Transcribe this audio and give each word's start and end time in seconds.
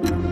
thank 0.00 0.22
you 0.22 0.27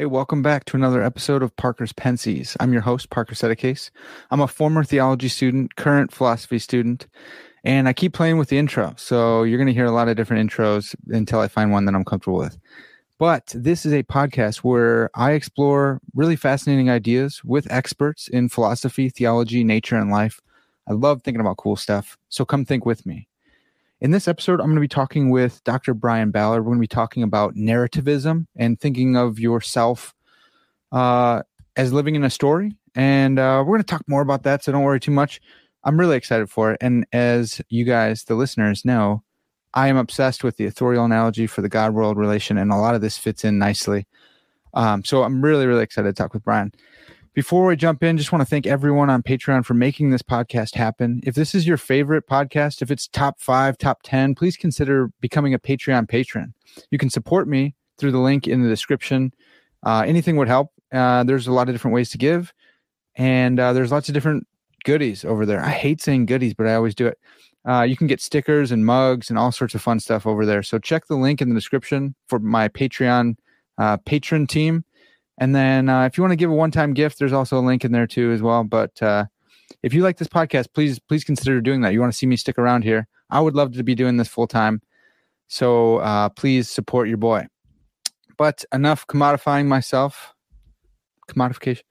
Hey, 0.00 0.06
welcome 0.06 0.40
back 0.40 0.64
to 0.64 0.78
another 0.78 1.02
episode 1.02 1.42
of 1.42 1.54
Parker's 1.56 1.92
Pensées. 1.92 2.56
I'm 2.58 2.72
your 2.72 2.80
host, 2.80 3.10
Parker 3.10 3.34
Settecase. 3.34 3.90
I'm 4.30 4.40
a 4.40 4.48
former 4.48 4.82
theology 4.82 5.28
student, 5.28 5.76
current 5.76 6.10
philosophy 6.10 6.58
student, 6.58 7.06
and 7.64 7.86
I 7.86 7.92
keep 7.92 8.14
playing 8.14 8.38
with 8.38 8.48
the 8.48 8.56
intro. 8.56 8.94
So 8.96 9.42
you're 9.42 9.58
going 9.58 9.66
to 9.66 9.74
hear 9.74 9.84
a 9.84 9.90
lot 9.90 10.08
of 10.08 10.16
different 10.16 10.50
intros 10.50 10.94
until 11.08 11.40
I 11.40 11.48
find 11.48 11.70
one 11.70 11.84
that 11.84 11.94
I'm 11.94 12.06
comfortable 12.06 12.38
with. 12.38 12.56
But 13.18 13.52
this 13.54 13.84
is 13.84 13.92
a 13.92 14.02
podcast 14.02 14.60
where 14.60 15.10
I 15.14 15.32
explore 15.32 16.00
really 16.14 16.34
fascinating 16.34 16.88
ideas 16.88 17.44
with 17.44 17.70
experts 17.70 18.26
in 18.26 18.48
philosophy, 18.48 19.10
theology, 19.10 19.64
nature, 19.64 19.96
and 19.96 20.10
life. 20.10 20.40
I 20.88 20.94
love 20.94 21.22
thinking 21.22 21.42
about 21.42 21.58
cool 21.58 21.76
stuff. 21.76 22.16
So 22.30 22.46
come 22.46 22.64
think 22.64 22.86
with 22.86 23.04
me. 23.04 23.28
In 24.00 24.12
this 24.12 24.28
episode, 24.28 24.60
I'm 24.60 24.66
going 24.66 24.76
to 24.76 24.80
be 24.80 24.88
talking 24.88 25.28
with 25.28 25.62
Dr. 25.64 25.92
Brian 25.92 26.30
Ballard. 26.30 26.62
We're 26.62 26.70
going 26.70 26.78
to 26.78 26.80
be 26.80 26.86
talking 26.86 27.22
about 27.22 27.54
narrativism 27.54 28.46
and 28.56 28.80
thinking 28.80 29.14
of 29.14 29.38
yourself 29.38 30.14
uh, 30.90 31.42
as 31.76 31.92
living 31.92 32.14
in 32.14 32.24
a 32.24 32.30
story. 32.30 32.72
And 32.94 33.38
uh, 33.38 33.58
we're 33.58 33.74
going 33.74 33.82
to 33.82 33.86
talk 33.86 34.04
more 34.08 34.22
about 34.22 34.44
that, 34.44 34.64
so 34.64 34.72
don't 34.72 34.84
worry 34.84 35.00
too 35.00 35.10
much. 35.10 35.38
I'm 35.84 36.00
really 36.00 36.16
excited 36.16 36.48
for 36.48 36.72
it. 36.72 36.78
And 36.80 37.06
as 37.12 37.60
you 37.68 37.84
guys, 37.84 38.24
the 38.24 38.36
listeners, 38.36 38.86
know, 38.86 39.22
I 39.74 39.88
am 39.88 39.98
obsessed 39.98 40.42
with 40.42 40.56
the 40.56 40.64
authorial 40.64 41.04
analogy 41.04 41.46
for 41.46 41.60
the 41.60 41.68
God 41.68 41.92
world 41.92 42.16
relation, 42.16 42.56
and 42.56 42.72
a 42.72 42.76
lot 42.76 42.94
of 42.94 43.02
this 43.02 43.18
fits 43.18 43.44
in 43.44 43.58
nicely. 43.58 44.06
Um, 44.72 45.04
so 45.04 45.24
I'm 45.24 45.42
really, 45.42 45.66
really 45.66 45.82
excited 45.82 46.08
to 46.08 46.22
talk 46.22 46.32
with 46.32 46.44
Brian. 46.44 46.72
Before 47.32 47.66
we 47.66 47.76
jump 47.76 48.02
in, 48.02 48.18
just 48.18 48.32
want 48.32 48.42
to 48.42 48.46
thank 48.46 48.66
everyone 48.66 49.08
on 49.08 49.22
Patreon 49.22 49.64
for 49.64 49.74
making 49.74 50.10
this 50.10 50.22
podcast 50.22 50.74
happen. 50.74 51.20
If 51.22 51.36
this 51.36 51.54
is 51.54 51.64
your 51.64 51.76
favorite 51.76 52.26
podcast, 52.26 52.82
if 52.82 52.90
it's 52.90 53.06
top 53.06 53.40
five, 53.40 53.78
top 53.78 54.00
10, 54.02 54.34
please 54.34 54.56
consider 54.56 55.12
becoming 55.20 55.54
a 55.54 55.58
Patreon 55.60 56.08
patron. 56.08 56.54
You 56.90 56.98
can 56.98 57.08
support 57.08 57.46
me 57.46 57.76
through 57.98 58.10
the 58.10 58.18
link 58.18 58.48
in 58.48 58.64
the 58.64 58.68
description. 58.68 59.32
Uh, 59.84 60.02
anything 60.04 60.36
would 60.38 60.48
help. 60.48 60.72
Uh, 60.92 61.22
there's 61.22 61.46
a 61.46 61.52
lot 61.52 61.68
of 61.68 61.74
different 61.74 61.94
ways 61.94 62.10
to 62.10 62.18
give, 62.18 62.52
and 63.14 63.60
uh, 63.60 63.72
there's 63.72 63.92
lots 63.92 64.08
of 64.08 64.14
different 64.14 64.48
goodies 64.84 65.24
over 65.24 65.46
there. 65.46 65.62
I 65.62 65.70
hate 65.70 66.00
saying 66.00 66.26
goodies, 66.26 66.54
but 66.54 66.66
I 66.66 66.74
always 66.74 66.96
do 66.96 67.06
it. 67.06 67.18
Uh, 67.64 67.82
you 67.82 67.96
can 67.96 68.08
get 68.08 68.20
stickers 68.20 68.72
and 68.72 68.84
mugs 68.84 69.30
and 69.30 69.38
all 69.38 69.52
sorts 69.52 69.76
of 69.76 69.82
fun 69.82 70.00
stuff 70.00 70.26
over 70.26 70.44
there. 70.44 70.64
So 70.64 70.80
check 70.80 71.06
the 71.06 71.14
link 71.14 71.40
in 71.40 71.48
the 71.48 71.54
description 71.54 72.16
for 72.26 72.40
my 72.40 72.66
Patreon 72.68 73.36
uh, 73.78 73.98
patron 73.98 74.48
team. 74.48 74.84
And 75.40 75.54
then 75.54 75.88
uh, 75.88 76.04
if 76.04 76.16
you 76.16 76.22
want 76.22 76.32
to 76.32 76.36
give 76.36 76.50
a 76.50 76.54
one-time 76.54 76.92
gift, 76.92 77.18
there's 77.18 77.32
also 77.32 77.58
a 77.58 77.64
link 77.64 77.84
in 77.84 77.92
there 77.92 78.06
too 78.06 78.30
as 78.30 78.42
well. 78.42 78.62
But 78.62 79.02
uh, 79.02 79.24
if 79.82 79.94
you 79.94 80.02
like 80.02 80.18
this 80.18 80.28
podcast, 80.28 80.66
please 80.74 80.98
please 80.98 81.24
consider 81.24 81.60
doing 81.60 81.80
that. 81.80 81.92
You 81.92 82.00
want 82.00 82.12
to 82.12 82.16
see 82.16 82.26
me 82.26 82.36
stick 82.36 82.58
around 82.58 82.84
here? 82.84 83.08
I 83.30 83.40
would 83.40 83.54
love 83.54 83.72
to 83.72 83.82
be 83.82 83.94
doing 83.94 84.18
this 84.18 84.28
full 84.28 84.46
time. 84.46 84.82
So 85.48 85.96
uh, 85.96 86.28
please 86.28 86.68
support 86.68 87.08
your 87.08 87.16
boy. 87.16 87.46
But 88.36 88.64
enough 88.72 89.06
commodifying 89.06 89.66
myself. 89.66 90.34
Commodification. 91.28 91.82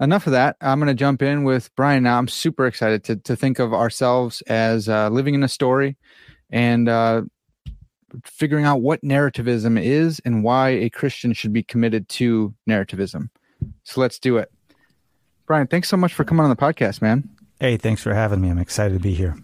Enough 0.00 0.26
of 0.26 0.32
that. 0.32 0.56
I'm 0.60 0.78
going 0.78 0.88
to 0.88 0.94
jump 0.94 1.22
in 1.22 1.44
with 1.44 1.74
Brian 1.76 2.02
now. 2.02 2.18
I'm 2.18 2.28
super 2.28 2.66
excited 2.66 3.04
to 3.04 3.16
to 3.16 3.34
think 3.34 3.58
of 3.58 3.72
ourselves 3.72 4.42
as 4.42 4.88
uh, 4.88 5.08
living 5.08 5.34
in 5.34 5.42
a 5.42 5.48
story 5.48 5.96
and 6.50 6.88
uh, 6.88 7.22
figuring 8.24 8.64
out 8.64 8.80
what 8.80 9.02
narrativism 9.02 9.80
is 9.82 10.20
and 10.24 10.42
why 10.42 10.70
a 10.70 10.90
Christian 10.90 11.32
should 11.32 11.52
be 11.52 11.62
committed 11.62 12.08
to 12.10 12.54
narrativism. 12.68 13.28
So 13.84 14.00
let's 14.00 14.18
do 14.18 14.36
it. 14.38 14.50
Brian, 15.46 15.66
thanks 15.66 15.88
so 15.88 15.96
much 15.96 16.14
for 16.14 16.24
coming 16.24 16.44
on 16.44 16.50
the 16.50 16.56
podcast, 16.56 17.00
man. 17.02 17.28
Hey, 17.60 17.76
thanks 17.76 18.02
for 18.02 18.14
having 18.14 18.40
me. 18.40 18.50
I'm 18.50 18.58
excited 18.58 18.94
to 18.94 19.00
be 19.00 19.14
here. 19.14 19.36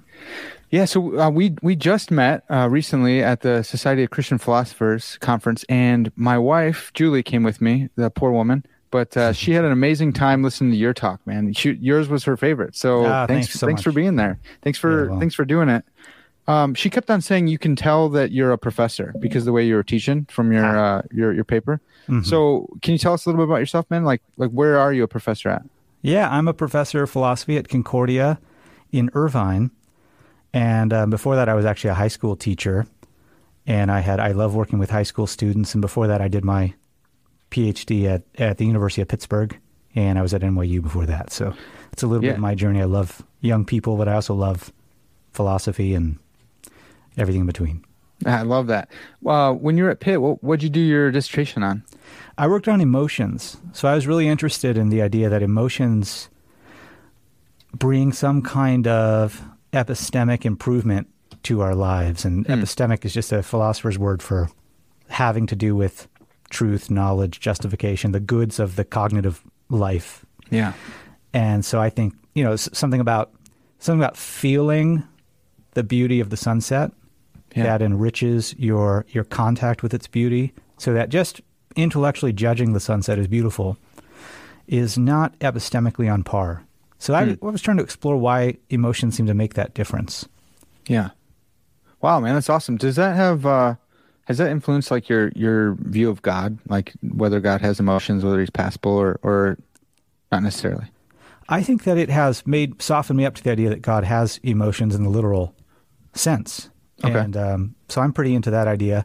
Yeah, 0.71 0.87
so 0.87 1.19
uh, 1.21 1.31
we 1.31 1.55
we 1.63 1.77
just 1.77 2.11
met 2.11 2.43
uh, 2.51 2.69
recently 2.71 3.23
at 3.23 3.43
the 3.43 3.63
Society 3.63 4.03
of 4.03 4.11
Christian 4.11 4.39
Philosophers 4.39 5.19
conference, 5.21 5.65
and 5.69 6.11
my 6.17 6.37
wife 6.37 6.91
Julie 6.95 7.23
came 7.23 7.43
with 7.45 7.61
me, 7.61 7.89
the 7.97 8.11
poor 8.11 8.33
woman, 8.33 8.65
but 8.91 9.17
uh, 9.17 9.33
she 9.33 9.53
had 9.53 9.65
an 9.65 9.71
amazing 9.73 10.13
time 10.13 10.43
listening 10.43 10.73
to 10.73 10.77
your 10.77 10.93
talk, 10.93 11.25
man. 11.27 11.53
She, 11.53 11.73
yours 11.75 12.09
was 12.09 12.25
her 12.25 12.37
favorite, 12.37 12.75
so 12.75 13.05
Ah, 13.05 13.27
thanks 13.27 13.47
thanks 13.49 13.61
so 13.61 13.67
thanks 13.67 13.83
for 13.83 13.93
being 13.93 14.17
there. 14.17 14.41
Thanks 14.63 14.79
for 14.79 15.05
Yeah, 15.05 15.11
well. 15.11 15.21
thanks 15.21 15.35
for 15.35 15.45
doing 15.45 15.69
it. 15.69 15.85
Um, 16.47 16.75
she 16.75 16.91
kept 16.91 17.11
on 17.11 17.21
saying 17.23 17.47
you 17.47 17.57
can 17.59 17.75
tell 17.75 18.09
that 18.11 18.31
you're 18.31 18.53
a 18.53 18.59
professor 18.59 19.15
because 19.19 19.47
the 19.47 19.53
way 19.53 19.65
you 19.67 19.77
were 19.77 19.83
teaching 19.83 20.27
from 20.31 20.53
your 20.53 20.65
Ah. 20.67 20.99
uh, 20.99 21.03
your 21.13 21.33
your 21.33 21.45
paper. 21.45 21.81
Mhm. 22.09 22.25
So, 22.25 22.69
can 22.83 22.93
you 22.93 22.99
tell 22.99 23.15
us 23.15 23.25
a 23.25 23.29
little 23.31 23.41
bit 23.45 23.49
about 23.51 23.61
yourself, 23.61 23.87
man? 23.91 24.05
Like 24.05 24.21
like 24.37 24.51
where 24.51 24.79
are 24.79 24.93
you 24.93 25.03
a 25.05 25.09
professor 25.09 25.49
at? 25.49 25.63
yeah, 26.03 26.29
I'm 26.31 26.47
a 26.49 26.53
professor 26.53 27.03
of 27.03 27.09
philosophy 27.11 27.57
at 27.57 27.69
Concordia 27.71 28.39
in 28.93 29.09
Irvine, 29.15 29.71
and 30.53 30.93
um, 30.93 31.09
before 31.11 31.35
that, 31.37 31.49
I 31.49 31.55
was 31.55 31.65
actually 31.65 31.91
a 31.91 31.95
high 31.95 32.09
school 32.09 32.37
teacher, 32.37 32.87
and 33.67 33.91
I 33.91 34.01
had 34.01 34.21
I 34.21 34.33
love 34.33 34.55
working 34.55 34.79
with 34.79 34.91
high 34.91 35.03
school 35.03 35.27
students, 35.27 35.75
and 35.75 35.81
before 35.81 36.07
that, 36.09 36.21
I 36.21 36.29
did 36.29 36.45
my 36.45 36.75
PhD 37.51 38.05
at 38.07 38.23
at 38.39 38.59
the 38.59 38.67
University 38.67 39.01
of 39.01 39.09
Pittsburgh, 39.09 39.57
and 39.95 40.19
I 40.19 40.23
was 40.23 40.35
at 40.35 40.43
NYU 40.43 40.83
before 40.83 41.07
that. 41.07 41.33
So 41.33 41.55
it's 41.93 42.03
a 42.03 42.07
little 42.07 42.23
Yeah. 42.25 42.33
bit 42.33 42.37
of 42.37 42.43
my 42.43 42.55
journey. 42.55 42.83
I 42.83 42.85
love 42.85 43.23
young 43.41 43.65
people, 43.65 43.97
but 43.97 44.09
I 44.09 44.15
also 44.15 44.35
love 44.35 44.73
philosophy 45.33 45.95
and 45.95 46.19
everything 47.17 47.41
in 47.43 47.47
between. 47.47 47.85
I 48.27 48.43
love 48.43 48.69
that. 48.69 48.89
Uh, 49.27 49.53
when 49.53 49.77
you 49.77 49.85
were 49.85 49.91
at 49.91 50.01
Pitt, 50.01 50.21
what 50.23 50.43
what'd 50.43 50.63
you 50.63 50.71
do 50.71 50.81
your 50.81 51.11
dissertation 51.11 51.63
on? 51.63 51.83
I 52.39 52.47
worked 52.49 52.69
on 52.69 52.81
emotions. 52.81 53.57
So 53.73 53.87
I 53.89 53.95
was 53.95 54.07
really 54.07 54.29
interested 54.29 54.77
in 54.79 54.89
the 54.89 55.03
idea 55.03 55.29
that 55.29 55.43
emotions 55.43 56.29
bring 57.77 58.13
some 58.13 58.41
kind 58.43 58.87
of 58.87 59.43
epistemic 59.73 60.45
improvement 60.45 61.09
to 61.45 61.61
our 61.61 61.75
lives. 61.75 62.25
And 62.25 62.47
Hmm. 62.47 62.53
epistemic 62.53 63.05
is 63.05 63.13
just 63.13 63.33
a 63.33 63.43
philosopher's 63.43 63.99
word 63.99 64.23
for 64.23 64.49
having 65.09 65.47
to 65.49 65.57
do 65.57 65.75
with 65.77 66.09
truth, 66.51 66.91
knowledge, 66.91 67.41
justification, 67.41 68.13
the 68.13 68.21
goods 68.21 68.59
of 68.61 68.77
the 68.77 68.85
cognitive 68.85 69.43
life. 69.69 70.25
Yeah, 70.51 70.73
And 71.33 71.65
so 71.65 71.81
I 71.81 71.91
think, 71.91 72.15
you 72.35 72.45
know, 72.45 72.55
something 72.55 73.01
about 73.01 73.33
something 73.81 74.01
about 74.01 74.17
feeling 74.17 75.03
the 75.73 75.83
beauty 75.83 76.21
of 76.21 76.31
the 76.31 76.37
sunset 76.37 76.93
yeah, 77.55 77.65
that 77.65 77.83
enriches 77.83 78.55
your 78.59 79.07
your 79.09 79.25
contact 79.25 79.83
with 79.83 79.95
its 79.95 80.07
beauty 80.07 80.53
so 80.79 80.93
that 80.93 81.09
just 81.09 81.41
intellectually 81.77 82.33
judging 82.33 82.73
the 82.73 82.81
sunset 82.81 83.19
as 83.19 83.27
beautiful 83.27 83.77
is 84.67 84.97
not 84.97 85.39
epistemically 85.41 86.13
on 86.13 86.23
par 86.23 86.65
so 86.99 87.13
I, 87.15 87.37
I 87.43 87.47
was 87.47 87.61
trying 87.61 87.77
to 87.77 87.83
explore 87.83 88.17
why 88.17 88.57
emotions 88.71 89.17
seem 89.17 89.27
to 89.27 89.35
make 89.35 89.55
that 89.55 89.75
difference 89.75 90.29
yeah. 90.87 91.11
Wow, 92.03 92.21
man, 92.21 92.35
that's 92.35 92.51
awesome. 92.51 92.77
Does 92.77 92.97
that 92.97 93.17
have 93.17 93.47
uh, 93.47 93.77
has 94.27 94.37
that 94.37 94.51
influenced 94.51 94.91
like 94.91 95.09
your 95.09 95.31
your 95.35 95.75
view 95.81 96.11
of 96.11 96.21
God, 96.21 96.59
like 96.69 96.93
whether 97.03 97.41
God 97.41 97.63
has 97.63 97.81
emotions, 97.81 98.23
whether 98.23 98.39
He's 98.41 98.51
passible 98.51 98.93
or 98.93 99.19
or 99.23 99.57
not 100.31 100.43
necessarily? 100.43 100.87
i 101.49 101.63
think 101.63 101.85
that 101.85 101.99
it 101.99 102.09
has 102.09 102.47
made 102.47 102.81
softened 102.81 103.17
me 103.17 103.27
up 103.27 103.35
to 103.35 103.43
the 103.43 103.51
idea 103.51 103.69
that 103.69 103.83
god 103.83 104.05
has 104.05 104.39
emotions 104.43 104.95
in 104.95 105.03
the 105.03 105.11
literal 105.11 105.55
sense 106.15 106.71
Okay. 107.05 107.19
and 107.19 107.37
um, 107.37 107.75
so 107.89 108.01
i'm 108.01 108.13
pretty 108.13 108.35
into 108.35 108.51
that 108.51 108.67
idea 108.69 109.05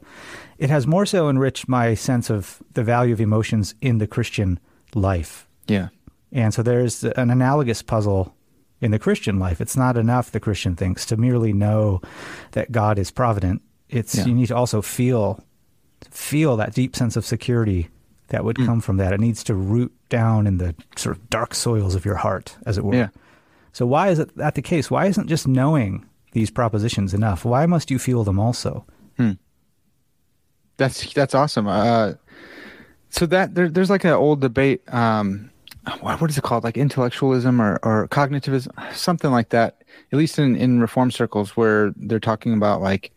it 0.57 0.69
has 0.69 0.85
more 0.87 1.05
so 1.05 1.29
enriched 1.29 1.67
my 1.67 1.93
sense 1.95 2.29
of 2.29 2.61
the 2.73 2.83
value 2.83 3.13
of 3.13 3.21
emotions 3.21 3.75
in 3.81 3.97
the 3.99 4.07
christian 4.07 4.59
life 4.95 5.47
Yeah, 5.67 5.89
And 6.31 6.53
so 6.53 6.61
there's 6.63 7.03
an 7.03 7.29
analogous 7.29 7.81
puzzle 7.81 8.33
in 8.81 8.91
the 8.91 8.99
Christian 8.99 9.39
life. 9.39 9.59
It's 9.61 9.75
not 9.75 9.97
enough, 9.97 10.31
the 10.31 10.39
Christian 10.39 10.75
thinks, 10.75 11.05
to 11.07 11.17
merely 11.17 11.51
know 11.53 11.99
that 12.51 12.71
God 12.71 12.97
is 12.97 13.11
provident. 13.11 13.61
It's 13.89 14.15
Yeah. 14.15 14.25
you 14.25 14.33
need 14.33 14.47
to 14.47 14.55
also 14.55 14.81
feel 14.81 15.43
feel 16.11 16.55
that 16.57 16.73
deep 16.73 16.95
sense 16.95 17.15
of 17.17 17.25
security 17.25 17.89
that 18.29 18.41
Mm. 18.41 18.45
would 18.45 18.57
come 18.57 18.79
from 18.81 18.97
that. 18.97 19.11
It 19.13 19.19
needs 19.19 19.43
to 19.45 19.53
root 19.53 19.91
down 20.09 20.47
in 20.47 20.57
the 20.59 20.75
sort 20.95 21.15
of 21.17 21.29
dark 21.29 21.53
soils 21.53 21.93
of 21.95 22.05
your 22.05 22.15
heart, 22.15 22.57
as 22.65 22.77
it 22.77 22.85
were. 22.85 22.95
Yeah. 22.95 23.09
So 23.73 23.85
why 23.85 24.09
is 24.09 24.19
it 24.19 24.35
that 24.37 24.55
the 24.55 24.61
case? 24.61 24.89
Why 24.89 25.05
isn't 25.07 25.27
just 25.27 25.47
knowing 25.47 26.05
these 26.31 26.51
propositions 26.51 27.13
enough? 27.13 27.45
Why 27.45 27.65
must 27.65 27.91
you 27.91 27.99
feel 27.99 28.23
them 28.23 28.39
also? 28.39 28.85
That's 30.77 31.13
that's 31.13 31.35
awesome. 31.35 31.67
Uh, 31.67 32.13
so 33.09 33.25
that 33.27 33.53
there, 33.53 33.69
there's 33.69 33.89
like 33.89 34.05
an 34.05 34.11
old 34.11 34.39
debate. 34.39 34.81
Um, 34.93 35.51
what, 35.99 36.21
what 36.21 36.29
is 36.29 36.37
it 36.37 36.43
called? 36.43 36.63
Like 36.63 36.77
intellectualism 36.77 37.61
or, 37.61 37.79
or 37.83 38.07
cognitivism, 38.07 38.71
something 38.93 39.31
like 39.31 39.49
that. 39.49 39.83
At 40.11 40.17
least 40.17 40.39
in, 40.39 40.55
in 40.55 40.79
reform 40.79 41.11
circles, 41.11 41.57
where 41.57 41.91
they're 41.97 42.19
talking 42.19 42.53
about 42.53 42.81
like 42.81 43.11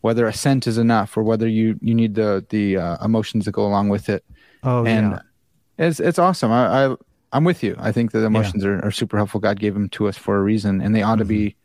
whether 0.00 0.26
assent 0.26 0.66
is 0.66 0.76
enough 0.76 1.16
or 1.16 1.22
whether 1.22 1.48
you 1.48 1.78
you 1.80 1.94
need 1.94 2.14
the 2.14 2.44
the 2.50 2.76
uh, 2.76 3.04
emotions 3.04 3.44
that 3.44 3.52
go 3.52 3.64
along 3.64 3.90
with 3.90 4.08
it. 4.08 4.24
Oh 4.64 4.84
and 4.84 5.12
yeah. 5.12 5.86
it's 5.86 6.00
it's 6.00 6.18
awesome. 6.18 6.50
I, 6.50 6.86
I 6.86 6.96
I'm 7.32 7.44
with 7.44 7.62
you. 7.62 7.76
I 7.78 7.92
think 7.92 8.12
that 8.12 8.24
emotions 8.24 8.64
are, 8.64 8.84
are 8.84 8.90
super 8.90 9.16
helpful. 9.16 9.40
God 9.40 9.60
gave 9.60 9.74
them 9.74 9.88
to 9.90 10.08
us 10.08 10.16
for 10.16 10.36
a 10.36 10.42
reason, 10.42 10.80
and 10.80 10.94
they 10.94 11.02
ought 11.02 11.18
to 11.18 11.24
be 11.24 11.56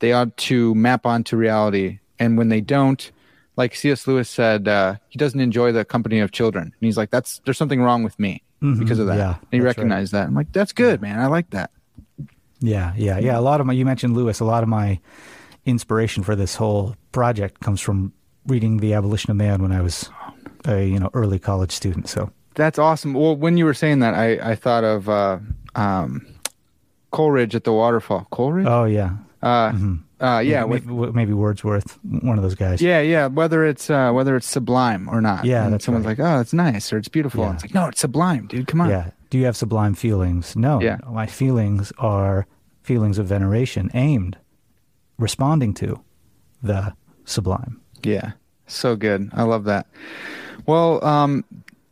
they 0.00 0.12
ought 0.12 0.36
to 0.36 0.74
map 0.74 1.06
onto 1.06 1.36
reality. 1.36 1.98
And 2.18 2.38
when 2.38 2.48
they 2.48 2.60
don't, 2.60 3.10
like 3.56 3.74
C.S. 3.74 4.06
Lewis 4.06 4.28
said, 4.28 4.68
uh, 4.68 4.96
he 5.08 5.18
doesn't 5.18 5.40
enjoy 5.40 5.72
the 5.72 5.84
company 5.84 6.18
of 6.20 6.30
children. 6.32 6.64
And 6.64 6.72
he's 6.80 6.96
like, 6.96 7.10
"That's 7.10 7.40
there's 7.44 7.58
something 7.58 7.82
wrong 7.82 8.02
with 8.02 8.18
me 8.18 8.42
Mhm, 8.62 8.78
because 8.78 8.98
of 8.98 9.06
that." 9.06 9.16
yeah, 9.18 9.34
and 9.36 9.36
he 9.50 9.58
that's 9.58 9.64
right. 9.64 9.64
recognized 9.76 10.12
that. 10.12 10.26
I'm 10.28 10.34
like, 10.34 10.52
"That's 10.52 10.72
good, 10.72 11.00
man. 11.02 11.18
I 11.18 11.26
like 11.26 11.50
that." 11.50 11.70
Yeah, 12.60 12.92
yeah, 12.96 13.18
yeah. 13.18 13.38
A 13.38 13.40
lot 13.40 13.60
of 13.60 13.66
my, 13.66 13.72
you 13.74 13.84
mentioned 13.84 14.14
Lewis, 14.16 14.40
a 14.40 14.44
lot 14.44 14.62
of 14.62 14.68
my 14.68 14.98
inspiration 15.66 16.22
for 16.22 16.34
this 16.36 16.54
whole 16.56 16.94
project 17.12 17.60
comes 17.60 17.80
from 17.80 18.12
reading 18.46 18.78
The 18.78 18.94
Abolition 18.94 19.30
of 19.30 19.36
Man 19.36 19.60
when 19.62 19.72
I 19.72 19.80
was 19.82 20.08
a, 20.66 20.84
you 20.86 20.98
know, 20.98 21.10
early 21.12 21.38
college 21.38 21.72
student. 21.72 22.08
So, 22.08 22.30
That's 22.54 22.78
awesome. 22.78 23.12
Well, 23.14 23.36
when 23.36 23.56
you 23.58 23.64
were 23.66 23.74
saying 23.74 23.98
that, 24.00 24.14
I 24.14 24.52
I 24.52 24.54
thought 24.54 24.84
of 24.84 25.08
uh, 25.08 25.38
um, 25.74 26.26
Coleridge 27.10 27.54
at 27.54 27.64
the 27.64 27.72
waterfall. 27.72 28.26
Coleridge. 28.30 28.66
oh, 28.68 28.84
yeah. 28.84 29.10
Uh, 29.42 29.72
uh, 30.20 30.38
yeah, 30.38 30.64
maybe, 30.64 30.86
with, 30.86 31.14
maybe 31.14 31.32
Wordsworth, 31.32 31.98
one 32.02 32.38
of 32.38 32.42
those 32.42 32.54
guys. 32.54 32.80
yeah, 32.80 33.00
yeah. 33.00 33.26
Whether 33.26 33.64
it's 33.66 33.90
uh, 33.90 34.10
whether 34.12 34.34
it's 34.34 34.46
sublime 34.46 35.08
or 35.08 35.20
not. 35.20 35.44
Yeah, 35.44 35.64
And 35.64 35.74
that's 35.74 35.84
someone's 35.84 36.06
right. 36.06 36.18
like, 36.18 36.26
"Oh, 36.36 36.40
it's 36.40 36.52
nice" 36.54 36.92
or 36.92 36.98
"It's 36.98 37.08
beautiful." 37.08 37.44
Yeah. 37.44 37.52
It's 37.54 37.62
like, 37.62 37.74
no, 37.74 37.86
it's 37.88 38.00
sublime, 38.00 38.46
dude. 38.46 38.66
Come 38.66 38.80
on. 38.80 38.88
Yeah. 38.90 39.10
Do 39.30 39.38
you 39.38 39.44
have 39.44 39.56
sublime 39.56 39.94
feelings? 39.94 40.56
No. 40.56 40.80
Yeah. 40.80 40.98
No, 41.04 41.10
My 41.12 41.26
feelings 41.26 41.92
are 41.98 42.46
feelings 42.82 43.18
of 43.18 43.26
veneration 43.26 43.90
aimed, 43.92 44.38
responding 45.18 45.74
to 45.74 46.00
the 46.62 46.94
sublime. 47.24 47.80
Yeah. 48.02 48.32
So 48.66 48.96
good. 48.96 49.30
I 49.32 49.42
love 49.42 49.64
that. 49.64 49.86
Well, 50.66 51.04
um, 51.04 51.44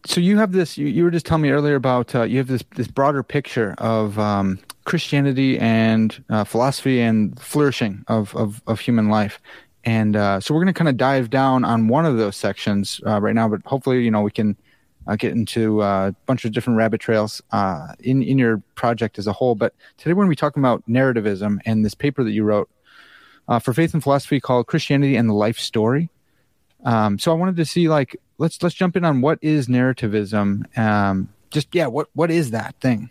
so 0.06 0.20
you 0.20 0.38
have 0.38 0.52
this. 0.52 0.76
You, 0.79 0.87
you 0.87 1.05
were 1.05 1.11
just 1.11 1.26
telling 1.26 1.43
me 1.43 1.50
earlier 1.50 1.75
about 1.76 2.14
uh, 2.14 2.23
you 2.23 2.38
have 2.38 2.46
this 2.49 2.64
this 2.76 2.88
broader 2.88 3.23
picture 3.23 3.75
of 3.79 4.19
um, 4.19 4.58
Christianity 4.84 5.58
and 5.58 6.22
uh, 6.28 6.44
philosophy 6.44 7.00
and 7.00 7.38
flourishing 7.40 8.04
of 8.08 8.34
of, 8.36 8.62
of 8.66 8.81
human 8.81 9.08
life. 9.08 9.40
And 9.84 10.16
uh, 10.16 10.40
so 10.40 10.54
we're 10.54 10.62
going 10.62 10.72
to 10.72 10.78
kind 10.78 10.88
of 10.88 10.96
dive 10.96 11.28
down 11.28 11.64
on 11.64 11.88
one 11.88 12.06
of 12.06 12.16
those 12.16 12.36
sections 12.36 13.00
uh, 13.06 13.20
right 13.20 13.34
now, 13.34 13.48
but 13.48 13.60
hopefully, 13.66 14.02
you 14.02 14.10
know, 14.10 14.22
we 14.22 14.31
can 14.31 14.56
uh, 15.06 15.16
get 15.16 15.32
into 15.32 15.82
uh, 15.82 16.08
a 16.08 16.12
bunch 16.25 16.46
of 16.46 16.52
different 16.52 16.78
rabbit 16.78 17.00
trails 17.00 17.42
uh, 17.52 17.88
in 18.00 18.22
in 18.22 18.38
your 18.38 18.62
project 18.75 19.19
as 19.19 19.26
a 19.26 19.32
whole. 19.32 19.54
But 19.54 19.75
today 19.98 20.12
we're 20.12 20.25
going 20.25 20.28
to 20.28 20.36
be 20.36 20.36
talking 20.36 20.62
about 20.62 20.82
narrativism 20.88 21.58
and 21.66 21.84
this 21.84 21.94
paper 21.94 22.25
that 22.25 22.32
you 22.32 22.44
wrote 22.44 22.70
for 23.60 23.75
faith 23.75 23.92
and 23.92 24.02
philosophy 24.02 24.40
called 24.40 24.66
Christianity 24.66 25.16
and 25.16 25.28
the 25.28 25.34
Life 25.34 25.58
Story. 25.58 26.08
Um, 26.84 27.19
so 27.19 27.31
I 27.31 27.34
wanted 27.34 27.56
to 27.56 27.64
see 27.64 27.88
like 27.88 28.16
let's 28.38 28.62
let's 28.62 28.75
jump 28.75 28.96
in 28.96 29.04
on 29.04 29.20
what 29.20 29.38
is 29.42 29.69
narrativism. 29.69 30.76
Um, 30.78 31.28
just 31.50 31.75
yeah, 31.75 31.86
what 31.86 32.08
what 32.14 32.31
is 32.31 32.50
that 32.50 32.75
thing? 32.81 33.10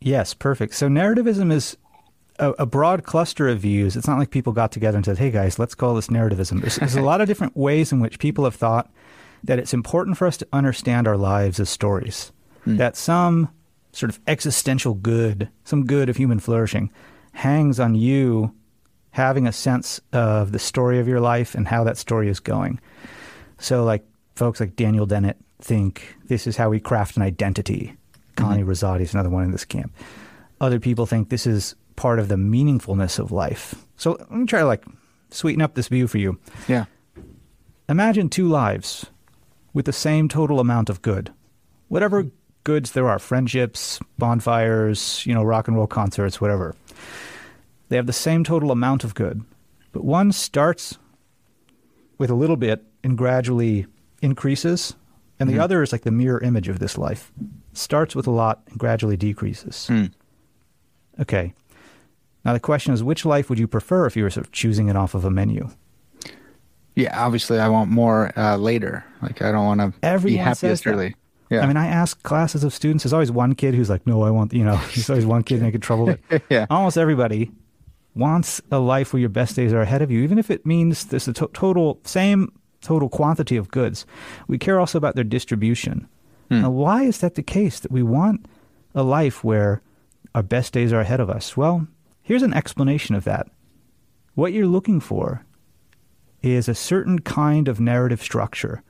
Yes, 0.00 0.34
perfect. 0.34 0.74
So 0.74 0.88
narrativism 0.88 1.52
is 1.52 1.76
a, 2.38 2.50
a 2.52 2.66
broad 2.66 3.04
cluster 3.04 3.48
of 3.48 3.60
views. 3.60 3.96
It's 3.96 4.06
not 4.06 4.18
like 4.18 4.30
people 4.30 4.52
got 4.52 4.72
together 4.72 4.96
and 4.96 5.04
said, 5.04 5.18
"Hey 5.18 5.30
guys, 5.30 5.58
let's 5.58 5.74
call 5.74 5.94
this 5.94 6.08
narrativism." 6.08 6.60
There's, 6.60 6.76
there's 6.76 6.96
a 6.96 7.02
lot 7.02 7.20
of 7.20 7.26
different 7.26 7.56
ways 7.56 7.92
in 7.92 8.00
which 8.00 8.18
people 8.18 8.44
have 8.44 8.54
thought 8.54 8.90
that 9.44 9.58
it's 9.58 9.74
important 9.74 10.16
for 10.16 10.26
us 10.26 10.36
to 10.36 10.48
understand 10.52 11.06
our 11.06 11.16
lives 11.16 11.60
as 11.60 11.68
stories. 11.68 12.32
Hmm. 12.64 12.76
That 12.76 12.96
some 12.96 13.50
sort 13.92 14.10
of 14.10 14.20
existential 14.26 14.94
good, 14.94 15.48
some 15.64 15.84
good 15.84 16.08
of 16.08 16.16
human 16.16 16.38
flourishing, 16.38 16.90
hangs 17.32 17.80
on 17.80 17.94
you 17.94 18.54
having 19.10 19.46
a 19.46 19.52
sense 19.52 20.00
of 20.12 20.52
the 20.52 20.58
story 20.58 21.00
of 21.00 21.08
your 21.08 21.20
life 21.20 21.54
and 21.54 21.66
how 21.66 21.82
that 21.84 21.96
story 21.96 22.28
is 22.28 22.40
going. 22.40 22.78
So, 23.58 23.84
like 23.84 24.04
folks 24.36 24.60
like 24.60 24.76
Daniel 24.76 25.06
Dennett 25.06 25.36
think 25.60 26.16
this 26.26 26.46
is 26.46 26.56
how 26.56 26.70
we 26.70 26.78
craft 26.78 27.16
an 27.16 27.22
identity. 27.22 27.96
Mm-hmm. 28.38 28.50
Connie 28.50 28.64
Rosati 28.64 29.02
is 29.02 29.14
another 29.14 29.30
one 29.30 29.44
in 29.44 29.52
this 29.52 29.64
camp. 29.64 29.92
Other 30.60 30.80
people 30.80 31.06
think 31.06 31.28
this 31.28 31.46
is 31.46 31.74
part 31.96 32.18
of 32.18 32.28
the 32.28 32.36
meaningfulness 32.36 33.18
of 33.18 33.32
life. 33.32 33.74
So 33.96 34.12
let 34.12 34.30
me 34.30 34.46
try 34.46 34.60
to 34.60 34.66
like 34.66 34.84
sweeten 35.30 35.62
up 35.62 35.74
this 35.74 35.88
view 35.88 36.06
for 36.06 36.18
you. 36.18 36.38
Yeah. 36.68 36.86
Imagine 37.88 38.28
two 38.28 38.48
lives 38.48 39.06
with 39.72 39.86
the 39.86 39.92
same 39.92 40.28
total 40.28 40.60
amount 40.60 40.90
of 40.90 41.02
good. 41.02 41.32
Whatever 41.88 42.26
goods 42.64 42.92
there 42.92 43.08
are, 43.08 43.18
friendships, 43.18 43.98
bonfires, 44.18 45.24
you 45.24 45.34
know, 45.34 45.42
rock 45.42 45.68
and 45.68 45.76
roll 45.76 45.86
concerts, 45.86 46.40
whatever. 46.40 46.74
They 47.88 47.96
have 47.96 48.06
the 48.06 48.12
same 48.12 48.44
total 48.44 48.70
amount 48.70 49.04
of 49.04 49.14
good. 49.14 49.42
But 49.92 50.04
one 50.04 50.32
starts 50.32 50.98
with 52.18 52.30
a 52.30 52.34
little 52.34 52.56
bit 52.56 52.84
and 53.02 53.16
gradually 53.16 53.86
increases, 54.20 54.94
and 55.40 55.48
the 55.48 55.54
mm-hmm. 55.54 55.62
other 55.62 55.82
is 55.82 55.92
like 55.92 56.02
the 56.02 56.10
mirror 56.10 56.40
image 56.40 56.68
of 56.68 56.78
this 56.78 56.98
life. 56.98 57.32
Starts 57.78 58.16
with 58.16 58.26
a 58.26 58.30
lot 58.32 58.62
and 58.70 58.78
gradually 58.78 59.16
decreases. 59.16 59.86
Hmm. 59.86 60.06
Okay. 61.20 61.54
Now 62.44 62.52
the 62.52 62.60
question 62.60 62.92
is, 62.92 63.02
which 63.02 63.24
life 63.24 63.48
would 63.48 63.58
you 63.58 63.68
prefer 63.68 64.06
if 64.06 64.16
you 64.16 64.24
were 64.24 64.30
sort 64.30 64.46
of 64.46 64.52
choosing 64.52 64.88
it 64.88 64.96
off 64.96 65.14
of 65.14 65.24
a 65.24 65.30
menu? 65.30 65.68
Yeah. 66.96 67.16
Obviously, 67.24 67.60
I 67.60 67.68
want 67.68 67.90
more 67.90 68.32
uh, 68.36 68.56
later. 68.56 69.04
Like 69.22 69.42
I 69.42 69.52
don't 69.52 69.64
want 69.64 69.80
to 69.80 69.88
be 69.88 69.96
Everyone 70.06 70.44
happiest 70.44 70.86
early. 70.86 71.14
Yeah. 71.50 71.60
I 71.60 71.66
mean, 71.66 71.76
I 71.76 71.86
ask 71.86 72.20
classes 72.24 72.62
of 72.64 72.74
students. 72.74 73.04
There's 73.04 73.12
always 73.12 73.30
one 73.30 73.54
kid 73.54 73.74
who's 73.74 73.88
like, 73.88 74.06
"No, 74.06 74.22
I 74.22 74.30
want," 74.30 74.52
you 74.52 74.64
know. 74.64 74.76
There's 74.94 75.08
always 75.08 75.24
one 75.24 75.42
kid 75.44 75.62
making 75.62 75.80
trouble. 75.80 76.18
But 76.28 76.42
Yeah. 76.50 76.66
almost 76.68 76.98
everybody 76.98 77.50
wants 78.14 78.60
a 78.72 78.78
life 78.80 79.12
where 79.12 79.20
your 79.20 79.28
best 79.28 79.54
days 79.56 79.72
are 79.72 79.80
ahead 79.80 80.02
of 80.02 80.10
you, 80.10 80.22
even 80.24 80.38
if 80.38 80.50
it 80.50 80.66
means 80.66 81.06
there's 81.06 81.28
a 81.28 81.32
to- 81.34 81.50
total 81.54 82.00
same 82.04 82.52
total 82.80 83.08
quantity 83.08 83.56
of 83.56 83.70
goods. 83.70 84.04
We 84.48 84.58
care 84.58 84.78
also 84.80 84.98
about 84.98 85.14
their 85.14 85.24
distribution. 85.24 86.08
Now, 86.50 86.70
why 86.70 87.02
is 87.02 87.18
that 87.18 87.34
the 87.34 87.42
case? 87.42 87.80
That 87.80 87.92
we 87.92 88.02
want 88.02 88.46
a 88.94 89.02
life 89.02 89.44
where 89.44 89.82
our 90.34 90.42
best 90.42 90.72
days 90.72 90.92
are 90.92 91.00
ahead 91.00 91.20
of 91.20 91.30
us? 91.30 91.56
Well, 91.56 91.86
here's 92.22 92.42
an 92.42 92.54
explanation 92.54 93.14
of 93.14 93.24
that. 93.24 93.48
What 94.34 94.52
you're 94.52 94.66
looking 94.66 95.00
for 95.00 95.44
is 96.42 96.68
a 96.68 96.74
certain 96.74 97.18
kind 97.20 97.68
of 97.68 97.80
narrative 97.80 98.22
structure. 98.22 98.82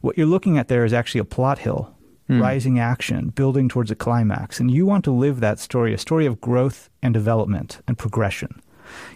What 0.00 0.18
you're 0.18 0.26
looking 0.26 0.58
at 0.58 0.68
there 0.68 0.84
is 0.84 0.92
actually 0.92 1.20
a 1.20 1.24
plot 1.24 1.58
hill, 1.60 1.94
rising 2.28 2.78
action, 2.78 3.30
building 3.30 3.68
towards 3.68 3.90
a 3.90 3.94
climax. 3.94 4.60
And 4.60 4.70
you 4.70 4.86
want 4.86 5.04
to 5.04 5.10
live 5.10 5.40
that 5.40 5.58
story, 5.58 5.92
a 5.92 5.98
story 5.98 6.24
of 6.24 6.40
growth 6.40 6.88
and 7.02 7.12
development 7.12 7.80
and 7.86 7.98
progression. 7.98 8.62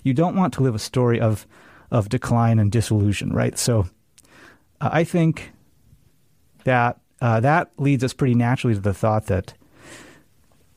You 0.03 0.13
don't 0.13 0.37
want 0.37 0.53
to 0.55 0.63
live 0.63 0.75
a 0.75 0.79
story 0.79 1.21
of, 1.21 1.47
of 1.91 2.09
decline 2.09 2.59
and 2.59 2.71
disillusion, 2.71 3.33
right? 3.33 3.59
So 3.59 3.87
uh, 4.81 4.91
I 4.93 5.05
think 5.05 5.53
that 6.65 6.99
uh, 7.21 7.41
that 7.41 7.71
leads 7.79 8.05
us 8.05 8.13
pretty 8.13 8.35
naturally 8.35 8.75
to 8.75 8.81
the 8.81 8.95
thought 8.95 9.27
that 9.27 9.55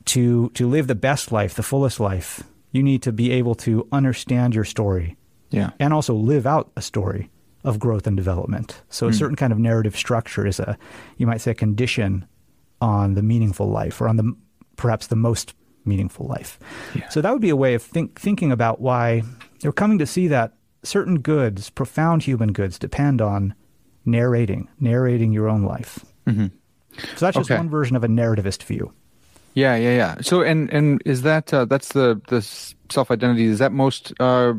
to 0.05 0.49
to 0.51 0.67
live 0.67 0.87
the 0.87 0.95
best 0.95 1.31
life, 1.31 1.53
the 1.55 1.63
fullest 1.63 1.99
life, 1.99 2.43
you 2.71 2.81
need 2.83 3.01
to 3.03 3.11
be 3.11 3.31
able 3.31 3.55
to 3.55 3.87
understand 3.91 4.55
your 4.55 4.63
story 4.63 5.17
Yeah. 5.51 5.71
and 5.79 5.93
also 5.93 6.13
live 6.13 6.45
out 6.47 6.71
a 6.75 6.81
story 6.81 7.29
of 7.63 7.77
growth 7.79 8.07
and 8.07 8.15
development. 8.15 8.81
So 8.89 9.07
a 9.07 9.13
certain 9.13 9.35
kind 9.35 9.51
of 9.51 9.59
narrative 9.59 9.95
structure 9.95 10.47
is 10.47 10.59
a, 10.59 10.77
you 11.17 11.27
might 11.27 11.41
say, 11.41 11.51
a 11.51 11.55
condition 11.55 12.25
on 12.81 13.15
the 13.15 13.21
meaningful 13.21 13.69
life 13.69 13.99
or 13.99 14.07
on 14.07 14.15
the 14.15 14.33
perhaps 14.77 15.07
the 15.07 15.15
most 15.17 15.53
meaningful 15.83 16.25
life. 16.25 16.57
Yeah. 16.95 17.09
So 17.09 17.19
that 17.21 17.31
would 17.33 17.41
be 17.41 17.49
a 17.49 17.55
way 17.57 17.73
of 17.73 17.83
think, 17.83 18.17
thinking 18.19 18.51
about 18.51 18.79
why 18.79 19.23
they're 19.59 19.73
coming 19.73 19.97
to 19.99 20.05
see 20.05 20.27
that 20.29 20.53
certain 20.83 21.19
goods, 21.19 21.69
profound 21.69 22.23
human 22.23 22.53
goods, 22.53 22.79
depend 22.79 23.21
on 23.21 23.53
narrating, 24.05 24.69
narrating 24.79 25.33
your 25.33 25.49
own 25.49 25.63
life. 25.63 26.05
Mm-hmm. 26.29 26.47
So 27.15 27.25
that's 27.25 27.37
just 27.37 27.49
Okay. 27.51 27.57
one 27.57 27.69
version 27.69 27.95
of 27.95 28.03
a 28.03 28.07
narrativist 28.07 28.63
view. 28.63 28.93
Yeah, 29.53 29.75
yeah, 29.75 29.95
yeah. 29.95 30.15
So, 30.21 30.41
and 30.41 30.69
and 30.71 31.01
is 31.05 31.23
that 31.23 31.53
uh, 31.53 31.65
that's 31.65 31.89
the 31.93 32.21
the 32.27 32.41
self 32.91 33.09
identity? 33.11 33.45
Is 33.45 33.59
that 33.59 33.71
most? 33.71 34.13
Uh, 34.19 34.53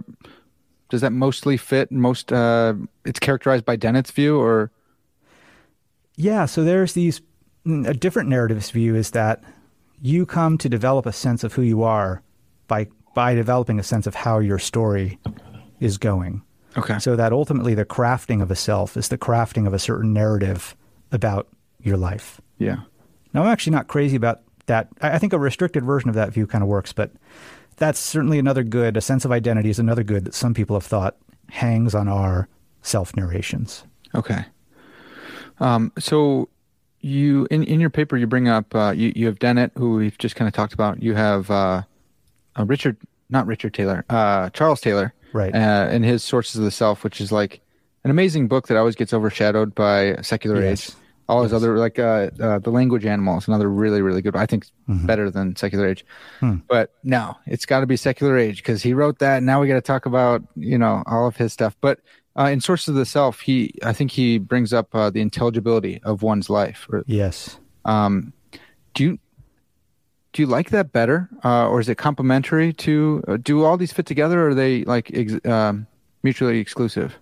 does 0.89 1.01
that 1.01 1.13
mostly 1.13 1.57
fit? 1.57 1.91
Most? 1.93 2.33
Uh, 2.33 2.75
it's 3.05 3.19
characterized 3.21 3.65
by 3.65 3.77
Dennett's 3.77 4.11
view, 4.11 4.39
or 4.39 4.71
Yeah, 6.17 6.47
so 6.47 6.65
there's 6.65 6.93
these 6.95 7.21
mm, 7.67 7.87
a 7.87 7.95
different 7.95 8.29
narrativist 8.31 8.73
view 8.73 8.95
is 8.95 9.13
that 9.13 9.43
you 10.03 10.27
come 10.27 10.59
to 10.59 10.69
develop 10.69 11.07
a 11.07 11.13
sense 11.13 11.45
of 11.45 11.53
who 11.55 11.63
you 11.63 11.83
are 11.83 12.23
by 12.69 12.89
by 13.15 13.35
developing 13.35 13.79
a 13.79 13.83
sense 13.83 14.07
of 14.07 14.15
how 14.15 14.39
your 14.39 14.59
story 14.59 15.19
is 15.81 15.99
going. 15.99 16.43
okay, 16.77 16.99
So 16.99 17.17
that 17.17 17.33
ultimately 17.33 17.75
the 17.75 17.85
crafting 17.85 18.43
of 18.43 18.51
a 18.51 18.57
self 18.57 18.97
is 18.97 19.09
the 19.09 19.19
crafting 19.19 19.67
of 19.67 19.73
a 19.75 19.79
certain 19.79 20.13
narrative 20.13 20.77
about 21.13 21.49
your 21.83 21.97
life. 21.97 22.41
yeah, 22.59 22.81
Now 23.33 23.43
I'm 23.43 23.49
actually 23.49 23.73
not 23.73 23.87
crazy 23.89 24.17
about 24.17 24.41
that. 24.67 24.89
I 25.01 25.13
I 25.13 25.19
think 25.19 25.33
a 25.33 25.39
restricted 25.39 25.85
version 25.85 26.09
of 26.09 26.15
that 26.15 26.31
view 26.33 26.47
kind 26.47 26.63
of 26.63 26.69
works, 26.69 26.93
but 26.93 27.11
that's 27.77 27.99
certainly 27.99 28.39
another 28.39 28.63
good. 28.63 28.97
A 28.97 29.01
sense 29.01 29.25
of 29.25 29.33
identity 29.33 29.71
is 29.71 29.79
another 29.79 30.03
good 30.05 30.25
that 30.27 30.35
some 30.35 30.53
people 30.55 30.77
have 30.77 30.85
thought 30.85 31.17
hangs 31.51 31.95
on 31.95 32.09
our 32.09 32.49
self 32.83 33.17
narrations. 33.17 33.85
Okay. 34.15 34.45
Um, 35.59 35.93
so 35.99 36.49
you 37.01 37.47
in 37.51 37.63
in 37.65 37.81
your 37.81 37.91
paper 37.91 38.17
you 38.17 38.27
bring 38.27 38.49
up 38.49 38.75
uh, 38.75 38.93
you 38.95 39.13
you 39.17 39.27
have 39.27 39.39
Dennett 39.39 39.73
who 39.77 39.95
we've 39.97 40.19
just 40.19 40.37
kind 40.37 40.47
of 40.49 40.55
talked 40.55 40.73
about. 40.75 41.03
You 41.03 41.15
have 41.15 41.51
uh, 41.51 41.83
uh, 42.59 42.65
Richard, 42.65 42.97
not 43.29 43.47
Richard 43.47 43.75
Taylor, 43.75 44.05
uh, 44.11 44.51
Charles 44.51 44.81
Taylor, 44.81 45.13
Right. 45.33 45.55
Uh, 45.55 45.59
and 45.91 46.05
his 46.05 46.23
Sources 46.25 46.57
of 46.57 46.65
the 46.65 46.71
Self, 46.71 47.05
which 47.05 47.21
is 47.21 47.31
like 47.33 47.61
an 48.05 48.11
amazing 48.11 48.49
book 48.49 48.69
that 48.69 48.77
always 48.77 48.97
gets 48.97 49.13
overshadowed 49.15 49.75
by 49.75 50.17
Secular 50.23 50.61
Yes. 50.63 50.91
Age. 50.91 50.97
All 51.31 51.43
his 51.43 51.53
other 51.53 51.79
like 51.79 51.99
uh, 51.99 52.31
uh, 52.41 52.59
the 52.59 52.71
Language 52.71 53.07
Animal 53.07 53.39
is 53.39 53.47
another 53.49 53.69
really 53.71 54.03
really 54.03 54.23
good. 54.23 54.35
I 54.37 54.47
think 54.47 54.67
Mm-hmm. 54.89 55.07
better 55.07 55.31
than 55.31 55.55
Secular 55.55 55.87
Age. 55.87 56.05
Hmm. 56.41 56.57
But 56.69 56.93
no, 57.05 57.37
it's 57.47 57.65
got 57.65 57.81
to 57.81 57.87
be 57.87 57.97
Secular 57.97 58.37
Age 58.37 58.57
because 58.57 58.83
he 58.83 58.93
wrote 58.93 59.21
that. 59.21 59.43
Now 59.45 59.61
we 59.61 59.69
got 59.69 59.75
to 59.75 59.81
talk 59.93 60.05
about 60.07 60.43
you 60.57 60.77
know 60.77 61.05
all 61.07 61.27
of 61.29 61.37
his 61.37 61.53
stuff. 61.53 61.77
But 61.81 62.01
uh, 62.37 62.45
in 62.53 62.61
Sources 62.61 62.89
of 62.89 62.95
the 62.97 63.07
Self, 63.07 63.41
he 63.41 63.73
I 63.85 63.93
think 63.93 64.11
he 64.11 64.39
brings 64.39 64.73
up 64.73 64.93
uh, 64.95 65.09
the 65.11 65.21
intelligibility 65.21 66.01
of 66.03 66.23
one's 66.23 66.51
life. 66.51 66.87
Or, 66.91 67.05
Yes. 67.07 67.59
um, 67.85 68.33
do 68.95 69.05
you 69.05 69.19
do 70.33 70.43
you 70.43 70.47
like 70.49 70.71
that 70.71 70.93
better, 70.93 71.29
uh, 71.45 71.69
or 71.69 71.79
is 71.81 71.89
it 71.89 71.97
complementary 71.99 72.73
to? 72.73 73.23
Uh, 73.29 73.37
do 73.37 73.65
all 73.65 73.77
these 73.77 73.93
fit 73.93 74.07
together, 74.07 74.41
or 74.43 74.49
are 74.51 74.55
they 74.55 74.83
like 74.85 75.11
ex- 75.15 75.45
um, 75.47 75.87
mutually 76.23 76.59
exclusive? 76.59 77.17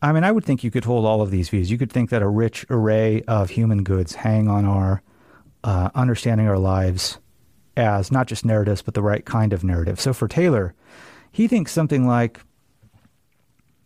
I 0.00 0.12
mean, 0.12 0.24
I 0.24 0.30
would 0.30 0.44
think 0.44 0.62
you 0.62 0.70
could 0.70 0.84
hold 0.84 1.04
all 1.04 1.22
of 1.22 1.30
these 1.30 1.48
views. 1.48 1.70
You 1.70 1.78
could 1.78 1.90
think 1.90 2.10
that 2.10 2.22
a 2.22 2.28
rich 2.28 2.64
array 2.70 3.22
of 3.22 3.50
human 3.50 3.82
goods 3.82 4.14
hang 4.14 4.48
on 4.48 4.64
our 4.64 5.02
uh, 5.64 5.90
understanding 5.94 6.48
our 6.48 6.58
lives 6.58 7.18
as 7.76 8.12
not 8.12 8.26
just 8.26 8.44
narratives, 8.44 8.82
but 8.82 8.94
the 8.94 9.02
right 9.02 9.24
kind 9.24 9.52
of 9.52 9.64
narrative. 9.64 10.00
So 10.00 10.12
for 10.12 10.28
Taylor, 10.28 10.74
he 11.32 11.48
thinks 11.48 11.72
something 11.72 12.06
like 12.06 12.40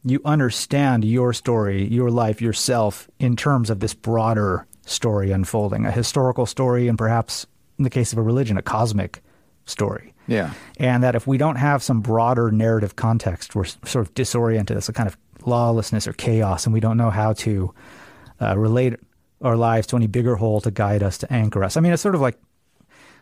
you 0.05 0.21
understand 0.25 1.05
your 1.05 1.33
story, 1.33 1.87
your 1.87 2.11
life, 2.11 2.43
yourself 2.43 3.09
in 3.19 3.37
terms 3.37 3.71
of 3.71 3.81
this 3.81 3.95
broader 3.95 4.67
story 4.85 5.31
unfolding, 5.31 5.87
a 5.87 5.91
historical 5.91 6.47
story, 6.47 6.89
and 6.89 6.99
perhaps 6.99 7.47
in 7.79 7.85
the 7.85 7.91
case 7.91 8.13
of 8.13 8.19
a 8.19 8.23
religion, 8.23 8.57
a 8.57 8.63
cosmic 8.63 9.23
story 9.65 10.13
Yeah, 10.27 10.53
and 10.79 11.03
that 11.03 11.15
if 11.15 11.27
we 11.27 11.39
don't 11.39 11.57
have 11.57 11.83
some 11.83 12.01
broader 12.01 12.51
narrative 12.51 12.97
context, 12.97 13.55
we're 13.55 13.65
sort 13.65 14.07
of 14.07 14.15
disoriented. 14.15 14.77
It's 14.77 14.89
a 14.89 14.93
kind 14.93 15.09
of 15.09 15.17
lawlessness 15.47 16.07
or 16.07 16.13
chaos, 16.13 16.65
and 16.65 16.73
we 16.73 16.81
don't 16.81 16.97
know 16.97 17.11
how 17.11 17.33
to 17.35 17.75
uh, 18.41 18.57
relate 18.57 18.95
our 19.41 19.57
lives 19.57 19.87
to 19.89 19.97
any 19.97 20.07
bigger 20.07 20.37
whole 20.37 20.61
to 20.61 20.71
guide 20.71 21.03
us, 21.03 21.19
to 21.19 21.33
anchor 21.33 21.65
us. 21.65 21.77
I 21.77 21.81
mean, 21.81 21.93
it's 21.93 22.03
sort 22.03 22.15
of 22.15 22.21
like 22.21 22.39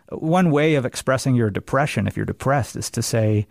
one 0.09 0.51
way 0.51 0.75
of 0.75 0.85
expressing 0.85 1.35
your 1.35 1.49
depression, 1.49 2.07
if 2.07 2.15
you're 2.15 2.25
depressed, 2.25 2.75
is 2.75 2.89
to 2.91 3.01
say 3.01 3.47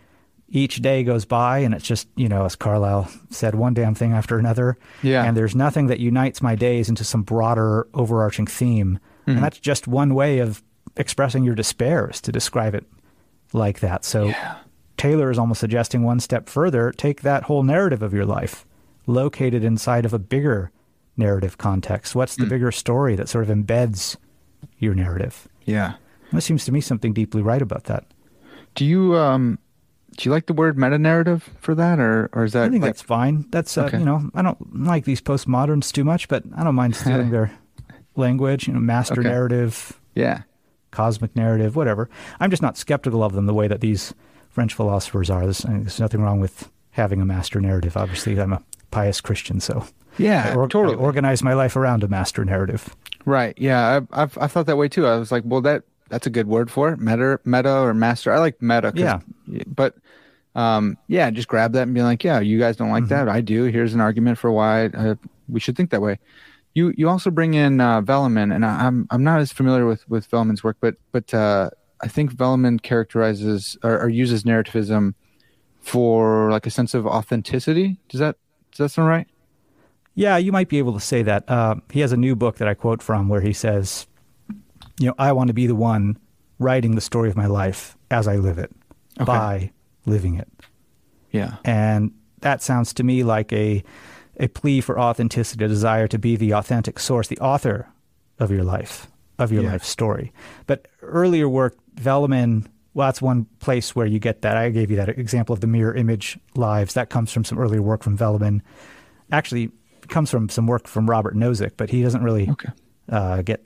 each 0.48 0.82
day 0.82 1.04
goes 1.04 1.24
by 1.24 1.58
and 1.58 1.74
it's 1.74 1.86
just, 1.86 2.08
you 2.16 2.28
know, 2.28 2.44
as 2.44 2.56
Carlyle 2.56 3.10
said, 3.30 3.54
one 3.54 3.72
damn 3.72 3.94
thing 3.94 4.12
after 4.12 4.38
another. 4.38 4.76
Yeah. 5.02 5.24
And 5.24 5.36
there's 5.36 5.54
nothing 5.54 5.86
that 5.86 6.00
unites 6.00 6.42
my 6.42 6.56
days 6.56 6.88
into 6.88 7.04
some 7.04 7.22
broader 7.22 7.86
overarching 7.94 8.46
theme. 8.46 8.98
And 9.26 9.38
that's 9.44 9.60
just 9.60 9.86
one 9.86 10.14
way 10.14 10.40
of 10.40 10.60
expressing 10.96 11.44
your 11.44 11.54
despair 11.54 12.10
is 12.10 12.20
to 12.22 12.32
describe 12.32 12.74
it 12.74 12.84
like 13.52 13.78
that. 13.78 14.04
So 14.04 14.32
Taylor 15.00 15.30
is 15.30 15.38
almost 15.38 15.60
suggesting 15.60 16.02
one 16.02 16.20
step 16.20 16.46
further 16.46 16.92
take 16.92 17.22
that 17.22 17.44
whole 17.44 17.62
narrative 17.62 18.02
of 18.02 18.12
your 18.12 18.26
life, 18.26 18.66
locate 19.06 19.54
it 19.54 19.64
inside 19.64 20.04
of 20.04 20.12
a 20.12 20.18
bigger 20.18 20.70
narrative 21.16 21.56
context. 21.56 22.14
What's 22.14 22.36
the 22.36 22.44
bigger 22.44 22.70
story 22.70 23.16
that 23.16 23.26
sort 23.26 23.48
of 23.48 23.56
embeds 23.56 24.16
your 24.78 24.94
narrative? 24.94 25.48
yeah. 25.64 25.94
There 26.32 26.40
seems 26.42 26.66
to 26.66 26.72
me 26.72 26.82
something 26.82 27.14
deeply 27.14 27.40
right 27.40 27.62
about 27.62 27.84
that. 27.84 28.04
Do 28.74 28.84
you 28.84 29.16
um 29.16 29.58
do 30.18 30.28
you 30.28 30.30
like 30.32 30.44
the 30.46 30.52
word 30.52 30.76
meta 30.78 30.98
narrative 30.98 31.48
for 31.60 31.74
that, 31.74 31.98
or 31.98 32.28
or 32.34 32.44
is 32.44 32.52
that 32.52 32.64
I 32.64 32.68
think 32.68 32.82
like, 32.82 32.90
that's 32.90 33.00
fine. 33.02 33.46
That's 33.50 33.78
uh, 33.78 33.84
Okay. 33.86 33.98
you 34.00 34.04
know 34.04 34.28
I 34.34 34.42
don't 34.42 34.84
like 34.84 35.06
these 35.06 35.22
postmoderns 35.22 35.90
too 35.90 36.04
much, 36.04 36.28
but 36.28 36.44
I 36.54 36.62
don't 36.62 36.74
mind 36.74 36.94
stealing 36.94 37.30
their 37.36 37.50
language. 38.16 38.68
You 38.68 38.74
know, 38.74 38.80
master 38.80 39.20
Okay. 39.20 39.28
narrative, 39.30 39.98
yeah 40.14 40.42
cosmic 40.90 41.34
narrative, 41.34 41.74
whatever. 41.74 42.10
I'm 42.38 42.50
just 42.50 42.62
not 42.62 42.76
skeptical 42.76 43.22
of 43.24 43.32
them 43.32 43.46
the 43.46 43.54
way 43.54 43.66
that 43.66 43.80
these 43.80 44.12
French 44.50 44.74
philosophers 44.74 45.30
are. 45.30 45.42
There's, 45.44 45.58
there's 45.58 46.00
nothing 46.00 46.20
wrong 46.20 46.40
with 46.40 46.68
having 46.90 47.20
a 47.20 47.24
master 47.24 47.60
narrative. 47.60 47.96
Obviously, 47.96 48.38
I'm 48.38 48.52
a 48.52 48.62
pious 48.90 49.20
Christian, 49.20 49.60
so 49.60 49.86
yeah 50.18 50.50
I, 50.50 50.54
or- 50.56 50.68
totally 50.68 50.96
I 50.96 50.98
organize 50.98 51.42
my 51.42 51.54
life 51.54 51.76
around 51.76 52.02
a 52.02 52.08
master 52.08 52.44
narrative. 52.44 52.94
right 53.24 53.54
yeah 53.56 53.96
I've, 53.96 54.08
I've 54.12 54.38
I 54.38 54.46
thought 54.48 54.66
that 54.66 54.76
way 54.76 54.88
too. 54.88 55.06
I 55.06 55.16
was 55.16 55.30
like, 55.30 55.44
well 55.46 55.60
that 55.62 55.84
that's 56.08 56.26
a 56.26 56.30
good 56.30 56.48
word 56.48 56.68
for 56.70 56.90
it, 56.92 56.98
meta 56.98 57.38
meta 57.44 57.72
or 57.78 57.94
master. 57.94 58.32
I 58.32 58.38
like 58.40 58.60
meta. 58.60 58.92
Yeah. 58.96 59.20
but 59.68 59.94
um 60.56 60.98
yeah, 61.06 61.30
just 61.30 61.46
grab 61.46 61.72
that 61.74 61.82
and 61.82 61.94
be 61.94 62.02
like, 62.02 62.24
yeah, 62.24 62.40
you 62.40 62.58
guys 62.58 62.76
don't 62.76 62.90
like 62.90 63.06
that, 63.08 63.28
I 63.28 63.40
do. 63.40 63.64
Here's 63.64 63.94
an 63.94 64.00
argument 64.00 64.36
for 64.38 64.50
why 64.50 64.86
uh, 64.86 65.14
we 65.48 65.60
should 65.60 65.76
think 65.76 65.90
that 65.90 66.02
way. 66.02 66.18
You 66.74 66.92
you 66.96 67.08
also 67.08 67.30
bring 67.30 67.54
in 67.54 67.80
uh, 67.80 68.00
Velleman, 68.02 68.52
and 68.54 68.64
I, 68.64 68.86
I'm 68.86 69.06
I'm 69.10 69.22
not 69.22 69.40
as 69.40 69.52
familiar 69.52 69.86
with 69.86 70.08
with 70.08 70.28
Velleman's 70.30 70.64
work, 70.64 70.76
but 70.80 70.96
but 71.12 71.32
uh, 71.32 71.70
I 72.02 72.08
think 72.08 72.32
Velleman 72.34 72.80
characterizes 72.82 73.76
or, 73.82 74.00
or 74.00 74.08
uses 74.08 74.44
narrativism 74.44 75.14
for 75.80 76.50
like 76.50 76.66
a 76.66 76.70
sense 76.70 76.94
of 76.94 77.06
authenticity. 77.06 77.98
Does 78.08 78.20
that 78.20 78.36
does 78.72 78.78
that 78.78 78.88
sound 78.90 79.08
right? 79.08 79.26
Yeah, 80.14 80.36
you 80.36 80.52
might 80.52 80.68
be 80.68 80.78
able 80.78 80.92
to 80.94 81.00
say 81.00 81.22
that. 81.22 81.48
Uh, 81.48 81.76
he 81.90 82.00
has 82.00 82.12
a 82.12 82.16
new 82.16 82.34
book 82.36 82.56
that 82.58 82.68
I 82.68 82.74
quote 82.74 83.02
from 83.02 83.28
where 83.28 83.40
he 83.40 83.52
says, 83.52 84.06
"You 84.98 85.08
know, 85.08 85.14
I 85.18 85.32
want 85.32 85.48
to 85.48 85.54
be 85.54 85.66
the 85.66 85.74
one 85.74 86.18
writing 86.58 86.94
the 86.94 87.00
story 87.00 87.28
of 87.30 87.36
my 87.36 87.46
life 87.46 87.96
as 88.10 88.26
I 88.28 88.36
live 88.36 88.58
it 88.58 88.70
Okay. 89.18 89.24
by 89.26 89.70
living 90.06 90.34
it." 90.34 90.48
Yeah. 91.30 91.56
And 91.64 92.12
that 92.40 92.62
sounds 92.62 92.92
to 92.94 93.04
me 93.04 93.22
like 93.24 93.52
a 93.52 93.82
a 94.38 94.48
plea 94.48 94.80
for 94.80 94.98
authenticity, 94.98 95.64
a 95.64 95.68
desire 95.68 96.08
to 96.08 96.18
be 96.18 96.34
the 96.34 96.52
authentic 96.54 96.98
source, 96.98 97.28
the 97.28 97.38
author 97.40 97.86
of 98.38 98.50
your 98.50 98.64
life, 98.64 99.06
of 99.38 99.52
your 99.52 99.62
Yeah. 99.62 99.72
life 99.72 99.84
story. 99.84 100.32
But 100.66 100.88
earlier 101.02 101.46
work, 101.48 101.76
Velleman, 101.96 102.66
well, 102.94 103.08
that's 103.08 103.22
one 103.22 103.44
place 103.60 103.94
where 103.94 104.06
you 104.06 104.18
get 104.18 104.42
that. 104.42 104.56
I 104.56 104.70
gave 104.70 104.90
you 104.90 104.96
that 104.96 105.08
example 105.10 105.52
of 105.52 105.60
the 105.60 105.66
mirror 105.66 105.94
image 105.94 106.38
lives. 106.54 106.94
That 106.94 107.08
comes 107.10 107.32
from 107.32 107.44
some 107.44 107.58
earlier 107.58 107.82
work 107.82 108.02
from 108.02 108.16
Velleman. 108.18 108.60
Actually, 109.32 109.70
comes 110.08 110.30
from 110.30 110.48
some 110.48 110.66
work 110.66 110.88
from 110.88 111.08
Robert 111.08 111.36
Nozick, 111.36 111.72
but 111.76 111.90
he 111.90 112.02
doesn't 112.02 112.22
really 112.24 112.48
Okay. 112.50 112.70
uh, 113.10 113.42
get 113.42 113.64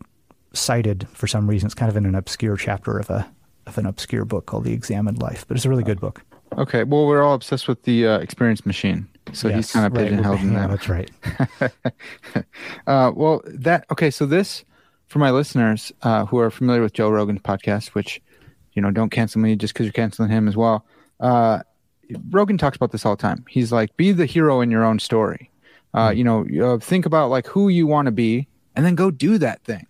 cited 0.52 1.08
for 1.14 1.26
some 1.26 1.48
reason. 1.48 1.66
It's 1.66 1.74
kind 1.74 1.90
of 1.90 1.96
in 1.96 2.04
an 2.06 2.14
obscure 2.14 2.56
chapter 2.56 2.98
of 2.98 3.08
a 3.10 3.26
of 3.66 3.78
an 3.78 3.86
obscure 3.86 4.26
book 4.26 4.44
called 4.44 4.64
The 4.64 4.74
Examined 4.74 5.22
Life, 5.22 5.46
but 5.48 5.56
it's 5.56 5.64
a 5.64 5.70
really 5.70 5.82
good 5.84 5.98
book. 5.98 6.20
Okay. 6.58 6.84
Well, 6.84 7.06
we're 7.06 7.22
all 7.22 7.32
obsessed 7.32 7.66
with 7.66 7.82
the 7.84 8.06
uh, 8.06 8.18
experience 8.18 8.66
machine, 8.66 9.08
so 9.32 9.48
he's 9.48 9.72
kind 9.72 9.86
of 9.86 9.92
right. 9.94 10.10
pigeonholed 10.10 10.40
in 10.40 10.52
Yeah, 10.52 10.66
that. 10.66 10.70
that's 10.70 10.88
right. 10.90 11.10
Uh, 12.86 13.10
well, 13.14 13.40
that 13.46 13.86
okay. 13.90 14.10
So 14.10 14.26
this, 14.26 14.64
for 15.14 15.20
my 15.20 15.30
listeners 15.30 15.92
uh, 16.02 16.26
who 16.26 16.40
are 16.40 16.50
familiar 16.50 16.82
with 16.82 16.92
Joe 16.92 17.08
Rogan's 17.08 17.38
podcast, 17.38 17.90
which 17.90 18.20
you 18.72 18.82
know 18.82 18.90
don't 18.90 19.10
cancel 19.10 19.40
me 19.40 19.54
just 19.54 19.72
because 19.72 19.86
you're 19.86 19.92
canceling 19.92 20.28
him 20.28 20.48
as 20.48 20.56
well. 20.56 20.84
Uh, 21.20 21.60
Rogan 22.30 22.58
talks 22.58 22.76
about 22.76 22.90
this 22.90 23.06
all 23.06 23.14
the 23.14 23.22
time. 23.22 23.44
He's 23.48 23.70
like, 23.70 23.96
be 23.96 24.10
the 24.10 24.26
hero 24.26 24.60
in 24.60 24.72
your 24.72 24.84
own 24.84 24.98
story. 24.98 25.52
Uh, 25.94 26.12
you 26.12 26.24
know, 26.24 26.44
uh, 26.60 26.78
think 26.78 27.06
about 27.06 27.30
like 27.30 27.46
who 27.46 27.68
you 27.68 27.86
want 27.86 28.06
to 28.06 28.10
be, 28.10 28.48
and 28.74 28.84
then 28.84 28.96
go 28.96 29.12
do 29.12 29.38
that 29.38 29.62
thing. 29.62 29.86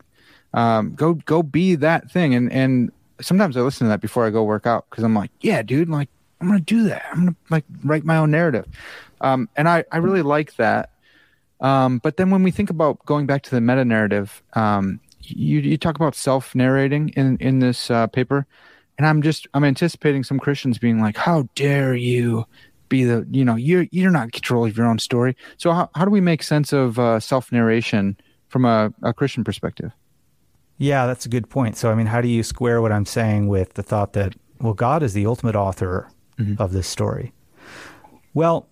Um, 0.52 0.95
go 0.95 1.14
go 1.14 1.43
be 1.43 1.75
that 1.76 2.11
thing. 2.11 2.35
And 2.35 2.52
and 2.52 2.93
sometimes 3.23 3.57
I 3.57 3.62
listen 3.62 3.87
to 3.87 3.88
that 3.88 4.02
before 4.02 4.26
I 4.26 4.31
go 4.31 4.45
work 4.45 4.66
out 4.66 4.85
because 4.90 5.04
I'm 5.04 5.14
like, 5.14 5.31
yeah, 5.40 5.62
dude, 5.62 5.88
like 5.88 6.11
I'm 6.43 6.49
gonna 6.49 6.61
do 6.61 6.85
that. 6.88 7.02
I'm 7.11 7.21
gonna 7.21 7.37
like 7.49 7.64
write 7.83 8.04
my 8.04 8.19
own 8.19 8.31
narrative. 8.31 8.66
Um, 9.23 9.49
and 9.57 9.71
I 9.71 9.85
I 9.90 9.97
really 9.97 10.21
like 10.21 10.57
that. 10.57 10.90
Um, 11.62 11.99
but 11.99 12.19
then 12.19 12.28
when 12.28 12.43
we 12.43 12.50
think 12.50 12.69
about 12.69 13.02
going 13.07 13.25
back 13.25 13.43
to 13.45 13.50
the 13.50 13.62
meta 13.62 13.87
narrative, 13.87 14.43
um, 14.52 15.00
you 15.31 15.61
you 15.61 15.76
talk 15.76 15.97
about 15.97 16.14
self 16.14 16.54
narrating 16.54 17.11
in 17.11 17.37
in 17.38 17.59
this 17.59 17.90
uh, 17.90 18.07
paper, 18.07 18.47
and 18.99 19.07
I'm 19.07 19.23
just 19.23 19.47
I'm 19.54 19.64
anticipating 19.64 20.25
some 20.25 20.38
Christians 20.38 20.78
being 20.78 21.00
like, 21.00 21.16
"How 21.16 21.49
dare 21.54 21.95
you 21.95 22.47
be 22.88 23.04
the 23.04 23.26
you 23.31 23.45
know 23.45 23.57
you're 23.57 23.87
you're 23.90 24.11
not 24.11 24.25
in 24.25 24.31
control 24.31 24.66
of 24.66 24.76
your 24.76 24.87
own 24.87 24.99
story." 24.99 25.37
So 25.57 25.73
how 25.73 25.90
how 25.95 26.04
do 26.04 26.11
we 26.11 26.21
make 26.21 26.43
sense 26.43 26.73
of 26.73 26.99
uh, 26.99 27.21
self 27.21 27.52
narration 27.52 28.16
from 28.49 28.64
a, 28.64 28.93
a 29.02 29.12
Christian 29.12 29.45
perspective? 29.45 29.93
Yeah, 30.78 31.07
that's 31.07 31.25
a 31.26 31.28
good 31.28 31.49
point. 31.49 31.76
So, 31.76 31.90
I 31.90 31.95
mean, 31.95 32.07
how 32.07 32.21
do 32.21 32.28
you 32.28 32.43
square 32.43 32.83
what 32.83 32.93
I'm 32.93 33.07
saying 33.07 33.49
with 33.49 33.75
the 33.75 33.83
thought 33.83 34.12
that, 34.14 34.35
well, 34.61 34.75
God 34.75 35.02
is 35.02 35.12
the 35.12 35.26
ultimate 35.26 35.54
author 35.54 36.09
of 36.59 36.73
this 36.73 36.88
story? 36.88 37.33
Well, 38.33 38.69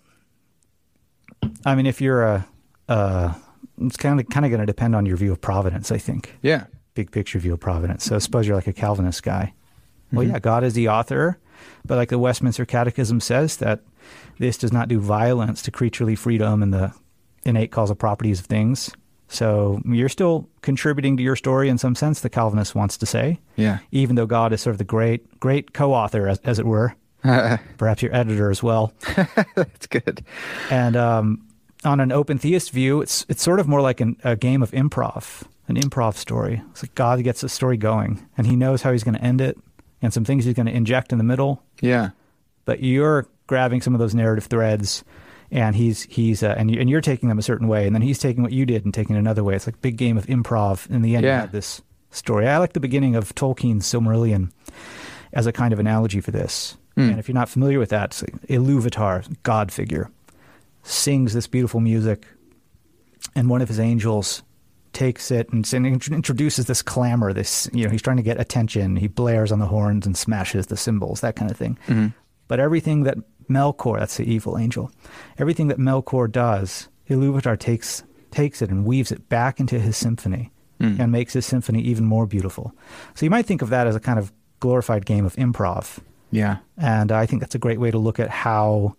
I 1.65 1.75
mean, 1.75 1.85
if 1.85 2.01
you're 2.01 2.23
a, 2.23 2.47
uh, 2.89 3.33
it's 3.79 3.97
kind 3.97 4.19
of 4.19 4.27
kind 4.29 4.45
of 4.45 4.49
going 4.49 4.61
to 4.61 4.65
depend 4.65 4.95
on 4.95 5.05
your 5.05 5.17
view 5.17 5.31
of 5.31 5.41
providence. 5.41 5.91
I 5.91 5.97
think 5.97 6.35
Yeah, 6.41 6.65
big 6.93 7.11
picture 7.11 7.39
view 7.39 7.53
of 7.53 7.59
providence. 7.59 8.03
So, 8.03 8.19
suppose 8.19 8.47
you're 8.47 8.55
like 8.55 8.67
a 8.67 8.73
Calvinist 8.73 9.23
guy. 9.23 9.53
Well, 10.11 10.27
yeah, 10.27 10.39
God 10.39 10.63
is 10.63 10.73
the 10.73 10.89
author, 10.89 11.39
but 11.85 11.97
like 11.97 12.09
the 12.09 12.19
Westminster 12.19 12.65
Catechism 12.65 13.19
says 13.19 13.57
that 13.57 13.81
this 14.37 14.57
does 14.57 14.71
not 14.71 14.87
do 14.87 14.99
violence 14.99 15.63
to 15.63 15.71
creaturely 15.71 16.15
freedom 16.15 16.61
and 16.61 16.71
the 16.71 16.93
innate 17.45 17.71
causal 17.71 17.95
properties 17.95 18.39
of 18.39 18.45
things. 18.45 18.91
So 19.27 19.81
you're 19.85 20.09
still 20.09 20.47
contributing 20.61 21.17
to 21.17 21.23
your 21.23 21.35
story 21.35 21.67
in 21.67 21.79
some 21.79 21.95
sense, 21.95 22.19
the 22.19 22.29
Calvinist 22.29 22.75
wants 22.75 22.97
to 22.97 23.07
say, 23.07 23.39
yeah, 23.55 23.79
even 23.91 24.15
though 24.15 24.27
God 24.27 24.53
is 24.53 24.61
sort 24.61 24.75
of 24.75 24.77
the 24.77 24.83
great, 24.83 25.39
great 25.39 25.73
co-author, 25.73 26.27
as, 26.27 26.39
as 26.43 26.59
it 26.59 26.65
were. 26.65 26.95
perhaps 27.77 28.01
your 28.03 28.13
editor 28.13 28.51
as 28.51 28.61
well. 28.61 28.93
That's 29.55 29.87
good. 29.87 30.25
And 30.69 30.97
um, 30.97 31.47
on 31.85 31.99
an 31.99 32.11
open 32.11 32.37
theist 32.37 32.71
view, 32.71 33.01
it's 33.01 33.25
it's 33.29 33.41
sort 33.43 33.59
of 33.59 33.67
more 33.67 33.81
like 33.81 33.99
an, 34.01 34.17
a 34.23 34.35
game 34.35 34.61
of 34.63 34.71
improv, 34.71 35.43
an 35.67 35.75
improv 35.75 36.15
story. 36.15 36.61
It's 36.71 36.83
like 36.83 36.95
God 36.95 37.23
gets 37.23 37.41
the 37.41 37.49
story 37.49 37.77
going, 37.77 38.27
and 38.37 38.47
He 38.47 38.55
knows 38.55 38.81
how 38.81 38.91
He's 38.91 39.03
going 39.03 39.15
to 39.15 39.23
end 39.23 39.41
it, 39.41 39.57
and 40.01 40.13
some 40.13 40.25
things 40.25 40.45
He's 40.45 40.53
going 40.55 40.65
to 40.67 40.75
inject 40.75 41.11
in 41.11 41.17
the 41.17 41.23
middle. 41.23 41.61
Yeah. 41.81 42.09
But 42.65 42.81
you're 42.81 43.27
grabbing 43.47 43.81
some 43.81 43.93
of 43.93 43.99
those 43.99 44.15
narrative 44.15 44.45
threads, 44.45 45.03
and 45.51 45.75
He's 45.75 46.03
He's 46.03 46.41
uh, 46.43 46.55
and 46.57 46.71
you, 46.71 46.79
and 46.79 46.89
you're 46.89 47.01
taking 47.01 47.29
them 47.29 47.39
a 47.39 47.43
certain 47.43 47.67
way, 47.67 47.85
and 47.85 47.95
then 47.95 48.01
He's 48.01 48.19
taking 48.19 48.43
what 48.43 48.53
you 48.53 48.65
did 48.65 48.85
and 48.85 48.93
taking 48.93 49.15
it 49.15 49.19
another 49.19 49.43
way. 49.43 49.55
It's 49.55 49.67
like 49.67 49.75
a 49.75 49.79
big 49.79 49.97
game 49.97 50.17
of 50.17 50.25
improv. 50.27 50.89
In 50.89 51.01
the 51.01 51.15
end, 51.15 51.25
Yeah. 51.25 51.35
you 51.35 51.41
have 51.41 51.51
this 51.51 51.81
story. 52.11 52.47
I 52.47 52.57
like 52.59 52.73
the 52.73 52.79
beginning 52.79 53.15
of 53.15 53.33
Tolkien's 53.35 53.85
Silmarillion 53.91 54.51
as 55.33 55.47
a 55.47 55.51
kind 55.51 55.73
of 55.73 55.79
analogy 55.79 56.21
for 56.21 56.31
this. 56.31 56.77
And 56.95 57.17
if 57.17 57.27
you're 57.27 57.33
not 57.33 57.49
familiar 57.49 57.79
with 57.79 57.89
that, 57.89 58.11
it's 58.11 58.21
like 58.21 58.39
Iluvatar, 58.47 59.25
God 59.41 59.71
figure, 59.71 60.11
sings 60.83 61.33
this 61.33 61.47
beautiful 61.47 61.79
music, 61.79 62.27
and 63.35 63.49
one 63.49 63.61
of 63.61 63.67
his 63.67 63.79
angels 63.79 64.43
takes 64.91 65.31
it 65.31 65.49
and 65.49 65.71
and 65.73 65.87
introduces 65.87 66.67
this 66.67 66.81
clamor. 66.81 67.33
This, 67.33 67.69
you 67.73 67.85
know, 67.85 67.89
he's 67.89 68.01
trying 68.01 68.17
to 68.17 68.23
get 68.23 68.39
attention. 68.39 68.95
He 68.95 69.07
blares 69.07 69.51
on 69.51 69.59
the 69.59 69.65
horns 69.65 70.05
and 70.05 70.15
smashes 70.15 70.67
the 70.67 70.77
cymbals, 70.77 71.21
that 71.21 71.35
kind 71.35 71.49
of 71.49 71.57
thing. 71.57 71.77
Mm-hmm. 71.87 72.07
But 72.47 72.59
everything 72.59 73.03
that 73.03 73.17
Melkor, 73.49 73.99
that's 73.99 74.17
the 74.17 74.31
evil 74.31 74.57
angel, 74.57 74.91
everything 75.37 75.67
that 75.69 75.79
Melkor 75.79 76.31
does, 76.31 76.89
Iluvatar 77.09 77.57
takes 77.59 78.03
takes 78.31 78.61
it 78.61 78.69
and 78.69 78.85
weaves 78.85 79.11
it 79.11 79.29
back 79.29 79.59
into 79.59 79.79
his 79.79 79.95
symphony 79.95 80.51
mm. 80.79 80.99
and 80.99 81.11
makes 81.11 81.33
his 81.33 81.45
symphony 81.45 81.81
even 81.81 82.05
more 82.05 82.25
beautiful. 82.25 82.73
So 83.13 83.25
you 83.25 83.29
might 83.29 83.45
think 83.45 83.61
of 83.61 83.69
that 83.69 83.87
as 83.87 83.95
a 83.95 83.99
kind 83.99 84.17
of 84.17 84.31
glorified 84.59 85.05
game 85.05 85.25
of 85.25 85.35
improv. 85.35 85.99
Yeah. 86.31 86.57
And 86.77 87.11
I 87.11 87.27
think 87.27 87.41
that's 87.41 87.53
a 87.53 87.59
great 87.59 87.79
way 87.79 87.91
to 87.91 87.99
look 87.99 88.19
at 88.19 88.29
how 88.29 88.95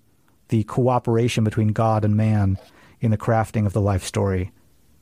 the 0.49 0.65
cooperation 0.65 1.45
between 1.45 1.69
God 1.69 2.05
and 2.05 2.17
man 2.17 2.59
in 3.01 3.11
the 3.11 3.19
crafting 3.19 3.67
of 3.67 3.73
the 3.73 3.81
life 3.81 4.05
story 4.05 4.51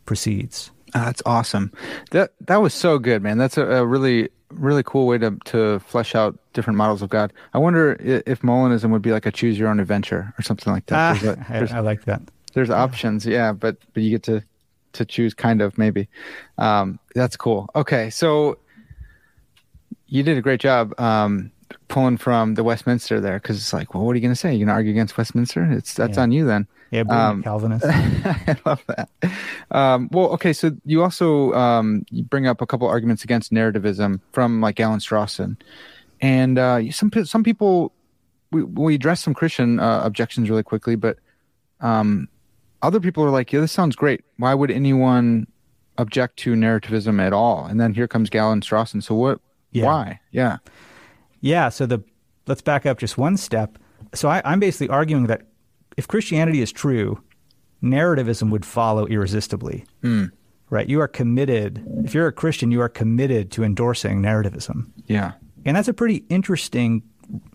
proceeds. 0.07 0.71
Ah, 0.95 1.07
that's 1.07 1.23
awesome. 1.25 1.73
That 2.11 2.33
that 2.47 2.57
was 2.61 2.75
so 2.75 2.99
good, 2.99 3.23
man. 3.23 3.39
That's 3.39 3.57
a, 3.57 3.65
a 3.67 3.87
really 3.87 4.29
really 4.51 4.83
cool 4.83 5.07
way 5.07 5.17
to 5.19 5.39
to 5.47 5.79
flesh 5.81 6.15
out 6.15 6.39
different 6.53 6.77
models 6.77 7.01
of 7.01 7.09
God. 7.09 7.33
I 7.55 7.59
wonder 7.59 7.97
i- 8.01 8.23
if 8.31 8.43
Molinism 8.43 8.91
would 8.91 9.01
be 9.03 9.11
like 9.13 9.25
a 9.25 9.31
choose 9.33 9.59
your 9.59 9.69
own 9.69 9.81
adventure 9.81 10.35
or 10.39 10.43
something 10.43 10.71
like 10.73 10.87
that. 10.87 10.97
Ah, 11.17 11.19
there's, 11.23 11.37
a- 11.39 11.47
I, 11.49 11.59
there's, 11.59 11.73
I 11.73 11.79
like 11.81 12.05
that. 12.05 12.21
there's 12.53 12.69
options, 12.71 13.25
yeah, 13.25 13.53
but 13.53 13.77
but 13.95 14.03
you 14.03 14.11
get 14.11 14.23
to 14.25 14.43
to 14.95 15.05
choose 15.07 15.33
kind 15.33 15.63
of 15.63 15.79
maybe. 15.79 16.09
Um, 16.59 16.99
that's 17.15 17.37
cool. 17.37 17.71
Okay, 17.75 18.11
so 18.11 18.59
you 20.07 20.23
did 20.23 20.37
a 20.37 20.43
great 20.43 20.61
job 20.61 20.99
um, 21.01 21.51
pulling 21.89 22.17
from 22.17 22.55
the 22.55 22.65
Westminster 22.65 23.21
there 23.21 23.39
because 23.39 23.57
it's 23.57 23.73
like, 23.73 23.95
well, 23.95 24.05
what 24.05 24.13
are 24.13 24.15
you 24.15 24.21
going 24.23 24.33
to 24.33 24.37
say? 24.39 24.51
You're 24.51 24.67
going 24.67 24.69
to 24.69 24.75
argue 24.75 24.91
against 24.93 25.17
Westminster? 25.17 25.65
It's 25.71 25.95
that's 25.95 26.17
Yeah. 26.17 26.23
on 26.23 26.33
you 26.33 26.45
then. 26.47 26.67
Yeah, 26.91 27.05
Um, 27.09 27.43
Calvinist. 27.43 27.85
I 27.89 28.57
love 28.67 28.83
that. 28.87 29.09
Um, 29.71 30.09
well, 30.13 30.29
okay, 30.31 30.53
so 30.53 30.73
you 30.85 31.03
also 31.03 31.53
um, 31.55 32.05
you 32.11 32.23
bring 32.23 32.47
up 32.47 32.61
a 32.61 32.67
couple 32.67 32.87
arguments 32.87 33.25
against 33.25 33.53
narrativism 33.53 34.21
from 34.33 34.61
like 34.61 34.77
Galen 34.77 34.99
Strawson, 35.01 35.57
and 36.21 36.59
uh, 36.59 36.91
some 36.91 37.11
some 37.25 37.43
people 37.43 37.93
we 38.51 38.63
we 38.63 38.95
address 38.95 39.23
some 39.23 39.33
Christian 39.33 39.81
uh, 39.81 40.03
objections 40.05 40.51
really 40.51 40.63
quickly, 40.63 40.95
but 40.97 41.19
um, 41.81 42.29
other 42.83 43.01
people 43.01 43.25
are 43.25 43.31
like, 43.31 43.53
yeah, 43.53 43.61
this 43.61 43.73
sounds 43.73 43.97
great. 43.97 44.23
Why 44.37 44.53
would 44.55 44.71
anyone 44.71 45.47
object 45.99 46.37
to 46.41 46.55
narrativism 46.55 47.21
at 47.21 47.33
all? 47.33 47.65
And 47.65 47.81
then 47.81 47.95
here 47.95 48.07
comes 48.09 48.29
Galen 48.29 48.61
Strawson. 48.61 49.03
So 49.03 49.15
what? 49.15 49.41
Yeah. 49.71 49.87
Why? 49.87 50.21
Yeah. 50.31 50.59
Yeah, 51.43 51.69
so 51.69 51.85
the 51.85 52.03
let's 52.47 52.63
back 52.63 52.87
up 52.87 52.99
just 52.99 53.19
one 53.19 53.37
step. 53.37 53.77
So 54.15 54.29
I, 54.31 54.41
I'm 54.45 54.59
basically 54.61 54.89
arguing 54.89 55.27
that 55.27 55.43
if 55.99 56.09
Christianity 56.09 56.63
is 56.63 56.73
true, 56.73 57.23
narrativism 57.83 58.51
would 58.51 58.65
follow 58.65 59.07
irresistibly. 59.07 59.85
Hmm. 60.01 60.27
Right? 60.71 60.89
You 60.89 61.01
are 61.01 61.09
committed. 61.09 61.85
If 62.05 62.15
you're 62.15 62.27
a 62.29 62.33
Christian, 62.33 62.71
you 62.71 62.81
are 62.81 62.89
committed 62.89 63.51
to 63.53 63.63
endorsing 63.65 64.23
narrativism. 64.23 64.87
Yeah. 65.07 65.33
And 65.67 65.77
that's 65.77 65.89
a 65.89 65.93
pretty 65.93 66.25
interesting 66.31 67.03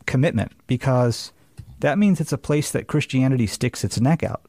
commitment 0.05 0.51
because 0.67 1.31
that 1.79 1.97
means 1.97 2.21
it's 2.21 2.31
a 2.31 2.37
place 2.37 2.69
that 2.71 2.85
Christianity 2.87 3.47
sticks 3.47 3.83
its 3.83 3.99
neck 3.99 4.21
out. 4.21 4.45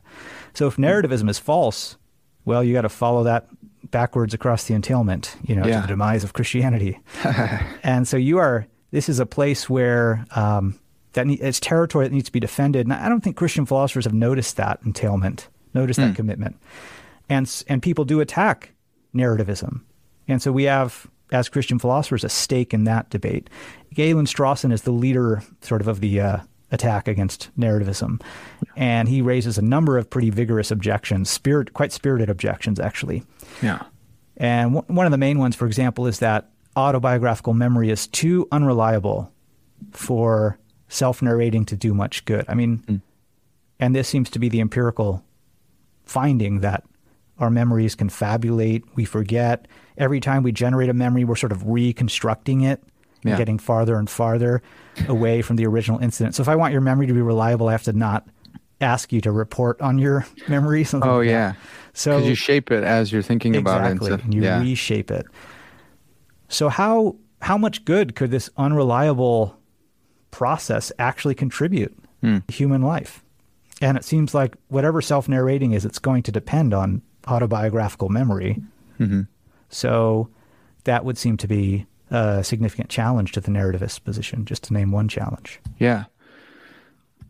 So 0.52 0.66
if 0.66 0.76
narrativism 0.76 1.30
is 1.30 1.38
false, 1.38 1.96
well, 2.44 2.62
you 2.62 2.74
got 2.74 2.82
to 2.82 2.88
follow 2.90 3.22
that 3.24 3.48
backwards 3.90 4.34
across 4.34 4.64
the 4.64 4.74
entailment, 4.74 5.36
you 5.44 5.56
know, 5.56 5.66
Yeah. 5.66 5.76
to 5.76 5.80
the 5.82 5.86
demise 5.88 6.22
of 6.22 6.34
Christianity. 6.34 6.98
and 7.82 8.06
so 8.06 8.16
you 8.18 8.36
are. 8.38 8.66
This 8.90 9.08
is 9.08 9.20
a 9.20 9.26
place 9.26 9.68
where 9.68 10.24
um, 10.34 10.78
that 11.12 11.26
ne- 11.26 11.34
it's 11.34 11.60
territory 11.60 12.06
that 12.06 12.14
needs 12.14 12.26
to 12.26 12.32
be 12.32 12.40
defended. 12.40 12.86
And 12.86 12.92
I 12.92 13.08
don't 13.08 13.22
think 13.22 13.36
Christian 13.36 13.66
philosophers 13.66 14.04
have 14.04 14.14
noticed 14.14 14.56
that 14.56 14.80
entailment, 14.84 15.48
noticed 15.74 15.98
that 15.98 16.16
commitment, 16.16 16.56
and 17.28 17.64
and 17.68 17.82
people 17.82 18.04
do 18.04 18.20
attack 18.20 18.72
narrativism, 19.14 19.82
and 20.26 20.40
so 20.40 20.52
we 20.52 20.64
have 20.64 21.06
as 21.30 21.48
Christian 21.48 21.78
philosophers 21.78 22.24
a 22.24 22.28
stake 22.28 22.72
in 22.72 22.84
that 22.84 23.10
debate. 23.10 23.50
Galen 23.92 24.26
Strawson 24.26 24.72
is 24.72 24.82
the 24.82 24.92
leader, 24.92 25.42
sort 25.60 25.80
of, 25.80 25.88
of 25.88 26.00
the 26.00 26.20
uh, 26.20 26.38
attack 26.70 27.08
against 27.08 27.50
narrativism, 27.58 28.20
and 28.76 29.08
he 29.08 29.20
raises 29.22 29.58
a 29.58 29.62
number 29.62 29.98
of 29.98 30.08
pretty 30.08 30.30
vigorous 30.30 30.70
objections, 30.70 31.28
spirit, 31.28 31.72
quite 31.74 31.92
spirited 31.92 32.30
objections, 32.30 32.78
actually. 32.80 33.24
Yeah. 33.62 33.82
And 34.36 34.74
w- 34.74 34.94
one 34.94 35.06
of 35.06 35.12
the 35.12 35.18
main 35.18 35.38
ones, 35.38 35.56
for 35.56 35.66
example, 35.66 36.06
is 36.06 36.20
that 36.20 36.50
autobiographical 36.78 37.54
memory 37.54 37.90
is 37.90 38.06
too 38.06 38.46
unreliable 38.52 39.32
for 39.92 40.58
self 40.88 41.20
narrating 41.22 41.64
to 41.66 41.76
do 41.76 41.94
much 41.94 42.24
good. 42.24 42.44
I 42.48 42.54
mean, 42.54 42.78
hmm. 42.78 42.96
and 43.78 43.94
this 43.94 44.08
seems 44.08 44.30
to 44.30 44.38
be 44.38 44.48
the 44.48 44.60
empirical 44.60 45.22
finding 46.04 46.60
that 46.60 46.84
our 47.38 47.50
memories 47.50 47.94
confabulate, 47.94 48.82
we 48.96 49.04
forget. 49.04 49.68
Every 49.96 50.20
time 50.20 50.42
we 50.42 50.52
generate 50.52 50.88
a 50.88 50.94
memory, 50.94 51.24
we're 51.24 51.36
sort 51.36 51.52
of 51.52 51.66
reconstructing 51.68 52.62
it 52.62 52.82
and 53.22 53.30
Yeah. 53.30 53.36
getting 53.36 53.58
farther 53.58 53.96
and 53.96 54.08
farther 54.08 54.62
away 55.08 55.42
from 55.42 55.56
the 55.56 55.66
original 55.66 55.98
incident. 56.00 56.34
So 56.34 56.40
if 56.42 56.48
I 56.48 56.56
want 56.56 56.72
your 56.72 56.80
memory 56.80 57.06
to 57.06 57.12
be 57.12 57.22
reliable, 57.22 57.68
I 57.68 57.72
have 57.72 57.84
to 57.84 57.92
not 57.92 58.26
ask 58.80 59.12
you 59.12 59.20
to 59.22 59.32
report 59.32 59.80
on 59.80 59.98
your 59.98 60.24
memory. 60.48 60.84
Something 60.84 61.10
Oh 61.10 61.18
like 61.18 61.26
that. 61.26 61.32
yeah. 61.32 61.52
So 61.92 62.18
you 62.18 62.34
shape 62.34 62.70
it 62.70 62.84
as 62.84 63.12
you're 63.12 63.22
thinking 63.22 63.56
about 63.56 63.84
it. 63.88 63.94
exactly, 63.96 64.22
and 64.24 64.34
you 64.34 64.42
yeah. 64.42 64.60
reshape 64.60 65.10
it. 65.10 65.26
So 66.48 66.68
how 66.68 67.16
how 67.42 67.56
much 67.56 67.84
good 67.84 68.14
could 68.16 68.30
this 68.30 68.50
unreliable 68.56 69.56
process 70.30 70.90
actually 70.98 71.34
contribute 71.34 71.96
Hmm. 72.20 72.38
to 72.48 72.52
human 72.54 72.82
life? 72.82 73.22
And 73.80 73.96
it 73.96 74.04
seems 74.04 74.34
like 74.34 74.56
whatever 74.68 75.00
self 75.00 75.28
narrating 75.28 75.72
is, 75.72 75.84
it's 75.84 75.98
going 76.00 76.22
to 76.24 76.32
depend 76.32 76.74
on 76.74 77.02
autobiographical 77.28 78.08
memory. 78.08 78.60
Mm-hmm. 78.98 79.22
So 79.68 80.28
that 80.84 81.04
would 81.04 81.16
seem 81.18 81.36
to 81.36 81.46
be 81.46 81.86
a 82.10 82.42
significant 82.42 82.88
challenge 82.88 83.32
to 83.32 83.40
the 83.40 83.50
narrativist 83.50 84.02
position, 84.02 84.44
just 84.46 84.64
to 84.64 84.72
name 84.72 84.90
one 84.90 85.06
challenge. 85.08 85.60
Yeah. 85.78 86.04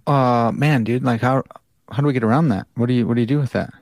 Uh 0.07 0.52
man, 0.54 0.85
dude, 0.85 1.04
like 1.04 1.20
how 1.20 1.42
how 1.90 2.00
do 2.00 2.07
we 2.07 2.12
get 2.14 2.24
around 2.24 2.48
that? 2.48 2.66
What 2.76 2.87
do 2.87 2.94
you 2.94 3.07
what 3.07 3.14
do 3.14 3.20
you 3.20 3.26
do 3.26 3.38
with 3.38 3.52
that? 3.52 3.74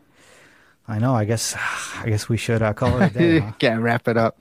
I 0.89 0.99
know. 0.99 1.15
I 1.15 1.25
guess. 1.25 1.55
I 2.03 2.09
guess 2.09 2.29
we 2.29 2.37
should 2.37 2.63
uh, 2.63 2.73
call 2.73 3.01
it 3.01 3.15
a 3.15 3.19
day. 3.19 3.39
huh? 3.41 3.53
yeah, 3.61 3.77
wrap 3.77 4.09
it 4.09 4.17
up. 4.17 4.41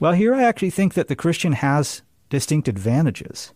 Well, 0.00 0.12
here 0.12 0.34
I 0.34 0.42
actually 0.42 0.70
think 0.70 0.94
that 0.94 1.08
the 1.08 1.16
Christian 1.16 1.52
has 1.52 2.02
distinct 2.28 2.68
advantages. 2.68 3.52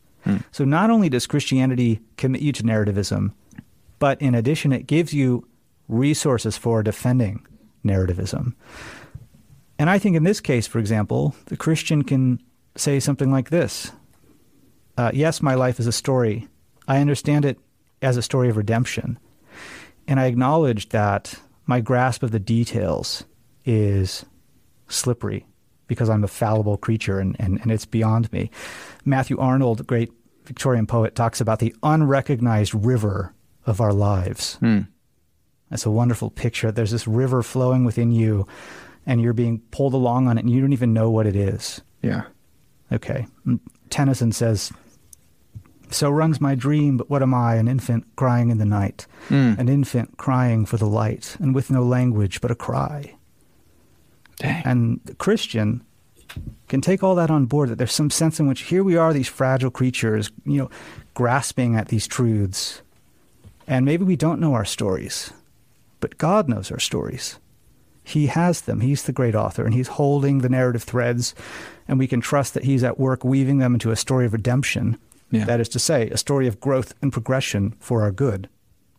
So 0.52 0.64
not 0.64 0.90
only 0.90 1.08
does 1.08 1.26
Christianity 1.26 2.00
commit 2.16 2.42
you 2.42 2.52
to 2.52 2.62
narrativism, 2.62 3.32
but 3.98 4.20
in 4.20 4.34
addition, 4.34 4.72
it 4.72 4.86
gives 4.86 5.14
you 5.14 5.46
resources 5.88 6.56
for 6.56 6.82
defending 6.82 7.46
narrativism. 7.84 8.54
And 9.78 9.88
I 9.88 9.98
think 9.98 10.16
in 10.16 10.24
this 10.24 10.40
case, 10.40 10.66
for 10.66 10.78
example, 10.78 11.34
the 11.46 11.56
Christian 11.56 12.02
can 12.02 12.42
say 12.76 13.00
something 13.00 13.30
like 13.30 13.50
this 13.50 13.92
uh, 14.96 15.10
Yes, 15.14 15.42
my 15.42 15.54
life 15.54 15.80
is 15.80 15.86
a 15.86 15.92
story. 15.92 16.48
I 16.86 16.98
understand 16.98 17.44
it 17.44 17.58
as 18.02 18.16
a 18.16 18.22
story 18.22 18.48
of 18.48 18.56
redemption. 18.56 19.18
And 20.06 20.20
I 20.20 20.26
acknowledge 20.26 20.90
that 20.90 21.34
my 21.66 21.80
grasp 21.80 22.22
of 22.22 22.30
the 22.30 22.40
details 22.40 23.24
is 23.64 24.24
slippery 24.88 25.46
because 25.90 26.08
I'm 26.08 26.22
a 26.22 26.28
fallible 26.28 26.76
creature 26.76 27.18
and, 27.18 27.34
and, 27.40 27.60
and 27.60 27.72
it's 27.72 27.84
beyond 27.84 28.32
me. 28.32 28.48
Matthew 29.04 29.36
Arnold, 29.38 29.84
great 29.88 30.12
Victorian 30.44 30.86
poet, 30.86 31.16
talks 31.16 31.40
about 31.40 31.58
the 31.58 31.74
unrecognized 31.82 32.72
river 32.72 33.34
of 33.66 33.80
our 33.80 33.92
lives. 33.92 34.56
That's 35.68 35.84
a 35.86 35.90
wonderful 35.90 36.30
picture. 36.30 36.70
There's 36.70 36.92
this 36.92 37.08
river 37.08 37.42
flowing 37.42 37.84
within 37.84 38.12
you, 38.12 38.46
and 39.04 39.20
you're 39.20 39.32
being 39.32 39.58
pulled 39.72 39.92
along 39.92 40.28
on 40.28 40.38
it, 40.38 40.42
and 40.42 40.50
you 40.50 40.60
don't 40.60 40.72
even 40.72 40.94
know 40.94 41.10
what 41.10 41.26
it 41.26 41.34
is. 41.34 41.80
Yeah. 42.02 42.22
Okay. 42.92 43.26
Mm, 43.44 43.58
Tennyson 43.88 44.30
says, 44.30 44.72
So 45.90 46.08
runs 46.08 46.40
my 46.40 46.54
dream, 46.54 46.98
but 46.98 47.10
what 47.10 47.20
am 47.20 47.34
I? 47.34 47.56
An 47.56 47.66
infant 47.66 48.06
crying 48.14 48.50
in 48.50 48.58
the 48.58 48.64
night, 48.64 49.08
an 49.58 49.68
infant 49.68 50.18
crying 50.18 50.66
for 50.66 50.76
the 50.76 50.86
light, 50.86 51.36
and 51.40 51.52
with 51.52 51.68
no 51.68 51.82
language 51.82 52.40
but 52.40 52.52
a 52.52 52.54
cry. 52.54 53.16
Dang. 54.40 54.62
And 54.64 55.00
the 55.04 55.14
Christian 55.14 55.82
can 56.68 56.80
take 56.80 57.02
all 57.02 57.14
that 57.14 57.30
on 57.30 57.46
board 57.46 57.68
that 57.68 57.76
there's 57.76 57.92
some 57.92 58.10
sense 58.10 58.40
in 58.40 58.46
which 58.46 58.62
here 58.62 58.82
we 58.82 58.96
are 58.96 59.12
these 59.12 59.28
fragile 59.28 59.70
creatures 59.70 60.30
you 60.44 60.58
know 60.58 60.70
grasping 61.14 61.76
at 61.76 61.88
these 61.88 62.06
truths. 62.06 62.82
And 63.66 63.84
maybe 63.84 64.04
we 64.04 64.16
don't 64.16 64.40
know 64.40 64.54
our 64.54 64.64
stories 64.64 65.32
but 66.00 66.18
god 66.18 66.48
knows 66.48 66.72
our 66.72 66.78
stories. 66.78 67.38
He 68.02 68.26
has 68.26 68.62
them. 68.62 68.80
He's 68.80 69.04
the 69.04 69.12
great 69.12 69.34
author 69.34 69.64
and 69.64 69.74
he's 69.74 69.88
holding 69.88 70.38
the 70.38 70.48
narrative 70.48 70.82
threads 70.82 71.34
and 71.86 71.98
we 71.98 72.06
can 72.06 72.20
trust 72.20 72.54
that 72.54 72.64
he's 72.64 72.82
at 72.82 72.98
work 72.98 73.22
weaving 73.22 73.58
them 73.58 73.74
into 73.74 73.90
a 73.90 73.96
story 73.96 74.26
of 74.26 74.32
redemption. 74.32 74.98
Yeah. 75.32 75.44
that 75.44 75.60
is 75.60 75.68
to 75.70 75.78
say 75.78 76.10
a 76.10 76.16
story 76.16 76.48
of 76.48 76.58
growth 76.58 76.92
and 77.00 77.12
progression 77.12 77.76
for 77.78 78.02
our 78.02 78.10
good 78.10 78.48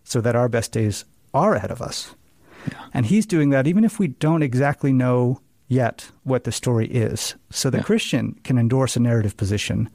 so 0.05 0.21
that 0.21 0.35
our 0.35 0.47
best 0.47 0.71
days 0.71 1.03
are 1.33 1.55
ahead 1.55 1.71
of 1.71 1.81
us 1.81 2.15
and 2.93 3.05
he's 3.05 3.25
doing 3.25 3.49
that 3.51 3.67
even 3.67 3.83
if 3.83 3.99
we 3.99 4.07
don't 4.07 4.43
exactly 4.43 4.91
know 4.93 5.39
yet 5.67 6.09
what 6.23 6.43
the 6.43 6.51
story 6.51 6.87
is. 6.87 7.35
So 7.49 7.69
the 7.69 7.77
Yeah. 7.77 7.83
Christian 7.83 8.35
can 8.43 8.57
endorse 8.57 8.95
a 8.97 8.99
narrative 8.99 9.37
position 9.37 9.89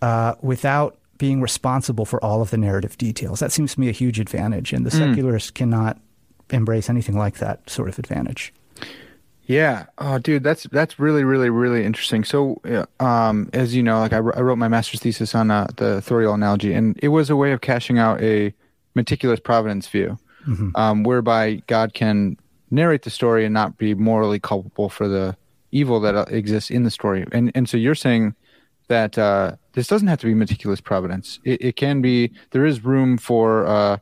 uh, 0.00 0.34
without 0.40 0.98
being 1.18 1.40
responsible 1.40 2.04
for 2.04 2.22
all 2.24 2.42
of 2.42 2.50
the 2.50 2.56
narrative 2.58 2.96
details. 2.98 3.40
That 3.40 3.52
seems 3.52 3.74
to 3.74 3.80
me 3.80 3.88
a 3.88 3.92
huge 3.92 4.18
advantage, 4.18 4.72
and 4.72 4.84
the 4.84 4.90
secularist 4.90 5.54
cannot 5.54 6.00
embrace 6.50 6.90
anything 6.90 7.16
like 7.16 7.38
that 7.38 7.68
sort 7.70 7.88
of 7.88 7.98
advantage. 7.98 8.52
Yeah. 9.46 9.86
Oh, 9.98 10.18
dude, 10.18 10.42
that's 10.44 10.64
that's 10.64 10.98
really, 10.98 11.24
really, 11.24 11.50
really 11.50 11.84
interesting. 11.84 12.24
So, 12.24 12.60
um, 13.00 13.50
as 13.52 13.74
you 13.74 13.82
know, 13.82 13.98
like 14.00 14.12
I, 14.12 14.16
I 14.18 14.40
wrote 14.40 14.56
my 14.58 14.68
master's 14.68 15.00
thesis 15.00 15.34
on 15.34 15.50
uh, 15.50 15.66
the 15.76 15.94
authorial 15.96 16.34
analogy, 16.34 16.72
and 16.72 16.98
it 17.02 17.08
was 17.08 17.30
a 17.30 17.36
way 17.36 17.52
of 17.52 17.60
cashing 17.60 17.98
out 17.98 18.20
a 18.22 18.54
meticulous 18.94 19.40
providence 19.40 19.88
view, 19.88 20.18
um, 20.74 21.02
whereby 21.04 21.62
God 21.66 21.94
can 21.94 22.36
narrate 22.70 23.02
the 23.02 23.10
story 23.10 23.44
and 23.44 23.52
not 23.52 23.78
be 23.78 23.94
morally 23.94 24.40
culpable 24.40 24.88
for 24.88 25.08
the 25.08 25.36
evil 25.70 26.00
that 26.00 26.14
uh, 26.14 26.24
exists 26.28 26.70
in 26.70 26.82
the 26.84 26.90
story. 26.90 27.26
And 27.32 27.52
and 27.54 27.68
so 27.68 27.76
you're 27.76 27.94
saying 27.94 28.34
that 28.88 29.16
uh, 29.18 29.56
this 29.72 29.86
doesn't 29.86 30.08
have 30.08 30.20
to 30.20 30.26
be 30.26 30.34
meticulous 30.34 30.80
providence. 30.80 31.40
It, 31.44 31.62
it 31.62 31.76
can 31.76 32.02
be. 32.02 32.32
There 32.50 32.64
is 32.66 32.84
room 32.84 33.18
for. 33.18 33.66
Uh, 33.66 33.98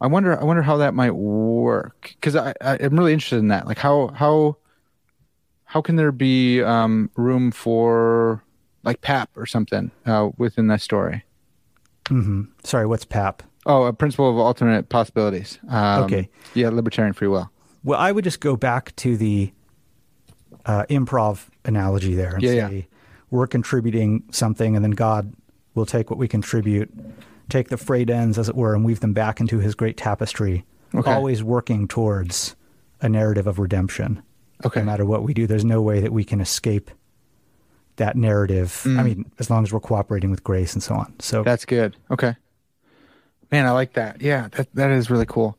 I 0.00 0.06
wonder. 0.06 0.40
I 0.40 0.44
wonder 0.44 0.62
how 0.62 0.76
that 0.76 0.94
might 0.94 1.14
work 1.14 2.14
because 2.14 2.36
I, 2.36 2.54
I 2.60 2.76
am 2.76 2.96
really 2.96 3.12
interested 3.12 3.38
in 3.38 3.48
that. 3.48 3.66
Like 3.66 3.78
how 3.78 4.08
how 4.08 4.56
how 5.64 5.82
can 5.82 5.96
there 5.96 6.12
be 6.12 6.62
um, 6.62 7.10
room 7.16 7.50
for 7.50 8.42
like 8.84 9.00
pap 9.00 9.30
or 9.36 9.44
something 9.44 9.90
uh, 10.06 10.30
within 10.38 10.68
that 10.68 10.80
story? 10.80 11.24
hmm 12.08 12.42
Sorry, 12.64 12.86
what's 12.86 13.04
PAP? 13.04 13.42
Oh, 13.68 13.84
a 13.84 13.92
principle 13.92 14.30
of 14.30 14.36
alternate 14.38 14.88
possibilities. 14.88 15.58
Um, 15.68 16.04
Okay. 16.04 16.28
Yeah, 16.54 16.70
libertarian 16.70 17.12
free 17.12 17.28
will. 17.28 17.50
Well, 17.84 18.00
I 18.00 18.10
would 18.10 18.24
just 18.24 18.40
go 18.40 18.56
back 18.56 18.96
to 18.96 19.16
the 19.16 19.52
uh, 20.66 20.84
improv 20.90 21.46
analogy 21.64 22.14
there 22.14 22.34
and 22.34 22.42
Yeah, 22.42 22.50
yeah. 22.52 22.68
say 22.68 22.88
we're 23.30 23.46
contributing 23.46 24.24
something, 24.30 24.74
and 24.74 24.82
then 24.84 24.92
God 24.92 25.34
will 25.74 25.86
take 25.86 26.10
what 26.10 26.18
we 26.18 26.26
contribute, 26.26 26.90
take 27.50 27.68
the 27.68 27.76
frayed 27.76 28.10
ends, 28.10 28.38
as 28.38 28.48
it 28.48 28.56
were, 28.56 28.74
and 28.74 28.84
weave 28.84 29.00
them 29.00 29.12
back 29.12 29.38
into 29.38 29.58
His 29.58 29.74
great 29.74 29.96
tapestry. 29.96 30.64
Okay. 30.94 31.12
Always 31.12 31.42
working 31.44 31.86
towards 31.86 32.56
a 33.02 33.08
narrative 33.08 33.46
of 33.46 33.58
redemption. 33.58 34.22
Okay. 34.64 34.80
No 34.80 34.86
matter 34.86 35.04
what 35.04 35.22
we 35.22 35.34
do, 35.34 35.46
there's 35.46 35.64
no 35.64 35.82
way 35.82 36.00
that 36.00 36.12
we 36.12 36.24
can 36.24 36.40
escape 36.40 36.90
that 37.96 38.16
narrative. 38.16 38.82
Mm. 38.86 38.98
I 38.98 39.02
mean, 39.02 39.30
as 39.38 39.50
long 39.50 39.62
as 39.62 39.72
we're 39.72 39.80
cooperating 39.80 40.30
with 40.30 40.42
grace 40.42 40.72
and 40.72 40.82
so 40.82 40.94
on. 40.94 41.14
So 41.20 41.42
That's 41.42 41.64
good. 41.66 41.96
Okay. 42.10 42.34
Man, 43.50 43.66
I 43.66 43.70
like 43.70 43.94
that. 43.94 44.20
Yeah, 44.20 44.48
that 44.52 44.68
that 44.74 44.90
is 44.90 45.10
really 45.10 45.26
cool. 45.26 45.58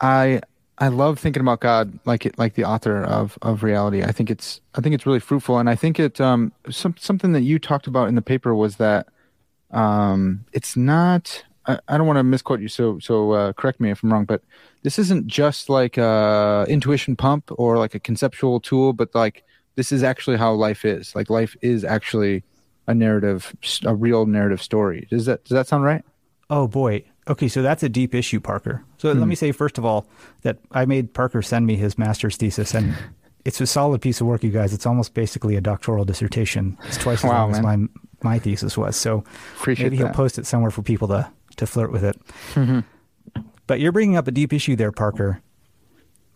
I 0.00 0.40
I 0.78 0.88
love 0.88 1.18
thinking 1.18 1.40
about 1.40 1.60
God 1.60 1.98
like 2.04 2.24
it 2.26 2.38
like 2.38 2.54
the 2.54 2.64
author 2.64 3.02
of 3.02 3.38
of 3.42 3.62
reality. 3.62 4.02
I 4.02 4.12
think 4.12 4.30
it's 4.30 4.60
I 4.74 4.80
think 4.80 4.94
it's 4.94 5.06
really 5.06 5.20
fruitful 5.20 5.58
and 5.58 5.68
I 5.68 5.74
think 5.74 5.98
it 5.98 6.20
um 6.20 6.52
some 6.70 6.94
something 6.98 7.32
that 7.32 7.42
you 7.42 7.58
talked 7.58 7.86
about 7.86 8.08
in 8.08 8.14
the 8.14 8.22
paper 8.22 8.54
was 8.54 8.76
that 8.76 9.08
um 9.70 10.44
it's 10.52 10.76
not 10.76 11.44
I, 11.66 11.78
I 11.88 11.98
don't 11.98 12.06
want 12.06 12.18
to 12.18 12.24
misquote 12.24 12.60
you 12.60 12.68
so 12.68 12.98
so 12.98 13.32
uh, 13.32 13.52
correct 13.52 13.80
me 13.80 13.90
if 13.90 14.02
I'm 14.02 14.12
wrong 14.12 14.24
but 14.24 14.42
this 14.82 14.98
isn't 14.98 15.26
just 15.26 15.68
like 15.68 15.98
a 15.98 16.64
intuition 16.68 17.16
pump 17.16 17.50
or 17.58 17.76
like 17.76 17.94
a 17.94 18.00
conceptual 18.00 18.60
tool 18.60 18.94
but 18.94 19.14
like 19.14 19.44
this 19.78 19.92
is 19.92 20.02
actually 20.02 20.36
how 20.36 20.52
life 20.54 20.84
is. 20.84 21.14
Like 21.14 21.30
life 21.30 21.56
is 21.62 21.84
actually 21.84 22.42
a 22.88 22.94
narrative 22.94 23.54
a 23.84 23.94
real 23.94 24.26
narrative 24.26 24.60
story. 24.60 25.06
Does 25.08 25.26
that 25.26 25.44
does 25.44 25.54
that 25.54 25.68
sound 25.68 25.84
right? 25.84 26.04
Oh 26.50 26.66
boy. 26.66 27.04
Okay, 27.28 27.48
so 27.48 27.62
that's 27.62 27.82
a 27.82 27.88
deep 27.88 28.14
issue, 28.14 28.40
Parker. 28.40 28.84
So 28.96 29.08
let 29.08 29.16
hmm. 29.16 29.28
me 29.28 29.34
say 29.34 29.52
first 29.52 29.78
of 29.78 29.84
all 29.84 30.06
that 30.42 30.58
I 30.72 30.86
made 30.86 31.12
Parker 31.12 31.42
send 31.42 31.66
me 31.66 31.76
his 31.76 31.98
master's 31.98 32.36
thesis, 32.36 32.74
and 32.74 32.94
it's 33.44 33.60
a 33.60 33.66
solid 33.66 34.00
piece 34.00 34.20
of 34.20 34.26
work, 34.26 34.42
you 34.42 34.50
guys. 34.50 34.72
It's 34.72 34.86
almost 34.86 35.14
basically 35.14 35.56
a 35.56 35.60
doctoral 35.60 36.04
dissertation. 36.04 36.78
It's 36.84 36.96
twice 36.96 37.24
as 37.24 37.30
Wow, 37.30 37.48
long 37.48 37.52
as 37.52 37.60
my 37.60 37.78
my 38.22 38.38
thesis 38.38 38.76
was. 38.76 38.96
So 38.96 39.24
Appreciate 39.58 39.86
maybe 39.86 39.96
he'll 39.98 40.06
that. 40.06 40.16
post 40.16 40.38
it 40.38 40.46
somewhere 40.46 40.70
for 40.70 40.82
people 40.82 41.08
to 41.08 41.30
to 41.56 41.66
flirt 41.66 41.92
with 41.92 42.04
it. 42.04 42.18
Mm-hmm. 42.54 42.80
But 43.66 43.80
you're 43.80 43.92
bringing 43.92 44.16
up 44.16 44.26
a 44.26 44.30
deep 44.30 44.52
issue 44.52 44.76
there, 44.76 44.92
Parker, 44.92 45.42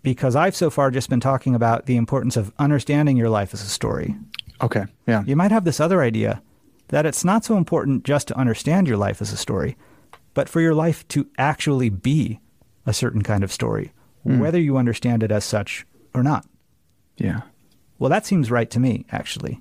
because 0.02 0.36
I've 0.36 0.54
so 0.54 0.68
far 0.68 0.90
just 0.90 1.08
been 1.08 1.20
talking 1.20 1.54
about 1.54 1.86
the 1.86 1.96
importance 1.96 2.36
of 2.36 2.52
understanding 2.58 3.16
your 3.16 3.30
life 3.30 3.54
as 3.54 3.62
a 3.62 3.68
story. 3.68 4.16
Okay. 4.60 4.84
Yeah. 5.06 5.22
You 5.26 5.34
might 5.34 5.50
have 5.50 5.64
this 5.64 5.80
other 5.80 6.02
idea 6.02 6.42
that 6.88 7.06
it's 7.06 7.24
not 7.24 7.44
so 7.44 7.56
important 7.56 8.04
just 8.04 8.28
to 8.28 8.38
understand 8.38 8.86
your 8.86 8.98
life 8.98 9.22
as 9.22 9.32
a 9.32 9.36
story, 9.36 9.76
but 10.34 10.48
for 10.48 10.60
your 10.60 10.74
life 10.74 11.06
to 11.08 11.28
actually 11.38 11.90
be 11.90 12.40
a 12.86 12.92
certain 12.92 13.22
kind 13.22 13.44
of 13.44 13.52
story, 13.52 13.92
hmm. 14.22 14.38
whether 14.38 14.60
you 14.60 14.76
understand 14.76 15.22
it 15.22 15.30
as 15.30 15.44
such 15.44 15.86
or 16.14 16.22
not. 16.22 16.46
Yeah. 17.16 17.42
Well, 17.98 18.10
that 18.10 18.26
seems 18.26 18.50
right 18.50 18.70
to 18.70 18.80
me, 18.80 19.06
actually. 19.12 19.60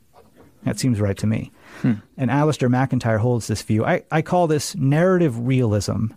That 0.64 0.80
seems 0.80 1.00
right 1.00 1.18
to 1.18 1.28
me. 1.28 1.52
Hmm. 1.82 1.94
And 2.18 2.30
Alasdair 2.30 2.70
MacIntyre 2.70 3.18
holds 3.18 3.48
this 3.48 3.62
view. 3.62 3.84
I, 3.84 4.04
I 4.12 4.22
call 4.22 4.48
this 4.48 4.76
narrative 4.76 5.48
realism 5.48 6.08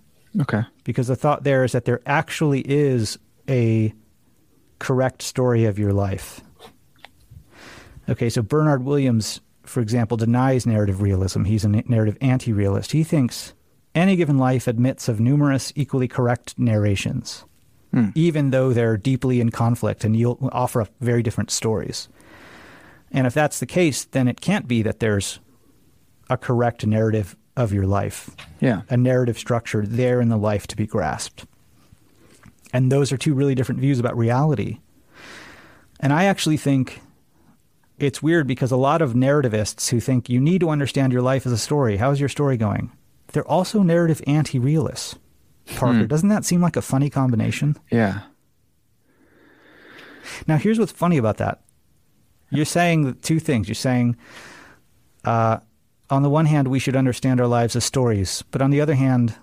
Okay. 0.41 0.63
because 0.85 1.09
the 1.09 1.17
thought 1.17 1.45
there 1.45 1.65
is 1.65 1.73
that 1.73 1.85
there 1.85 2.01
actually 2.07 2.61
is 2.61 3.19
a 3.49 3.95
correct 4.79 5.23
story 5.23 5.65
of 5.65 5.79
your 5.79 5.93
life. 5.93 6.43
Okay, 8.09 8.29
so 8.29 8.43
Bernard 8.43 8.85
Williams, 8.85 9.41
for 9.63 9.81
example, 9.81 10.17
denies 10.19 10.67
narrative 10.67 11.01
realism. 11.01 11.45
He's 11.45 11.65
a 11.65 11.69
narrative 11.69 12.19
anti 12.21 12.53
realist. 12.53 12.93
He 12.93 13.03
thinks 13.03 13.54
any 13.95 14.17
given 14.17 14.39
life 14.39 14.67
admits 14.67 15.09
of 15.09 15.21
numerous 15.21 15.73
equally 15.77 16.09
correct 16.09 16.59
narrations, 16.59 17.45
hmm. 17.93 18.09
even 18.15 18.51
though 18.51 18.73
they're 18.73 18.97
deeply 18.97 19.41
in 19.41 19.51
conflict 19.51 20.05
and 20.05 20.17
you'll 20.17 20.39
offer 20.53 20.81
up 20.83 20.89
very 21.01 21.23
different 21.23 21.51
stories. 21.51 22.09
And 23.13 23.27
if 23.27 23.35
that's 23.35 23.61
the 23.61 23.67
case, 23.67 24.05
then 24.05 24.27
it 24.27 24.41
can't 24.41 24.67
be 24.67 24.83
that 24.83 24.99
there's 25.01 25.39
a 26.29 26.37
correct 26.37 26.87
narrative 26.87 27.37
of 27.57 27.73
your 27.73 27.87
life 27.87 28.31
Yeah. 28.61 28.83
a 28.91 28.97
narrative 28.97 29.39
structure 29.39 29.87
there 29.87 30.21
in 30.21 30.29
the 30.29 30.37
life 30.37 30.67
to 30.69 30.77
be 30.77 30.87
grasped. 30.87 31.47
And 32.73 32.91
those 32.91 33.13
are 33.13 33.17
two 33.17 33.35
really 33.35 33.55
different 33.55 33.81
views 33.81 34.01
about 34.01 34.17
reality. 34.19 34.81
And 36.01 36.13
I 36.13 36.25
actually 36.25 36.57
think 36.57 37.01
it's 38.01 38.21
weird 38.21 38.49
because 38.49 38.73
a 38.73 38.77
lot 38.77 39.01
of 39.01 39.13
narrativists 39.13 39.91
who 39.91 40.01
think 40.01 40.29
you 40.29 40.41
need 40.41 40.61
to 40.63 40.71
understand 40.71 41.13
your 41.13 41.23
life 41.23 41.47
as 41.47 41.53
a 41.53 41.59
story, 41.59 41.99
how's 41.99 42.19
your 42.19 42.29
story 42.29 42.57
going? 42.57 42.91
They're 43.35 43.47
also 43.49 43.83
narrative 43.83 44.23
anti 44.29 44.61
realists. 44.61 45.17
Parker, 45.75 46.07
doesn't 46.07 46.29
that 46.29 46.45
seem 46.45 46.61
like 46.61 46.77
a 46.77 46.83
funny 46.83 47.11
combination? 47.11 47.77
Yeah. 47.91 48.21
Now, 50.47 50.57
here's 50.57 50.79
what's 50.79 50.93
funny 50.93 51.17
about 51.17 51.39
that. 51.39 51.63
You're 52.51 52.65
saying 52.65 53.15
two 53.23 53.41
things. 53.41 53.67
You're 53.67 53.75
saying, 53.75 54.17
uh, 55.25 55.59
on 56.11 56.23
the 56.23 56.31
one 56.31 56.47
hand, 56.47 56.69
we 56.69 56.79
should 56.79 56.95
understand 56.95 57.41
our 57.41 57.49
lives 57.49 57.75
as 57.75 57.85
stories, 57.85 58.45
but 58.53 58.63
on 58.63 58.71
the 58.71 58.81
other 58.81 58.95
hand, 58.95 59.35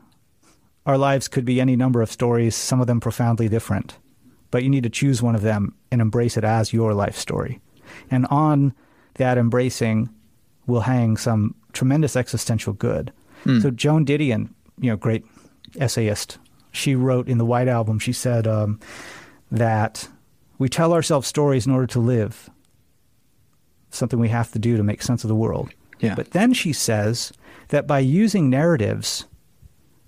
our 0.85 0.97
lives 0.97 1.27
could 1.27 1.43
be 1.43 1.59
any 1.59 1.75
number 1.75 2.01
of 2.01 2.11
stories, 2.11 2.55
some 2.55 2.79
of 2.79 2.87
them 2.87 3.01
profoundly 3.01 3.49
different. 3.49 3.97
But 4.51 4.63
you 4.63 4.69
need 4.69 4.83
to 4.83 4.89
choose 4.89 5.21
one 5.21 5.35
of 5.35 5.41
them 5.41 5.75
and 5.91 5.99
embrace 5.99 6.37
it 6.37 6.45
as 6.45 6.71
your 6.71 6.93
life 6.93 7.17
story. 7.17 7.59
And 8.09 8.25
on 8.27 8.73
that 9.15 9.37
embracing 9.37 10.09
will 10.65 10.81
hang 10.81 11.17
some 11.17 11.55
tremendous 11.73 12.15
existential 12.15 12.71
good. 12.73 13.11
So 13.43 13.71
Joan 13.71 14.05
Didion, 14.05 14.49
you 14.79 14.91
know, 14.91 14.97
great 14.97 15.25
essayist, 15.79 16.37
she 16.71 16.95
wrote 16.95 17.27
in 17.27 17.37
the 17.37 17.45
White 17.45 17.67
Album, 17.67 17.99
she 17.99 18.13
said 18.13 18.47
um, 18.47 18.79
that 19.51 20.07
we 20.57 20.69
tell 20.69 20.93
ourselves 20.93 21.27
stories 21.27 21.65
in 21.65 21.73
order 21.73 21.87
to 21.87 21.99
live, 21.99 22.49
something 23.89 24.19
we 24.19 24.29
have 24.29 24.51
to 24.51 24.59
do 24.59 24.77
to 24.77 24.83
make 24.83 25.01
sense 25.01 25.23
of 25.23 25.27
the 25.27 25.35
world. 25.35 25.71
Yeah. 25.99 26.15
But 26.15 26.31
then 26.31 26.53
she 26.53 26.71
says 26.73 27.31
that 27.69 27.87
by 27.87 27.99
using 27.99 28.49
narratives, 28.49 29.25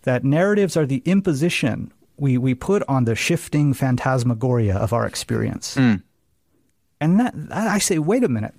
that 0.03 0.23
narratives 0.23 0.77
are 0.77 0.85
the 0.85 1.01
imposition 1.05 1.91
we, 2.17 2.37
we 2.37 2.53
put 2.53 2.83
on 2.87 3.05
the 3.05 3.15
shifting 3.15 3.73
phantasmagoria 3.73 4.75
of 4.75 4.93
our 4.93 5.05
experience. 5.05 5.75
And 7.01 7.19
that 7.19 7.33
I 7.51 7.79
say, 7.79 7.99
wait 7.99 8.23
a 8.23 8.29
minute. 8.29 8.53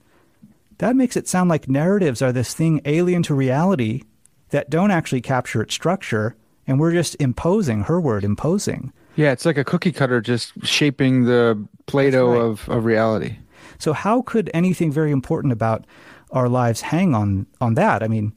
That 0.79 0.97
makes 0.97 1.17
it 1.17 1.29
sound 1.29 1.49
like 1.49 1.69
narratives 1.69 2.21
are 2.21 2.33
this 2.33 2.53
thing 2.53 2.81
alien 2.85 3.23
to 3.25 3.35
reality 3.35 4.03
that 4.51 4.71
don't 4.71 4.91
actually 4.91 5.21
capture 5.21 5.63
its 5.63 5.75
structure, 5.75 6.37
and 6.67 6.79
we're 6.79 6.93
just 6.93 7.17
imposing, 7.21 7.83
her 7.83 8.01
word, 8.01 8.25
imposing. 8.25 8.93
Yeah. 9.17 9.33
It's 9.33 9.47
like 9.47 9.59
a 9.59 9.65
cookie 9.65 9.93
cutter 9.93 10.21
just 10.21 10.53
shaping 10.65 11.25
the 11.25 11.63
Play-Doh 11.87 12.33
right. 12.33 12.41
of, 12.41 12.69
of 12.69 12.85
reality. 12.85 13.37
So 13.79 13.93
how 13.93 14.23
could 14.23 14.51
anything 14.55 14.91
very 14.93 15.11
important 15.11 15.53
about 15.53 15.87
our 16.31 16.49
lives 16.49 16.81
hang 16.81 17.15
on 17.15 17.47
on 17.61 17.75
that? 17.75 18.03
I 18.03 18.09
mean, 18.09 18.33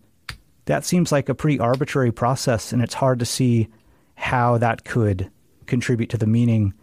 that 0.65 0.85
seems 0.85 1.11
like 1.11 1.29
a 1.29 1.35
pretty 1.35 1.59
arbitrary 1.59 2.11
process, 2.11 2.73
and 2.73 2.81
it's 2.81 2.93
hard 2.93 3.19
to 3.19 3.25
see 3.25 3.67
how 4.15 4.57
that 4.57 4.83
could 4.83 5.31
contribute 5.65 6.09
to 6.09 6.17
the 6.17 6.27
meaning 6.27 6.73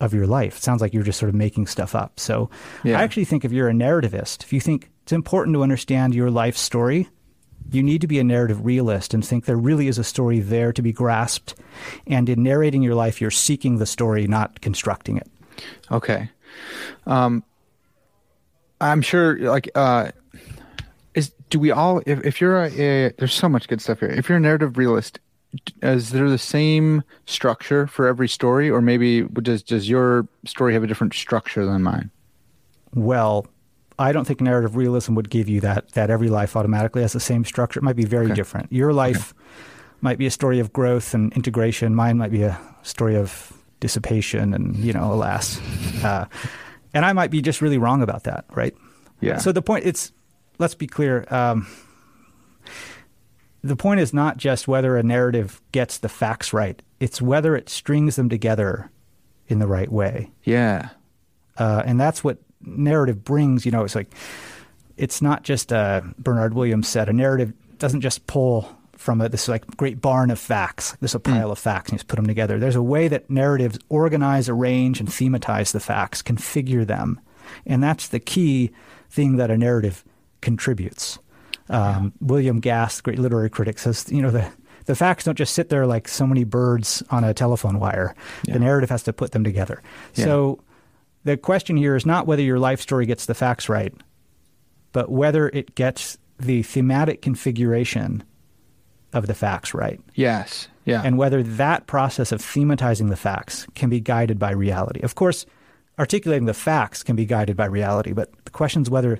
of 0.00 0.12
your 0.12 0.26
life. 0.26 0.58
It 0.58 0.62
sounds 0.62 0.80
like 0.80 0.92
you're 0.92 1.02
just 1.02 1.18
sort 1.18 1.30
of 1.30 1.34
making 1.34 1.66
stuff 1.66 1.94
up. 1.94 2.20
So 2.20 2.50
Yeah. 2.84 2.98
I 2.98 3.02
actually 3.02 3.24
think 3.24 3.44
if 3.44 3.52
you're 3.52 3.68
a 3.68 3.72
narrativist, 3.72 4.42
if 4.42 4.52
you 4.52 4.60
think 4.60 4.90
it's 5.02 5.12
important 5.12 5.54
to 5.54 5.62
understand 5.62 6.14
your 6.14 6.30
life 6.30 6.56
story, 6.56 7.08
you 7.70 7.82
need 7.82 8.00
to 8.00 8.06
be 8.06 8.18
a 8.18 8.24
narrative 8.24 8.64
realist 8.64 9.14
and 9.14 9.24
think 9.24 9.44
there 9.44 9.56
really 9.56 9.88
is 9.88 9.98
a 9.98 10.04
story 10.04 10.40
there 10.40 10.72
to 10.72 10.82
be 10.82 10.92
grasped. 10.92 11.54
And 12.06 12.28
in 12.28 12.42
narrating 12.42 12.82
your 12.82 12.94
life, 12.94 13.20
you're 13.20 13.30
seeking 13.30 13.78
the 13.78 13.86
story, 13.86 14.26
not 14.26 14.60
constructing 14.60 15.16
it. 15.16 15.28
Okay. 15.90 16.30
Um, 17.06 17.42
I'm 18.80 19.02
sure, 19.02 19.38
like, 19.38 19.70
uh, 19.74 20.10
is 21.14 21.32
do 21.50 21.58
we 21.58 21.70
all? 21.70 22.02
If, 22.06 22.24
if 22.24 22.40
you're 22.40 22.64
a, 22.64 22.70
a, 22.70 23.12
there's 23.18 23.32
so 23.32 23.48
much 23.48 23.68
good 23.68 23.80
stuff 23.80 24.00
here. 24.00 24.10
If 24.10 24.28
you're 24.28 24.38
a 24.38 24.40
narrative 24.40 24.76
realist, 24.76 25.18
is 25.82 26.10
there 26.10 26.28
the 26.28 26.38
same 26.38 27.02
structure 27.24 27.86
for 27.86 28.06
every 28.06 28.28
story, 28.28 28.68
or 28.68 28.82
maybe 28.82 29.22
does 29.22 29.62
does 29.62 29.88
your 29.88 30.28
story 30.44 30.74
have 30.74 30.82
a 30.82 30.86
different 30.86 31.14
structure 31.14 31.64
than 31.64 31.82
mine? 31.82 32.10
Well, 32.94 33.46
I 33.98 34.12
don't 34.12 34.26
think 34.26 34.40
narrative 34.40 34.76
realism 34.76 35.14
would 35.14 35.30
give 35.30 35.48
you 35.48 35.60
that 35.60 35.92
that 35.92 36.10
every 36.10 36.28
life 36.28 36.56
automatically 36.56 37.02
has 37.02 37.12
the 37.12 37.20
same 37.20 37.44
structure. 37.44 37.80
It 37.80 37.82
might 37.82 37.96
be 37.96 38.04
very 38.04 38.26
Okay. 38.26 38.34
different. 38.34 38.72
Your 38.72 38.92
life 38.92 39.32
might 40.02 40.18
be 40.18 40.26
a 40.26 40.30
story 40.30 40.58
of 40.60 40.72
growth 40.72 41.14
and 41.14 41.32
integration. 41.32 41.94
Mine 41.94 42.18
might 42.18 42.30
be 42.30 42.42
a 42.42 42.58
story 42.82 43.16
of 43.16 43.52
dissipation 43.80 44.52
and 44.54 44.76
you 44.76 44.92
know, 44.92 45.12
alas. 45.12 45.60
Uh, 46.04 46.26
and 46.92 47.04
I 47.04 47.12
might 47.12 47.30
be 47.30 47.40
just 47.42 47.60
really 47.62 47.78
wrong 47.78 48.02
about 48.02 48.24
that, 48.24 48.44
right? 48.54 48.74
Yeah. 49.20 49.38
So 49.38 49.52
the 49.52 49.62
point 49.62 49.86
it's 49.86 50.12
let's 50.58 50.74
be 50.74 50.86
clear. 50.86 51.24
Um, 51.30 51.66
the 53.62 53.76
point 53.76 54.00
is 54.00 54.12
not 54.12 54.36
just 54.36 54.68
whether 54.68 54.96
a 54.96 55.02
narrative 55.02 55.60
gets 55.72 55.98
the 55.98 56.08
facts 56.08 56.52
right; 56.52 56.80
it's 57.00 57.20
whether 57.20 57.56
it 57.56 57.68
strings 57.68 58.16
them 58.16 58.28
together 58.28 58.90
in 59.48 59.60
the 59.60 59.66
right 59.68 59.90
way 59.92 60.32
yeah. 60.42 60.88
uh, 61.56 61.80
and 61.86 62.00
that's 62.00 62.24
what 62.24 62.38
narrative 62.60 63.24
brings. 63.24 63.64
You 63.64 63.72
know, 63.72 63.84
it's 63.84 63.94
like 63.94 64.12
it's 64.96 65.20
not 65.20 65.42
just 65.42 65.72
uh, 65.72 66.02
Bernard 66.18 66.54
Williams 66.54 66.88
said 66.88 67.08
a 67.08 67.12
narrative 67.12 67.52
doesn't 67.78 68.00
just 68.00 68.26
pull 68.26 68.68
from 68.96 69.20
a, 69.20 69.28
this 69.28 69.48
like 69.48 69.66
great 69.76 70.00
barn 70.00 70.30
of 70.30 70.38
facts. 70.38 70.96
This 71.00 71.14
a 71.14 71.20
pile 71.20 71.50
of 71.50 71.58
facts, 71.58 71.90
and 71.90 71.94
you 71.94 71.98
just 71.98 72.08
put 72.08 72.16
them 72.16 72.26
together. 72.26 72.58
There's 72.58 72.76
a 72.76 72.82
way 72.82 73.08
that 73.08 73.28
narratives 73.30 73.78
organize, 73.88 74.48
arrange, 74.48 75.00
and 75.00 75.08
thematize 75.08 75.72
the 75.72 75.80
facts, 75.80 76.22
configure 76.22 76.86
them, 76.86 77.20
and 77.66 77.82
that's 77.82 78.08
the 78.08 78.20
key 78.20 78.70
thing 79.10 79.36
that 79.36 79.50
a 79.50 79.58
narrative 79.58 80.04
contributes. 80.40 81.18
Um, 81.68 82.12
William 82.20 82.60
Gass, 82.60 83.00
great 83.00 83.18
literary 83.18 83.50
critic, 83.50 83.78
says 83.78 84.06
you 84.10 84.22
know 84.22 84.30
the 84.30 84.50
the 84.86 84.94
facts 84.94 85.24
don't 85.24 85.36
just 85.36 85.54
sit 85.54 85.68
there 85.68 85.86
like 85.86 86.08
so 86.08 86.26
many 86.26 86.44
birds 86.44 87.02
on 87.10 87.24
a 87.24 87.34
telephone 87.34 87.78
wire. 87.78 88.14
Yeah. 88.44 88.54
The 88.54 88.60
narrative 88.60 88.90
has 88.90 89.02
to 89.04 89.12
put 89.12 89.32
them 89.32 89.44
together. 89.44 89.82
Yeah. 90.14 90.24
So 90.24 90.60
the 91.26 91.36
question 91.36 91.76
here 91.76 91.96
is 91.96 92.06
not 92.06 92.26
whether 92.26 92.42
your 92.42 92.58
life 92.58 92.80
story 92.80 93.04
gets 93.06 93.26
the 93.26 93.34
facts 93.34 93.68
right, 93.68 93.92
but 94.92 95.10
whether 95.10 95.48
it 95.48 95.74
gets 95.74 96.16
the 96.38 96.62
thematic 96.62 97.20
configuration 97.22 98.22
of 99.12 99.26
the 99.26 99.34
facts 99.34 99.74
right, 99.74 100.00
Yes. 100.14 100.68
Yeah. 100.84 101.02
and 101.04 101.18
whether 101.18 101.42
that 101.42 101.86
process 101.86 102.30
of 102.32 102.40
thematizing 102.40 103.08
the 103.08 103.16
facts 103.16 103.66
can 103.74 103.88
be 103.90 103.98
guided 104.00 104.38
by 104.38 104.52
reality. 104.52 105.00
Of 105.00 105.14
course, 105.14 105.46
articulating 105.98 106.46
the 106.46 106.54
facts 106.54 107.02
can 107.02 107.16
be 107.16 107.24
guided 107.24 107.56
by 107.56 107.66
reality, 107.66 108.12
but 108.12 108.30
the 108.44 108.50
question 108.50 108.82
is 108.82 108.90
whether 108.90 109.18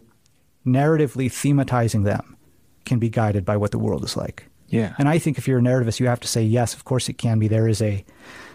narratively 0.64 1.26
thematizing 1.26 2.04
them 2.04 2.36
can 2.84 2.98
be 2.98 3.08
guided 3.08 3.44
by 3.44 3.56
what 3.56 3.70
the 3.72 3.78
world 3.78 4.04
is 4.04 4.16
like. 4.16 4.46
yeah. 4.68 4.94
And 4.98 5.08
I 5.08 5.18
think 5.18 5.38
if 5.38 5.48
you're 5.48 5.58
a 5.58 5.62
narrativist, 5.62 5.98
you 6.00 6.06
have 6.06 6.20
to 6.20 6.28
say, 6.28 6.42
yes, 6.44 6.74
of 6.74 6.84
course 6.84 7.08
it 7.08 7.18
can 7.18 7.38
be. 7.38 7.48
There 7.48 7.66
is 7.68 7.80
a 7.82 8.04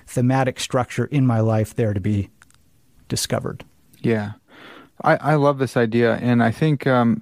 thematic 0.07 0.59
structure 0.59 1.05
in 1.05 1.25
my 1.25 1.39
life 1.39 1.75
there 1.75 1.93
to 1.93 1.99
be 2.01 2.29
discovered. 3.11 3.63
Yeah, 3.99 4.31
I, 5.03 5.17
I 5.17 5.35
love 5.35 5.59
this 5.59 5.75
idea, 5.77 6.15
and 6.15 6.41
I 6.41 6.49
think 6.49 6.87
um, 6.87 7.19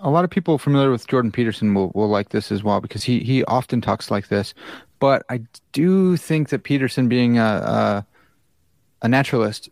a 0.00 0.10
lot 0.10 0.24
of 0.24 0.30
people 0.30 0.58
familiar 0.58 0.90
with 0.90 1.06
Jordan 1.06 1.30
Peterson 1.30 1.74
will, 1.74 1.92
will 1.94 2.08
like 2.08 2.30
this 2.30 2.50
as 2.50 2.64
well 2.64 2.80
because 2.80 3.04
he 3.04 3.20
he 3.20 3.44
often 3.44 3.80
talks 3.80 4.10
like 4.10 4.26
this. 4.28 4.54
But 4.98 5.24
I 5.28 5.42
do 5.72 6.16
think 6.16 6.48
that 6.48 6.64
Peterson, 6.64 7.08
being 7.08 7.38
a 7.38 7.42
a, 7.44 8.06
a 9.02 9.08
naturalist, 9.08 9.68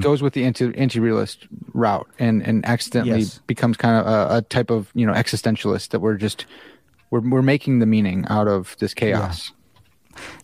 goes 0.00 0.22
with 0.22 0.32
the 0.32 0.44
anti 0.44 0.72
anti 0.76 1.00
realist 1.00 1.46
route 1.74 2.08
and 2.18 2.42
and 2.46 2.64
accidentally 2.64 3.20
Yes. 3.20 3.40
becomes 3.46 3.76
kind 3.76 3.96
of 3.96 4.06
a, 4.06 4.36
a 4.38 4.42
type 4.42 4.70
of 4.70 4.90
you 4.94 5.04
know 5.06 5.12
existentialist 5.12 5.88
that 5.90 6.00
we're 6.00 6.16
just 6.16 6.46
we're 7.10 7.20
we're 7.20 7.42
making 7.42 7.80
the 7.80 7.86
meaning 7.86 8.24
out 8.28 8.48
of 8.48 8.76
this 8.78 8.94
chaos. 8.94 9.52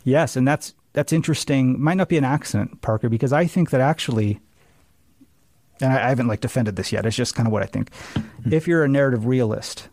Yes, 0.05 0.37
and 0.37 0.47
that's 0.47 0.75
that's 0.95 1.13
interesting. 1.13 1.81
Might 1.83 1.97
not 1.99 2.09
be 2.09 2.17
an 2.17 2.25
accident, 2.25 2.81
Parker, 2.81 3.09
because 3.11 3.33
I 3.33 3.47
think 3.47 3.71
that 3.71 3.81
actually, 3.83 4.41
and 5.81 5.93
I, 5.93 6.07
I 6.07 6.09
haven't 6.09 6.27
like 6.29 6.41
defended 6.41 6.77
this 6.77 6.91
yet. 6.93 7.05
It's 7.05 7.17
just 7.17 7.35
kind 7.35 7.47
of 7.47 7.53
what 7.53 7.63
I 7.63 7.67
think. 7.67 7.91
If 8.51 8.67
you're 8.67 8.83
a 8.85 8.89
narrative 8.89 9.27
realist, 9.27 9.89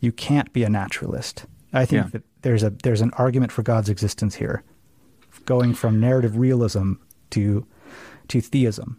you 0.00 0.12
can't 0.12 0.52
be 0.52 0.62
a 0.62 0.68
naturalist. 0.68 1.46
I 1.72 1.84
think 1.84 2.04
Yeah. 2.04 2.10
that 2.12 2.22
there's 2.42 2.62
a 2.62 2.70
there's 2.70 3.00
an 3.00 3.10
argument 3.18 3.50
for 3.50 3.62
God's 3.62 3.88
existence 3.88 4.36
here, 4.36 4.62
going 5.46 5.74
from 5.74 5.98
narrative 6.00 6.36
realism 6.38 6.92
to 7.30 7.66
to 8.28 8.40
theism. 8.40 8.98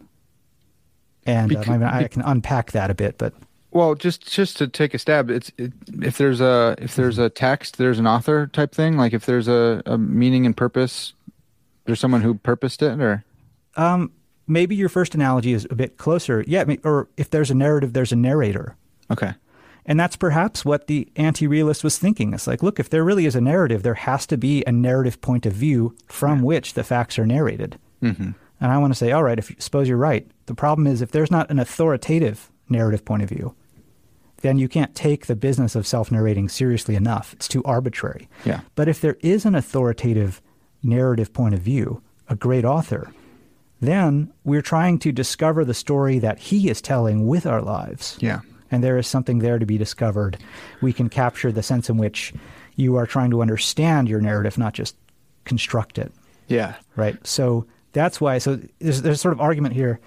And 1.26 1.54
um, 1.54 1.62
Becau- 1.62 1.68
I, 1.68 1.76
mean, 1.78 1.88
I 1.88 2.08
can 2.08 2.22
unpack 2.22 2.72
that 2.72 2.90
a 2.90 2.94
bit, 2.94 3.18
but 3.18 3.34
Well, 3.70 3.94
just 3.94 4.26
just 4.30 4.56
to 4.58 4.66
take 4.68 4.94
a 4.94 4.98
stab, 4.98 5.30
it's 5.30 5.52
it, 5.58 5.72
if 6.02 6.18
there's 6.18 6.40
a 6.40 6.74
if 6.78 6.94
there's 6.96 7.18
a 7.18 7.28
text, 7.30 7.78
there's 7.78 7.98
an 7.98 8.06
author 8.06 8.46
type 8.48 8.74
thing. 8.74 8.96
Like 8.96 9.12
if 9.12 9.26
there's 9.26 9.46
a, 9.48 9.82
a 9.86 9.98
meaning 9.98 10.46
and 10.46 10.56
purpose, 10.56 11.12
there's 11.88 12.00
someone 12.00 12.20
who 12.20 12.34
purposed 12.34 12.82
it, 12.82 13.00
or 13.00 13.24
um, 13.74 14.12
maybe 14.46 14.76
your 14.76 14.90
first 14.90 15.14
analogy 15.14 15.54
is 15.54 15.66
a 15.70 15.74
bit 15.74 15.96
closer. 15.96 16.44
Yeah, 16.46 16.66
or 16.84 17.08
if 17.16 17.30
there's 17.30 17.50
a 17.50 17.54
narrative, 17.54 17.94
there's 17.94 18.12
a 18.12 18.16
narrator. 18.16 18.76
okay, 19.10 19.32
And 19.86 19.98
that's 19.98 20.14
perhaps 20.14 20.66
what 20.66 20.86
the 20.86 21.08
anti 21.16 21.46
realist 21.46 21.82
was 21.82 21.96
thinking. 21.96 22.34
It's 22.34 22.46
like, 22.46 22.62
look, 22.62 22.78
if 22.78 22.90
there 22.90 23.02
really 23.02 23.24
is 23.24 23.34
a 23.34 23.40
narrative, 23.40 23.82
there 23.82 23.94
has 23.94 24.26
to 24.26 24.36
be 24.36 24.62
a 24.66 24.70
narrative 24.70 25.22
point 25.22 25.46
of 25.46 25.54
view 25.54 25.96
from 26.08 26.42
which 26.42 26.74
the 26.74 26.84
facts 26.84 27.18
are 27.18 27.26
narrated. 27.26 27.78
mm-hmm. 28.02 28.32
And 28.60 28.72
I 28.72 28.76
want 28.78 28.92
to 28.92 28.98
say, 28.98 29.12
all 29.12 29.22
right, 29.22 29.38
if 29.38 29.48
you 29.48 29.56
suppose 29.60 29.88
you're 29.88 29.96
right, 29.96 30.30
the 30.44 30.54
problem 30.54 30.86
is 30.86 31.00
if 31.00 31.12
there's 31.12 31.30
not 31.30 31.50
an 31.50 31.58
authoritative 31.58 32.50
narrative 32.68 33.02
point 33.04 33.22
of 33.22 33.30
view, 33.30 33.54
then 34.42 34.58
you 34.58 34.68
can't 34.68 34.94
take 34.94 35.24
the 35.26 35.36
business 35.36 35.74
of 35.74 35.86
self 35.86 36.10
narrating 36.12 36.50
seriously 36.50 36.96
enough. 36.96 37.32
It's 37.32 37.48
too 37.48 37.62
arbitrary. 37.64 38.28
yeah, 38.44 38.60
But 38.74 38.88
if 38.88 39.00
there 39.00 39.16
is 39.20 39.46
an 39.46 39.54
authoritative 39.54 40.42
narrative 40.82 41.32
point 41.32 41.54
of 41.54 41.60
view, 41.60 42.02
a 42.28 42.36
great 42.36 42.64
author, 42.64 43.12
then 43.80 44.32
we're 44.44 44.62
trying 44.62 44.98
to 45.00 45.12
discover 45.12 45.64
the 45.64 45.74
story 45.74 46.18
that 46.18 46.38
he 46.38 46.68
is 46.68 46.80
telling 46.80 47.26
with 47.26 47.46
our 47.46 47.62
lives 47.62 48.18
yeah, 48.20 48.40
and 48.70 48.82
there 48.82 48.98
is 48.98 49.06
something 49.06 49.38
there 49.38 49.58
to 49.58 49.66
be 49.66 49.78
discovered. 49.78 50.38
We 50.82 50.92
can 50.92 51.08
capture 51.08 51.52
the 51.52 51.62
sense 51.62 51.88
in 51.88 51.96
which 51.96 52.32
you 52.76 52.96
are 52.96 53.06
trying 53.06 53.30
to 53.30 53.42
understand 53.42 54.08
your 54.08 54.20
narrative, 54.20 54.58
not 54.58 54.74
just 54.74 54.96
construct 55.44 55.98
it, 55.98 56.12
yeah, 56.48 56.74
right? 56.96 57.24
So 57.26 57.66
that's 57.92 58.20
why. 58.20 58.38
So 58.38 58.58
there's 58.78 59.02
there's 59.02 59.20
sort 59.20 59.32
of 59.32 59.40
argument 59.40 59.74
here. 59.74 60.00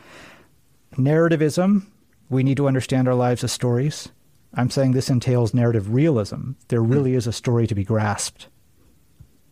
Narrativism, 0.97 1.85
we 2.29 2.43
need 2.43 2.57
to 2.57 2.67
understand 2.67 3.07
our 3.07 3.15
lives 3.15 3.43
as 3.43 3.51
stories. 3.51 4.09
I'm 4.53 4.69
saying 4.69 4.91
this 4.91 5.09
entails 5.09 5.53
narrative 5.53 5.93
realism. 5.93 6.51
There 6.67 6.81
hmm. 6.81 6.91
really 6.91 7.15
is 7.15 7.27
a 7.27 7.33
story 7.33 7.67
to 7.67 7.75
be 7.75 7.83
grasped. 7.83 8.47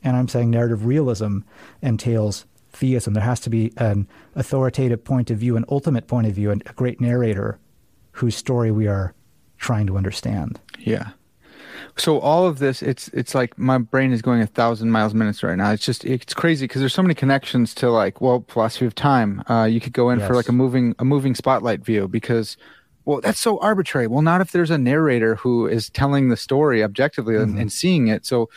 And 0.03 0.15
I'm 0.15 0.27
saying 0.27 0.49
narrative 0.49 0.85
realism 0.85 1.39
entails 1.81 2.45
theism. 2.71 3.13
There 3.13 3.23
has 3.23 3.39
to 3.41 3.49
be 3.49 3.73
an 3.77 4.07
authoritative 4.35 5.03
point 5.03 5.29
of 5.29 5.37
view, 5.37 5.57
an 5.57 5.65
ultimate 5.69 6.07
point 6.07 6.27
of 6.27 6.33
view, 6.33 6.51
and 6.51 6.63
a 6.65 6.73
great 6.73 7.01
narrator 7.01 7.59
whose 8.13 8.35
story 8.35 8.71
we 8.71 8.87
are 8.87 9.13
trying 9.57 9.87
to 9.87 9.97
understand. 9.97 10.59
yeah. 10.79 11.09
So 11.97 12.19
all 12.19 12.45
of 12.47 12.59
this, 12.59 12.81
it's 12.81 13.09
it's 13.09 13.35
like 13.35 13.57
my 13.57 13.77
brain 13.77 14.13
is 14.13 14.21
going 14.21 14.41
a 14.41 14.47
thousand 14.47 14.91
miles 14.91 15.13
minutes 15.13 15.43
right 15.43 15.57
now. 15.57 15.71
It's 15.71 15.85
just 15.85 16.05
it's 16.05 16.33
crazy 16.33 16.65
because 16.65 16.79
there's 16.81 16.93
so 16.93 17.01
many 17.01 17.13
connections 17.13 17.73
to 17.75 17.89
like 17.89 18.21
well 18.21 18.45
philosophy 18.47 18.85
of 18.85 18.95
time. 18.95 19.43
Uh, 19.49 19.65
you 19.65 19.81
could 19.81 19.93
go 19.93 20.09
in 20.09 20.19
for 20.19 20.33
like 20.33 20.47
a 20.47 20.53
moving 20.53 20.95
a 20.99 21.05
moving 21.05 21.35
spotlight 21.35 21.83
view 21.83 22.07
because 22.07 22.57
well 23.05 23.19
that's 23.21 23.39
so 23.39 23.59
arbitrary. 23.59 24.07
Well, 24.07 24.21
not 24.21 24.39
if 24.39 24.51
there's 24.51 24.71
a 24.71 24.77
narrator 24.77 25.35
who 25.35 25.67
is 25.67 25.89
telling 25.89 26.29
the 26.29 26.37
story 26.37 26.83
objectively 26.83 27.35
and, 27.35 27.59
and 27.59 27.71
seeing 27.71 28.07
it. 28.07 28.25
So 28.25 28.49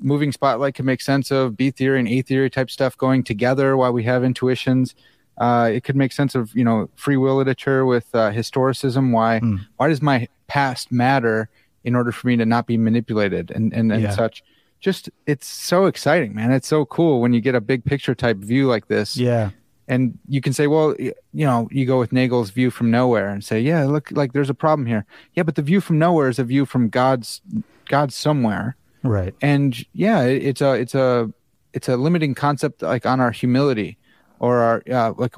moving 0.00 0.32
spotlight 0.32 0.74
can 0.74 0.84
make 0.86 1.00
sense 1.00 1.30
of 1.30 1.56
B 1.56 1.70
theory 1.70 1.98
and 1.98 2.08
A 2.08 2.22
theory 2.22 2.50
type 2.50 2.70
stuff 2.70 2.96
going 2.96 3.22
together 3.24 3.76
while 3.76 3.92
we 3.92 4.02
have 4.04 4.24
intuitions. 4.24 4.94
Uh, 5.38 5.68
it 5.72 5.82
could 5.84 5.96
make 5.96 6.12
sense 6.12 6.34
of 6.34 6.54
you 6.54 6.64
know 6.64 6.88
free 6.94 7.16
will 7.16 7.36
literature 7.36 7.84
with 7.86 8.06
uh, 8.14 8.30
historicism. 8.30 9.12
Why 9.12 9.40
why 9.76 9.88
does 9.88 10.00
my 10.02 10.28
past 10.46 10.92
matter 10.92 11.48
in 11.84 11.94
order 11.94 12.12
for 12.12 12.26
me 12.28 12.36
to 12.36 12.46
not 12.46 12.66
be 12.66 12.76
manipulated 12.76 13.50
and 13.50 13.72
and, 13.72 13.92
and 13.92 14.02
Yeah. 14.02 14.10
such? 14.10 14.42
Just 14.80 15.08
it's 15.26 15.46
so 15.46 15.86
exciting, 15.86 16.34
man. 16.34 16.52
It's 16.52 16.68
so 16.68 16.84
cool 16.84 17.20
when 17.22 17.32
you 17.32 17.40
get 17.40 17.54
a 17.54 17.60
big 17.60 17.84
picture 17.84 18.14
type 18.14 18.36
view 18.36 18.66
like 18.68 18.88
this. 18.88 19.16
Yeah. 19.16 19.50
and 19.88 20.18
you 20.28 20.40
can 20.40 20.52
say, 20.54 20.66
well, 20.66 20.94
you 20.98 21.12
know, 21.32 21.68
you 21.70 21.84
go 21.84 21.98
with 21.98 22.10
Nagel's 22.12 22.48
view 22.50 22.70
from 22.70 22.90
nowhere 22.90 23.28
and 23.28 23.44
say, 23.44 23.60
yeah, 23.60 23.84
look, 23.84 24.10
like 24.12 24.32
there's 24.32 24.48
a 24.48 24.54
problem 24.54 24.86
here. 24.86 25.04
Yeah, 25.34 25.42
but 25.42 25.56
the 25.56 25.62
view 25.62 25.80
from 25.82 25.98
nowhere 25.98 26.28
is 26.30 26.38
a 26.38 26.44
view 26.44 26.64
from 26.64 26.88
God's 26.88 27.42
God 27.88 28.10
somewhere, 28.12 28.76
right? 29.04 29.34
And 29.40 29.76
yeah, 29.92 30.22
it's 30.22 30.60
a 30.60 30.72
it's 30.74 30.94
a 30.94 31.32
it's 31.72 31.88
a 31.88 31.96
limiting 31.96 32.34
concept, 32.34 32.82
like 32.82 33.06
on 33.06 33.20
our 33.20 33.30
humility, 33.30 33.98
or 34.40 34.58
our 34.58 34.82
uh, 34.90 35.12
like 35.16 35.34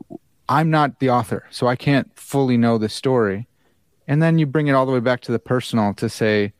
I'm 0.48 0.70
not 0.70 1.00
the 1.00 1.10
author, 1.10 1.44
so 1.50 1.66
I 1.66 1.76
can't 1.76 2.10
fully 2.18 2.56
know 2.56 2.78
the 2.78 2.88
story. 2.88 3.46
And 4.08 4.22
then 4.22 4.38
you 4.38 4.46
bring 4.46 4.68
it 4.68 4.72
all 4.72 4.86
the 4.86 4.92
way 4.92 5.00
back 5.00 5.20
to 5.22 5.32
the 5.32 5.38
personal 5.40 5.92
to 5.94 6.08
say, 6.08 6.52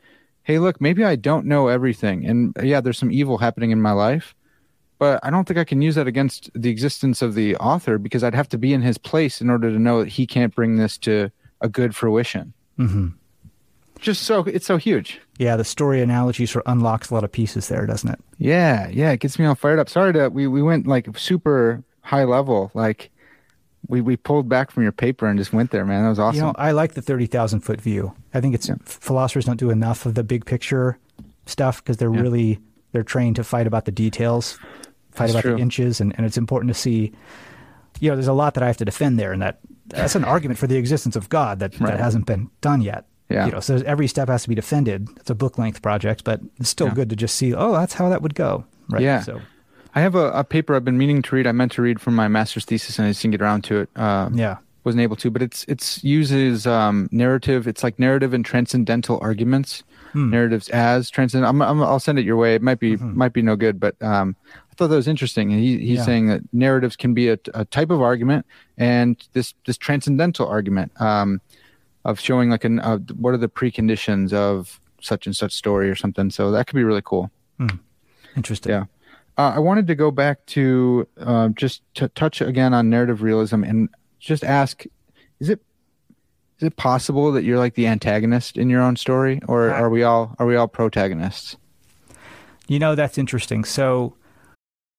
hey, 0.43 0.59
look, 0.59 0.81
maybe 0.81 1.05
I 1.05 1.15
don't 1.17 1.47
know 1.47 1.69
everything, 1.69 2.27
and 2.27 2.55
yeah, 2.63 2.81
there's 2.81 2.99
some 2.99 3.13
evil 3.13 3.39
happening 3.39 3.71
in 3.71 3.81
my 3.81 3.93
life 3.93 4.35
but 4.99 5.21
I 5.23 5.31
don't 5.31 5.47
think 5.47 5.59
I 5.59 5.65
can 5.65 5.83
use 5.83 5.95
that 5.97 6.07
against 6.07 6.51
the 6.55 6.71
existence 6.71 7.21
of 7.21 7.35
the 7.35 7.57
author 7.57 7.99
because 7.99 8.25
I'd 8.25 8.35
have 8.35 8.49
to 8.51 8.59
be 8.59 8.73
in 8.73 8.83
his 8.83 8.99
place 8.99 9.41
in 9.41 9.51
order 9.51 9.71
to 9.71 9.79
know 9.79 10.01
that 10.01 10.09
he 10.09 10.27
can't 10.27 10.55
bring 10.55 10.77
this 10.77 10.97
to 10.99 11.31
a 11.61 11.69
good 11.69 11.95
fruition. 11.95 12.55
Mm-hmm. 12.79 13.09
Just 13.99 14.23
so 14.23 14.41
it's 14.45 14.67
so 14.67 14.77
huge. 14.77 15.21
Yeah, 15.39 15.57
the 15.57 15.65
story 15.65 16.01
analogy 16.01 16.47
sort 16.47 16.65
of 16.67 16.73
unlocks 16.73 17.11
a 17.11 17.15
lot 17.15 17.25
of 17.25 17.33
pieces 17.33 17.69
there, 17.69 17.87
doesn't 17.87 18.11
it? 18.11 18.21
Yeah, 18.39 18.89
yeah, 18.89 19.11
it 19.13 19.21
gets 19.21 19.39
me 19.39 19.47
all 19.47 19.55
fired 19.55 19.79
up. 19.79 19.89
Sorry 19.89 20.13
to 20.13 20.29
we 20.29 20.47
we 20.47 20.63
went 20.63 20.87
like 20.87 21.17
super 21.19 21.83
high 22.03 22.25
level, 22.25 22.71
like 22.75 23.11
we 23.89 24.01
we 24.01 24.17
pulled 24.17 24.49
back 24.49 24.71
from 24.71 24.83
your 24.83 24.93
paper 24.93 25.27
and 25.27 25.39
just 25.39 25.53
went 25.53 25.71
there, 25.71 25.85
man. 25.85 26.03
That 26.03 26.11
was 26.11 26.19
awesome. 26.19 26.37
You 26.37 26.43
know, 26.47 26.55
I 26.57 26.73
like 26.73 26.95
the 26.95 27.03
thirty 27.03 27.27
thousand 27.27 27.61
foot 27.61 27.81
view. 27.81 28.15
I 28.35 28.41
think 28.41 28.55
it's 28.55 28.69
yeah. 28.69 28.77
philosophers 28.85 29.47
don't 29.47 29.59
do 29.59 29.71
enough 29.71 30.07
of 30.07 30.15
the 30.15 30.25
big 30.25 30.45
picture 30.45 30.99
stuff 31.47 31.83
because 31.83 31.97
they're 31.97 32.13
yeah. 32.13 32.21
really 32.21 32.59
they're 32.93 33.03
trained 33.03 33.37
to 33.37 33.45
fight 33.45 33.67
about 33.67 33.85
the 33.85 33.93
details 33.93 34.59
fight 35.17 35.27
that's 35.27 35.33
about 35.33 35.43
true. 35.43 35.57
the 35.57 35.63
inches, 35.63 36.01
and, 36.01 36.15
and 36.17 36.27
it's 36.27 36.37
important 36.37 36.73
to 36.73 36.79
see. 36.79 37.13
You 37.99 38.11
know, 38.11 38.17
there's 38.17 38.29
a 38.29 38.35
lot 38.35 38.55
that 38.55 38.63
I 38.63 38.67
have 38.67 38.77
to 38.79 38.85
defend 38.85 39.19
there, 39.19 39.33
and 39.33 39.41
that 39.41 39.59
that's 39.87 40.15
an 40.15 40.25
argument 40.25 40.59
for 40.59 40.67
the 40.67 40.77
existence 40.77 41.17
of 41.17 41.29
God 41.29 41.61
that, 41.61 41.79
right. 41.81 41.93
that 41.93 42.01
hasn't 42.01 42.27
been 42.27 42.51
done 42.61 42.83
yet. 42.83 43.07
Yeah. 43.29 43.47
You 43.47 43.53
know, 43.53 43.61
so 43.61 43.83
every 43.85 44.07
step 44.07 44.29
has 44.29 44.43
to 44.45 44.49
be 44.49 44.55
defended. 44.55 45.09
It's 45.17 45.31
a 45.31 45.35
book 45.35 45.59
length 45.59 45.83
project, 45.83 46.25
but 46.25 46.41
it's 46.59 46.69
still 46.69 46.89
yeah. 46.89 46.95
good 46.95 47.11
to 47.11 47.17
just 47.17 47.37
see. 47.37 47.55
Oh, 47.55 47.73
that's 47.73 47.95
how 47.95 48.09
that 48.09 48.23
would 48.23 48.35
go. 48.35 48.65
Right. 48.89 49.03
Yeah. 49.03 49.21
So. 49.23 49.41
I 49.95 50.01
have 50.01 50.15
a, 50.15 50.31
a, 50.33 50.45
paper 50.45 50.75
I've 50.75 50.85
been 50.85 50.99
meaning 50.99 51.23
to 51.23 51.35
read. 51.35 51.47
I 51.47 51.53
meant 51.53 51.73
to 51.73 51.83
read 51.83 52.01
from 52.01 52.15
my 52.15 52.29
master's 52.29 52.67
thesis, 52.67 52.99
and 52.99 53.07
I 53.07 53.11
just 53.11 53.23
didn't 53.23 53.33
get 53.33 53.43
around 53.43 53.65
to 53.65 53.81
it. 53.81 53.89
Uh, 53.97 54.29
yeah, 54.33 54.59
wasn't 54.85 55.01
able 55.01 55.17
to. 55.17 55.31
But 55.31 55.41
it's 55.41 55.65
it's 55.69 56.05
uses 56.05 56.67
um, 56.67 57.09
narrative. 57.11 57.67
It's 57.67 57.83
like 57.83 57.99
narrative 57.99 58.35
and 58.35 58.45
transcendental 58.45 59.19
arguments. 59.23 59.83
Hmm. 60.13 60.31
Narratives 60.31 60.69
as 60.69 61.11
transcendent. 61.11 61.63
i 61.63 61.73
will 61.73 61.99
send 61.99 62.19
it 62.19 62.27
your 62.27 62.37
way. 62.37 62.55
It 62.55 62.63
might 62.63 62.79
be 62.79 62.93
mm-hmm. 62.93 63.17
might 63.17 63.33
be 63.33 63.41
no 63.41 63.57
good, 63.57 63.81
but 63.81 64.01
um, 64.03 64.37
I 64.77 64.79
thought 64.79 64.89
that 64.89 64.97
was 64.97 65.09
interesting. 65.09 65.53
And 65.53 65.63
he, 65.63 65.79
he's 65.79 65.99
yeah. 65.99 66.05
saying 66.05 66.27
that 66.27 66.43
narratives 66.53 66.97
can 66.97 67.15
be 67.15 67.31
a, 67.31 67.39
a, 67.55 67.65
type 67.65 67.89
of 67.89 68.03
argument 68.03 68.45
and 68.77 69.17
this, 69.33 69.55
this 69.65 69.79
transcendental 69.79 70.47
argument 70.47 70.93
um, 71.01 71.41
of 72.07 72.21
showing 72.21 72.49
like 72.49 72.65
an, 72.65 72.79
uh, 72.79 72.99
what 73.17 73.35
are 73.35 73.37
the 73.37 73.49
preconditions 73.49 74.33
of 74.33 74.81
such 75.01 75.27
and 75.27 75.37
such 75.37 75.53
story 75.53 75.91
or 75.91 75.97
something. 75.97 76.31
So 76.31 76.53
that 76.53 76.67
could 76.67 76.77
be 76.77 76.85
really 76.85 77.03
cool. 77.05 77.31
Mm. 77.59 77.79
Interesting. 78.37 78.73
Yeah. 78.73 78.85
Uh, 79.37 79.53
I 79.57 79.59
wanted 79.59 79.87
to 79.89 79.95
go 79.95 80.11
back 80.11 80.47
to 80.47 81.07
uh, 81.19 81.49
just 81.49 81.83
to 81.95 82.09
touch 82.09 82.41
again 82.41 82.73
on 82.73 82.89
narrative 82.89 83.23
realism 83.23 83.65
and 83.65 83.89
just 84.21 84.45
ask, 84.45 84.85
is 85.41 85.51
it 85.51 85.61
is 86.59 86.69
it 86.69 86.77
possible 86.77 87.33
that 87.33 87.45
you're 87.45 87.59
like 87.59 87.75
the 87.75 87.87
antagonist 87.87 88.57
in 88.57 88.71
your 88.71 88.81
own 88.81 88.97
story, 88.97 89.43
or 89.47 89.71
are 89.71 89.91
we 89.91 90.03
all 90.03 90.35
are 90.39 90.47
we 90.47 90.57
all 90.57 90.69
protagonists? 90.69 91.57
You 92.67 92.79
know, 92.79 92.95
that's 92.95 93.19
interesting. 93.19 93.65
So 93.65 94.15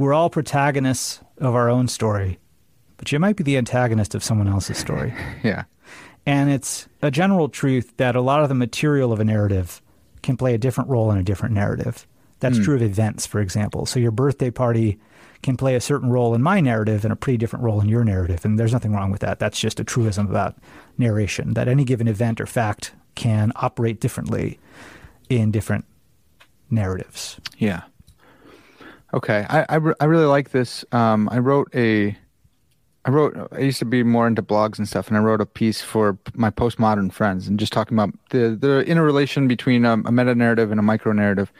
we're 0.00 0.14
all 0.14 0.30
protagonists 0.30 1.20
of 1.36 1.54
our 1.54 1.68
own 1.68 1.86
story, 1.86 2.38
but 2.96 3.12
you 3.12 3.18
might 3.18 3.36
be 3.36 3.44
the 3.44 3.58
antagonist 3.58 4.14
of 4.14 4.24
someone 4.24 4.48
else's 4.48 4.78
story. 4.78 5.12
yeah. 5.44 5.64
And 6.24 6.48
it's 6.50 6.88
a 7.02 7.10
general 7.10 7.50
truth 7.50 7.94
that 7.98 8.16
a 8.16 8.22
lot 8.22 8.42
of 8.42 8.48
the 8.48 8.54
material 8.54 9.12
of 9.12 9.20
a 9.20 9.26
narrative 9.26 9.82
can 10.22 10.38
play 10.38 10.54
a 10.54 10.58
different 10.58 10.88
role 10.88 11.10
in 11.10 11.18
a 11.18 11.22
different 11.22 11.54
narrative. 11.54 12.06
That's 12.38 12.58
mm. 12.58 12.64
true 12.64 12.76
of 12.76 12.82
events, 12.82 13.26
for 13.26 13.42
example. 13.42 13.84
So 13.84 14.00
your 14.00 14.10
birthday 14.10 14.50
party 14.50 14.98
can 15.42 15.58
play 15.58 15.74
a 15.74 15.82
certain 15.82 16.08
role 16.08 16.34
in 16.34 16.40
my 16.40 16.60
narrative 16.60 17.04
and 17.04 17.12
a 17.12 17.16
pretty 17.16 17.36
different 17.36 17.66
role 17.66 17.82
in 17.82 17.88
your 17.90 18.02
narrative. 18.02 18.42
And 18.46 18.58
there's 18.58 18.72
nothing 18.72 18.94
wrong 18.94 19.10
with 19.10 19.20
that. 19.20 19.38
That's 19.38 19.60
just 19.60 19.80
a 19.80 19.84
truism 19.84 20.30
about 20.30 20.56
narration, 20.96 21.52
that 21.52 21.68
any 21.68 21.84
given 21.84 22.08
event 22.08 22.40
or 22.40 22.46
fact 22.46 22.94
can 23.16 23.52
operate 23.54 24.00
differently 24.00 24.58
in 25.28 25.50
different 25.50 25.84
narratives. 26.70 27.38
Yeah. 27.58 27.82
Okay, 29.12 29.44
I 29.48 29.66
I, 29.68 29.76
re- 29.76 29.94
I 30.00 30.04
really 30.04 30.26
like 30.26 30.50
this. 30.50 30.84
Um, 30.92 31.28
I 31.32 31.38
wrote 31.38 31.68
a, 31.74 32.16
I 33.04 33.10
wrote. 33.10 33.48
I 33.52 33.58
used 33.58 33.80
to 33.80 33.84
be 33.84 34.02
more 34.02 34.26
into 34.26 34.42
blogs 34.42 34.78
and 34.78 34.88
stuff, 34.88 35.08
and 35.08 35.16
I 35.16 35.20
wrote 35.20 35.40
a 35.40 35.46
piece 35.46 35.82
for 35.82 36.18
my 36.34 36.50
postmodern 36.50 37.12
friends, 37.12 37.48
and 37.48 37.58
just 37.58 37.72
talking 37.72 37.96
about 37.96 38.14
the 38.30 38.56
the 38.60 38.80
interrelation 38.86 39.48
between 39.48 39.84
um, 39.84 40.04
a 40.06 40.12
meta 40.12 40.34
narrative 40.34 40.70
and 40.70 40.78
a 40.78 40.82
micro 40.82 41.12
narrative. 41.12 41.52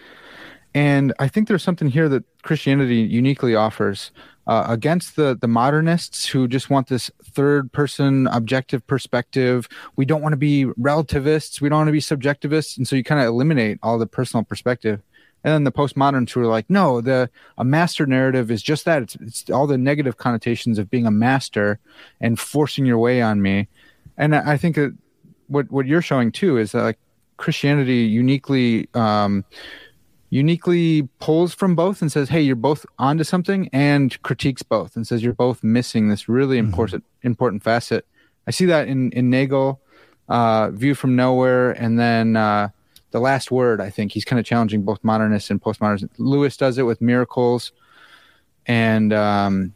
And 0.72 1.12
I 1.18 1.26
think 1.26 1.48
there's 1.48 1.64
something 1.64 1.88
here 1.88 2.08
that 2.08 2.22
Christianity 2.42 2.98
uniquely 2.98 3.56
offers 3.56 4.12
uh, 4.46 4.66
against 4.68 5.16
the 5.16 5.36
the 5.40 5.48
modernists 5.48 6.26
who 6.26 6.46
just 6.46 6.70
want 6.70 6.86
this 6.86 7.10
third 7.24 7.72
person 7.72 8.28
objective 8.28 8.86
perspective. 8.86 9.68
We 9.96 10.04
don't 10.04 10.22
want 10.22 10.34
to 10.34 10.36
be 10.36 10.66
relativists. 10.76 11.60
We 11.60 11.68
don't 11.68 11.78
want 11.78 11.88
to 11.88 11.92
be 11.92 12.00
subjectivists, 12.00 12.76
and 12.76 12.86
so 12.86 12.94
you 12.94 13.02
kind 13.02 13.20
of 13.20 13.26
eliminate 13.26 13.78
all 13.82 13.98
the 13.98 14.06
personal 14.06 14.44
perspective. 14.44 15.02
And 15.42 15.55
then 15.55 15.64
the 15.64 15.72
postmoderns 15.72 16.31
who 16.31 16.40
are 16.40 16.46
like, 16.46 16.68
no, 16.68 17.00
the 17.00 17.31
a 17.57 17.64
master 17.64 18.07
narrative 18.07 18.50
is 18.50 18.62
just 18.62 18.85
that. 18.85 19.03
It's, 19.03 19.14
it's 19.16 19.50
all 19.50 19.66
the 19.66 19.79
negative 19.79 20.16
connotations 20.16 20.79
of 20.79 20.90
being 20.90 21.07
a 21.07 21.11
master 21.11 21.79
and 22.20 22.38
forcing 22.38 22.85
your 22.85 22.98
way 22.98 23.22
on 23.22 23.40
me. 23.40 23.68
And 24.18 24.35
I 24.35 24.57
think 24.57 24.76
that 24.76 24.94
what 25.48 25.70
what 25.70 25.87
you're 25.87 26.03
showing 26.03 26.31
too 26.31 26.59
is 26.59 26.72
that 26.72 26.83
like 26.83 26.98
Christianity 27.38 28.00
uniquely 28.05 28.88
um, 28.94 29.44
uniquely 30.29 31.03
pulls 31.18 31.55
from 31.55 31.74
both 31.74 32.03
and 32.03 32.11
says, 32.12 32.29
"Hey, 32.29 32.40
you're 32.42 32.57
both 32.57 32.85
onto 32.98 33.24
something," 33.24 33.68
and 33.72 34.20
critiques 34.22 34.62
both 34.62 34.94
and 34.94 35.07
says 35.07 35.22
you're 35.22 35.33
both 35.33 35.64
missing 35.64 36.09
this 36.09 36.29
really 36.29 36.59
mm-hmm. 36.59 36.68
important 36.68 37.05
important 37.22 37.62
facet. 37.62 38.07
I 38.46 38.50
see 38.50 38.66
that 38.66 38.88
in 38.88 39.11
in 39.12 39.31
Nagel, 39.31 39.81
uh, 40.29 40.70
View 40.70 40.94
from 40.94 41.16
Nowhere, 41.16 41.72
and 41.72 41.98
then 41.98 42.37
uh, 42.37 42.68
the 43.10 43.20
last 43.20 43.50
word. 43.50 43.80
I 43.80 43.90
think 43.90 44.12
he's 44.12 44.24
kind 44.24 44.38
of 44.38 44.46
challenging 44.46 44.82
both 44.82 45.02
modernists 45.02 45.50
and 45.50 45.60
postmodernists. 45.60 46.10
Lewis 46.18 46.56
does 46.56 46.78
it 46.78 46.82
with 46.82 47.00
miracles, 47.00 47.72
and 48.66 49.12
um, 49.12 49.72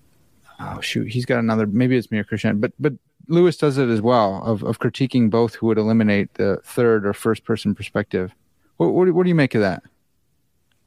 oh 0.60 0.80
shoot, 0.80 1.08
he's 1.08 1.26
got 1.26 1.38
another. 1.38 1.66
Maybe 1.66 1.96
it's 1.96 2.10
Mere 2.10 2.24
Christian, 2.24 2.60
but 2.60 2.72
but 2.78 2.94
Lewis 3.28 3.56
does 3.56 3.78
it 3.78 3.88
as 3.88 4.00
well 4.00 4.42
of 4.44 4.62
of 4.62 4.78
critiquing 4.78 5.30
both 5.30 5.54
who 5.54 5.66
would 5.66 5.78
eliminate 5.78 6.34
the 6.34 6.60
third 6.64 7.06
or 7.06 7.12
first 7.12 7.44
person 7.44 7.74
perspective. 7.74 8.34
What 8.76 8.92
what, 8.92 9.10
what 9.12 9.22
do 9.24 9.28
you 9.28 9.34
make 9.34 9.54
of 9.54 9.60
that? 9.60 9.82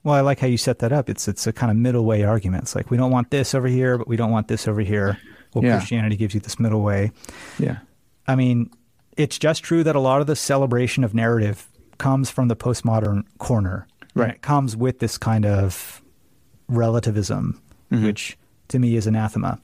Well, 0.03 0.15
I 0.15 0.21
like 0.21 0.39
how 0.39 0.47
you 0.47 0.57
set 0.57 0.79
that 0.79 0.93
up. 0.93 1.10
It's 1.10 1.27
it's 1.27 1.47
a 1.47 1.53
kind 1.53 1.71
of 1.71 1.77
middle 1.77 2.05
way 2.05 2.23
argument. 2.23 2.63
It's 2.63 2.75
like 2.75 2.89
we 2.89 2.97
don't 2.97 3.12
want 3.12 3.31
this 3.31 3.53
over 3.53 3.67
here, 3.67 3.97
but 3.97 4.07
we 4.07 4.15
don't 4.15 4.31
want 4.31 4.47
this 4.47 4.67
over 4.67 4.81
here. 4.81 5.17
Well, 5.53 5.63
yeah. 5.63 5.77
Christianity 5.77 6.15
gives 6.15 6.33
you 6.33 6.39
this 6.39 6.60
middle 6.60 6.81
way. 6.81 7.12
Yeah. 7.58 7.79
I 8.27 8.35
mean, 8.35 8.69
it's 9.15 9.37
just 9.37 9.63
true 9.63 9.83
that 9.83 9.95
a 9.95 10.00
lot 10.00 10.21
of 10.21 10.27
the 10.27 10.35
celebration 10.35 11.04
of 11.04 11.13
narrative 11.13 11.67
comes 11.98 12.29
from 12.29 12.48
the 12.48 12.56
postmodern 12.56 13.23
corner. 13.37 13.87
Right. 14.15 14.31
It 14.31 14.41
comes 14.41 14.75
with 14.75 15.00
this 15.00 15.17
kind 15.17 15.45
of 15.45 16.02
relativism, 16.67 17.62
mm-hmm. 17.91 18.06
which 18.06 18.37
to 18.69 18.79
me 18.79 18.95
is 18.95 19.08
anathema. 19.08 19.60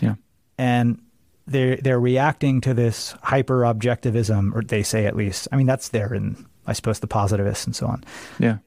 Yeah. 0.00 0.14
And 0.58 1.00
they're 1.46 1.76
they're 1.76 2.00
reacting 2.00 2.60
to 2.62 2.74
this 2.74 3.14
hyper 3.22 3.60
objectivism, 3.60 4.54
or 4.54 4.62
they 4.62 4.82
say 4.82 5.06
at 5.06 5.16
least. 5.16 5.48
I 5.50 5.56
mean, 5.56 5.66
that's 5.66 5.88
there 5.88 6.12
in 6.12 6.46
I 6.66 6.74
suppose 6.74 7.00
the 7.00 7.06
positivists 7.06 7.64
and 7.64 7.74
so 7.74 7.86
on. 7.86 8.04
Yeah. 8.38 8.58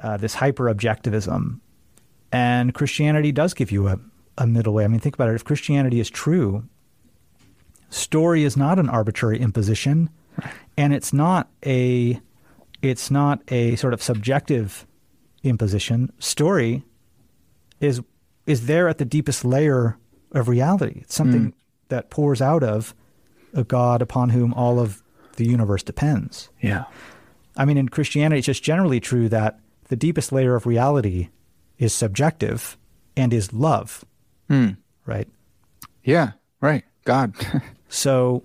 Uh, 0.00 0.16
this 0.16 0.34
hyper 0.34 0.64
objectivism, 0.64 1.60
and 2.32 2.72
Christianity 2.72 3.32
does 3.32 3.52
give 3.52 3.70
you 3.70 3.88
a 3.88 3.98
a 4.38 4.46
middle 4.46 4.72
way. 4.72 4.84
I 4.84 4.88
mean, 4.88 5.00
think 5.00 5.14
about 5.14 5.28
it. 5.28 5.34
If 5.34 5.44
Christianity 5.44 6.00
is 6.00 6.08
true, 6.08 6.64
story 7.90 8.44
is 8.44 8.56
not 8.56 8.78
an 8.78 8.88
arbitrary 8.88 9.38
imposition, 9.38 10.08
right. 10.42 10.54
and 10.78 10.94
it's 10.94 11.12
not 11.12 11.50
a 11.66 12.18
it's 12.82 13.10
not 13.10 13.42
a 13.48 13.76
sort 13.76 13.92
of 13.94 14.02
subjective 14.02 14.86
imposition. 15.42 16.12
Story 16.18 16.84
is 17.80 18.00
is 18.46 18.66
there 18.66 18.88
at 18.88 18.98
the 18.98 19.04
deepest 19.04 19.44
layer 19.44 19.96
of 20.32 20.48
reality. 20.48 20.98
It's 21.02 21.14
something 21.14 21.54
that 21.88 22.10
pours 22.10 22.40
out 22.42 22.62
of 22.62 22.94
a 23.54 23.64
God 23.64 24.02
upon 24.02 24.30
whom 24.30 24.52
all 24.54 24.78
of 24.80 25.02
the 25.36 25.44
universe 25.46 25.82
depends. 25.82 26.50
Yeah. 26.60 26.84
I 27.56 27.64
mean, 27.64 27.76
in 27.76 27.88
Christianity, 27.88 28.38
it's 28.38 28.46
just 28.46 28.62
generally 28.62 29.00
true 29.00 29.28
that 29.28 29.58
the 29.88 29.96
deepest 29.96 30.32
layer 30.32 30.54
of 30.54 30.66
reality 30.66 31.28
is 31.78 31.92
subjective 31.92 32.76
and 33.16 33.32
is 33.32 33.52
love, 33.52 34.04
Hmm. 34.48 34.70
right? 35.06 35.28
Yeah. 36.04 36.32
Right. 36.60 36.84
God. 37.04 37.34
So, 37.92 38.44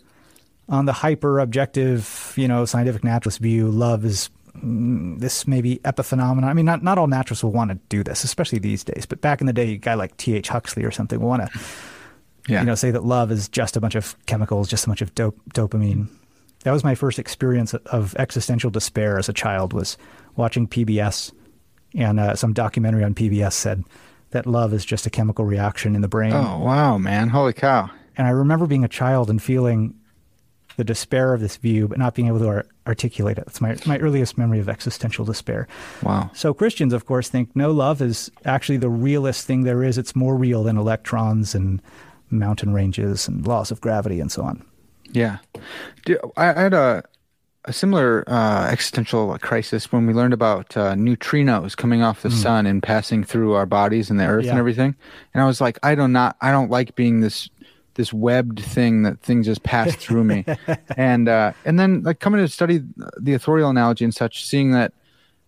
on 0.69 0.85
the 0.85 0.93
hyper 0.93 1.39
objective, 1.39 2.33
you 2.35 2.47
know, 2.47 2.65
scientific 2.65 3.03
naturalist 3.03 3.39
view, 3.39 3.69
love 3.69 4.03
is 4.05 4.29
mm, 4.55 5.19
this 5.19 5.47
maybe 5.47 5.77
epiphenomenon. 5.79 6.43
I 6.43 6.53
mean, 6.53 6.65
not, 6.65 6.83
not 6.83 6.97
all 6.97 7.07
naturalists 7.07 7.43
will 7.43 7.51
want 7.51 7.71
to 7.71 7.79
do 7.89 8.03
this, 8.03 8.23
especially 8.23 8.59
these 8.59 8.83
days. 8.83 9.05
But 9.05 9.21
back 9.21 9.41
in 9.41 9.47
the 9.47 9.53
day, 9.53 9.73
a 9.73 9.77
guy 9.77 9.93
like 9.93 10.17
T.H. 10.17 10.49
Huxley 10.49 10.83
or 10.83 10.91
something 10.91 11.19
will 11.19 11.29
want 11.29 11.51
to, 11.51 11.59
yeah. 12.47 12.61
you 12.61 12.65
know, 12.65 12.75
say 12.75 12.91
that 12.91 13.03
love 13.03 13.31
is 13.31 13.47
just 13.47 13.77
a 13.77 13.81
bunch 13.81 13.95
of 13.95 14.15
chemicals, 14.25 14.67
just 14.67 14.85
a 14.85 14.87
bunch 14.87 15.01
of 15.01 15.13
dop- 15.13 15.35
dopamine. 15.53 16.07
That 16.63 16.71
was 16.71 16.83
my 16.83 16.95
first 16.95 17.19
experience 17.19 17.75
of 17.75 18.15
existential 18.15 18.71
despair 18.71 19.19
as 19.19 19.29
a 19.29 19.33
child. 19.33 19.71
Was 19.71 19.99
watching 20.35 20.67
PBS, 20.67 21.31
and 21.93 22.19
uh, 22.19 22.35
some 22.35 22.53
documentary 22.53 23.03
on 23.03 23.13
PBS 23.13 23.53
said 23.53 23.83
that 24.31 24.47
love 24.47 24.73
is 24.73 24.83
just 24.83 25.05
a 25.05 25.11
chemical 25.11 25.45
reaction 25.45 25.93
in 25.95 26.01
the 26.01 26.07
brain. 26.07 26.33
oh 26.33 26.57
wow, 26.57 26.97
man! 26.97 27.29
Holy 27.29 27.53
cow! 27.53 27.91
And 28.17 28.25
I 28.25 28.31
remember 28.31 28.65
being 28.65 28.83
a 28.83 28.87
child 28.87 29.29
and 29.29 29.39
feeling 29.39 29.93
the 30.77 30.83
despair 30.83 31.33
of 31.33 31.39
this 31.41 31.57
view, 31.57 31.87
but 31.87 31.97
not 31.97 32.15
being 32.15 32.27
able 32.27 32.39
to 32.39 32.47
ar- 32.47 32.65
articulate 32.85 33.37
it. 33.37 33.45
It's 33.47 33.61
my, 33.61 33.77
my 33.85 33.97
earliest 33.99 34.37
memory 34.37 34.59
of 34.59 34.69
existential 34.69 35.25
despair. 35.25 35.67
Wow. 36.03 36.29
So 36.33 36.53
Christians, 36.53 36.93
of 36.93 37.05
course, 37.05 37.29
think 37.29 37.55
no, 37.55 37.71
love 37.71 38.01
is 38.01 38.29
actually 38.45 38.77
the 38.77 38.89
realest 38.89 39.45
thing 39.45 39.63
there 39.63 39.83
is. 39.83 39.97
It's 39.97 40.15
more 40.15 40.35
real 40.35 40.63
than 40.63 40.77
electrons 40.77 41.55
and 41.55 41.81
mountain 42.29 42.73
ranges 42.73 43.27
and 43.27 43.45
laws 43.45 43.71
of 43.71 43.81
gravity 43.81 44.19
and 44.19 44.31
so 44.31 44.43
on. 44.43 44.63
Yeah. 45.11 45.37
Do- 46.05 46.19
I, 46.35 46.45
had 46.47 46.73
a 46.73 47.03
a 47.67 47.73
similar 47.73 48.23
uh, 48.27 48.67
existential 48.67 49.35
crisis 49.39 49.91
when 49.91 50.05
we 50.05 50.13
learned 50.13 50.33
about 50.33 50.77
uh, 50.77 50.93
neutrinos 50.93 51.75
coming 51.75 52.03
off 52.03 52.21
the 52.21 52.29
sun 52.29 52.67
and 52.67 52.83
passing 52.83 53.23
through 53.23 53.53
our 53.53 53.65
bodies 53.65 54.11
and 54.11 54.19
the 54.19 54.25
earth 54.27 54.45
Yeah. 54.45 54.51
and 54.51 54.59
everything. 54.59 54.95
And 55.33 55.41
I 55.41 55.47
was 55.47 55.59
like, 55.61 55.79
I 55.81 55.95
do 55.95 56.07
not, 56.07 56.37
I 56.41 56.51
don't 56.51 56.69
like 56.69 56.93
being 56.95 57.21
this 57.21 57.49
this 57.95 58.13
webbed 58.13 58.59
thing 58.59 59.03
that 59.03 59.19
things 59.21 59.45
just 59.45 59.63
pass 59.63 59.95
through 59.95 60.23
me. 60.23 60.45
and 60.97 61.27
uh, 61.27 61.53
and 61.65 61.79
then 61.79 62.03
like 62.03 62.19
coming 62.19 62.39
to 62.39 62.47
study 62.47 62.81
the 63.19 63.33
authorial 63.33 63.69
analogy 63.69 64.05
and 64.05 64.13
such, 64.13 64.45
seeing 64.45 64.71
that 64.71 64.93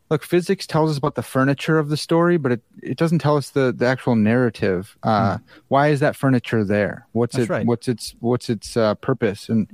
look, 0.10 0.24
physics 0.24 0.66
tells 0.66 0.90
us 0.92 0.98
about 0.98 1.16
the 1.16 1.24
furniture 1.24 1.78
of 1.78 1.90
the 1.90 1.98
story, 1.98 2.38
but 2.38 2.52
it, 2.54 2.62
it 2.82 2.98
doesn't 2.98 3.20
tell 3.20 3.38
us 3.38 3.50
the, 3.50 3.74
the 3.76 3.86
actual 3.86 4.16
narrative. 4.16 4.98
Uh, 5.04 5.38
Why 5.68 5.90
is 5.90 6.00
that 6.00 6.16
furniture 6.16 6.64
there? 6.64 7.08
What's 7.12 7.36
That's 7.36 7.50
it? 7.50 7.54
right. 7.54 7.66
What's 7.66 7.88
its 7.88 8.16
what's 8.20 8.50
its 8.50 8.78
uh, 8.78 8.96
purpose? 8.96 9.50
And 9.50 9.68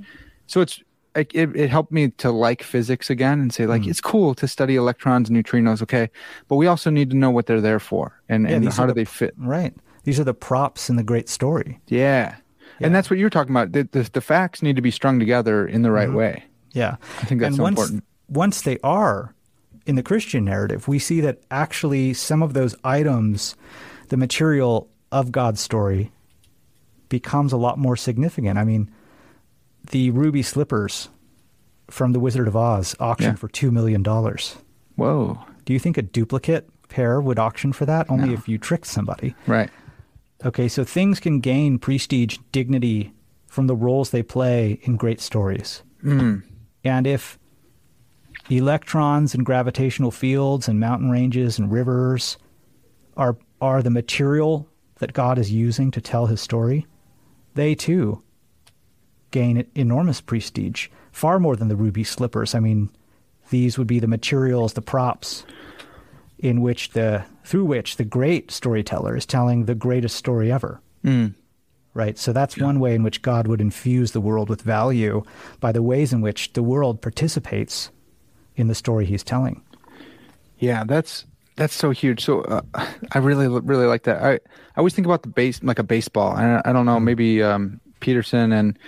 so 0.46 0.60
it's 0.60 0.82
like 1.14 1.34
it, 1.34 1.54
it 1.54 1.70
helped 1.70 1.92
me 1.92 2.08
to 2.08 2.30
like 2.30 2.62
physics 2.62 3.08
again 3.10 3.40
and 3.40 3.52
say 3.52 3.66
like 3.66 3.86
it's 3.86 4.00
cool 4.00 4.34
to 4.34 4.48
study 4.48 4.76
electrons 4.76 5.28
and 5.28 5.38
neutrinos, 5.38 5.82
okay, 5.82 6.10
but 6.48 6.56
we 6.56 6.66
also 6.66 6.90
need 6.90 7.10
to 7.10 7.16
know 7.16 7.30
what 7.30 7.46
they're 7.46 7.60
there 7.60 7.80
for 7.80 8.20
and, 8.28 8.48
Yeah, 8.48 8.56
and 8.56 8.72
how 8.72 8.84
are 8.84 8.86
do 8.88 8.94
they 8.94 9.04
fit. 9.04 9.34
Right. 9.36 9.74
These 10.02 10.20
are 10.20 10.24
the 10.24 10.34
props 10.34 10.90
in 10.90 10.96
the 10.96 11.04
great 11.04 11.28
story. 11.28 11.80
Yeah. 11.86 12.36
Yeah. 12.78 12.86
And 12.86 12.94
that's 12.94 13.10
what 13.10 13.18
you're 13.18 13.30
talking 13.30 13.52
about. 13.52 13.72
The, 13.72 13.88
the, 13.90 14.10
the 14.12 14.20
facts 14.20 14.62
need 14.62 14.76
to 14.76 14.82
be 14.82 14.90
strung 14.90 15.18
together 15.18 15.66
in 15.66 15.82
the 15.82 15.90
right 15.90 16.08
mm-hmm. 16.08 16.16
way. 16.16 16.44
Yeah. 16.72 16.96
I 17.20 17.24
think 17.24 17.40
that's 17.40 17.50
and 17.50 17.56
so 17.56 17.62
once, 17.62 17.78
important. 17.78 18.04
Once 18.28 18.62
they 18.62 18.78
are 18.82 19.34
in 19.86 19.94
the 19.96 20.02
Christian 20.02 20.44
narrative, 20.44 20.88
we 20.88 20.98
see 20.98 21.20
that 21.20 21.40
actually 21.50 22.14
some 22.14 22.42
of 22.42 22.52
those 22.54 22.74
items, 22.82 23.54
the 24.08 24.16
material 24.16 24.90
of 25.12 25.30
God's 25.30 25.60
story, 25.60 26.10
becomes 27.08 27.52
a 27.52 27.56
lot 27.56 27.78
more 27.78 27.96
significant. 27.96 28.58
I 28.58 28.64
mean, 28.64 28.90
the 29.90 30.10
ruby 30.10 30.42
slippers 30.42 31.08
from 31.88 32.12
The 32.12 32.20
Wizard 32.20 32.48
of 32.48 32.56
Oz 32.56 32.96
auctioned 32.98 33.34
Yeah. 33.34 33.40
for 33.40 33.48
$2 33.48 33.70
million. 33.70 34.02
Whoa. 34.96 35.44
Do 35.64 35.72
you 35.72 35.78
think 35.78 35.98
a 35.98 36.02
duplicate 36.02 36.68
pair 36.88 37.20
would 37.20 37.38
auction 37.38 37.72
for 37.72 37.86
that? 37.86 38.10
Only 38.10 38.28
No. 38.28 38.34
if 38.34 38.48
you 38.48 38.58
tricked 38.58 38.86
somebody. 38.86 39.34
Right. 39.46 39.70
Okay, 40.44 40.68
so 40.68 40.84
things 40.84 41.20
can 41.20 41.40
gain 41.40 41.78
prestige, 41.78 42.38
dignity 42.52 43.12
from 43.46 43.66
the 43.66 43.76
roles 43.76 44.10
they 44.10 44.22
play 44.22 44.78
in 44.82 44.96
great 44.96 45.20
stories. 45.20 45.82
Mm. 46.02 46.42
And 46.82 47.06
if 47.06 47.38
electrons 48.50 49.34
and 49.34 49.46
gravitational 49.46 50.10
fields 50.10 50.68
and 50.68 50.80
mountain 50.80 51.10
ranges 51.10 51.58
and 51.58 51.70
rivers 51.70 52.36
are 53.16 53.36
are 53.60 53.82
the 53.82 53.90
material 53.90 54.68
that 54.98 55.12
God 55.12 55.38
is 55.38 55.50
using 55.50 55.90
to 55.92 56.00
tell 56.00 56.26
his 56.26 56.40
story, 56.40 56.86
they 57.54 57.74
too 57.74 58.22
gain 59.30 59.66
enormous 59.74 60.20
prestige, 60.20 60.88
far 61.12 61.40
more 61.40 61.56
than 61.56 61.68
the 61.68 61.76
ruby 61.76 62.04
slippers. 62.04 62.54
I 62.54 62.60
mean, 62.60 62.90
these 63.50 63.78
would 63.78 63.86
be 63.86 63.98
the 63.98 64.06
materials, 64.06 64.74
the 64.74 64.82
props 64.82 65.44
in 66.44 66.60
which 66.60 66.90
the 66.90 67.24
through 67.42 67.64
which 67.64 67.96
the 67.96 68.04
great 68.04 68.50
storyteller 68.50 69.16
is 69.16 69.24
telling 69.24 69.64
the 69.64 69.74
greatest 69.74 70.14
story 70.14 70.52
ever. 70.52 70.78
Mm. 71.02 71.34
Right? 71.94 72.18
So 72.18 72.32
that's 72.32 72.58
one 72.58 72.80
way 72.80 72.94
in 72.94 73.02
which 73.02 73.22
God 73.22 73.46
would 73.46 73.60
infuse 73.60 74.12
the 74.12 74.20
world 74.20 74.50
with 74.50 74.60
value 74.60 75.22
by 75.60 75.72
the 75.72 75.82
ways 75.82 76.12
in 76.12 76.20
which 76.20 76.52
the 76.52 76.62
world 76.62 77.00
participates 77.00 77.90
in 78.56 78.66
the 78.66 78.74
story 78.74 79.06
he's 79.06 79.22
telling. 79.22 79.62
Yeah, 80.58 80.84
that's 80.84 81.24
that's 81.56 81.72
so 81.74 81.90
huge. 81.90 82.22
So 82.22 82.42
uh, 82.42 82.60
I 83.12 83.18
really 83.18 83.48
really 83.48 83.86
like 83.86 84.02
that. 84.02 84.22
I 84.22 84.32
I 84.34 84.38
always 84.76 84.92
think 84.92 85.06
about 85.06 85.22
the 85.22 85.28
base 85.28 85.62
like 85.62 85.78
a 85.78 85.82
baseball. 85.82 86.36
I 86.36 86.60
I 86.66 86.72
don't 86.74 86.84
know, 86.84 87.00
maybe 87.00 87.42
um, 87.42 87.80
Peterson 88.00 88.52
and 88.52 88.78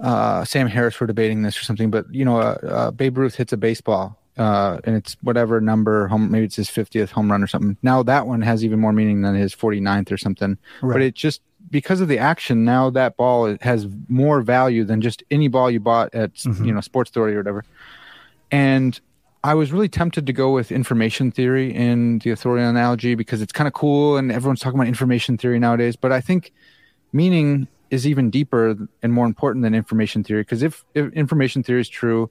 uh, 0.00 0.44
Sam 0.44 0.66
Harris 0.66 1.00
were 1.00 1.06
debating 1.06 1.40
this 1.40 1.58
or 1.58 1.62
something, 1.62 1.90
but 1.90 2.04
you 2.12 2.24
know, 2.24 2.38
uh, 2.38 2.58
uh, 2.68 2.90
Babe 2.90 3.16
Ruth 3.16 3.36
hits 3.36 3.54
a 3.54 3.56
baseball. 3.56 4.20
Uh, 4.36 4.78
and 4.84 4.94
it's 4.96 5.16
whatever 5.22 5.60
number 5.60 6.08
home 6.08 6.30
maybe 6.30 6.44
it's 6.44 6.56
his 6.56 6.68
50th 6.68 7.10
home 7.10 7.30
run 7.30 7.42
or 7.42 7.46
something. 7.46 7.76
Now 7.82 8.02
that 8.02 8.26
one 8.26 8.42
has 8.42 8.64
even 8.64 8.78
more 8.78 8.92
meaning 8.92 9.22
than 9.22 9.34
his 9.34 9.54
49th 9.54 10.12
or 10.12 10.18
something. 10.18 10.58
But 10.82 10.86
Right. 10.88 11.02
it 11.02 11.14
just 11.14 11.40
because 11.70 12.00
of 12.00 12.08
the 12.08 12.18
action 12.18 12.64
now 12.64 12.90
that 12.90 13.16
ball 13.16 13.56
has 13.62 13.88
more 14.08 14.40
value 14.42 14.84
than 14.84 15.00
just 15.00 15.22
any 15.30 15.48
ball 15.48 15.70
you 15.70 15.80
bought 15.80 16.14
at 16.14 16.44
you 16.44 16.72
know 16.72 16.80
sports 16.80 17.10
story 17.10 17.34
or 17.34 17.38
whatever. 17.38 17.64
And 18.50 19.00
I 19.42 19.54
was 19.54 19.72
really 19.72 19.88
tempted 19.88 20.26
to 20.26 20.32
go 20.32 20.52
with 20.52 20.72
information 20.72 21.30
theory 21.30 21.72
in 21.74 22.18
the 22.20 22.30
authorial 22.30 22.68
analogy 22.68 23.14
because 23.14 23.40
it's 23.42 23.52
kind 23.52 23.68
of 23.68 23.74
cool 23.74 24.16
and 24.16 24.32
everyone's 24.32 24.60
talking 24.60 24.78
about 24.78 24.88
information 24.88 25.38
theory 25.38 25.58
nowadays. 25.58 25.96
But 25.96 26.12
I 26.12 26.20
think 26.20 26.52
meaning 27.12 27.68
is 27.90 28.06
even 28.06 28.30
deeper 28.30 28.76
and 29.02 29.12
more 29.12 29.26
important 29.26 29.62
than 29.62 29.74
information 29.74 30.24
theory. 30.24 30.40
Because 30.42 30.62
if, 30.62 30.84
if 30.94 31.12
information 31.12 31.62
theory 31.62 31.80
is 31.80 31.88
true, 31.88 32.28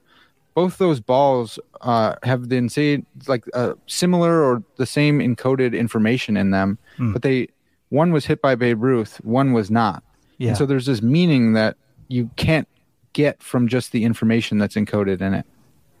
both 0.56 0.78
those 0.78 1.00
balls 1.00 1.58
uh, 1.82 2.14
have 2.22 2.48
the 2.48 2.56
insane, 2.56 3.04
like 3.28 3.44
uh, 3.52 3.74
similar 3.86 4.42
or 4.42 4.62
the 4.76 4.86
same 4.86 5.18
encoded 5.18 5.78
information 5.78 6.34
in 6.34 6.50
them, 6.50 6.78
but 7.12 7.20
they 7.20 7.48
one 7.90 8.10
was 8.10 8.24
hit 8.24 8.40
by 8.40 8.54
Babe 8.54 8.82
Ruth, 8.82 9.20
one 9.22 9.52
was 9.52 9.70
not. 9.70 10.02
Yeah. 10.38 10.48
And 10.48 10.56
so 10.56 10.64
there's 10.64 10.86
this 10.86 11.02
meaning 11.02 11.52
that 11.52 11.76
you 12.08 12.30
can't 12.36 12.66
get 13.12 13.42
from 13.42 13.68
just 13.68 13.92
the 13.92 14.02
information 14.02 14.56
that's 14.56 14.76
encoded 14.76 15.20
in 15.20 15.34
it. 15.34 15.44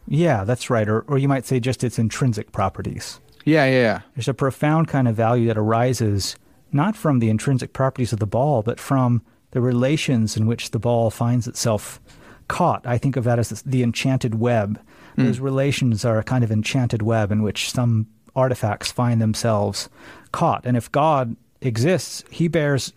Yeah, 0.08 0.44
that's 0.44 0.70
right. 0.70 0.88
Or, 0.88 1.02
or 1.02 1.18
you 1.18 1.28
might 1.28 1.44
say 1.44 1.60
just 1.60 1.84
its 1.84 1.98
intrinsic 1.98 2.50
properties. 2.50 3.20
Yeah, 3.44 3.66
yeah, 3.66 3.80
yeah. 3.80 4.00
There's 4.14 4.28
a 4.28 4.34
profound 4.34 4.88
kind 4.88 5.06
of 5.06 5.14
value 5.14 5.48
that 5.48 5.58
arises 5.58 6.34
not 6.72 6.96
from 6.96 7.18
the 7.18 7.28
intrinsic 7.28 7.74
properties 7.74 8.12
of 8.12 8.20
the 8.20 8.26
ball, 8.26 8.62
but 8.62 8.80
from 8.80 9.22
the 9.50 9.60
relations 9.60 10.34
in 10.34 10.46
which 10.46 10.70
the 10.70 10.78
ball 10.78 11.10
finds 11.10 11.46
itself 11.46 12.00
caught. 12.48 12.86
I 12.86 12.98
think 12.98 13.16
of 13.16 13.24
that 13.24 13.38
as 13.38 13.62
the 13.62 13.82
enchanted 13.82 14.36
web. 14.36 14.80
Hmm. 15.16 15.26
Those 15.26 15.40
relations 15.40 16.04
are 16.04 16.18
a 16.18 16.24
kind 16.24 16.44
of 16.44 16.50
enchanted 16.50 17.02
web 17.02 17.32
in 17.32 17.42
which 17.42 17.70
some 17.70 18.06
artifacts 18.34 18.92
find 18.92 19.20
themselves 19.20 19.88
caught. 20.32 20.66
And 20.66 20.76
if 20.76 20.92
God 20.92 21.36
exists, 21.60 22.22
he 22.30 22.48
bears 22.48 22.92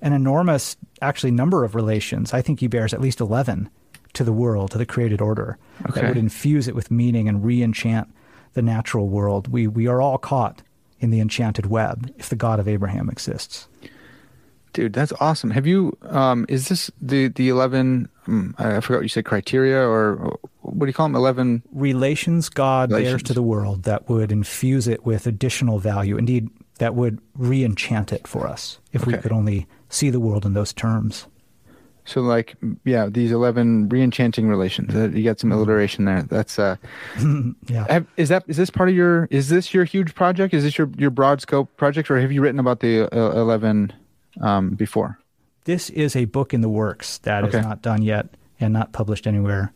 an 0.00 0.12
enormous, 0.12 0.76
actually, 1.00 1.30
number 1.30 1.64
of 1.64 1.74
relations. 1.74 2.34
I 2.34 2.42
think 2.42 2.60
he 2.60 2.66
bears 2.66 2.92
at 2.92 3.00
least 3.00 3.20
11 3.20 3.70
to 4.12 4.24
the 4.24 4.32
world, 4.32 4.70
to 4.70 4.78
the 4.78 4.86
created 4.86 5.20
order, 5.20 5.58
that 5.94 6.08
would 6.08 6.16
infuse 6.16 6.68
it 6.68 6.74
with 6.74 6.90
meaning 6.90 7.28
and 7.28 7.44
re 7.44 7.62
enchant 7.62 8.12
the 8.52 8.62
natural 8.62 9.08
world. 9.08 9.48
We, 9.48 9.66
we 9.66 9.86
are 9.86 10.00
all 10.00 10.18
caught 10.18 10.62
in 11.00 11.10
the 11.10 11.20
enchanted 11.20 11.66
web 11.66 12.12
if 12.16 12.28
the 12.28 12.36
God 12.36 12.60
of 12.60 12.68
Abraham 12.68 13.08
exists. 13.10 13.66
Dude, 14.74 14.92
that's 14.92 15.12
awesome. 15.20 15.50
Have 15.52 15.66
you? 15.66 15.96
Um, 16.02 16.44
is 16.48 16.68
this 16.68 16.90
the 17.00 17.28
the 17.28 17.48
eleven? 17.48 18.08
Um, 18.26 18.54
I 18.58 18.80
forgot 18.80 18.98
what 18.98 19.02
you 19.04 19.08
said. 19.08 19.24
Criteria 19.24 19.80
or 19.80 20.36
what 20.62 20.80
do 20.80 20.86
you 20.86 20.92
call 20.92 21.06
them? 21.06 21.14
Eleven. 21.14 21.62
Relations 21.72 22.48
God 22.48 22.90
bears 22.90 23.22
to 23.22 23.32
the 23.32 23.42
world 23.42 23.84
that 23.84 24.08
would 24.08 24.32
infuse 24.32 24.88
it 24.88 25.06
with 25.06 25.26
additional 25.28 25.78
value. 25.78 26.16
Indeed, 26.18 26.50
that 26.78 26.94
would 26.96 27.20
re 27.36 27.64
enchant 27.64 28.12
it 28.12 28.26
for 28.26 28.48
us 28.48 28.80
if 28.92 29.06
we 29.06 29.16
could 29.16 29.30
only 29.32 29.66
see 29.88 30.10
the 30.10 30.20
world 30.20 30.44
in 30.44 30.54
those 30.54 30.72
terms. 30.72 31.28
So 32.06 32.20
like, 32.20 32.56
yeah, 32.84 33.08
these 33.10 33.32
eleven 33.32 33.88
re-enchanting 33.88 34.46
relations. 34.48 34.94
Uh, 34.94 35.08
You 35.08 35.24
got 35.24 35.40
some 35.40 35.50
alliteration 35.52 36.04
there. 36.04 36.22
That's 36.22 36.58
uh, 36.58 36.76
Yeah. 37.68 37.86
have, 37.88 38.06
is 38.16 38.28
that 38.28 38.44
is 38.46 38.56
this 38.58 38.68
part 38.70 38.88
of 38.90 38.94
your? 38.94 39.26
Is 39.30 39.48
this 39.48 39.72
your 39.72 39.84
huge 39.84 40.14
project? 40.14 40.52
Is 40.52 40.64
this 40.64 40.76
your 40.76 40.90
your 40.98 41.10
broad 41.10 41.40
scope 41.40 41.74
project, 41.78 42.10
or 42.10 42.20
have 42.20 42.30
you 42.32 42.42
written 42.42 42.58
about 42.60 42.80
the 42.80 43.04
uh, 43.16 43.40
eleven 43.40 43.90
um, 44.40 44.70
before. 44.70 45.18
This 45.64 45.90
is 45.90 46.14
a 46.16 46.26
book 46.26 46.52
in 46.52 46.60
the 46.60 46.68
works 46.68 47.18
that 47.18 47.44
is 47.44 47.54
Okay. 47.54 47.62
not 47.66 47.80
done 47.82 48.02
yet 48.02 48.28
and 48.60 48.72
not 48.72 48.92
published 48.92 49.26
anywhere. 49.26 49.72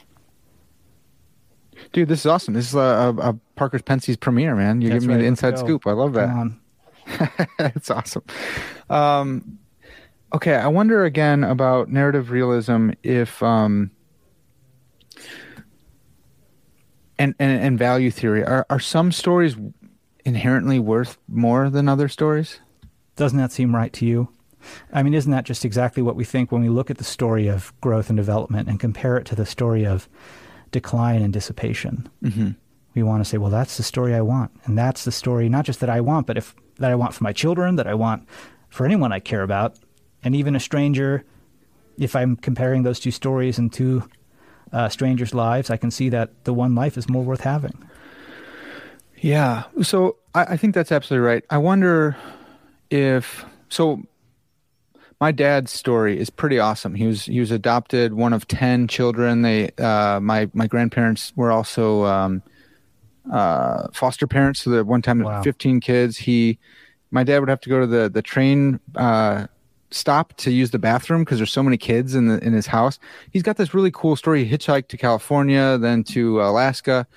Dude, 1.92 2.09
this 2.09 2.20
is 2.20 2.26
awesome. 2.26 2.54
This 2.54 2.68
is 2.68 2.74
a, 2.74 2.78
a, 2.78 3.14
a 3.30 3.38
Parker's 3.56 3.82
Pensées 3.82 4.18
premiere, 4.18 4.54
man. 4.54 4.80
You're 4.80 4.90
That's 4.90 5.04
giving 5.04 5.16
me 5.16 5.22
the 5.22 5.28
inside 5.28 5.59
scoop. 5.59 5.86
I 5.86 5.92
love 5.92 6.12
that. 6.14 6.52
It's 7.61 7.90
awesome. 7.90 8.24
Um, 8.90 9.59
okay, 10.34 10.54
I 10.56 10.66
wonder 10.66 11.04
again 11.04 11.44
about 11.44 11.88
narrative 11.88 12.30
realism 12.30 12.90
if 13.02 13.42
um, 13.42 13.90
and, 17.18 17.34
and 17.38 17.62
and 17.62 17.78
value 17.78 18.11
theory 18.11 18.44
are 18.44 18.66
are 18.68 18.80
some 18.80 19.11
stories 19.12 19.56
inherently 20.24 20.78
worth 20.78 21.16
more 21.28 21.70
than 21.70 21.88
other 21.88 22.09
stories? 22.09 22.61
Doesn't 23.16 23.38
that 23.38 23.52
seem 23.52 23.74
right 23.74 23.92
to 23.94 24.04
you? 24.04 24.28
I 24.92 25.02
mean, 25.02 25.14
isn't 25.14 25.30
that 25.30 25.44
just 25.44 25.64
exactly 25.64 26.02
what 26.02 26.16
we 26.16 26.24
think 26.24 26.50
when 26.52 26.62
we 26.62 26.68
look 26.68 26.90
at 26.90 26.98
the 26.98 27.04
story 27.04 27.48
of 27.48 27.72
growth 27.80 28.09
and 28.11 28.16
development 28.16 28.68
and 28.68 28.80
compare 28.80 29.16
it 29.16 29.24
to 29.26 29.34
the 29.34 29.46
story 29.46 29.86
of 29.86 30.09
decline 30.70 31.22
and 31.22 31.32
dissipation? 31.32 32.09
Mm-hmm. 32.22 32.50
We 32.94 33.02
want 33.02 33.22
to 33.22 33.28
say, 33.28 33.38
well, 33.38 33.50
that's 33.50 33.76
the 33.76 33.82
story 33.82 34.14
I 34.14 34.20
want, 34.20 34.50
and 34.64 34.76
that's 34.76 35.04
the 35.04 35.12
story 35.12 35.48
not 35.48 35.64
just 35.64 35.80
that 35.80 35.90
I 35.90 36.00
want, 36.00 36.26
but 36.26 36.36
if 36.36 36.54
that 36.78 36.90
I 36.90 36.94
want 36.94 37.14
for 37.14 37.24
my 37.24 37.32
children, 37.32 37.76
that 37.76 37.86
I 37.86 37.94
want 37.94 38.26
for 38.68 38.84
anyone 38.84 39.12
I 39.12 39.20
care 39.20 39.42
about, 39.42 39.78
and 40.22 40.34
even 40.34 40.56
a 40.56 40.61
stranger. 40.61 41.24
If 41.98 42.14
I'm 42.14 42.36
comparing 42.36 42.84
those 42.84 43.00
two 43.00 43.11
stories 43.11 43.59
and 43.59 43.72
two 43.72 44.09
uh, 44.72 44.88
strangers' 44.88 45.34
lives, 45.34 45.70
I 45.70 45.76
can 45.76 45.90
see 45.90 46.09
that 46.11 46.44
the 46.44 46.54
one 46.54 46.74
life 46.74 46.96
is 46.96 47.09
more 47.09 47.24
worth 47.24 47.40
having. 47.40 47.88
Yeah. 49.16 49.64
So 49.82 50.16
I, 50.34 50.44
I 50.44 50.56
think 50.56 50.74
that's 50.74 50.92
absolutely 50.92 51.26
right. 51.26 51.44
I 51.50 51.59
wonder 51.59 52.16
if 52.90 53.44
so. 53.68 54.02
My 55.20 55.32
dad's 55.32 55.72
story 55.72 56.18
is 56.18 56.30
pretty 56.30 56.60
awesome. 56.60 56.94
He 56.94 57.06
was 57.06 57.24
he 57.24 57.40
was 57.40 57.50
adopted, 57.50 58.14
one 58.14 58.32
of 58.32 58.46
ten 58.46 58.86
children. 58.86 59.42
They 59.42 59.70
uh, 59.78 60.20
my 60.20 60.48
my 60.54 60.66
grandparents 60.68 61.32
were 61.34 61.50
also 61.50 62.04
um, 62.04 62.42
uh, 63.32 63.88
foster 63.92 64.26
parents. 64.28 64.60
So 64.60 64.70
that 64.70 64.84
one 64.86 65.02
time, 65.02 65.18
Wow. 65.20 65.42
fifteen 65.42 65.80
kids. 65.80 66.16
He, 66.16 66.58
my 67.10 67.24
dad 67.24 67.40
would 67.40 67.48
have 67.48 67.60
to 67.62 67.68
go 67.68 67.80
to 67.80 67.86
the 67.86 68.08
the 68.08 68.22
train 68.22 68.78
uh, 68.94 69.48
stop 69.90 70.36
to 70.36 70.52
use 70.52 70.70
the 70.70 70.78
bathroom 70.78 71.24
because 71.24 71.38
there's 71.38 71.52
so 71.52 71.64
many 71.64 71.76
kids 71.76 72.14
in 72.14 72.28
the 72.28 72.38
in 72.44 72.52
his 72.52 72.68
house. 72.68 73.00
He's 73.32 73.42
got 73.42 73.56
this 73.56 73.74
really 73.74 73.90
cool 73.90 74.14
story. 74.14 74.44
He 74.44 74.56
hitchhiked 74.56 74.86
to 74.88 74.96
California, 74.96 75.78
then 75.78 76.04
to 76.04 76.40
Alaska, 76.42 77.08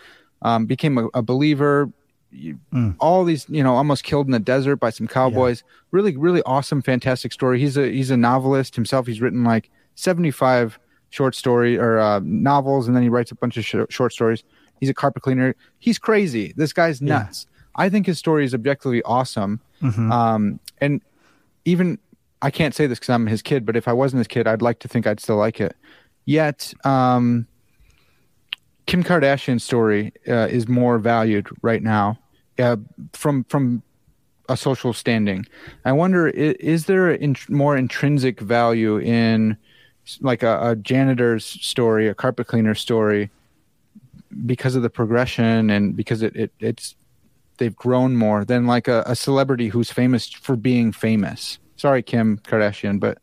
um, 0.41 0.66
became 0.66 0.97
a, 0.97 1.08
a 1.14 1.22
believer. 1.22 1.91
You- 2.32 2.60
All 3.00 3.24
these, 3.26 3.46
you 3.50 3.64
know, 3.64 3.76
almost 3.76 4.04
killed 4.04 4.26
in 4.28 4.32
the 4.32 4.40
desert 4.40 4.78
by 4.78 4.90
some 4.90 5.08
cowboys. 5.08 5.64
Really, 5.92 6.16
really 6.16 6.42
awesome, 6.46 6.82
fantastic 6.82 7.34
story. 7.34 7.60
He's 7.60 7.78
a 7.78 7.90
he's 7.92 8.10
a 8.12 8.18
novelist 8.18 8.76
himself. 8.76 9.06
He's 9.08 9.22
written 9.22 9.44
like 9.44 9.70
75 9.96 10.80
short 11.10 11.36
story 11.36 11.78
or 11.78 12.00
uh, 12.00 12.22
novels, 12.24 12.88
and 12.88 12.96
then 12.96 13.04
he 13.04 13.10
writes 13.10 13.32
a 13.32 13.36
bunch 13.36 13.58
of 13.58 13.66
sh- 13.66 13.76
short 13.90 14.14
stories. 14.14 14.44
He's 14.80 14.90
a 14.90 14.94
carpet 14.94 15.24
cleaner. 15.24 15.56
He's 15.80 16.00
crazy. 16.00 16.54
This 16.56 16.72
guy's 16.74 17.02
Yeah. 17.02 17.20
nuts. 17.20 17.48
I 17.76 17.90
think 17.90 18.06
his 18.06 18.18
story 18.18 18.46
is 18.46 18.54
objectively 18.54 19.02
awesome. 19.04 19.60
Mm-hmm. 19.82 20.12
Um, 20.12 20.60
and 20.80 21.02
even 21.66 22.00
I 22.42 22.50
can't 22.50 22.74
say 22.74 22.88
this 22.88 22.98
because 23.00 23.10
I'm 23.10 23.28
his 23.28 23.42
kid, 23.42 23.66
but 23.66 23.76
if 23.76 23.88
I 23.88 23.94
wasn't 23.94 24.20
his 24.20 24.28
kid, 24.28 24.48
I'd 24.48 24.62
like 24.62 24.80
to 24.80 24.88
think 24.88 25.06
I'd 25.06 25.20
still 25.20 25.36
like 25.38 25.60
it. 25.62 25.76
Yet, 26.26 26.74
um, 26.86 27.46
Kim 28.88 29.04
Kardashian's 29.04 29.64
story 29.64 30.12
uh, 30.28 30.48
is 30.50 30.68
more 30.68 30.98
valued 30.98 31.48
right 31.62 31.82
now 31.84 32.18
uh, 32.62 32.78
from 33.14 33.43
from 33.45 33.84
a 34.49 34.57
social 34.57 34.93
standing. 34.93 35.45
I 35.86 35.91
wonder, 35.93 36.28
is, 36.28 36.55
is 36.55 36.86
there 36.86 37.12
in, 37.12 37.36
more 37.49 37.78
intrinsic 37.78 38.39
value 38.39 38.97
in 38.97 39.57
like 40.20 40.43
a, 40.43 40.72
a 40.72 40.76
janitor's 40.76 41.45
story, 41.45 42.07
a 42.07 42.14
carpet 42.14 42.47
cleaner 42.47 42.76
story, 42.76 43.30
because 44.45 44.76
of 44.76 44.82
the 44.82 44.89
progression 44.89 45.70
and 45.70 45.95
because 45.95 46.22
it, 46.22 46.36
it 46.36 46.51
it's 46.59 46.95
they've 47.57 47.76
grown 47.76 48.16
more 48.16 48.43
than 48.43 48.66
like 48.66 48.88
a, 48.88 49.03
a 49.05 49.16
celebrity 49.16 49.68
who's 49.68 49.91
famous 49.91 50.30
for 50.30 50.55
being 50.55 50.91
famous. 50.91 51.59
Sorry, 51.76 52.03
Kim 52.03 52.38
Kardashian, 52.39 52.99
but 52.99 53.20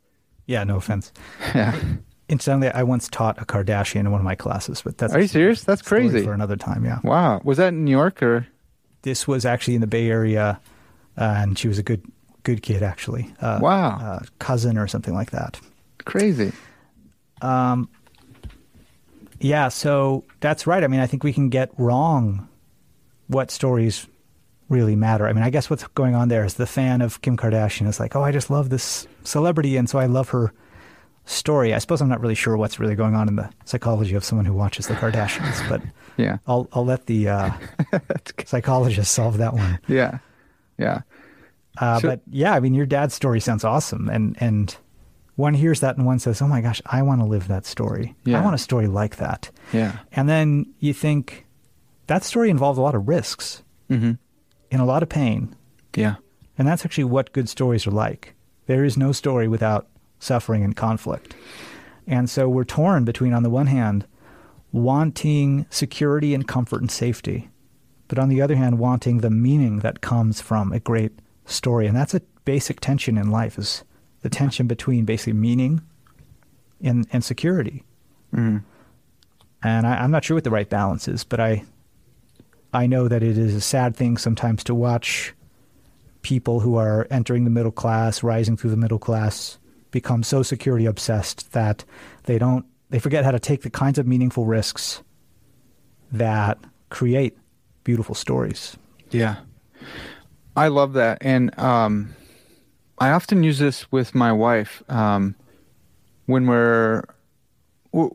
Yeah, 0.47 0.65
no 0.65 0.77
offense. 0.77 1.13
yeah. 1.55 1.79
Incidentally, 2.29 2.71
I 2.71 2.83
once 2.83 3.09
taught 3.09 3.41
a 3.41 3.47
Kardashian 3.47 4.01
in 4.01 4.11
one 4.11 4.21
of 4.21 4.25
my 4.25 4.35
classes, 4.35 4.83
but 4.83 4.99
that's 4.99 5.15
Are 5.15 5.21
you 5.21 5.29
serious? 5.29 5.65
That's 5.65 5.81
crazy. 5.81 6.23
for 6.25 6.33
another 6.33 6.57
time. 6.57 6.85
Yeah, 6.85 6.99
Wow. 7.03 7.41
Was 7.43 7.57
that 7.57 7.69
in 7.69 7.85
New 7.85 7.91
York 7.91 8.23
or? 8.23 8.47
This 9.03 9.27
was 9.29 9.45
actually 9.45 9.75
in 9.75 9.81
the 9.81 9.87
Bay 9.87 10.09
Area, 10.09 10.61
uh, 11.17 11.21
and 11.39 11.59
she 11.59 11.69
was 11.69 11.79
a 11.79 11.83
good 11.83 12.03
good 12.45 12.63
kid 12.63 12.83
actually. 12.83 13.33
Uh, 13.41 13.59
Wow. 13.61 13.99
uh, 14.01 14.21
cousin 14.39 14.79
or 14.79 14.87
something 14.87 15.15
like 15.15 15.31
that. 15.33 15.61
Crazy. 16.05 16.53
Yeah, 19.41 19.69
so 19.69 20.25
that's 20.41 20.67
right. 20.67 20.83
I 20.83 20.89
mean, 20.89 21.01
I 21.01 21.07
think 21.07 21.23
we 21.23 21.33
can 21.33 21.49
get 21.49 21.71
wrong 21.79 22.49
what 23.29 23.51
stories 23.51 24.07
really 24.69 24.97
matter. 24.97 25.27
I 25.29 25.33
mean, 25.33 25.45
I 25.45 25.51
guess 25.51 25.71
what's 25.71 25.87
going 25.89 26.15
on 26.15 26.29
there 26.29 26.45
is 26.45 26.55
the 26.55 26.67
fan 26.67 27.01
of 27.01 27.23
Kim 27.23 27.37
Kardashian 27.37 27.87
is 27.87 28.01
like, 28.01 28.17
oh, 28.17 28.23
I 28.23 28.33
just 28.33 28.51
love 28.51 28.69
this 28.71 29.07
celebrity, 29.25 29.77
and 29.77 29.89
so 29.89 29.99
I 29.99 30.07
love 30.07 30.31
her 30.31 30.53
story. 31.29 31.75
I 31.75 31.79
suppose 31.79 32.01
I'm 32.01 32.09
not 32.09 32.21
really 32.21 32.35
sure 32.35 32.57
what's 32.57 32.79
really 32.81 32.95
going 32.95 33.15
on 33.15 33.29
in 33.29 33.37
the 33.37 33.51
psychology 33.65 34.15
of 34.15 34.25
someone 34.25 34.47
who 34.47 34.53
watches 34.55 34.87
the 34.89 34.95
Kardashians, 34.95 35.69
but 35.69 35.83
Yeah. 36.17 36.39
I'll 36.47 36.67
I'll 36.73 36.85
let 36.85 37.07
the 37.07 37.29
uh, 37.29 37.51
psychologist 38.45 39.13
solve 39.13 39.39
that 39.39 39.55
one. 39.55 39.79
Yeah. 39.89 40.19
Yeah. 40.79 41.03
Uh, 41.79 42.01
So- 42.01 42.09
but 42.09 42.21
yeah, 42.31 42.55
I 42.55 42.61
mean, 42.61 42.75
your 42.75 42.87
dad's 42.87 43.15
story 43.15 43.41
sounds 43.41 43.65
awesome, 43.65 44.09
and 44.09 44.37
and 44.41 44.77
one 45.37 45.55
hears 45.55 45.81
that 45.81 45.97
and 45.97 46.05
one 46.07 46.19
says, 46.19 46.43
"Oh 46.43 46.49
my 46.49 46.61
gosh, 46.61 46.83
I 46.87 47.03
want 47.03 47.21
to 47.21 47.27
live 47.27 47.47
that 47.49 47.67
story. 47.67 48.15
Yeah. 48.25 48.41
I 48.41 48.43
want 48.45 48.55
a 48.55 48.59
story 48.59 48.87
like 48.89 49.17
that." 49.17 49.51
Yeah. 49.73 49.99
And 50.13 50.29
then 50.29 50.67
you 50.81 50.93
think 50.93 51.47
that 52.09 52.25
story 52.25 52.51
involved 52.51 52.79
a 52.79 52.83
lot 52.83 52.95
of 52.95 53.07
risks 53.09 53.63
Mm-hmm. 53.91 54.13
and 54.71 54.83
a 54.83 54.85
lot 54.85 55.03
of 55.03 55.09
pain, 55.09 55.55
Yeah. 55.97 56.17
and 56.59 56.69
that's 56.69 56.85
actually 56.85 57.05
what 57.05 57.33
good 57.33 57.49
stories 57.49 57.87
are 57.87 57.91
like. 57.91 58.35
There 58.67 58.85
is 58.85 58.99
no 58.99 59.13
story 59.13 59.49
without 59.49 59.87
suffering 60.19 60.65
and 60.65 60.77
conflict, 60.77 61.35
and 62.07 62.29
so 62.31 62.49
we're 62.49 62.65
torn 62.65 63.05
between, 63.05 63.33
on 63.33 63.43
the 63.43 63.51
one 63.51 63.67
hand, 63.67 64.07
wanting 64.73 65.67
security 65.71 66.35
and 66.35 66.49
comfort 66.49 66.81
and 66.81 66.91
safety, 66.91 67.51
but 68.09 68.19
on 68.19 68.29
the 68.29 68.41
other 68.41 68.57
hand, 68.57 68.79
wanting 68.79 69.19
the 69.19 69.31
meaning 69.31 69.81
that 69.81 70.01
comes 70.01 70.41
from 70.41 70.73
a 70.73 70.81
great 70.81 71.13
story. 71.45 71.87
And 71.87 71.97
that's 71.97 72.15
a 72.15 72.23
basic 72.45 72.81
tension 72.81 73.19
in 73.19 73.31
life 73.31 73.59
is 73.59 73.85
the 74.23 74.31
tension 74.31 74.67
between 74.67 75.05
basically 75.05 75.35
meaning 75.35 75.83
and, 76.83 77.07
and 77.13 77.23
security. 77.23 77.85
Mm-hmm. 78.35 78.59
And 79.63 79.87
I, 79.87 79.97
I'm 79.97 80.11
not 80.11 80.25
sure 80.25 80.35
what 80.35 80.45
the 80.45 80.51
right 80.51 80.69
balance 80.69 81.09
is, 81.09 81.25
but 81.25 81.41
I 81.41 81.65
I 82.73 82.87
know 82.87 83.09
that 83.09 83.23
it 83.23 83.39
is 83.39 83.55
a 83.55 83.61
sad 83.61 83.97
thing 83.97 84.19
sometimes 84.19 84.63
to 84.65 84.75
watch 84.75 85.33
people 86.21 86.61
who 86.61 86.77
are 86.77 87.07
entering 87.11 87.45
the 87.45 87.51
middle 87.51 87.73
class, 87.73 88.23
rising 88.23 88.57
through 88.57 88.71
the 88.71 88.77
middle 88.77 88.99
class, 88.99 89.59
become 89.91 90.23
so 90.23 90.43
security 90.43 90.87
obsessed 90.87 91.53
that 91.53 91.85
they 92.25 92.39
don't 92.39 92.65
they 92.91 92.99
forget 92.99 93.25
how 93.25 93.31
to 93.31 93.41
take 93.41 93.63
the 93.63 93.71
kinds 93.71 93.99
of 93.99 94.07
meaningful 94.07 94.47
risks 94.47 95.03
that 96.13 96.59
create 96.89 97.37
beautiful 97.85 98.15
stories. 98.15 98.77
Yeah. 99.11 99.37
I 100.57 100.69
love 100.69 100.95
that. 100.95 101.19
And 101.21 101.57
um, 101.59 102.15
I 102.99 103.11
often 103.11 103.43
use 103.43 103.59
this 103.59 103.91
with 103.93 104.15
my 104.15 104.33
wife 104.33 104.83
um, 104.89 105.37
when 106.27 106.47
we're 106.47 107.05
we're 107.93 108.11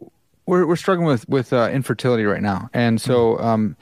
we're 0.46 0.76
struggling 0.76 1.08
with 1.08 1.28
with 1.30 1.54
uh, 1.54 1.70
infertility 1.72 2.26
right 2.26 2.42
now, 2.42 2.70
and 2.74 3.00
so 3.00 3.40
um, 3.40 3.76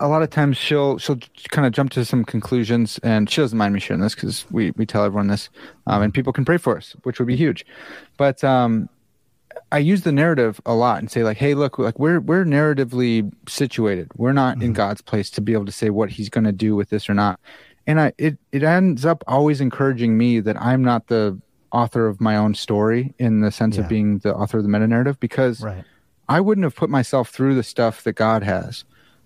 a 0.00 0.08
lot 0.08 0.22
of 0.22 0.30
times 0.30 0.56
she'll 0.56 0.98
she'll 0.98 1.18
kind 1.50 1.66
of 1.66 1.72
jump 1.72 1.90
to 1.92 2.04
some 2.04 2.24
conclusions, 2.24 2.98
and 3.02 3.28
she 3.30 3.40
doesn't 3.40 3.56
mind 3.58 3.74
me 3.74 3.80
sharing 3.80 4.00
this 4.02 4.14
because 4.14 4.44
we 4.50 4.72
we 4.72 4.86
tell 4.86 5.04
everyone 5.04 5.28
this, 5.28 5.50
um, 5.86 6.02
and 6.02 6.12
people 6.14 6.32
can 6.32 6.44
pray 6.44 6.56
for 6.56 6.76
us, 6.76 6.94
which 7.04 7.18
would 7.18 7.28
be 7.28 7.36
huge. 7.36 7.64
But 8.16 8.42
um, 8.44 8.88
I 9.72 9.78
use 9.78 10.02
the 10.02 10.12
narrative 10.12 10.60
a 10.66 10.74
lot 10.74 10.98
and 10.98 11.10
say 11.10 11.22
like, 11.24 11.36
hey, 11.36 11.54
look, 11.54 11.78
like 11.78 11.98
we're 11.98 12.20
we're 12.20 12.44
narratively 12.44 13.32
situated. 13.48 14.10
We're 14.16 14.32
not 14.32 14.62
in 14.62 14.72
God's 14.72 15.00
place 15.02 15.30
to 15.30 15.40
be 15.40 15.52
able 15.52 15.66
to 15.66 15.72
say 15.72 15.90
what 15.90 16.10
He's 16.10 16.28
going 16.28 16.44
to 16.44 16.52
do 16.52 16.74
with 16.76 16.90
this 16.90 17.08
or 17.08 17.14
not. 17.14 17.38
And 17.86 18.00
I 18.00 18.12
it 18.18 18.38
it 18.52 18.62
ends 18.62 19.04
up 19.04 19.22
always 19.26 19.60
encouraging 19.60 20.16
me 20.18 20.40
that 20.40 20.60
I'm 20.60 20.82
not 20.82 21.08
the 21.08 21.38
author 21.72 22.06
of 22.06 22.20
my 22.20 22.36
own 22.36 22.54
story 22.54 23.14
in 23.18 23.40
the 23.40 23.50
sense 23.50 23.76
Yeah. 23.76 23.82
of 23.82 23.88
being 23.88 24.18
the 24.18 24.34
author 24.34 24.58
of 24.58 24.62
the 24.62 24.68
meta 24.68 24.86
narrative 24.86 25.18
because 25.20 25.60
Right. 25.60 25.84
I 26.28 26.40
wouldn't 26.40 26.64
have 26.64 26.74
put 26.76 26.88
myself 26.88 27.28
through 27.30 27.54
the 27.56 27.62
stuff 27.62 28.04
that 28.04 28.14
God 28.14 28.42
has, 28.44 28.84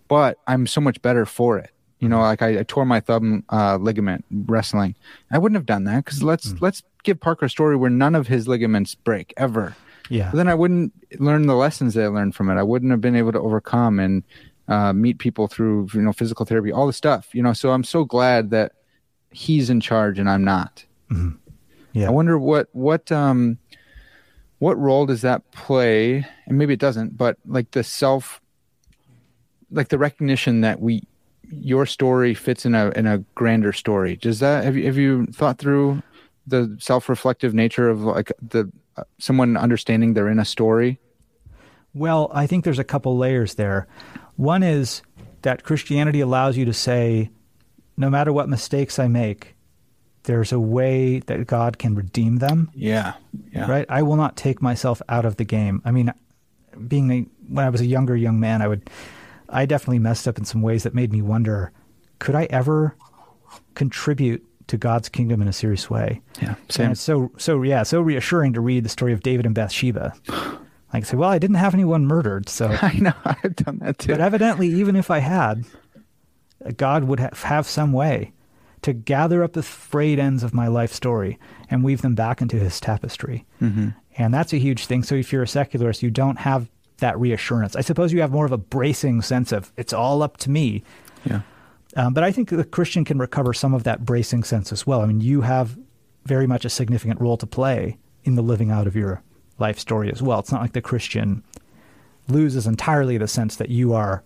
but 0.09 0.38
I'm 0.46 0.66
so 0.66 0.80
much 0.80 1.00
better 1.02 1.24
for 1.26 1.59
it. 1.59 1.70
You 2.00 2.09
know, 2.09 2.20
like 2.20 2.42
I, 2.42 2.61
I 2.61 2.62
tore 2.62 2.84
my 2.84 3.00
thumb 3.00 3.44
uh, 3.50 3.76
ligament 3.76 4.24
wrestling. 4.30 4.94
I 5.30 5.38
wouldn't 5.38 5.56
have 5.56 5.66
done 5.66 5.84
that 5.84 6.04
because 6.04 6.22
let's 6.22 6.54
let's 6.61 6.82
give 7.02 7.18
Parker 7.20 7.46
a 7.46 7.50
story 7.50 7.76
where 7.76 7.90
none 7.90 8.14
of 8.14 8.28
his 8.28 8.46
ligaments 8.46 8.94
break 8.94 9.34
ever. 9.36 9.74
Yeah. 10.09 10.30
But 10.30 10.36
then 10.36 10.48
I 10.48 10.54
wouldn't 10.54 10.92
learn 11.18 11.46
the 11.46 11.56
lessons 11.56 11.94
that 11.94 12.04
I 12.04 12.09
learned 12.09 12.34
from 12.34 12.50
it. 12.50 12.54
I 12.54 12.62
wouldn't 12.62 12.92
have 12.92 13.00
been 13.00 13.16
able 13.16 13.32
to 13.32 13.40
overcome 13.40 13.98
and 13.98 14.22
uh, 14.68 14.92
meet 14.92 15.18
people 15.18 15.48
through 15.48 15.88
you 15.92 16.02
know 16.02 16.12
physical 16.12 16.46
therapy, 16.46 16.70
all 16.70 16.86
the 16.86 16.92
stuff. 16.92 17.34
You 17.34 17.42
know, 17.42 17.52
so 17.52 17.70
I'm 17.70 17.84
so 17.84 18.04
glad 18.04 18.50
that 18.50 18.72
he's 19.30 19.68
in 19.68 19.80
charge 19.80 20.18
and 20.18 20.30
I'm 20.30 20.44
not. 20.44 20.84
Yeah. 21.92 22.06
I 22.06 22.11
wonder 22.11 22.38
what 22.38 22.68
what 22.72 23.11
um 23.11 23.59
what 24.59 24.78
role 24.78 25.06
does 25.06 25.22
that 25.22 25.50
play? 25.52 26.26
And 26.46 26.59
maybe 26.59 26.74
it 26.74 26.80
doesn't, 26.80 27.16
but 27.16 27.38
like 27.46 27.70
the 27.70 27.84
self, 27.84 28.40
like 29.70 29.88
the 29.88 29.98
recognition 29.98 30.60
that 30.62 30.80
we 30.80 31.02
your 31.50 31.86
story 31.86 32.34
fits 32.34 32.66
in 32.66 32.74
a 32.74 32.90
in 32.90 33.06
a 33.06 33.18
grander 33.34 33.72
story. 33.72 34.16
Does 34.16 34.40
that 34.40 34.64
have 34.64 34.76
you 34.76 34.84
have 34.86 34.96
you 34.96 35.26
thought 35.26 35.58
through 35.58 36.02
the 36.46 36.76
self 36.80 37.08
reflective 37.08 37.54
nature 37.54 37.88
of 37.88 38.02
like 38.02 38.32
the 38.40 38.70
uh, 38.96 39.04
someone 39.18 39.56
understanding 39.56 40.14
they're 40.14 40.28
in 40.28 40.38
a 40.38 40.44
story? 40.44 40.98
Well, 41.94 42.30
I 42.32 42.46
think 42.46 42.64
there's 42.64 42.78
a 42.78 42.84
couple 42.84 43.16
layers 43.16 43.54
there. 43.54 43.86
One 44.36 44.62
is 44.62 45.02
that 45.42 45.64
Christianity 45.64 46.20
allows 46.20 46.56
you 46.56 46.64
to 46.64 46.72
say, 46.72 47.30
no 47.96 48.10
matter 48.10 48.32
what 48.32 48.48
mistakes 48.48 48.98
I 48.98 49.08
make, 49.08 49.56
there's 50.24 50.52
a 50.52 50.60
way 50.60 51.20
that 51.20 51.46
God 51.46 51.78
can 51.78 51.94
redeem 51.94 52.36
them. 52.36 52.70
Yeah, 52.74 53.14
yeah, 53.52 53.70
Right? 53.70 53.86
I 53.88 54.02
will 54.02 54.16
not 54.16 54.36
take 54.36 54.60
myself 54.60 55.00
out 55.08 55.24
of 55.24 55.36
the 55.36 55.44
game. 55.44 55.80
I 55.84 55.90
mean, 55.90 56.12
being 56.86 57.10
a, 57.10 57.26
when 57.48 57.64
I 57.64 57.70
was 57.70 57.80
a 57.80 57.86
younger 57.86 58.14
young 58.14 58.38
man, 58.38 58.62
I 58.62 58.68
would, 58.68 58.90
I 59.49 59.66
definitely 59.66 59.99
messed 59.99 60.28
up 60.28 60.38
in 60.38 60.44
some 60.44 60.62
ways 60.62 60.82
that 60.82 60.94
made 60.94 61.12
me 61.12 61.22
wonder, 61.22 61.72
could 62.18 62.34
I 62.34 62.44
ever 62.51 62.96
contribute 63.74 64.44
to 64.68 64.76
God's 64.76 65.09
kingdom 65.09 65.40
in 65.40 65.49
a 65.49 65.53
serious 65.53 65.88
way? 65.88 66.20
yeah. 66.42 66.55
And 66.78 66.92
it's 66.92 67.01
so 67.01 67.32
so 67.38 67.62
yeah, 67.62 67.82
so 67.82 68.01
reassuring 68.01 68.53
to 68.55 68.61
read 68.61 68.84
the 68.84 68.88
story 68.88 69.12
of 69.12 69.22
David 69.22 69.46
and 69.46 69.55
Bathsheba. 69.55 70.14
Like 70.92 71.05
say, 71.05 71.16
well, 71.16 71.30
I 71.30 71.38
didn't 71.38 71.57
have 71.57 71.74
anyone 71.74 72.07
murdered, 72.07 72.49
so 72.49 72.68
I 72.82 72.94
know. 72.99 73.12
I've 73.24 73.57
done 73.57 73.78
that 73.78 73.99
too. 73.99 74.12
but 74.12 74.20
evidently, 74.20 74.68
even 74.68 74.96
if 74.96 75.11
I 75.11 75.18
had, 75.18 75.64
God 76.76 77.05
would 77.05 77.20
have, 77.20 77.42
have 77.42 77.66
some 77.66 77.92
way 77.92 78.32
to 78.82 78.92
gather 78.92 79.42
up 79.42 79.53
the 79.53 79.62
frayed 79.62 80.18
ends 80.18 80.42
of 80.42 80.55
my 80.55 80.68
life 80.68 80.92
story 80.92 81.38
and 81.68 81.84
weave 81.84 82.03
them 82.03 82.14
back 82.14 82.40
into 82.40 82.57
his 82.57 82.80
tapestry. 82.80 83.44
Mm-hmm. 83.61 83.88
And 84.16 84.32
that's 84.32 84.53
a 84.53 84.59
huge 84.59 84.86
thing. 84.86 85.03
So 85.03 85.14
if 85.14 85.32
you're 85.32 85.42
a 85.42 85.49
secularist, 85.49 86.03
you 86.03 86.11
don't 86.11 86.38
have 86.38 86.68
that 86.99 87.18
reassurance. 87.18 87.76
I 87.76 87.80
suppose 87.80 88.12
you 88.12 88.20
have 88.20 88.32
more 88.32 88.44
of 88.44 88.53
a 88.53 88.59
bracing 88.59 89.22
sense 89.22 89.53
of 89.53 89.72
it's 89.76 89.92
all 89.92 90.22
up 90.22 90.36
to 90.38 90.51
me. 90.51 90.82
yeah, 91.24 91.42
Um, 91.96 92.12
but 92.14 92.24
I 92.24 92.32
think 92.32 92.51
the 92.51 92.64
Christian 92.64 93.05
can 93.05 93.18
recover 93.18 93.53
some 93.53 93.74
of 93.74 93.84
that 93.84 94.05
bracing 94.05 94.44
sense 94.44 94.72
as 94.72 94.86
well. 94.86 95.01
I 95.01 95.07
mean, 95.07 95.20
you 95.20 95.42
have 95.42 95.78
very 96.26 96.46
much 96.46 96.64
a 96.64 96.70
significant 96.70 97.20
role 97.20 97.36
to 97.38 97.46
play 97.46 97.99
in 98.24 98.34
the 98.34 98.42
living 98.42 98.70
out 98.70 98.86
of 98.86 98.94
your 98.94 99.22
life 99.59 99.78
story 99.78 100.11
as 100.12 100.20
well. 100.22 100.38
It's 100.40 100.53
not 100.53 100.61
like 100.61 100.72
the 100.72 100.82
Christian 100.82 101.42
loses 102.28 102.66
entirely 102.66 103.16
the 103.16 103.28
sense 103.28 103.57
that 103.57 103.70
you 103.70 103.94
are 103.94 104.22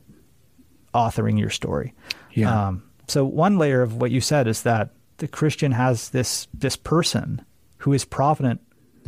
authoring 0.94 1.38
your 1.38 1.50
story. 1.50 1.94
Yeah. 2.32 2.68
Um, 2.68 2.82
so 3.06 3.24
one 3.24 3.58
layer 3.58 3.82
of 3.82 3.96
what 3.96 4.10
you 4.10 4.20
said 4.20 4.46
is 4.46 4.62
that 4.62 4.90
the 5.18 5.28
Christian 5.28 5.72
has 5.72 6.10
this 6.10 6.48
this 6.52 6.76
person 6.76 7.44
who 7.78 7.92
is 7.92 8.04
provident 8.04 8.60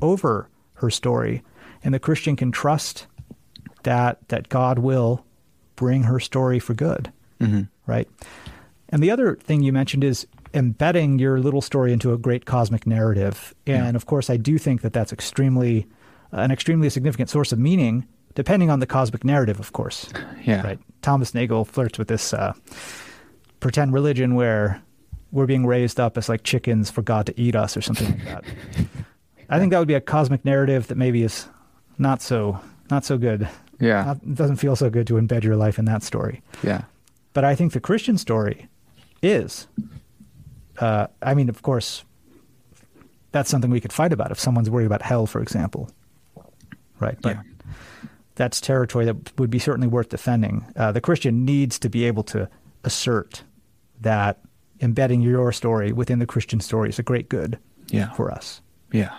over 0.02 0.48
her 0.74 0.90
story, 0.90 1.42
and 1.82 1.92
the 1.94 1.98
Christian 1.98 2.36
can 2.36 2.52
trust 2.52 3.06
that 3.84 4.18
that 4.28 4.48
God 4.48 4.78
will 4.78 5.24
bring 5.76 6.04
her 6.04 6.20
story 6.20 6.58
for 6.58 6.74
good, 6.74 7.12
right? 7.86 8.08
And 8.90 9.02
the 9.02 9.10
other 9.10 9.36
thing 9.36 9.62
you 9.62 9.72
mentioned 9.72 10.04
is 10.04 10.26
embedding 10.52 11.18
your 11.18 11.40
little 11.40 11.60
story 11.60 11.92
into 11.92 12.12
a 12.12 12.18
great 12.18 12.44
cosmic 12.44 12.86
narrative, 12.86 13.54
and 13.66 13.96
of 13.96 14.06
course, 14.06 14.28
I 14.30 14.36
do 14.36 14.58
think 14.58 14.82
that 14.82 14.92
that's 14.92 15.12
extremely 15.12 15.86
an 16.32 16.50
extremely 16.50 16.90
significant 16.90 17.30
source 17.30 17.52
of 17.52 17.58
meaning, 17.58 18.06
depending 18.34 18.70
on 18.70 18.80
the 18.80 18.86
cosmic 18.86 19.24
narrative, 19.24 19.60
of 19.60 19.72
course. 19.72 20.12
yeah, 20.44 20.62
Right. 20.62 20.78
Thomas 21.02 21.34
Nagel 21.34 21.64
flirts 21.64 21.98
with 21.98 22.08
this 22.08 22.32
uh, 22.32 22.54
pretend 23.60 23.92
religion 23.92 24.34
where 24.34 24.82
we're 25.32 25.46
being 25.46 25.66
raised 25.66 25.98
up 25.98 26.16
as 26.16 26.28
like 26.28 26.42
chickens 26.44 26.90
for 26.90 27.02
God 27.02 27.26
to 27.26 27.40
eat 27.40 27.56
us 27.56 27.76
or 27.76 27.82
something 27.82 28.08
like 28.08 28.24
that. 28.24 28.44
I 29.50 29.58
think 29.58 29.72
that 29.72 29.78
would 29.78 29.88
be 29.88 29.94
a 29.94 30.00
cosmic 30.00 30.44
narrative 30.44 30.86
that 30.88 30.96
maybe 30.96 31.22
is 31.22 31.48
not 31.98 32.22
so 32.22 32.60
not 32.90 33.04
so 33.04 33.18
good. 33.18 33.48
Yeah, 33.84 34.04
Not, 34.04 34.16
it 34.22 34.34
doesn't 34.34 34.56
feel 34.56 34.76
so 34.76 34.90
good 34.90 35.06
to 35.08 35.14
embed 35.14 35.42
your 35.44 35.56
life 35.56 35.78
in 35.78 35.84
that 35.86 36.02
story. 36.02 36.42
yeah, 36.62 36.82
But 37.32 37.44
I 37.44 37.54
think 37.54 37.72
the 37.72 37.80
Christian 37.80 38.18
story 38.18 38.68
is. 39.22 39.66
Uh, 40.78 41.06
I 41.22 41.34
mean, 41.34 41.48
of 41.48 41.62
course, 41.62 42.04
that's 43.32 43.50
something 43.50 43.70
we 43.70 43.80
could 43.80 43.92
fight 43.92 44.12
about 44.12 44.30
if 44.30 44.38
someone's 44.40 44.70
worried 44.70 44.86
about 44.86 45.02
hell, 45.02 45.26
for 45.26 45.40
example. 45.40 45.90
Right. 47.00 47.16
But 47.20 47.36
Yeah. 47.36 47.42
that's 48.36 48.60
territory 48.60 49.04
that 49.04 49.38
would 49.38 49.50
be 49.50 49.58
certainly 49.58 49.88
worth 49.88 50.08
defending. 50.08 50.64
Uh, 50.76 50.92
the 50.92 51.00
Christian 51.00 51.44
needs 51.44 51.78
to 51.80 51.88
be 51.88 52.04
able 52.04 52.22
to 52.24 52.48
assert 52.84 53.44
that 54.00 54.38
embedding 54.80 55.20
your 55.20 55.52
story 55.52 55.92
within 55.92 56.18
the 56.18 56.26
Christian 56.26 56.60
story 56.60 56.88
is 56.88 56.98
a 56.98 57.02
great 57.02 57.28
good 57.28 57.58
yeah. 57.88 58.12
for 58.14 58.30
us. 58.30 58.60
Yeah. 58.92 59.14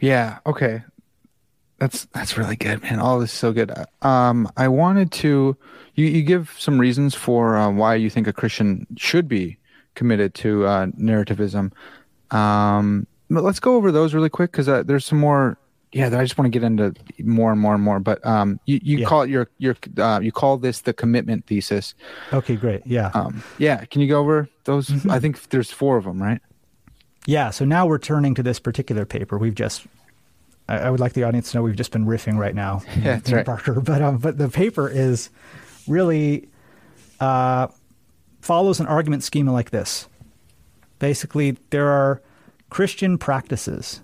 Yeah. 0.00 0.38
Okay. 0.46 0.82
That's 1.78 2.06
that's 2.06 2.38
really 2.38 2.56
good, 2.56 2.82
man. 2.82 2.98
All 3.00 3.18
this 3.20 3.32
is 3.32 3.38
so 3.38 3.52
good. 3.52 3.70
Um, 4.02 4.50
I 4.56 4.68
wanted 4.68 5.12
to 5.12 5.56
you 5.94 6.06
you 6.06 6.22
give 6.22 6.54
some 6.58 6.78
reasons 6.80 7.14
for 7.14 7.56
uh, 7.56 7.70
why 7.70 7.96
you 7.96 8.08
think 8.08 8.26
a 8.26 8.32
Christian 8.32 8.86
should 8.96 9.28
be 9.28 9.58
committed 9.94 10.34
to 10.34 10.64
uh, 10.66 10.86
narrativism. 10.98 11.72
Um, 12.30 13.06
but 13.30 13.44
let's 13.44 13.60
go 13.60 13.74
over 13.76 13.92
those 13.92 14.14
really 14.14 14.28
quick 14.30 14.52
because 14.52 14.68
uh, 14.68 14.82
there's 14.84 15.04
some 15.04 15.18
more. 15.18 15.58
Yeah, 15.92 16.06
I 16.18 16.22
just 16.24 16.36
want 16.36 16.46
to 16.52 16.58
get 16.58 16.64
into 16.66 16.92
more 17.22 17.52
and 17.52 17.60
more 17.60 17.74
and 17.74 17.82
more. 17.82 18.00
But 18.00 18.24
um, 18.26 18.58
you 18.66 18.80
you 18.82 18.98
Yeah. 18.98 19.06
call 19.06 19.22
it 19.22 19.30
your 19.30 19.48
your 19.58 19.76
uh, 19.98 20.20
you 20.22 20.32
call 20.32 20.56
this 20.58 20.80
the 20.82 20.92
commitment 20.92 21.46
thesis. 21.46 21.94
Okay, 22.32 22.56
great. 22.56 22.82
Yeah. 22.86 23.10
Um, 23.14 23.42
yeah, 23.58 23.84
can 23.84 24.00
you 24.00 24.08
go 24.08 24.18
over 24.20 24.48
those? 24.64 25.06
I 25.06 25.18
think 25.20 25.48
there's 25.50 25.70
four 25.70 25.96
of 25.96 26.04
them, 26.04 26.22
right? 26.22 26.40
Yeah, 27.26 27.50
so 27.50 27.64
now 27.64 27.86
we're 27.86 27.98
turning 27.98 28.34
to 28.34 28.42
this 28.42 28.58
particular 28.60 29.04
paper. 29.04 29.36
We've 29.36 29.54
just, 29.54 29.84
I, 30.68 30.78
I 30.78 30.90
would 30.90 31.00
like 31.00 31.12
the 31.12 31.24
audience 31.24 31.50
to 31.50 31.58
know 31.58 31.62
we've 31.62 31.76
just 31.76 31.92
been 31.92 32.06
riffing 32.06 32.36
right 32.38 32.54
now. 32.54 32.82
Yeah, 32.96 33.16
that's 33.16 33.32
right. 33.32 33.46
Parker, 33.46 33.80
but 33.80 34.02
um, 34.02 34.18
but 34.18 34.38
the 34.38 34.48
paper 34.48 34.88
is 34.88 35.30
really 35.86 36.48
uh, 37.20 37.68
follows 38.40 38.80
an 38.80 38.86
argument 38.86 39.22
schema 39.22 39.52
like 39.52 39.70
this. 39.70 40.08
Basically, 40.98 41.56
there 41.70 41.88
are 41.88 42.22
Christian 42.70 43.18
practices 43.18 44.00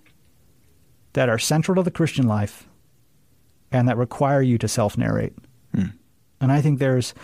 that 1.14 1.28
are 1.28 1.38
central 1.38 1.76
to 1.76 1.82
the 1.82 1.90
Christian 1.90 2.26
life 2.26 2.68
and 3.70 3.88
that 3.88 3.96
require 3.96 4.42
you 4.42 4.58
to 4.58 4.68
self 4.68 4.96
narrate. 4.98 5.34
And 6.40 6.50
I 6.52 6.60
think 6.60 6.78
there's 6.80 7.14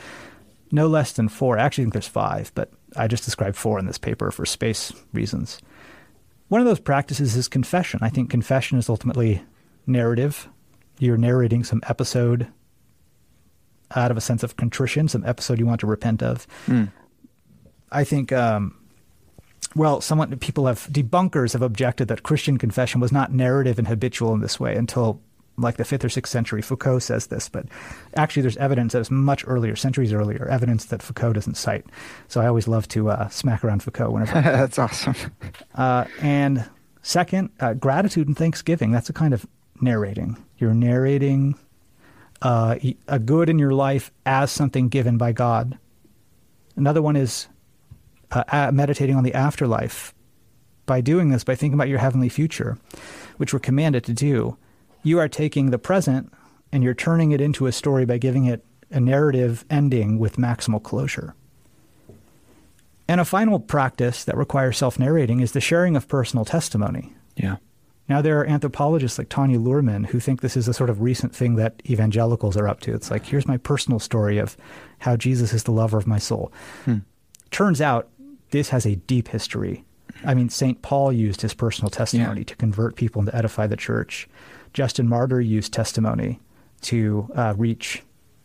no 0.71 0.87
less 0.87 1.13
than 1.13 1.29
four. 1.29 1.59
I 1.59 1.63
actually 1.63 1.85
think 1.85 1.95
there's 1.95 2.07
five, 2.09 2.53
but 2.55 2.71
I 2.97 3.09
just 3.09 3.25
described 3.25 3.57
four 3.57 3.79
in 3.79 3.87
this 3.87 3.99
paper 3.99 4.31
for 4.31 4.47
space 4.47 4.93
reasons. 5.13 5.61
One 6.49 6.61
of 6.61 6.67
those 6.67 6.81
practices 6.81 7.37
is 7.37 7.49
confession. 7.49 8.01
I 8.03 8.09
think 8.09 8.31
confession 8.31 8.79
is 8.79 8.89
ultimately 8.89 9.43
narrative. 9.87 10.49
You're 10.99 11.19
narrating 11.19 11.63
some 11.65 11.83
episode 11.89 12.49
out 13.95 14.11
of 14.11 14.17
a 14.17 14.21
sense 14.21 14.43
of 14.43 14.57
contrition, 14.57 15.09
some 15.09 15.25
episode 15.25 15.59
you 15.59 15.67
want 15.67 15.81
to 15.81 15.87
repent 15.87 16.23
of. 16.23 16.47
I 17.91 18.05
think, 18.05 18.33
um, 18.33 18.75
well, 19.75 20.01
someone 20.01 20.37
people 20.39 20.67
have 20.67 20.89
debunkers 20.91 21.53
have 21.53 21.63
objected 21.63 22.09
that 22.09 22.23
Christian 22.23 22.59
confession 22.59 23.01
was 23.01 23.13
not 23.13 23.33
narrative 23.33 23.79
and 23.79 23.89
habitual 23.89 24.35
in 24.35 24.41
this 24.41 24.59
way 24.59 24.75
until 24.77 25.21
like 25.59 25.77
the 25.77 25.85
fifth 25.85 26.05
or 26.05 26.09
sixth 26.09 26.33
century. 26.33 26.63
Foucault 26.63 27.01
says 27.01 27.27
this, 27.27 27.49
but 27.49 27.67
actually, 28.15 28.43
there's 28.43 28.57
evidence 28.57 28.93
that 28.93 29.01
was 29.01 29.11
much 29.11 29.45
earlier, 29.47 29.77
centuries 29.77 30.13
earlier, 30.13 30.49
evidence 30.49 30.87
that 30.87 31.03
Foucault 31.03 31.35
doesn't 31.35 31.57
cite. 31.57 31.85
So 32.29 32.41
I 32.41 32.47
always 32.47 32.69
love 32.69 32.89
to 32.89 33.11
uh, 33.11 33.29
smack 33.29 33.65
around 33.65 33.83
Foucault 33.83 34.11
whenever. 34.11 34.33
That's 34.41 34.79
awesome. 34.79 35.15
Uh, 35.75 36.05
and 36.21 36.69
second, 37.03 37.51
uh, 37.61 37.75
gratitude 37.75 38.29
and 38.29 38.37
thanksgiving. 38.37 38.93
That's 38.93 39.11
a 39.11 39.13
kind 39.13 39.35
of 39.35 39.47
narrating. 39.81 40.37
You're 40.59 40.75
narrating 40.75 41.59
uh, 42.43 42.77
a 43.07 43.19
good 43.19 43.49
in 43.49 43.59
your 43.59 43.73
life 43.73 44.11
as 44.25 44.51
something 44.51 44.89
given 44.89 45.19
by 45.19 45.33
God. 45.33 45.79
Another 46.77 47.03
one 47.03 47.17
is 47.17 47.49
uh, 48.31 48.71
meditating 48.73 49.17
on 49.17 49.25
the 49.25 49.35
afterlife. 49.35 50.15
By 50.87 51.03
doing 51.03 51.29
this, 51.29 51.45
by 51.45 51.55
thinking 51.55 51.75
about 51.75 51.89
your 51.89 51.99
heavenly 51.99 52.31
future, 52.31 52.79
which 53.37 53.53
we're 53.53 53.59
commanded 53.59 54.05
to 54.05 54.15
do, 54.15 54.57
you 55.03 55.19
are 55.19 55.29
taking 55.29 55.71
the 55.71 55.79
present 55.79 56.33
and 56.73 56.83
you're 56.83 56.95
turning 56.95 57.33
it 57.33 57.41
into 57.41 57.67
a 57.67 57.73
story 57.73 58.05
by 58.05 58.19
giving 58.19 58.45
it 58.45 58.65
a 58.91 59.01
narrative 59.01 59.65
ending 59.71 60.19
with 60.19 60.37
maximal 60.37 60.83
closure. 60.83 61.35
And 63.07 63.21
a 63.21 63.25
final 63.25 63.59
practice 63.59 64.25
that 64.25 64.37
requires 64.37 64.77
self 64.77 64.99
narrating 64.99 65.41
is 65.41 65.53
the 65.53 65.61
sharing 65.61 65.97
of 65.97 66.09
personal 66.09 66.45
testimony. 66.45 67.15
Yeah. 67.37 67.57
Now, 68.09 68.23
there 68.23 68.41
are 68.41 68.47
anthropologists 68.47 69.19
like 69.19 69.29
Tanya 69.29 69.59
Luhrmann 69.59 70.07
who 70.07 70.21
think 70.21 70.41
this 70.41 70.57
is 70.57 70.67
a 70.67 70.73
sort 70.73 70.89
of 70.89 71.03
recent 71.03 71.35
thing 71.35 71.57
that 71.57 71.83
evangelicals 71.89 72.57
are 72.57 72.67
up 72.67 72.81
to. 72.81 72.95
It's 72.95 73.11
like, 73.11 73.27
here's 73.27 73.47
my 73.47 73.59
personal 73.59 73.99
story 73.99 74.39
of 74.39 74.57
how 75.01 75.15
Jesus 75.17 75.53
is 75.53 75.65
the 75.65 75.73
lover 75.73 75.99
of 75.99 76.07
my 76.07 76.19
soul. 76.19 76.51
Hmm. 76.87 76.99
Turns 77.51 77.81
out 77.83 78.09
this 78.51 78.71
has 78.71 78.87
a 78.87 78.97
deep 78.97 79.29
history. 79.29 79.85
I 80.25 80.33
mean, 80.33 80.49
St. 80.49 80.81
Paul 80.81 81.13
used 81.13 81.43
his 81.43 81.53
personal 81.53 81.91
testimony 81.91 82.41
Yeah. 82.41 82.45
to 82.47 82.57
convert 82.57 82.97
people 82.97 83.21
and 83.21 83.31
to 83.31 83.37
edify 83.37 83.67
the 83.67 83.77
church. 83.77 84.27
Justin 84.73 85.09
Martyr 85.09 85.41
used 85.41 85.73
testimony 85.73 86.41
to 86.83 87.29
uh, 87.35 87.55
reach 87.57 88.03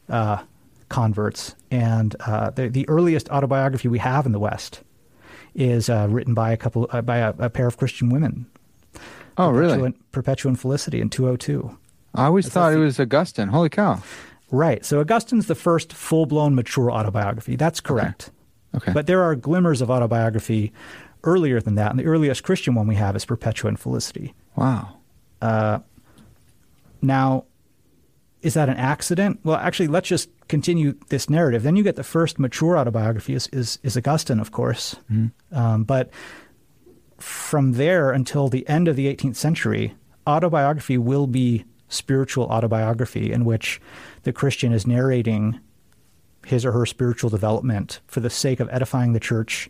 uh, 0.10 0.44
converts. 0.90 1.56
And 1.72 2.16
uh, 2.22 2.52
the, 2.52 2.70
the 2.70 2.88
earliest 2.88 3.30
autobiography 3.30 3.88
we 3.88 4.00
have 4.00 4.26
in 4.26 4.32
the 4.32 4.40
West 4.40 4.82
is 5.56 5.90
uh, 5.90 6.08
written 6.10 6.34
by 6.34 6.52
a 6.52 6.58
couple 6.58 6.88
uh, 6.92 7.02
by 7.02 7.18
a, 7.18 7.34
a, 7.40 7.50
pair 7.50 7.68
of 7.68 7.78
Christian 7.78 8.10
women. 8.10 8.46
Oh, 9.38 9.52
Perpetua, 9.52 9.78
really? 9.78 9.94
Perpetua 10.12 10.50
and 10.50 10.60
Felicity 10.60 11.02
in 11.02 11.10
202. 11.10 11.78
I 12.16 12.26
always 12.26 12.46
That's 12.46 12.54
thought 12.54 12.74
a 12.74 12.76
it 12.76 12.80
was 12.80 13.00
Augustine. 13.00 13.48
Holy 13.48 13.70
cow. 13.70 14.02
Right. 14.52 14.86
So 14.86 15.00
Augustine's 15.00 15.48
the 15.48 15.56
first 15.56 15.94
full 15.94 16.28
blown 16.28 16.54
mature 16.54 16.92
autobiography. 16.92 17.56
That's 17.56 17.80
correct. 17.80 18.30
Okay. 18.76 18.92
But 18.92 19.08
there 19.08 19.22
are 19.24 19.36
glimmers 19.36 19.82
of 19.82 19.90
autobiography 19.90 20.72
earlier 21.24 21.60
than 21.60 21.76
that. 21.76 21.92
And 21.92 22.00
the 22.00 22.06
earliest 22.06 22.44
Christian 22.44 22.76
one 22.76 22.88
we 22.88 22.96
have 22.96 23.16
is 23.16 23.26
Perpetua 23.26 23.70
and 23.70 23.80
Felicity. 23.80 24.34
wow. 24.56 24.98
Now, 27.04 27.46
is 28.42 28.56
that 28.56 28.70
an 28.70 28.78
accident? 28.78 29.40
Well, 29.44 29.58
actually, 29.58 29.88
let's 29.88 30.08
just 30.08 30.30
continue 30.48 30.96
this 31.10 31.30
narrative. 31.30 31.64
Then 31.64 31.76
you 31.76 31.84
get 31.84 31.96
the 31.96 32.04
first 32.04 32.40
mature 32.40 32.78
autobiography 32.78 33.34
is, 33.34 33.48
is, 33.54 33.80
is 33.84 33.96
Augustine, 33.96 34.40
of 34.40 34.52
course. 34.52 34.96
Um, 35.52 35.84
but 35.84 36.10
from 37.20 37.74
there 37.74 38.12
until 38.12 38.48
the 38.48 38.68
end 38.68 38.88
of 38.88 38.96
the 38.96 39.14
18th 39.14 39.36
century, 39.36 39.96
autobiography 40.28 40.98
will 40.98 41.28
be 41.28 41.66
spiritual 41.88 42.46
autobiography 42.46 43.32
in 43.32 43.46
which 43.46 43.80
the 44.24 44.34
Christian 44.34 44.74
is 44.74 44.88
narrating 44.88 45.60
his 46.46 46.66
or 46.66 46.72
her 46.72 46.86
spiritual 46.86 47.30
development 47.30 48.02
for 48.08 48.20
the 48.20 48.30
sake 48.30 48.60
of 48.60 48.70
edifying 48.72 49.14
the 49.14 49.20
church 49.20 49.70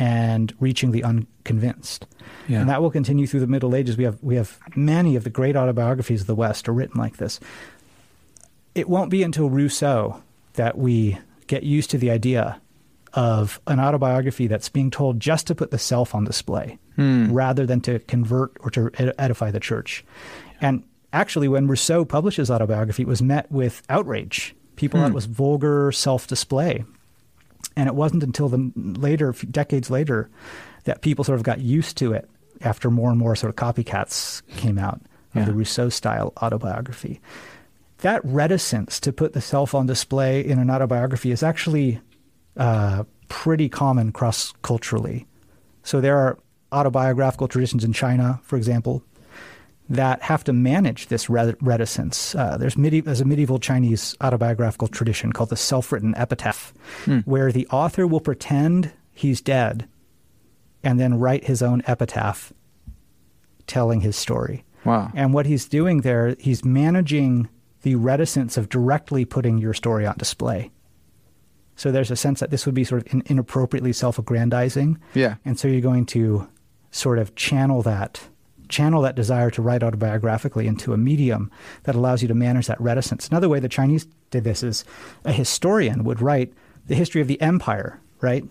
and 0.00 0.54
reaching 0.58 0.92
the 0.92 1.04
unconvinced. 1.04 2.06
Yeah. 2.48 2.60
And 2.60 2.70
that 2.70 2.80
will 2.80 2.90
continue 2.90 3.26
through 3.26 3.40
the 3.40 3.46
Middle 3.46 3.76
Ages. 3.76 3.96
We 3.96 4.04
have 4.04 4.18
we 4.22 4.34
have 4.34 4.58
many 4.74 5.14
of 5.14 5.22
the 5.22 5.30
great 5.30 5.54
autobiographies 5.54 6.22
of 6.22 6.26
the 6.26 6.34
West 6.34 6.68
are 6.68 6.72
written 6.72 6.98
like 6.98 7.18
this. 7.18 7.38
It 8.74 8.88
won't 8.88 9.10
be 9.10 9.22
until 9.22 9.50
Rousseau 9.50 10.22
that 10.54 10.78
we 10.78 11.18
get 11.46 11.62
used 11.64 11.90
to 11.90 11.98
the 11.98 12.10
idea 12.10 12.60
of 13.12 13.60
an 13.66 13.78
autobiography 13.78 14.46
that's 14.46 14.68
being 14.68 14.90
told 14.90 15.20
just 15.20 15.46
to 15.48 15.54
put 15.54 15.70
the 15.70 15.78
self 15.78 16.14
on 16.14 16.24
display 16.24 16.78
hmm. 16.96 17.30
rather 17.30 17.66
than 17.66 17.80
to 17.82 17.98
convert 18.00 18.56
or 18.60 18.70
to 18.70 18.90
edify 19.18 19.50
the 19.50 19.60
church. 19.60 20.04
And 20.62 20.84
actually, 21.12 21.48
when 21.48 21.66
Rousseau 21.66 22.04
published 22.06 22.38
his 22.38 22.50
autobiography, 22.50 23.02
it 23.02 23.08
was 23.08 23.20
met 23.20 23.50
with 23.52 23.82
outrage. 23.90 24.54
People 24.76 25.00
thought 25.00 25.08
hmm. 25.08 25.12
it 25.12 25.14
was 25.14 25.26
vulgar 25.26 25.92
self 25.92 26.26
display. 26.26 26.84
And 27.76 27.86
it 27.86 27.94
wasn't 27.94 28.22
until 28.22 28.48
the 28.48 28.72
later, 28.76 29.32
decades 29.50 29.90
later, 29.90 30.28
that 30.84 31.02
people 31.02 31.24
sort 31.24 31.38
of 31.38 31.44
got 31.44 31.60
used 31.60 31.96
to 31.98 32.12
it 32.12 32.28
after 32.60 32.90
more 32.90 33.10
and 33.10 33.18
more 33.18 33.36
sort 33.36 33.50
of 33.50 33.56
copycats 33.56 34.42
came 34.56 34.78
out 34.78 34.96
of 35.34 35.40
Yeah. 35.40 35.44
the 35.44 35.52
Rousseau 35.54 35.88
style 35.88 36.32
autobiography. 36.42 37.20
That 37.98 38.24
reticence 38.24 38.98
to 39.00 39.12
put 39.12 39.32
the 39.32 39.40
self 39.40 39.74
on 39.74 39.86
display 39.86 40.40
in 40.44 40.58
an 40.58 40.70
autobiography 40.70 41.30
is 41.30 41.42
actually 41.42 42.00
uh, 42.56 43.04
pretty 43.28 43.68
common 43.68 44.10
cross 44.12 44.52
culturally. 44.62 45.26
So 45.82 46.00
there 46.00 46.16
are 46.18 46.38
autobiographical 46.72 47.48
traditions 47.48 47.84
in 47.84 47.92
China, 47.92 48.40
for 48.42 48.56
example, 48.56 49.02
that 49.90 50.22
have 50.22 50.44
to 50.44 50.52
manage 50.52 51.08
this 51.08 51.28
reticence. 51.28 52.34
Uh, 52.34 52.56
there's, 52.56 52.78
medi- 52.78 53.00
there's 53.00 53.20
a 53.20 53.24
medieval 53.24 53.58
Chinese 53.58 54.16
autobiographical 54.20 54.88
tradition 54.88 55.32
called 55.32 55.50
the 55.50 55.56
self 55.56 55.90
written 55.90 56.14
epitaph, 56.16 56.72
where 57.24 57.50
the 57.50 57.66
author 57.68 58.06
will 58.06 58.20
pretend 58.20 58.92
he's 59.12 59.40
dead 59.40 59.88
and 60.82 60.98
then 60.98 61.18
write 61.18 61.44
his 61.44 61.60
own 61.60 61.82
epitaph 61.86 62.52
telling 63.66 64.00
his 64.00 64.16
story. 64.16 64.64
Wow. 64.84 65.10
And 65.14 65.34
what 65.34 65.46
he's 65.46 65.68
doing 65.68 66.02
there, 66.02 66.36
he's 66.38 66.64
managing 66.64 67.48
the 67.82 67.96
reticence 67.96 68.56
of 68.56 68.68
directly 68.68 69.24
putting 69.24 69.58
your 69.58 69.74
story 69.74 70.06
on 70.06 70.16
display. 70.16 70.70
So 71.76 71.90
there's 71.90 72.10
a 72.10 72.16
sense 72.16 72.40
that 72.40 72.50
this 72.50 72.64
would 72.64 72.74
be 72.74 72.84
sort 72.84 73.06
of 73.06 73.12
in- 73.12 73.22
inappropriately 73.26 73.92
self-aggrandizing. 73.92 74.98
Yeah. 75.14 75.36
And 75.44 75.58
so 75.58 75.66
you're 75.66 75.80
going 75.80 76.06
to 76.06 76.48
sort 76.90 77.18
of 77.18 77.34
channel 77.34 77.82
that 77.82 78.20
channel 78.70 79.02
that 79.02 79.14
desire 79.14 79.50
to 79.50 79.62
write 79.62 79.82
autobiographically 79.82 80.66
into 80.66 80.92
a 80.92 80.96
medium 80.96 81.50
that 81.84 81.94
allows 81.94 82.22
you 82.22 82.28
to 82.28 82.34
manage 82.34 82.66
that 82.66 82.80
reticence. 82.80 83.28
Another 83.28 83.48
way 83.48 83.60
the 83.60 83.68
Chinese 83.68 84.06
did 84.30 84.44
this 84.44 84.62
is 84.62 84.84
a 85.24 85.32
historian 85.32 86.04
would 86.04 86.22
write 86.22 86.52
the 86.86 86.94
history 86.94 87.20
of 87.20 87.28
the 87.28 87.40
empire, 87.40 88.00
right? 88.20 88.44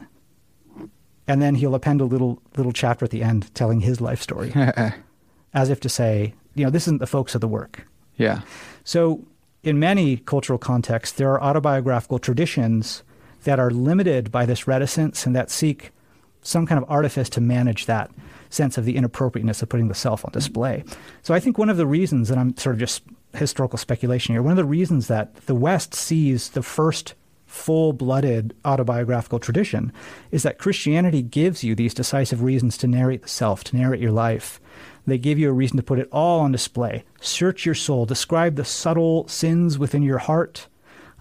And 1.27 1.41
then 1.41 1.55
he'll 1.55 1.75
append 1.75 2.01
a 2.01 2.05
little 2.05 2.41
little 2.57 2.71
chapter 2.71 3.05
at 3.05 3.11
the 3.11 3.23
end 3.23 3.53
telling 3.55 3.81
his 3.81 4.01
life 4.01 4.21
story 4.21 4.51
as 5.53 5.69
if 5.69 5.79
to 5.81 5.89
say, 5.89 6.33
you 6.55 6.63
know, 6.63 6.69
this 6.69 6.83
isn't 6.83 6.99
the 6.99 7.07
focus 7.07 7.35
of 7.35 7.41
the 7.41 7.47
work. 7.47 7.87
yeah. 8.17 8.41
So, 8.83 9.23
in 9.61 9.77
many 9.77 10.17
cultural 10.17 10.57
contexts, 10.57 11.17
there 11.17 11.31
are 11.31 11.41
autobiographical 11.41 12.17
traditions 12.17 13.03
that 13.43 13.59
are 13.59 13.69
limited 13.69 14.31
by 14.31 14.45
this 14.45 14.67
reticence 14.67 15.25
and 15.25 15.35
that 15.35 15.51
seek 15.51 15.91
some 16.41 16.65
kind 16.65 16.81
of 16.81 16.89
artifice 16.89 17.29
to 17.29 17.41
manage 17.41 17.85
that 17.85 18.11
sense 18.49 18.77
of 18.77 18.85
the 18.85 18.95
inappropriateness 18.95 19.61
of 19.61 19.69
putting 19.69 19.87
the 19.87 19.95
self 19.95 20.25
on 20.25 20.31
display. 20.31 20.83
So, 21.21 21.33
I 21.33 21.39
think 21.39 21.57
one 21.57 21.69
of 21.69 21.77
the 21.77 21.87
reasons, 21.87 22.29
and 22.31 22.39
I'm 22.39 22.57
sort 22.57 22.75
of 22.75 22.79
just 22.79 23.03
historical 23.33 23.77
speculation 23.77 24.33
here, 24.33 24.41
one 24.41 24.51
of 24.51 24.57
the 24.57 24.65
reasons 24.65 25.07
that 25.07 25.35
the 25.45 25.55
West 25.55 25.93
sees 25.93 26.49
the 26.49 26.63
first 26.63 27.13
full 27.49 27.93
blooded 27.93 28.55
autobiographical 28.63 29.39
tradition 29.39 29.91
is 30.29 30.43
that 30.43 30.59
Christianity 30.59 31.23
gives 31.23 31.63
you 31.63 31.73
these 31.73 31.95
decisive 31.95 32.43
reasons 32.43 32.77
to 32.77 32.87
narrate 32.87 33.23
the 33.23 33.27
self, 33.27 33.63
to 33.65 33.75
narrate 33.75 33.99
your 33.99 34.11
life. 34.11 34.61
They 35.07 35.17
give 35.17 35.39
you 35.39 35.49
a 35.49 35.53
reason 35.53 35.77
to 35.77 35.83
put 35.83 35.97
it 35.97 36.07
all 36.11 36.41
on 36.41 36.51
display. 36.51 37.03
Search 37.19 37.65
your 37.65 37.73
soul, 37.73 38.05
describe 38.05 38.55
the 38.55 38.65
subtle 38.65 39.27
sins 39.27 39.79
within 39.79 40.03
your 40.03 40.19
heart. 40.19 40.67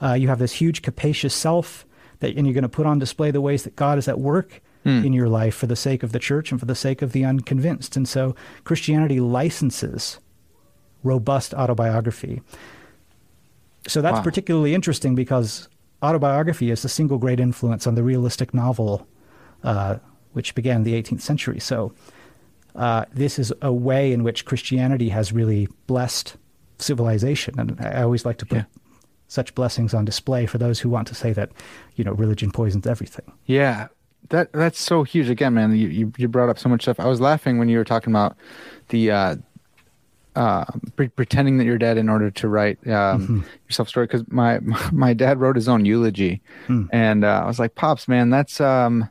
Uh, 0.03 0.13
you 0.13 0.29
have 0.29 0.39
this 0.39 0.53
huge, 0.53 0.83
capacious 0.83 1.35
self, 1.35 1.87
that, 2.21 2.37
and 2.37 2.47
you're 2.47 2.55
going 2.55 2.63
to 2.63 2.69
put 2.69 2.87
on 2.87 2.99
display 2.99 3.31
the 3.31 3.41
ways 3.41 3.65
that 3.65 3.75
God 3.77 3.97
is 3.97 4.07
at 4.07 4.21
work 4.21 4.61
in 4.89 5.13
your 5.13 5.29
life 5.29 5.55
for 5.55 5.67
the 5.67 5.77
sake 5.77 6.03
of 6.03 6.13
the 6.13 6.19
church 6.19 6.51
and 6.51 6.59
for 6.61 6.67
the 6.67 6.75
sake 6.75 7.03
of 7.03 7.13
the 7.13 7.25
unconvinced. 7.25 7.97
And 7.97 8.09
so 8.09 8.35
Christianity 8.65 9.21
licenses 9.21 10.19
robust 11.03 11.55
autobiography. 11.55 12.41
So 13.87 14.03
that's 14.03 14.17
Wow. 14.19 14.23
particularly 14.23 14.75
interesting 14.75 15.15
because 15.15 15.69
autobiography 16.03 16.71
is 16.71 16.83
the 16.83 16.89
single 16.89 17.19
great 17.19 17.41
influence 17.41 17.87
on 17.87 17.95
the 17.95 18.03
realistic 18.03 18.53
novel, 18.53 19.07
uh, 19.65 19.97
which 20.33 20.55
began 20.55 20.77
in 20.79 20.83
the 20.85 20.95
18th 20.95 21.21
century. 21.23 21.61
So 21.61 21.93
uh, 22.75 23.05
this 23.13 23.39
is 23.39 23.53
a 23.63 23.73
way 23.73 24.13
in 24.13 24.23
which 24.23 24.45
Christianity 24.45 25.09
has 25.09 25.33
really 25.33 25.69
blessed 25.87 26.37
civilization, 26.79 27.59
and 27.59 27.77
I 27.81 28.03
always 28.03 28.25
like 28.25 28.39
to 28.39 28.47
put 28.47 28.59
Yeah. 28.59 28.65
such 29.27 29.55
blessings 29.55 29.95
on 29.95 30.05
display 30.05 30.47
for 30.47 30.59
those 30.59 30.81
who 30.81 30.89
want 30.89 31.09
to 31.09 31.15
say 31.15 31.33
that, 31.33 31.51
you 31.97 32.05
know, 32.05 32.13
religion 32.13 32.51
poisons 32.53 32.87
everything. 32.87 33.33
Yeah, 33.47 33.89
that 34.31 34.53
that's 34.53 34.81
so 34.81 35.03
huge. 35.05 35.29
Again, 35.29 35.55
man, 35.55 35.75
you 35.77 35.89
you, 35.89 36.13
you 36.19 36.29
brought 36.29 36.49
up 36.49 36.59
so 36.59 36.69
much 36.69 36.83
stuff. 36.83 37.01
I 37.01 37.07
was 37.07 37.21
laughing 37.21 37.59
when 37.59 37.69
you 37.69 37.79
were 37.79 37.85
talking 37.85 38.13
about 38.13 38.37
the 38.89 39.11
uh, 39.11 39.37
uh, 40.37 40.65
pre- 40.97 41.09
pretending 41.09 41.59
that 41.59 41.65
you're 41.65 41.79
dead 41.79 41.99
in 41.99 42.09
order 42.09 42.31
to 42.31 42.49
write 42.49 42.79
um, 42.89 43.45
your 43.65 43.71
self 43.71 43.89
story. 43.89 44.07
Because 44.07 44.25
my 44.29 44.61
my 44.93 45.13
dad 45.15 45.41
wrote 45.41 45.57
his 45.57 45.69
own 45.69 45.85
eulogy, 45.85 46.41
and 46.93 47.25
uh, 47.25 47.43
I 47.45 47.47
was 47.47 47.59
like, 47.59 47.75
"Pops, 47.75 48.07
man, 48.09 48.31
that's 48.31 48.61
um, 48.61 49.09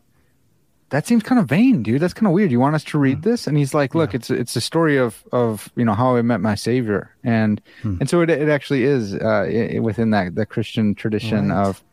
that 0.90 1.06
seems 1.06 1.22
kind 1.24 1.38
of 1.40 1.48
vain, 1.50 1.84
dude. 1.84 2.00
That's 2.02 2.14
kind 2.14 2.28
of 2.28 2.34
weird. 2.34 2.50
You 2.52 2.60
want 2.62 2.76
us 2.76 2.84
to 2.86 2.98
read 2.98 3.24
this?" 3.24 3.46
And 3.48 3.58
he's 3.58 3.74
like, 3.74 3.94
"Look, 3.96 4.14
it's 4.16 4.30
it's 4.30 4.56
a 4.56 4.62
story 4.62 4.98
of 4.98 5.24
of 5.34 5.70
you 5.76 5.84
know 5.84 5.94
how 5.96 6.16
I 6.16 6.22
met 6.22 6.40
my 6.42 6.56
Savior, 6.56 7.14
and 7.24 7.60
and 7.84 8.10
so 8.10 8.22
it 8.22 8.30
it 8.30 8.48
actually 8.50 8.84
is 8.84 9.16
uh, 9.16 9.48
i- 9.76 9.80
within 9.80 10.12
that 10.12 10.36
the 10.36 10.46
Christian 10.46 10.96
tradition 10.96 11.50
Right. 11.50 11.66
of." 11.68 11.84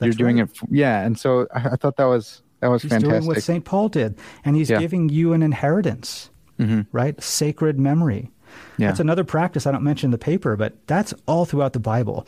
You're 0.00 0.12
doing 0.12 0.36
right. 0.36 0.50
it, 0.50 0.58
f- 0.62 0.68
yeah, 0.70 1.00
and 1.00 1.18
so 1.18 1.46
I, 1.54 1.68
I 1.70 1.76
thought 1.76 1.96
that 1.96 2.04
was 2.04 2.42
that 2.60 2.68
was 2.68 2.82
He's 2.82 2.90
fantastic. 2.90 3.10
doing 3.20 3.26
what 3.26 3.42
St. 3.42 3.64
Paul 3.64 3.88
did, 3.88 4.16
and 4.44 4.56
he's 4.56 4.70
Yeah. 4.70 4.78
giving 4.78 5.08
you 5.08 5.32
an 5.32 5.42
inheritance, 5.42 6.30
right? 6.92 7.20
Sacred 7.22 7.78
memory. 7.78 8.30
Yeah. 8.78 8.88
That's 8.88 9.00
another 9.00 9.24
practice 9.24 9.66
I 9.66 9.72
don't 9.72 9.82
mention 9.82 10.08
in 10.08 10.12
the 10.12 10.18
paper, 10.18 10.56
but 10.56 10.74
that's 10.86 11.12
all 11.26 11.44
throughout 11.44 11.72
the 11.72 11.80
Bible. 11.80 12.26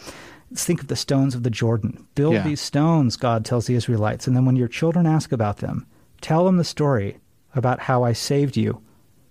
Let's 0.50 0.64
think 0.64 0.80
of 0.80 0.88
the 0.88 0.96
stones 0.96 1.34
of 1.34 1.42
the 1.42 1.50
Jordan. 1.50 2.06
Build 2.14 2.34
Yeah. 2.34 2.42
these 2.44 2.60
stones, 2.60 3.16
God 3.16 3.44
tells 3.44 3.66
the 3.66 3.74
Israelites. 3.74 4.26
And 4.26 4.36
then 4.36 4.44
when 4.44 4.56
your 4.56 4.68
children 4.68 5.06
ask 5.06 5.32
about 5.32 5.58
them, 5.58 5.86
tell 6.20 6.44
them 6.44 6.56
the 6.56 6.64
story 6.64 7.18
about 7.54 7.80
how 7.80 8.02
I 8.02 8.12
saved 8.12 8.56
you 8.56 8.80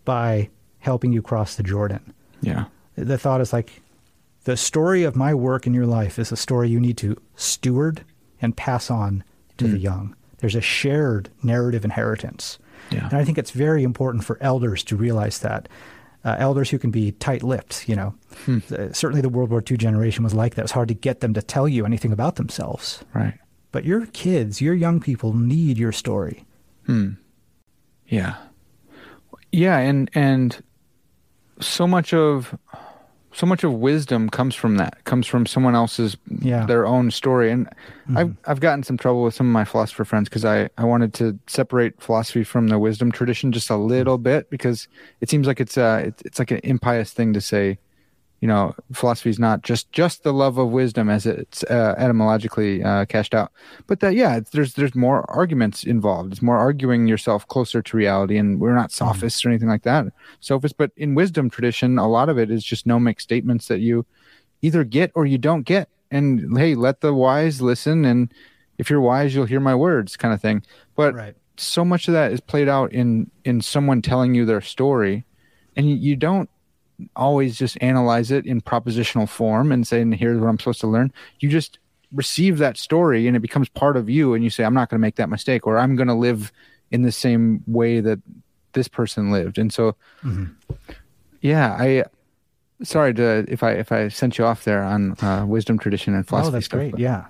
by 0.06 0.50
helping 0.80 1.12
you 1.14 1.22
cross 1.22 1.56
the 1.56 1.64
Jordan. 1.64 2.14
Yeah. 2.42 2.66
The 2.96 3.18
thought 3.18 3.42
is 3.42 3.52
like, 3.54 3.82
the 4.46 4.56
story 4.58 5.04
of 5.04 5.16
my 5.16 5.34
work 5.34 5.66
in 5.68 5.74
your 5.74 5.86
life 5.88 6.20
is 6.20 6.32
a 6.32 6.36
story 6.38 6.70
you 6.70 6.80
need 6.80 6.98
to 6.98 7.18
steward 7.36 8.04
and 8.42 8.56
pass 8.56 8.90
on 8.92 9.24
to 9.58 9.66
Hmm. 9.66 9.72
the 9.72 9.80
young. 9.80 10.16
There's 10.46 10.54
a 10.54 10.62
shared 10.62 11.32
narrative 11.42 11.84
inheritance. 11.84 12.60
Yeah. 12.92 13.06
And 13.06 13.14
I 13.16 13.26
think 13.26 13.40
it's 13.40 13.50
very 13.50 13.82
important 13.82 14.24
for 14.24 14.38
elders 14.42 14.84
to 14.84 14.96
realize 14.96 15.40
that. 15.40 15.68
Uh, 16.24 16.36
elders 16.38 16.70
who 16.70 16.78
can 16.78 16.92
be 16.92 17.14
tight 17.14 17.42
lipped, 17.42 17.90
you 17.90 17.96
know. 17.96 18.14
Hmm. 18.46 18.60
Uh, 18.72 18.94
certainly 18.94 19.22
the 19.22 19.30
World 19.30 19.50
War 19.50 19.64
II 19.68 19.76
generation 19.76 20.24
was 20.24 20.36
like 20.36 20.54
that. 20.54 20.62
It's 20.62 20.72
hard 20.72 20.90
to 20.90 20.94
get 20.94 21.22
them 21.22 21.34
to 21.34 21.42
tell 21.42 21.68
you 21.68 21.84
anything 21.84 22.12
about 22.12 22.36
themselves. 22.36 23.04
Right. 23.12 23.34
But 23.72 23.86
your 23.86 24.06
kids, 24.06 24.62
your 24.62 24.76
young 24.76 25.00
people 25.00 25.34
need 25.34 25.80
your 25.80 25.92
story. 25.92 26.46
Hmm. 26.86 27.14
Yeah. 28.08 28.36
Yeah, 29.52 29.80
and 29.80 30.12
and 30.14 30.64
so 31.60 31.88
much 31.88 32.14
of 32.14 32.56
so 33.36 33.46
much 33.46 33.64
of 33.64 33.74
wisdom 33.74 34.30
comes 34.30 34.56
from 34.56 34.78
that. 34.78 35.04
Comes 35.04 35.28
from 35.28 35.46
someone 35.46 35.76
else's 35.76 36.16
Yeah. 36.42 36.66
their 36.66 36.86
own 36.88 37.12
story. 37.12 37.52
And 37.52 37.68
I've 38.16 38.34
I've 38.48 38.60
gotten 38.62 38.84
some 38.84 38.98
trouble 38.98 39.24
with 39.24 39.34
some 39.36 39.48
of 39.48 39.54
my 39.54 39.66
philosopher 39.66 40.06
friends 40.06 40.30
because 40.30 40.46
I 40.46 40.70
I 40.78 40.86
wanted 40.86 41.14
to 41.16 41.38
separate 41.48 42.02
philosophy 42.02 42.44
from 42.44 42.70
the 42.70 42.80
wisdom 42.80 43.12
tradition 43.12 43.52
just 43.52 43.70
a 43.70 43.76
little 43.76 44.18
bit 44.18 44.50
because 44.50 44.88
it 45.22 45.30
seems 45.30 45.48
like 45.48 45.60
it's 45.60 45.78
uh 45.78 46.04
it's, 46.06 46.22
it's 46.24 46.40
like 46.40 46.52
an 46.52 46.62
impious 46.64 47.12
thing 47.12 47.34
to 47.34 47.42
say. 47.42 47.78
You 48.42 48.50
know, 48.50 48.76
philosophy 48.94 49.30
is 49.32 49.40
not 49.40 49.64
just 49.64 49.92
just 49.92 50.24
the 50.24 50.34
love 50.34 50.58
of 50.60 50.70
wisdom 50.70 51.10
as 51.10 51.26
it's 51.26 51.64
uh, 51.64 51.96
etymologically 51.98 52.84
uh, 52.84 53.06
cashed 53.06 53.34
out, 53.34 53.52
but 53.88 54.02
that 54.02 54.14
yeah, 54.14 54.36
it's, 54.36 54.52
there's 54.52 54.74
there's 54.74 54.94
more 54.94 55.30
arguments 55.32 55.84
involved. 55.84 56.32
It's 56.34 56.42
more 56.42 56.58
arguing 56.58 57.08
yourself 57.08 57.48
closer 57.48 57.82
to 57.82 57.98
reality, 57.98 58.38
and 58.38 58.60
we're 58.60 58.76
not 58.76 58.92
sophists 58.92 59.44
or 59.46 59.50
anything 59.50 59.70
like 59.70 59.84
that. 59.84 60.06
Sophists, 60.42 60.76
but 60.78 60.92
in 60.98 61.16
wisdom 61.16 61.50
tradition, 61.50 61.98
a 61.98 62.08
lot 62.08 62.30
of 62.30 62.38
it 62.38 62.52
is 62.52 62.64
just 62.64 62.86
gnomic 62.86 63.20
statements 63.20 63.68
that 63.68 63.80
you 63.80 64.06
either 64.62 64.84
get 64.84 65.12
or 65.16 65.26
you 65.26 65.38
don't 65.38 65.64
get. 65.64 65.90
And 66.12 66.56
hey, 66.58 66.76
let 66.76 67.02
the 67.02 67.14
wise 67.14 67.62
listen, 67.62 68.06
and 68.06 68.32
if 68.78 68.90
you're 68.90 69.02
wise, 69.02 69.34
you'll 69.34 69.46
hear 69.46 69.60
my 69.62 69.76
words, 69.76 70.18
kind 70.18 70.34
of 70.34 70.42
thing. 70.42 70.62
But 70.96 71.16
Right. 71.16 71.36
so 71.58 71.84
much 71.84 72.08
of 72.08 72.14
that 72.14 72.32
is 72.32 72.42
played 72.42 72.68
out 72.68 72.92
in 72.92 73.32
in 73.44 73.62
someone 73.62 74.02
telling 74.02 74.36
you 74.36 74.46
their 74.46 74.62
story, 74.62 75.26
and 75.76 75.90
you, 75.90 75.96
you 75.96 76.16
don't 76.16 76.50
always 77.16 77.58
just 77.58 77.78
analyze 77.82 78.32
it 78.32 78.46
in 78.46 78.62
propositional 78.62 79.28
form 79.28 79.72
and 79.72 79.86
saying 79.88 80.12
here's 80.14 80.40
what 80.40 80.48
i'm 80.48 80.58
supposed 80.60 80.80
to 80.82 80.88
learn 80.88 81.12
you 81.40 81.50
just 81.50 81.80
receive 82.14 82.58
that 82.60 82.78
story 82.78 83.28
and 83.28 83.36
it 83.36 83.42
becomes 83.42 83.68
part 83.70 83.98
of 83.98 84.10
you 84.10 84.34
and 84.34 84.44
you 84.44 84.50
say 84.50 84.64
i'm 84.64 84.74
not 84.74 84.90
going 84.90 84.98
to 85.00 85.02
make 85.02 85.16
that 85.16 85.30
mistake 85.30 85.68
or 85.68 85.78
i'm 85.78 85.96
going 85.96 86.08
to 86.08 86.14
live 86.14 86.52
in 86.92 87.02
the 87.02 87.12
same 87.12 87.62
way 87.68 88.00
that 88.00 88.20
this 88.74 88.88
person 88.88 89.32
lived 89.32 89.58
and 89.58 89.74
so 89.74 89.96
yeah 91.42 91.76
i 91.80 92.04
sorry 92.84 93.14
to 93.14 93.46
if 93.48 93.64
i 93.64 93.72
if 93.72 93.92
i 93.92 94.08
sent 94.08 94.38
you 94.38 94.46
off 94.46 94.64
there 94.64 94.84
on 94.84 95.16
uh, 95.22 95.46
wisdom 95.48 95.78
tradition 95.78 96.14
and 96.14 96.28
philosophy 96.28 96.48
Oh, 96.48 96.52
that's 96.52 96.66
stuff, 96.66 96.78
great. 96.80 96.92
but- 96.92 97.00
Yeah. 97.00 97.26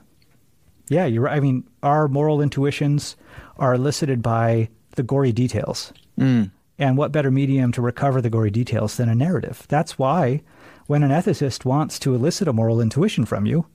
Yeah, 0.87 1.05
you're 1.07 1.23
right. 1.23 1.35
I 1.35 1.39
mean, 1.39 1.63
our 1.81 2.07
moral 2.07 2.41
intuitions 2.43 3.15
are 3.57 3.73
elicited 3.73 4.21
by 4.21 4.69
the 4.91 5.01
gory 5.01 5.31
details. 5.31 5.91
Mm. 6.19 6.51
And 6.77 6.97
what 6.97 7.11
better 7.11 7.31
medium 7.31 7.71
to 7.73 7.81
recover 7.81 8.21
the 8.21 8.29
gory 8.29 8.51
details 8.51 8.97
than 8.97 9.07
a 9.09 9.15
narrative? 9.15 9.65
That's 9.69 9.97
why 9.97 10.41
when 10.87 11.03
an 11.03 11.11
ethicist 11.11 11.63
wants 11.65 11.97
to 11.99 12.13
elicit 12.13 12.47
a 12.47 12.53
moral 12.53 12.81
intuition 12.81 13.25
from 13.25 13.45
you, 13.45 13.65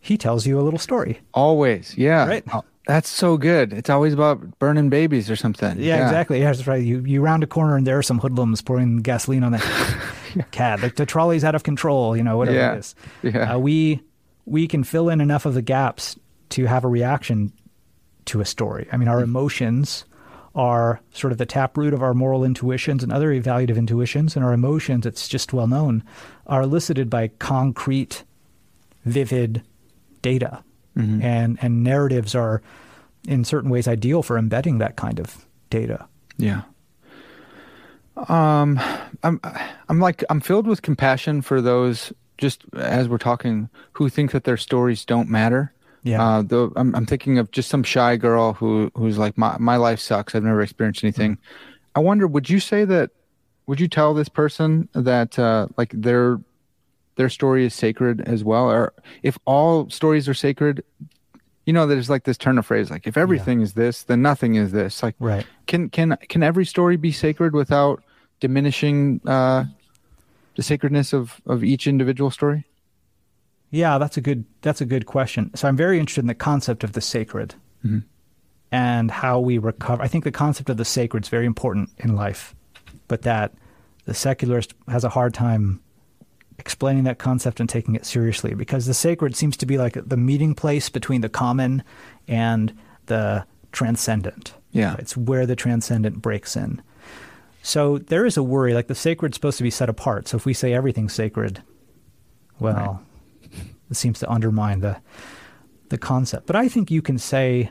he 0.00 0.16
tells 0.16 0.46
you 0.46 0.58
a 0.58 0.62
little 0.62 0.78
story. 0.78 1.20
always 1.34 1.96
yeah 1.98 2.26
Right. 2.26 2.44
Oh, 2.54 2.64
that's 2.86 3.10
so 3.10 3.36
good 3.36 3.72
it's 3.74 3.90
always 3.90 4.14
about 4.14 4.58
burning 4.58 4.88
babies 4.88 5.30
or 5.30 5.36
something 5.36 5.78
Yeah, 5.78 6.02
exactly. 6.02 6.40
Yeah, 6.40 6.46
that's 6.46 6.66
right. 6.66 6.82
You 6.82 7.00
you 7.04 7.20
round 7.20 7.42
a 7.44 7.46
corner 7.46 7.76
and 7.76 7.86
there 7.86 7.98
are 7.98 8.02
some 8.02 8.18
hoodlums 8.18 8.62
pouring 8.62 9.02
gasoline 9.02 9.44
on 9.44 9.52
the 9.52 10.44
cab. 10.50 10.80
The, 10.80 10.88
the 10.88 11.04
trolley's 11.06 11.44
out 11.44 11.54
of 11.54 11.62
control. 11.62 12.16
You 12.16 12.22
know, 12.24 12.38
whatever 12.38 12.56
Yeah. 12.56 12.72
it 12.74 12.78
is. 12.78 12.94
Yeah. 13.22 13.54
Uh, 13.54 13.58
we 13.58 14.00
we 14.46 14.66
can 14.66 14.82
fill 14.82 15.10
in 15.10 15.20
enough 15.20 15.44
of 15.44 15.52
the 15.54 15.62
gaps 15.62 16.16
to 16.50 16.64
have 16.64 16.84
a 16.84 16.88
reaction 16.88 17.52
to 18.24 18.40
a 18.40 18.44
story. 18.46 18.88
I 18.90 18.96
mean, 18.96 19.08
our 19.08 19.22
emotions 19.22 20.04
are 20.54 21.00
sort 21.12 21.32
of 21.32 21.38
the 21.38 21.46
taproot 21.46 21.94
of 21.94 22.02
our 22.02 22.14
moral 22.14 22.44
intuitions 22.44 23.02
and 23.02 23.12
other 23.12 23.30
evaluative 23.30 23.76
intuitions, 23.76 24.36
and 24.36 24.44
our 24.44 24.52
emotions, 24.52 25.06
it's 25.06 25.28
just 25.28 25.52
well 25.52 25.66
known, 25.66 26.02
are 26.46 26.62
elicited 26.62 27.08
by 27.08 27.28
concrete, 27.38 28.24
vivid 29.04 29.62
data. 30.22 30.62
And 31.22 31.58
and 31.62 31.84
narratives 31.84 32.34
are 32.34 32.62
in 33.26 33.44
certain 33.44 33.70
ways 33.70 33.86
ideal 33.86 34.22
for 34.22 34.36
embedding 34.36 34.78
that 34.78 34.96
kind 34.96 35.20
of 35.20 35.46
data. 35.70 36.06
Yeah. 36.36 36.62
Um, 38.16 38.78
I'm 39.22 39.40
I'm 39.88 40.00
like 40.00 40.24
I'm 40.28 40.40
filled 40.40 40.66
with 40.66 40.82
compassion 40.82 41.42
for 41.42 41.60
those 41.60 42.12
just 42.38 42.64
as 42.74 43.08
we're 43.08 43.18
talking 43.18 43.68
who 43.92 44.08
think 44.08 44.32
that 44.32 44.44
their 44.44 44.56
stories 44.56 45.04
don't 45.04 45.28
matter. 45.28 45.72
Yeah. 46.02 46.22
Uh, 46.22 46.42
though 46.42 46.72
I'm 46.76 46.94
I'm 46.94 47.06
thinking 47.06 47.38
of 47.38 47.50
just 47.50 47.68
some 47.68 47.82
shy 47.82 48.16
girl 48.16 48.54
who 48.54 48.90
who's 48.94 49.18
like 49.18 49.36
my 49.36 49.56
my 49.58 49.76
life 49.76 50.00
sucks. 50.00 50.34
I've 50.34 50.44
never 50.44 50.62
experienced 50.62 51.04
anything. 51.04 51.38
I 51.94 52.00
wonder, 52.00 52.26
would 52.26 52.48
you 52.48 52.60
say 52.60 52.84
that? 52.84 53.10
Would 53.66 53.80
you 53.80 53.88
tell 53.88 54.14
this 54.14 54.28
person 54.28 54.88
that 54.94 55.38
uh, 55.38 55.66
like 55.76 55.90
their 55.92 56.40
their 57.16 57.28
story 57.28 57.64
is 57.66 57.74
sacred 57.74 58.20
as 58.22 58.42
well, 58.42 58.70
or 58.70 58.92
if 59.22 59.38
all 59.44 59.90
stories 59.90 60.28
are 60.28 60.34
sacred? 60.34 60.82
You 61.66 61.74
know, 61.74 61.86
there's 61.86 62.08
like 62.10 62.24
this 62.24 62.38
turn 62.38 62.58
of 62.58 62.66
phrase, 62.66 62.90
like 62.90 63.06
if 63.06 63.16
everything 63.16 63.60
is 63.60 63.74
this, 63.74 64.02
then 64.02 64.22
nothing 64.22 64.54
is 64.56 64.72
this. 64.72 65.02
Like, 65.02 65.14
Right. 65.20 65.46
can 65.66 65.88
can 65.90 66.16
can 66.28 66.42
every 66.42 66.64
story 66.64 66.96
be 66.96 67.12
sacred 67.12 67.54
without 67.54 68.02
diminishing 68.40 69.20
uh, 69.26 69.64
the 70.56 70.62
sacredness 70.62 71.12
of 71.12 71.40
of 71.46 71.62
each 71.62 71.86
individual 71.86 72.30
story? 72.30 72.64
Yeah, 73.70 73.98
that's 73.98 74.16
a 74.16 74.20
good 74.20 74.44
that's 74.62 74.80
a 74.80 74.84
good 74.84 75.06
question. 75.06 75.50
So 75.54 75.68
I'm 75.68 75.76
very 75.76 75.98
interested 75.98 76.22
in 76.22 76.26
the 76.26 76.34
concept 76.34 76.82
of 76.84 76.92
the 76.92 77.00
sacred 77.00 77.54
mm-hmm. 77.84 78.00
and 78.72 79.10
how 79.10 79.38
we 79.38 79.58
recover. 79.58 80.02
I 80.02 80.08
think 80.08 80.24
the 80.24 80.32
concept 80.32 80.70
of 80.70 80.76
the 80.76 80.84
sacred 80.84 81.24
is 81.24 81.28
very 81.28 81.46
important 81.46 81.90
in 81.98 82.16
life, 82.16 82.54
but 83.08 83.22
that 83.22 83.52
the 84.06 84.14
secularist 84.14 84.74
has 84.88 85.04
a 85.04 85.08
hard 85.08 85.34
time 85.34 85.80
explaining 86.58 87.04
that 87.04 87.18
concept 87.18 87.58
and 87.60 87.68
taking 87.68 87.94
it 87.94 88.04
seriously 88.04 88.54
because 88.54 88.86
the 88.86 88.94
sacred 88.94 89.34
seems 89.34 89.56
to 89.56 89.66
be 89.66 89.78
like 89.78 89.96
the 90.06 90.16
meeting 90.16 90.54
place 90.54 90.88
between 90.88 91.20
the 91.20 91.28
common 91.28 91.82
and 92.28 92.76
the 93.06 93.44
transcendent. 93.72 94.54
Yeah. 94.72 94.96
It's 94.98 95.16
where 95.16 95.46
the 95.46 95.56
transcendent 95.56 96.20
breaks 96.20 96.56
in. 96.56 96.82
So 97.62 97.98
there 97.98 98.26
is 98.26 98.36
a 98.36 98.42
worry 98.42 98.74
like 98.74 98.88
the 98.88 98.94
sacred's 98.94 99.36
supposed 99.36 99.58
to 99.58 99.62
be 99.62 99.70
set 99.70 99.88
apart. 99.88 100.28
So 100.28 100.36
if 100.36 100.44
we 100.44 100.54
say 100.54 100.72
everything's 100.72 101.12
sacred, 101.12 101.62
well, 102.58 103.02
it 103.90 103.96
seems 103.96 104.18
to 104.20 104.30
undermine 104.30 104.80
the 104.80 104.96
the 105.88 105.98
concept. 105.98 106.46
But 106.46 106.56
I 106.56 106.68
think 106.68 106.90
you 106.90 107.02
can 107.02 107.18
say 107.18 107.70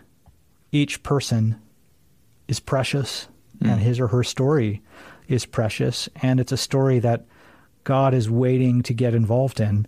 each 0.72 1.02
person 1.04 1.60
is 2.48 2.60
precious 2.60 3.28
hmm. 3.62 3.70
and 3.70 3.82
his 3.82 4.00
or 4.00 4.08
her 4.08 4.24
story 4.24 4.82
is 5.28 5.46
precious 5.46 6.10
and 6.22 6.40
it's 6.40 6.52
a 6.52 6.58
story 6.58 7.00
that 7.00 7.26
God 7.84 8.14
is 8.14 8.30
waiting 8.30 8.84
to 8.84 8.94
get 8.94 9.16
involved 9.16 9.60
in. 9.60 9.88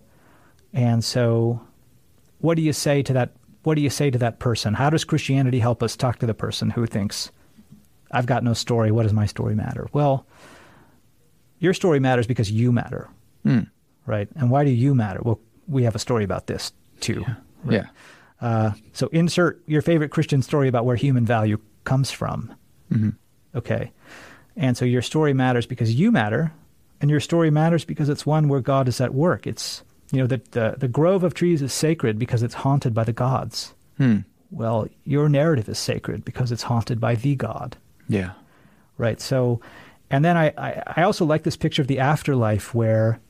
And 0.72 1.04
so 1.04 1.60
what 2.38 2.56
do 2.56 2.62
you 2.62 2.72
say 2.72 3.02
to 3.02 3.12
that 3.12 3.32
what 3.62 3.76
do 3.76 3.80
you 3.80 3.90
say 3.90 4.10
to 4.10 4.18
that 4.18 4.40
person? 4.40 4.74
How 4.74 4.90
does 4.90 5.04
Christianity 5.04 5.60
help 5.60 5.84
us 5.84 5.94
talk 5.94 6.18
to 6.18 6.26
the 6.26 6.34
person 6.34 6.70
who 6.70 6.86
thinks 6.86 7.30
I've 8.10 8.26
got 8.26 8.42
no 8.44 8.54
story, 8.54 8.90
what 8.90 9.04
does 9.04 9.12
my 9.12 9.26
story 9.26 9.54
matter? 9.54 9.88
Well, 9.92 10.26
your 11.58 11.74
story 11.74 12.00
matters 12.00 12.26
because 12.26 12.50
you 12.50 12.72
matter. 12.72 13.08
Hmm. 13.44 13.60
Right? 14.04 14.28
And 14.34 14.50
why 14.50 14.64
do 14.64 14.70
you 14.70 14.94
matter? 14.94 15.20
Well, 15.22 15.40
we 15.72 15.82
have 15.84 15.94
a 15.94 15.98
story 15.98 16.24
about 16.24 16.46
this 16.46 16.72
too. 17.00 17.24
Yeah. 17.68 17.86
Uh, 18.40 18.72
so 18.92 19.06
insert 19.08 19.62
your 19.66 19.82
favorite 19.82 20.10
Christian 20.10 20.42
story 20.42 20.68
about 20.68 20.84
where 20.84 20.96
human 20.96 21.24
value 21.24 21.58
comes 21.84 22.10
from. 22.10 22.52
Okay. 23.54 23.92
And 24.56 24.76
so 24.76 24.84
your 24.84 25.02
story 25.02 25.32
matters 25.32 25.64
because 25.66 25.94
you 25.94 26.12
matter, 26.12 26.52
and 27.00 27.10
your 27.10 27.20
story 27.20 27.50
matters 27.50 27.84
because 27.84 28.08
it's 28.08 28.26
one 28.26 28.48
where 28.48 28.60
God 28.60 28.86
is 28.88 29.00
at 29.00 29.14
work. 29.14 29.46
It's, 29.46 29.82
you 30.10 30.18
know, 30.20 30.26
the, 30.26 30.40
the, 30.50 30.74
the 30.78 30.88
grove 30.88 31.24
of 31.24 31.34
trees 31.34 31.62
is 31.62 31.72
sacred 31.72 32.18
because 32.18 32.42
it's 32.42 32.54
haunted 32.54 32.92
by 32.94 33.04
the 33.04 33.12
gods. 33.12 33.74
Well, 34.50 34.88
your 35.04 35.28
narrative 35.28 35.68
is 35.68 35.78
sacred 35.78 36.24
because 36.24 36.52
it's 36.52 36.64
haunted 36.64 37.00
by 37.00 37.14
the 37.14 37.34
God 37.36 37.76
Yeah. 38.08 38.32
right? 38.98 39.20
So, 39.20 39.60
and 40.10 40.22
then 40.24 40.36
I, 40.36 40.52
I, 40.58 40.82
I 40.98 41.02
also 41.04 41.24
like 41.24 41.44
this 41.44 41.56
picture 41.56 41.80
of 41.82 41.88
the 41.88 42.00
afterlife 42.00 42.74
where 42.74 43.20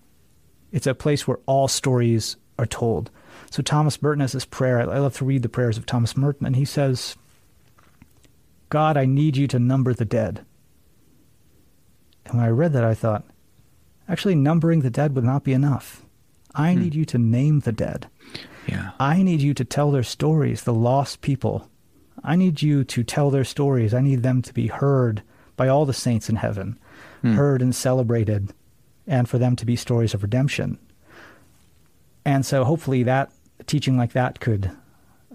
it's 0.73 0.87
a 0.87 0.95
place 0.95 1.29
where 1.29 1.39
all 1.47 1.68
stories 1.68 2.37
are 2.59 2.66
told. 2.66 3.11
So 3.51 3.62
Thomas 3.62 4.01
Merton 4.01 4.20
has 4.20 4.33
this 4.33 4.45
prayer. 4.45 4.81
I, 4.81 4.99
love 4.99 5.16
to 5.18 5.25
read 5.25 5.43
the 5.43 5.49
prayers 5.49 5.77
of 5.77 5.87
Thomas 5.87 6.16
Merton, 6.16 6.47
and 6.47 6.57
he 6.57 6.64
says, 6.64 7.16
"God, 8.70 8.97
I 8.97 9.05
need 9.05 9.37
you 9.37 9.47
to 9.49 9.59
number 9.59 9.93
the 9.93 10.07
dead." 10.07 10.45
And 12.25 12.35
when 12.35 12.45
I 12.45 12.51
read 12.51 12.73
that, 12.73 12.85
I 12.85 12.95
thought, 12.95 13.25
actually, 14.09 14.35
numbering 14.35 14.81
the 14.81 14.91
dead 14.91 15.14
would 15.14 15.25
not 15.25 15.45
be 15.45 15.53
enough. 15.53 16.05
I 16.55 16.73
hmm. 16.73 16.81
need 16.81 16.95
you 16.95 17.05
to 17.07 17.18
name 17.18 17.61
the 17.61 17.73
dead. 17.73 18.09
Yeah. 18.66 18.93
I 18.99 19.23
need 19.23 19.43
you 19.43 19.55
to 19.55 19.64
tell 19.64 19.91
their 19.91 20.03
stories, 20.03 20.62
the 20.62 20.75
lost 20.75 21.20
people. 21.20 21.68
I 22.25 22.37
need 22.37 22.62
you 22.62 22.85
to 22.85 23.03
tell 23.03 23.31
their 23.31 23.45
stories. 23.45 23.93
I 23.93 24.01
need 24.01 24.23
them 24.23 24.41
to 24.43 24.55
be 24.55 24.68
heard 24.68 25.23
by 25.57 25.68
all 25.68 25.85
the 25.85 25.93
saints 25.93 26.29
in 26.29 26.37
heaven, 26.37 26.79
hmm. 27.20 27.35
heard 27.35 27.61
and 27.61 27.75
celebrated, 27.75 28.53
and 29.07 29.29
for 29.29 29.39
them 29.39 29.57
to 29.57 29.67
be 29.67 29.77
stories 29.77 30.15
of 30.15 30.23
redemption. 30.23 30.79
And 32.25 32.47
so 32.47 32.65
hopefully 32.65 33.03
that 33.03 33.31
teaching 33.67 33.97
like 33.97 34.13
that 34.13 34.41
could 34.41 34.71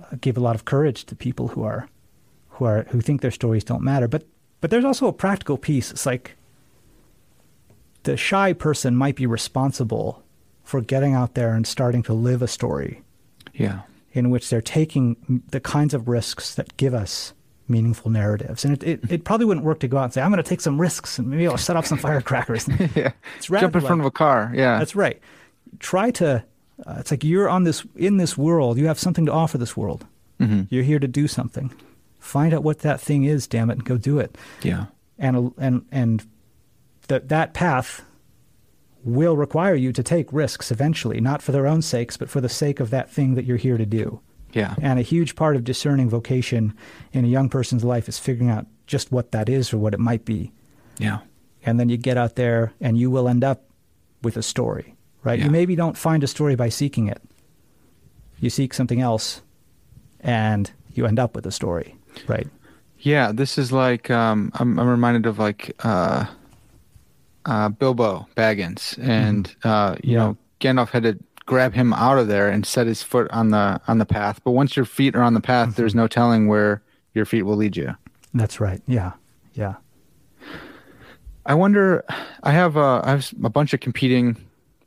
uh, 0.02 0.16
give 0.22 0.38
a 0.38 0.42
lot 0.42 0.56
of 0.56 0.66
courage 0.66 1.06
to 1.06 1.16
people 1.16 1.50
who 1.50 1.64
are 1.64 1.88
who 2.52 2.66
are 2.66 2.84
who 2.90 3.02
think 3.02 3.22
their 3.22 3.32
stories 3.32 3.64
don't 3.64 3.84
matter. 3.84 4.08
But 4.08 4.26
but 4.62 4.70
there's 4.72 4.86
also 4.86 5.08
a 5.08 5.14
practical 5.14 5.58
piece. 5.58 5.92
It's 5.92 6.06
like 6.06 6.36
the 8.04 8.18
shy 8.18 8.54
person 8.54 8.96
might 8.96 9.16
be 9.16 9.26
responsible 9.26 10.24
for 10.64 10.82
getting 10.82 11.14
out 11.14 11.34
there 11.36 11.54
and 11.54 11.68
starting 11.68 12.04
to 12.04 12.14
live 12.14 12.42
a 12.42 12.48
story 12.48 13.02
Yeah. 13.54 13.82
in 14.14 14.30
which 14.30 14.50
they're 14.50 14.62
taking 14.62 15.44
the 15.52 15.60
kinds 15.60 15.94
of 15.94 16.08
risks 16.08 16.56
that 16.56 16.76
give 16.78 16.94
us 16.94 17.34
meaningful 17.70 18.12
narratives. 18.12 18.64
And 18.66 18.74
it, 18.74 18.84
it, 19.04 19.12
it 19.12 19.24
probably 19.24 19.46
wouldn't 19.46 19.66
work 19.66 19.80
to 19.82 19.88
go 19.88 19.98
out 19.98 20.06
and 20.06 20.14
say, 20.14 20.22
I'm 20.22 20.32
going 20.32 20.44
to 20.44 20.48
take 20.50 20.62
some 20.62 20.80
risks 20.80 21.20
and 21.20 21.28
maybe 21.30 21.48
I'll 21.48 21.58
set 21.58 21.76
off 21.76 21.86
some 21.86 21.98
firecrackers. 22.08 22.68
yeah. 22.96 23.12
It's 23.38 23.48
Jump 23.48 23.52
in 23.52 23.54
radical, 23.56 23.82
front 23.82 24.02
of 24.02 24.06
a 24.08 24.12
car. 24.12 24.52
Yeah. 24.54 24.80
That's 24.80 24.96
right. 24.96 25.20
Try 25.80 26.12
to. 26.12 26.44
Uh, 26.86 26.96
it's 27.00 27.10
like 27.12 27.24
you're 27.24 27.50
on 27.50 27.64
this 27.64 27.84
in 27.96 28.18
this 28.18 28.38
world. 28.38 28.78
You 28.78 28.86
have 28.88 29.00
something 29.00 29.26
to 29.26 29.32
offer 29.32 29.58
this 29.58 29.76
world. 29.76 30.06
You're 30.70 30.84
here 30.84 31.00
to 31.00 31.08
do 31.08 31.28
something. 31.28 31.74
Find 32.20 32.54
out 32.54 32.62
what 32.62 32.80
that 32.80 33.02
thing 33.02 33.24
is. 33.24 33.48
Damn 33.48 33.72
it, 33.72 33.74
and 33.74 33.84
go 33.86 33.98
do 33.98 34.20
it. 34.20 34.38
yeah. 34.62 34.86
And 35.18 35.52
and 35.58 35.84
and 35.92 36.24
that 37.08 37.30
that 37.30 37.56
path 37.56 38.04
will 39.04 39.36
require 39.36 39.74
you 39.74 39.92
to 39.94 40.04
take 40.04 40.32
risks 40.32 40.70
eventually, 40.70 41.20
not 41.20 41.42
for 41.42 41.52
their 41.52 41.66
own 41.66 41.82
sakes, 41.82 42.18
but 42.18 42.30
for 42.30 42.40
the 42.42 42.50
sake 42.50 42.80
of 42.80 42.92
that 42.92 43.10
thing 43.10 43.34
that 43.34 43.46
you're 43.46 43.58
here 43.58 43.78
to 43.78 43.86
do. 43.86 44.20
Yeah. 44.54 44.76
And 44.82 44.98
a 45.00 45.02
huge 45.02 45.36
part 45.36 45.56
of 45.56 45.64
discerning 45.64 46.10
vocation 46.10 46.74
in 47.14 47.26
a 47.26 47.28
young 47.28 47.50
person's 47.50 47.84
life 47.84 48.08
is 48.10 48.18
figuring 48.20 48.50
out 48.50 48.66
just 48.88 49.12
what 49.12 49.32
that 49.32 49.50
is 49.50 49.74
or 49.74 49.78
what 49.78 49.94
it 49.94 50.00
might 50.00 50.24
be 50.26 50.52
Yeah. 51.00 51.20
and 51.66 51.80
then 51.80 51.90
you 51.90 51.98
get 51.98 52.18
out 52.18 52.36
there 52.36 52.72
and 52.80 52.98
you 52.98 53.12
will 53.12 53.28
end 53.28 53.44
up 53.44 53.64
with 54.24 54.38
a 54.38 54.42
story, 54.42 54.96
right? 55.24 55.38
Yeah. 55.40 55.46
You 55.46 55.52
maybe 55.52 55.76
don't 55.76 55.98
find 55.98 56.24
a 56.24 56.28
story 56.28 56.56
by 56.56 56.70
seeking 56.70 57.08
it. 57.08 57.22
You 58.40 58.50
seek 58.50 58.74
something 58.74 59.02
else 59.02 59.42
and 60.22 60.72
you 60.94 61.06
end 61.06 61.20
up 61.20 61.36
with 61.36 61.46
a 61.46 61.52
story, 61.52 61.96
right? 62.28 62.48
Yeah, 63.00 63.32
this 63.34 63.58
is 63.58 63.72
like 63.72 64.10
um, 64.10 64.52
I'm, 64.56 64.80
I'm 64.80 64.88
reminded 64.88 65.26
of 65.28 65.38
like 65.38 65.76
uh, 65.84 66.26
uh, 67.46 67.70
Bilbo 67.70 68.28
Baggins, 68.36 68.98
and 69.02 69.54
uh, 69.64 69.96
you 70.04 70.14
Yeah. 70.14 70.18
know 70.20 70.38
Gandalf 70.60 70.90
had 70.90 71.04
to 71.04 71.18
grab 71.48 71.74
him 71.74 71.94
out 71.94 72.20
of 72.20 72.28
there 72.28 72.48
and 72.50 72.64
set 72.66 72.86
his 72.86 73.02
foot 73.02 73.28
on 73.32 73.50
the 73.50 73.82
on 73.88 73.98
the 73.98 74.06
path. 74.06 74.40
But 74.44 74.52
once 74.52 74.76
your 74.76 74.86
feet 74.86 75.16
are 75.16 75.24
on 75.24 75.34
the 75.34 75.42
path, 75.42 75.76
there's 75.76 75.96
no 75.96 76.08
telling 76.08 76.48
where 76.48 76.84
your 77.16 77.26
feet 77.26 77.42
will 77.44 77.56
lead 77.56 77.76
you. 77.76 77.96
That's 78.36 78.60
right. 78.60 78.82
Yeah. 78.86 79.14
Yeah. 79.56 79.76
I 81.46 81.54
wonder. 81.56 82.04
I 82.44 82.52
have 82.52 82.78
uh, 82.78 83.02
I 83.04 83.10
have 83.12 83.34
a 83.44 83.50
bunch 83.50 83.74
of 83.74 83.80
competing 83.80 84.38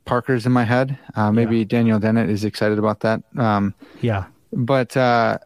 Parkers 0.05 0.45
in 0.45 0.51
my 0.51 0.63
head. 0.63 0.97
Uh, 1.15 1.31
maybe 1.31 1.57
Yeah. 1.59 1.63
Daniel 1.65 1.99
Dennett 1.99 2.29
is 2.29 2.43
excited 2.43 2.79
about 2.79 3.01
that. 3.01 3.21
Um, 3.37 3.73
Yeah. 4.01 4.25
but 4.53 4.95
uh, 4.95 5.37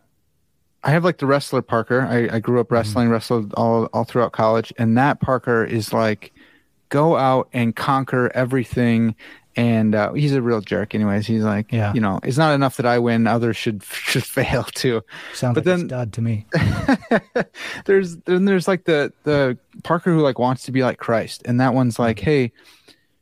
I 0.83 0.91
have 0.91 1.03
like 1.03 1.17
the 1.17 1.25
wrestler 1.25 1.61
Parker. 1.61 2.01
I, 2.01 2.35
I 2.35 2.39
grew 2.39 2.59
up 2.59 2.71
wrestling, 2.71 3.09
wrestled 3.09 3.53
all 3.55 3.85
all 3.93 4.03
throughout 4.03 4.33
college, 4.33 4.73
and 4.77 4.97
that 4.97 5.19
Parker 5.21 5.63
is 5.63 5.93
like 5.93 6.31
go 6.89 7.15
out 7.17 7.49
and 7.53 7.75
conquer 7.75 8.31
everything. 8.35 9.15
And 9.57 9.95
uh, 9.95 10.11
he's 10.11 10.33
a 10.33 10.41
real 10.41 10.59
jerk, 10.59 10.93
anyways. 10.93 11.25
He's 11.25 11.43
like, 11.43 11.71
Yeah. 11.71 11.93
you 11.93 12.01
know, 12.01 12.19
it's 12.23 12.37
not 12.37 12.53
enough 12.53 12.75
that 12.75 12.85
I 12.85 12.99
win; 12.99 13.25
others 13.25 13.55
should 13.55 13.83
should 13.89 14.25
fail 14.25 14.63
too. 14.63 15.01
Sounds 15.33 15.55
But 15.55 15.65
like 15.65 15.77
then- 15.77 15.85
a 15.85 15.89
stud 15.89 16.13
to 16.13 16.21
me. 16.21 16.45
there's 17.85 18.17
then 18.17 18.45
there's 18.45 18.67
like 18.67 18.85
the 18.85 19.13
the 19.23 19.57
Parker 19.83 20.11
who 20.13 20.19
like 20.21 20.39
wants 20.39 20.63
to 20.63 20.71
be 20.71 20.83
like 20.83 20.97
Christ, 20.97 21.41
and 21.45 21.59
that 21.59 21.73
one's 21.73 21.99
like, 21.99 22.19
hey, 22.19 22.51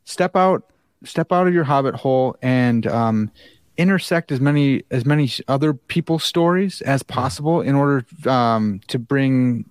step 0.05 0.36
out, 0.36 0.63
step 1.03 1.31
out 1.31 1.47
of 1.47 1.53
your 1.53 1.63
hobbit 1.65 1.95
hole 1.95 2.36
and 2.41 2.88
um, 2.88 3.31
intersect 3.77 4.31
as 4.31 4.39
many 4.39 4.84
as 4.91 5.05
many 5.05 5.29
other 5.47 5.73
people's 5.73 6.23
stories 6.23 6.81
as 6.81 7.03
possible 7.03 7.61
in 7.61 7.75
order 7.75 8.05
um, 8.29 8.81
to 8.88 8.97
bring, 8.99 9.69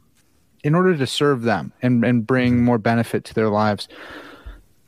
in 0.64 0.74
order 0.74 0.96
to 0.96 1.06
serve 1.06 1.42
them 1.42 1.72
and 1.82 2.04
and 2.04 2.26
bring 2.26 2.64
more 2.64 2.78
benefit 2.78 3.24
to 3.24 3.34
their 3.34 3.48
lives. 3.48 3.88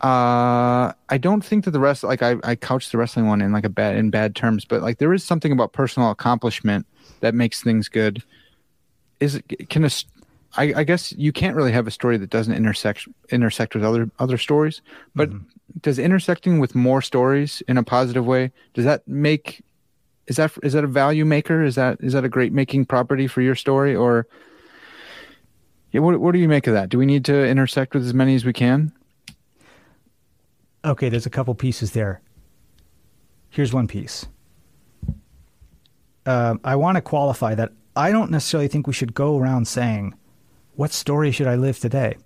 Uh, 0.04 0.92
I 1.08 1.16
don't 1.16 1.42
think 1.42 1.64
that 1.64 1.70
the 1.70 1.80
rest, 1.80 2.04
like 2.04 2.22
I, 2.22 2.36
I 2.44 2.56
couched 2.56 2.92
the 2.92 2.98
wrestling 2.98 3.26
one 3.26 3.40
in 3.40 3.52
like 3.52 3.64
a 3.64 3.70
bad 3.70 3.96
in 3.96 4.10
bad 4.10 4.36
terms, 4.36 4.66
but 4.66 4.82
like 4.82 4.98
there 4.98 5.14
is 5.14 5.24
something 5.24 5.50
about 5.50 5.72
personal 5.72 6.10
accomplishment 6.10 6.86
that 7.20 7.34
makes 7.34 7.62
things 7.62 7.88
good. 7.88 8.22
Is 9.20 9.36
it 9.36 9.70
can 9.70 9.82
a 9.82 9.90
I, 10.56 10.74
I 10.76 10.84
guess 10.84 11.12
you 11.12 11.32
can't 11.32 11.56
really 11.56 11.72
have 11.72 11.86
a 11.86 11.90
story 11.90 12.18
that 12.18 12.28
doesn't 12.28 12.52
intersect 12.52 13.08
intersect 13.30 13.74
with 13.74 13.82
other 13.82 14.10
other 14.18 14.36
stories 14.36 14.82
but 15.14 15.30
does 15.80 15.98
intersecting 15.98 16.60
with 16.60 16.74
more 16.74 17.00
stories 17.00 17.62
in 17.66 17.78
a 17.78 17.82
positive 17.82 18.26
way 18.26 18.52
does 18.74 18.84
that 18.84 19.08
make 19.08 19.64
is 20.26 20.36
that 20.36 20.52
is 20.62 20.72
that 20.74 20.84
a 20.84 20.88
value 20.88 21.24
maker? 21.24 21.62
Is 21.62 21.74
that 21.76 21.98
is 22.00 22.12
that 22.12 22.24
a 22.24 22.28
great 22.28 22.52
making 22.52 22.86
property 22.86 23.26
for 23.26 23.40
your 23.40 23.54
story 23.54 23.94
or 23.94 24.26
yeah, 25.92 26.00
what, 26.00 26.20
what 26.20 26.32
do 26.32 26.38
you 26.38 26.48
make 26.48 26.66
of 26.66 26.74
that? 26.74 26.88
Do 26.88 26.98
we 26.98 27.06
need 27.06 27.24
to 27.26 27.46
intersect 27.46 27.94
with 27.94 28.04
as 28.04 28.14
many 28.14 28.34
as 28.34 28.44
we 28.44 28.52
can 28.52 28.92
Okay, 30.84 31.08
there's 31.08 31.26
a 31.26 31.30
couple 31.30 31.54
pieces 31.54 31.92
there. 31.92 32.20
Here's 33.48 33.72
one 33.72 33.88
piece. 33.88 34.26
Um, 36.26 36.60
I 36.64 36.76
want 36.76 36.96
to 36.96 37.02
qualify 37.02 37.54
that 37.54 37.72
I 37.96 38.10
don't 38.10 38.30
necessarily 38.30 38.68
think 38.68 38.86
we 38.86 38.92
should 38.92 39.14
go 39.14 39.38
around 39.38 39.66
saying, 39.66 40.14
What 40.74 40.92
story 40.92 41.30
should 41.30 41.46
I 41.46 41.54
live 41.54 41.78
today? 41.78 42.16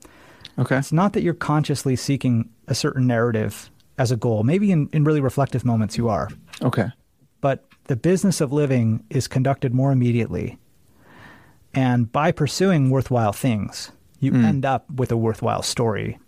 okay 0.59 0.79
It's 0.79 0.93
not 0.93 1.13
that 1.13 1.23
you're 1.23 1.35
consciously 1.35 1.97
seeking 1.97 2.51
a 2.67 2.75
certain 2.75 3.07
narrative 3.07 3.71
as 3.99 4.11
a 4.11 4.17
goal. 4.17 4.43
Maybe 4.45 4.73
in, 4.73 4.89
in 4.93 5.05
really 5.05 5.21
reflective 5.21 5.65
moments 5.65 5.99
you 5.99 6.09
are. 6.09 6.29
okay 6.63 6.89
But 7.41 7.65
the 7.85 7.97
business 7.97 8.41
of 8.41 8.53
living 8.53 9.05
is 9.11 9.29
conducted 9.29 9.75
more 9.75 9.93
immediately. 9.93 10.59
And 11.75 12.11
by 12.11 12.33
pursuing 12.33 12.91
worthwhile 12.91 13.33
things, 13.33 13.93
you 14.21 14.33
end 14.35 14.65
up 14.65 14.91
with 14.91 15.13
a 15.13 15.17
worthwhile 15.17 15.63
story 15.63 16.19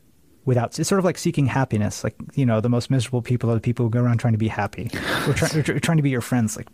without 0.45 0.79
it's 0.79 0.89
sort 0.89 0.99
of 0.99 1.05
like 1.05 1.19
seeking 1.19 1.47
happiness. 1.47 2.03
Like, 2.05 2.15
you 2.35 2.47
know, 2.47 2.61
the 2.61 2.69
most 2.69 2.91
miserable 2.91 3.23
people 3.23 3.51
are 3.51 3.55
the 3.55 3.61
people 3.61 3.87
who 3.87 3.91
go 3.91 4.01
around 4.01 4.19
trying 4.19 4.33
to 4.35 4.39
be 4.39 4.49
happy. 4.49 4.91
We're, 5.27 5.35
try, 5.35 5.49
tr- 5.49 5.79
trying 5.79 5.97
to 5.99 6.03
be 6.03 6.11
your 6.11 6.21
friends. 6.21 6.57
Like, 6.57 6.69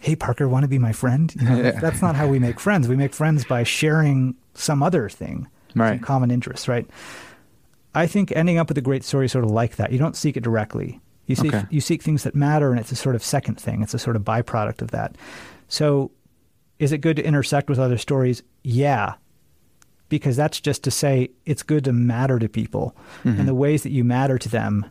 hey, 0.00 0.16
Parker, 0.16 0.48
want 0.48 0.62
to 0.64 0.68
be 0.68 0.78
my 0.78 0.92
friend? 0.92 1.34
You 1.38 1.48
know, 1.48 1.70
That's 1.72 2.00
not 2.02 2.16
how 2.16 2.26
we 2.26 2.38
make 2.38 2.58
friends. 2.58 2.88
We 2.88 2.96
make 2.96 3.12
friends 3.12 3.44
by 3.44 3.62
sharing 3.64 4.34
some 4.54 4.82
other 4.82 5.08
thing, 5.08 5.46
some 5.72 5.82
Right. 5.82 6.02
common 6.02 6.30
interest, 6.30 6.66
right? 6.68 6.88
I 7.94 8.06
think 8.06 8.32
ending 8.36 8.56
up 8.58 8.68
with 8.68 8.78
a 8.78 8.82
great 8.82 9.04
story 9.04 9.26
is 9.26 9.32
sort 9.32 9.44
of 9.44 9.50
like 9.50 9.76
that. 9.76 9.92
You 9.92 9.98
don't 9.98 10.16
seek 10.16 10.36
it 10.36 10.42
directly. 10.42 11.00
You 11.26 11.36
seek 11.36 11.54
Okay. 11.54 11.66
you 11.70 11.80
seek 11.80 12.02
things 12.02 12.22
that 12.24 12.34
matter, 12.34 12.70
and 12.70 12.80
it's 12.80 12.90
a 12.92 12.96
sort 12.96 13.14
of 13.14 13.22
second 13.22 13.56
thing. 13.60 13.82
It's 13.82 13.94
a 13.94 13.98
sort 13.98 14.16
of 14.16 14.22
byproduct 14.22 14.80
of 14.82 14.90
that. 14.92 15.16
So, 15.68 16.10
is 16.78 16.92
it 16.92 16.98
good 16.98 17.16
to 17.16 17.24
intersect 17.24 17.68
with 17.68 17.78
other 17.78 17.98
stories? 17.98 18.42
Yeah, 18.64 19.14
because 20.10 20.36
that's 20.36 20.60
just 20.60 20.84
to 20.84 20.90
say 20.90 21.30
it's 21.46 21.62
good 21.62 21.84
to 21.84 21.92
matter 21.92 22.38
to 22.38 22.48
people, 22.48 22.94
and 23.24 23.38
the 23.38 23.42
mm-hmm. 23.44 23.56
ways 23.56 23.82
that 23.84 23.90
you 23.90 24.04
matter 24.04 24.36
to 24.36 24.48
them 24.50 24.84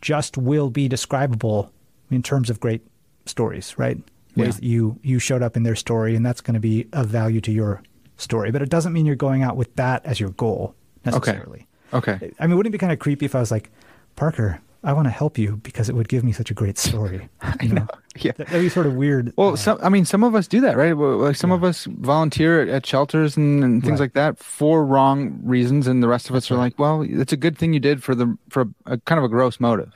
just 0.00 0.38
will 0.38 0.70
be 0.70 0.88
describable 0.88 1.70
in 2.10 2.22
terms 2.22 2.48
of 2.48 2.58
great 2.58 2.86
stories, 3.26 3.78
right? 3.78 3.98
Yeah. 4.34 4.44
Ways 4.46 4.56
that 4.56 4.64
you 4.64 4.98
you 5.02 5.18
showed 5.18 5.42
up 5.42 5.56
in 5.56 5.64
their 5.64 5.76
story, 5.76 6.16
and 6.16 6.24
that's 6.24 6.40
going 6.40 6.54
to 6.54 6.60
be 6.60 6.88
of 6.94 7.08
value 7.08 7.42
to 7.42 7.52
your 7.52 7.82
story. 8.16 8.50
But 8.50 8.62
it 8.62 8.70
doesn't 8.70 8.94
mean 8.94 9.04
you're 9.04 9.16
going 9.16 9.42
out 9.42 9.56
with 9.56 9.74
that 9.76 10.06
as 10.06 10.18
your 10.18 10.30
goal 10.30 10.74
necessarily. 11.04 11.66
okay 11.92 12.32
I 12.40 12.46
mean, 12.46 12.56
wouldn't 12.56 12.72
it 12.72 12.78
be 12.78 12.78
kind 12.78 12.92
of 12.92 12.98
creepy 12.98 13.26
if 13.26 13.34
I 13.34 13.40
was 13.40 13.50
like, 13.50 13.70
Parker, 14.16 14.60
I 14.84 14.92
want 14.92 15.06
to 15.06 15.10
help 15.10 15.38
you 15.38 15.58
because 15.58 15.88
it 15.88 15.94
would 15.94 16.08
give 16.08 16.24
me 16.24 16.32
such 16.32 16.50
a 16.50 16.54
great 16.54 16.76
story. 16.76 17.28
I 17.40 17.66
know. 17.66 17.86
yeah 18.16 18.32
That 18.36 18.50
would 18.50 18.60
be 18.62 18.68
sort 18.68 18.86
of 18.86 18.94
weird. 18.94 19.32
Well, 19.36 19.52
uh, 19.52 19.56
some, 19.56 19.78
I 19.82 19.88
mean, 19.88 20.04
some 20.04 20.24
of 20.24 20.34
us 20.34 20.48
do 20.48 20.60
that, 20.62 20.76
right? 20.76 20.92
Like 20.96 21.36
some 21.36 21.52
of 21.52 21.62
us 21.62 21.84
volunteer 21.84 22.62
at, 22.62 22.68
at 22.68 22.84
shelters 22.86 23.36
and, 23.36 23.62
and 23.62 23.80
things 23.82 24.00
Right. 24.00 24.06
like 24.06 24.12
that 24.14 24.38
for 24.38 24.84
wrong 24.84 25.38
reasons, 25.44 25.86
and 25.86 26.02
the 26.02 26.08
rest 26.08 26.30
of 26.30 26.34
us 26.36 26.50
are 26.50 26.56
like, 26.56 26.78
"Well, 26.80 27.02
it's 27.08 27.32
a 27.32 27.36
good 27.36 27.56
thing 27.56 27.72
you 27.72 27.80
did 27.80 28.02
for 28.02 28.14
the 28.16 28.36
for 28.48 28.68
a, 28.86 28.98
kind 28.98 29.18
of 29.18 29.24
a 29.24 29.28
gross 29.28 29.60
motive." 29.60 29.92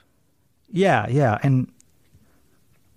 yeah, 0.70 1.06
yeah, 1.08 1.38
and 1.42 1.68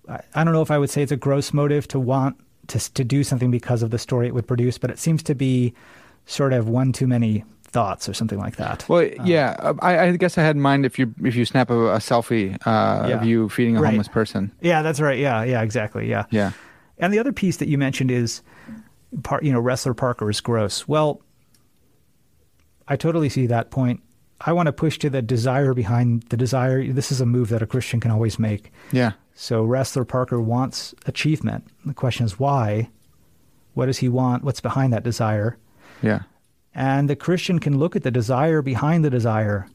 I, 0.08 0.20
I 0.34 0.44
don't 0.44 0.52
know 0.52 0.62
if 0.62 0.70
I 0.70 0.78
would 0.78 0.90
say 0.90 1.02
it's 1.02 1.12
a 1.12 1.16
gross 1.16 1.52
motive 1.52 1.88
to 1.88 1.98
want 2.00 2.36
to 2.68 2.78
to 2.94 3.04
do 3.04 3.24
something 3.24 3.50
because 3.50 3.82
of 3.82 3.90
the 3.90 3.98
story 3.98 4.26
it 4.28 4.34
would 4.34 4.46
produce, 4.46 4.78
but 4.78 4.90
it 4.90 4.98
seems 4.98 5.22
to 5.24 5.34
be 5.34 5.74
sort 6.26 6.52
of 6.52 6.68
one 6.68 6.92
too 6.92 7.06
many 7.08 7.44
thoughts 7.72 8.08
or 8.08 8.14
something 8.14 8.38
like 8.38 8.56
that. 8.56 8.88
Well, 8.88 9.04
yeah, 9.24 9.56
uh, 9.60 9.74
I, 9.80 9.98
I 10.08 10.16
guess 10.16 10.36
I 10.38 10.42
had 10.42 10.56
in 10.56 10.62
mind 10.62 10.84
if 10.84 10.98
you 10.98 11.14
if 11.24 11.34
you 11.36 11.44
snap 11.44 11.70
a, 11.70 11.94
a 11.94 11.98
selfie 11.98 12.54
uh, 12.66 13.08
Yeah. 13.08 13.16
of 13.16 13.24
you 13.24 13.48
feeding 13.48 13.76
a 13.76 13.80
Right. 13.80 13.90
homeless 13.90 14.08
person. 14.08 14.50
yeah, 14.60 14.82
that's 14.82 15.00
right. 15.00 15.18
Yeah, 15.18 15.44
yeah, 15.44 15.62
exactly. 15.62 16.08
Yeah. 16.08 16.24
Yeah, 16.30 16.52
And 16.98 17.12
the 17.12 17.18
other 17.18 17.32
piece 17.32 17.56
that 17.58 17.68
you 17.68 17.78
mentioned 17.78 18.10
is, 18.10 18.42
part 19.22 19.42
you 19.44 19.52
know, 19.52 19.60
wrestler 19.60 19.94
Parker 19.94 20.28
is 20.30 20.40
gross. 20.40 20.86
Well, 20.88 21.20
I 22.88 22.96
totally 22.96 23.28
see 23.28 23.46
that 23.46 23.70
point. 23.70 24.00
I 24.40 24.52
want 24.52 24.66
to 24.66 24.72
push 24.72 24.98
to 25.00 25.10
the 25.10 25.22
desire 25.22 25.74
behind 25.74 26.22
the 26.30 26.36
desire. 26.36 26.84
This 26.92 27.12
is 27.12 27.20
a 27.20 27.26
move 27.26 27.50
that 27.50 27.62
a 27.62 27.66
Christian 27.66 28.00
can 28.00 28.10
always 28.10 28.38
make. 28.38 28.72
yeah, 28.90 29.12
So 29.34 29.62
wrestler 29.64 30.04
Parker 30.04 30.40
wants 30.40 30.94
achievement. 31.06 31.66
The 31.84 31.94
question 31.94 32.24
is 32.26 32.38
why? 32.38 32.88
What 33.74 33.86
does 33.86 33.98
he 33.98 34.08
want? 34.08 34.42
What's 34.42 34.60
behind 34.60 34.92
that 34.92 35.04
desire? 35.04 35.56
yeah, 36.02 36.20
And 36.74 37.10
the 37.10 37.16
Christian 37.16 37.58
can 37.58 37.78
look 37.78 37.96
at 37.96 38.02
the 38.02 38.10
desire 38.10 38.62
behind 38.62 39.04
the 39.04 39.10
desire 39.10 39.68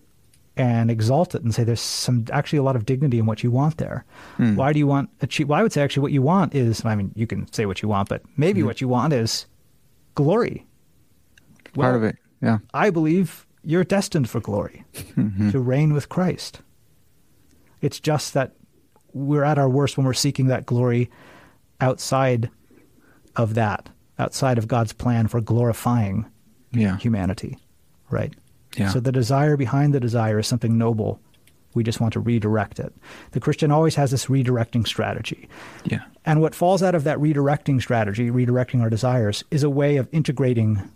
and 0.58 0.90
exalt 0.90 1.36
it 1.36 1.44
and 1.44 1.54
say 1.54 1.64
there's 1.64 1.82
some 1.82 2.26
actually 2.32 2.60
a 2.60 2.64
lot 2.64 2.76
of 2.76 2.86
dignity 2.86 3.20
in 3.20 3.26
what 3.26 3.44
you 3.44 3.52
want 3.52 3.78
there. 3.78 4.06
Hmm. 4.38 4.56
Why 4.56 4.72
do 4.72 4.80
you 4.80 4.88
want 4.88 5.10
achieve? 5.22 5.50
Well, 5.50 5.60
I 5.60 5.64
would 5.64 5.74
say 5.74 5.82
actually 5.82 6.04
what 6.04 6.12
you 6.14 6.22
want 6.22 6.56
is 6.56 6.86
I 6.86 6.96
mean 6.96 7.12
you 7.16 7.28
can 7.28 7.52
say 7.52 7.66
what 7.66 7.82
you 7.82 7.90
want, 7.90 8.10
but 8.10 8.22
maybe 8.38 8.62
hmm. 8.62 8.68
what 8.68 8.80
you 8.80 8.88
want 8.88 9.14
is 9.14 9.46
glory. 10.16 10.66
part 11.74 11.96
of 11.96 12.04
it. 12.04 12.18
Yeah, 12.42 12.60
I 12.74 12.90
believe 12.90 13.46
you're 13.64 13.84
destined 13.84 14.30
for 14.30 14.40
glory, 14.40 14.86
mm-hmm. 14.94 15.50
to 15.50 15.60
reign 15.60 15.94
with 15.94 16.08
Christ. 16.08 16.62
It's 17.82 18.00
just 18.00 18.34
that 18.34 18.54
we're 19.14 19.44
at 19.44 19.58
our 19.58 19.70
worst 19.70 19.98
when 19.98 20.06
we're 20.06 20.14
seeking 20.14 20.48
that 20.48 20.66
glory 20.66 21.10
outside 21.82 22.50
of 23.36 23.56
that. 23.56 23.90
outside 24.18 24.58
of 24.58 24.68
God's 24.68 24.94
plan 24.94 25.28
for 25.28 25.42
glorifying 25.42 26.26
Yeah. 26.76 26.98
humanity, 26.98 27.58
right? 28.10 28.34
Yeah. 28.78 28.90
So 28.90 29.00
the 29.00 29.12
desire 29.12 29.58
behind 29.58 29.94
the 29.94 30.00
desire 30.00 30.40
is 30.40 30.48
something 30.48 30.78
noble. 30.78 31.20
We 31.74 31.84
just 31.84 32.00
want 32.00 32.14
to 32.14 32.20
redirect 32.20 32.80
it. 32.80 32.94
The 33.32 33.40
Christian 33.40 33.72
always 33.72 33.96
has 33.96 34.12
this 34.12 34.28
redirecting 34.28 34.88
strategy. 34.88 35.50
Yeah. 35.84 36.04
And 36.26 36.42
what 36.42 36.56
falls 36.56 36.82
out 36.82 36.96
of 36.96 37.04
that 37.04 37.18
redirecting 37.18 37.82
strategy, 37.82 38.30
redirecting 38.30 38.82
our 38.82 38.90
desires, 38.90 39.44
is 39.52 39.64
a 39.64 39.70
way 39.70 39.98
of 39.98 40.08
integrating 40.12 40.90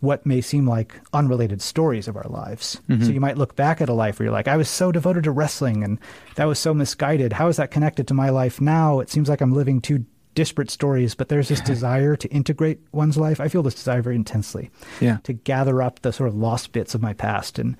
what 0.00 0.26
may 0.26 0.40
seem 0.40 0.68
like 0.68 1.00
unrelated 1.12 1.62
stories 1.62 2.06
of 2.06 2.16
our 2.16 2.28
lives. 2.28 2.66
So 2.66 2.80
mm-hmm. 2.94 3.12
you 3.12 3.20
might 3.20 3.38
look 3.38 3.56
back 3.56 3.80
at 3.80 3.88
a 3.88 3.94
life 3.94 4.18
where 4.18 4.24
you're 4.24 4.32
like, 4.32 4.48
I 4.48 4.56
was 4.56 4.68
so 4.68 4.92
devoted 4.92 5.24
to 5.24 5.30
wrestling 5.30 5.82
and 5.82 5.98
that 6.36 6.44
was 6.44 6.58
so 6.58 6.74
misguided. 6.74 7.32
How 7.32 7.48
is 7.48 7.56
that 7.56 7.70
connected 7.70 8.06
to 8.08 8.14
my 8.14 8.28
life 8.28 8.60
now? 8.60 9.00
It 9.00 9.08
seems 9.08 9.28
like 9.28 9.40
I'm 9.40 9.52
living 9.52 9.80
two 9.80 10.04
disparate 10.34 10.70
stories, 10.70 11.14
but 11.14 11.28
there's 11.28 11.48
this 11.48 11.60
desire 11.74 12.16
to 12.16 12.28
integrate 12.28 12.80
one's 12.92 13.16
life. 13.16 13.40
I 13.40 13.48
feel 13.48 13.62
this 13.62 13.74
desire 13.74 14.02
very 14.02 14.16
intensely 14.16 14.70
Yeah. 15.00 15.18
to 15.24 15.32
gather 15.32 15.82
up 15.82 16.00
the 16.00 16.12
sort 16.12 16.28
of 16.28 16.34
lost 16.36 16.72
bits 16.72 16.94
of 16.94 17.02
my 17.02 17.12
past 17.12 17.58
and 17.58 17.76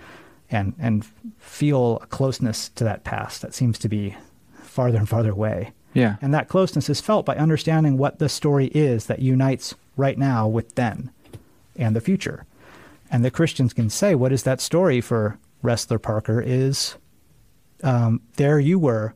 and 0.50 0.74
and 0.78 1.05
feel 1.38 1.98
a 2.02 2.07
closeness 2.07 2.68
to 2.70 2.84
that 2.84 3.02
past 3.05 3.42
that 3.42 3.55
seems 3.55 3.78
to 3.78 3.88
be 3.88 4.14
farther 4.62 4.98
and 4.98 5.09
farther 5.09 5.30
away. 5.32 5.72
Yeah. 5.94 6.16
And 6.20 6.34
that 6.34 6.48
closeness 6.48 6.90
is 6.90 7.00
felt 7.00 7.24
by 7.24 7.36
understanding 7.36 7.96
what 7.96 8.18
the 8.18 8.28
story 8.28 8.66
is 8.68 9.07
that 9.07 9.20
unites 9.20 9.74
right 9.96 10.18
now 10.18 10.46
with 10.48 10.74
then 10.74 11.11
and 11.76 11.94
the 11.94 12.00
future. 12.00 12.44
And 13.11 13.24
the 13.24 13.30
Christians 13.30 13.72
can 13.72 13.88
say, 13.90 14.14
what 14.14 14.32
is 14.32 14.42
that 14.42 14.61
story 14.61 15.00
for 15.00 15.38
Wrestler 15.62 15.98
Parker 16.00 16.40
is 16.44 16.96
um, 17.84 18.20
there 18.36 18.59
you 18.59 18.78
were 18.78 19.14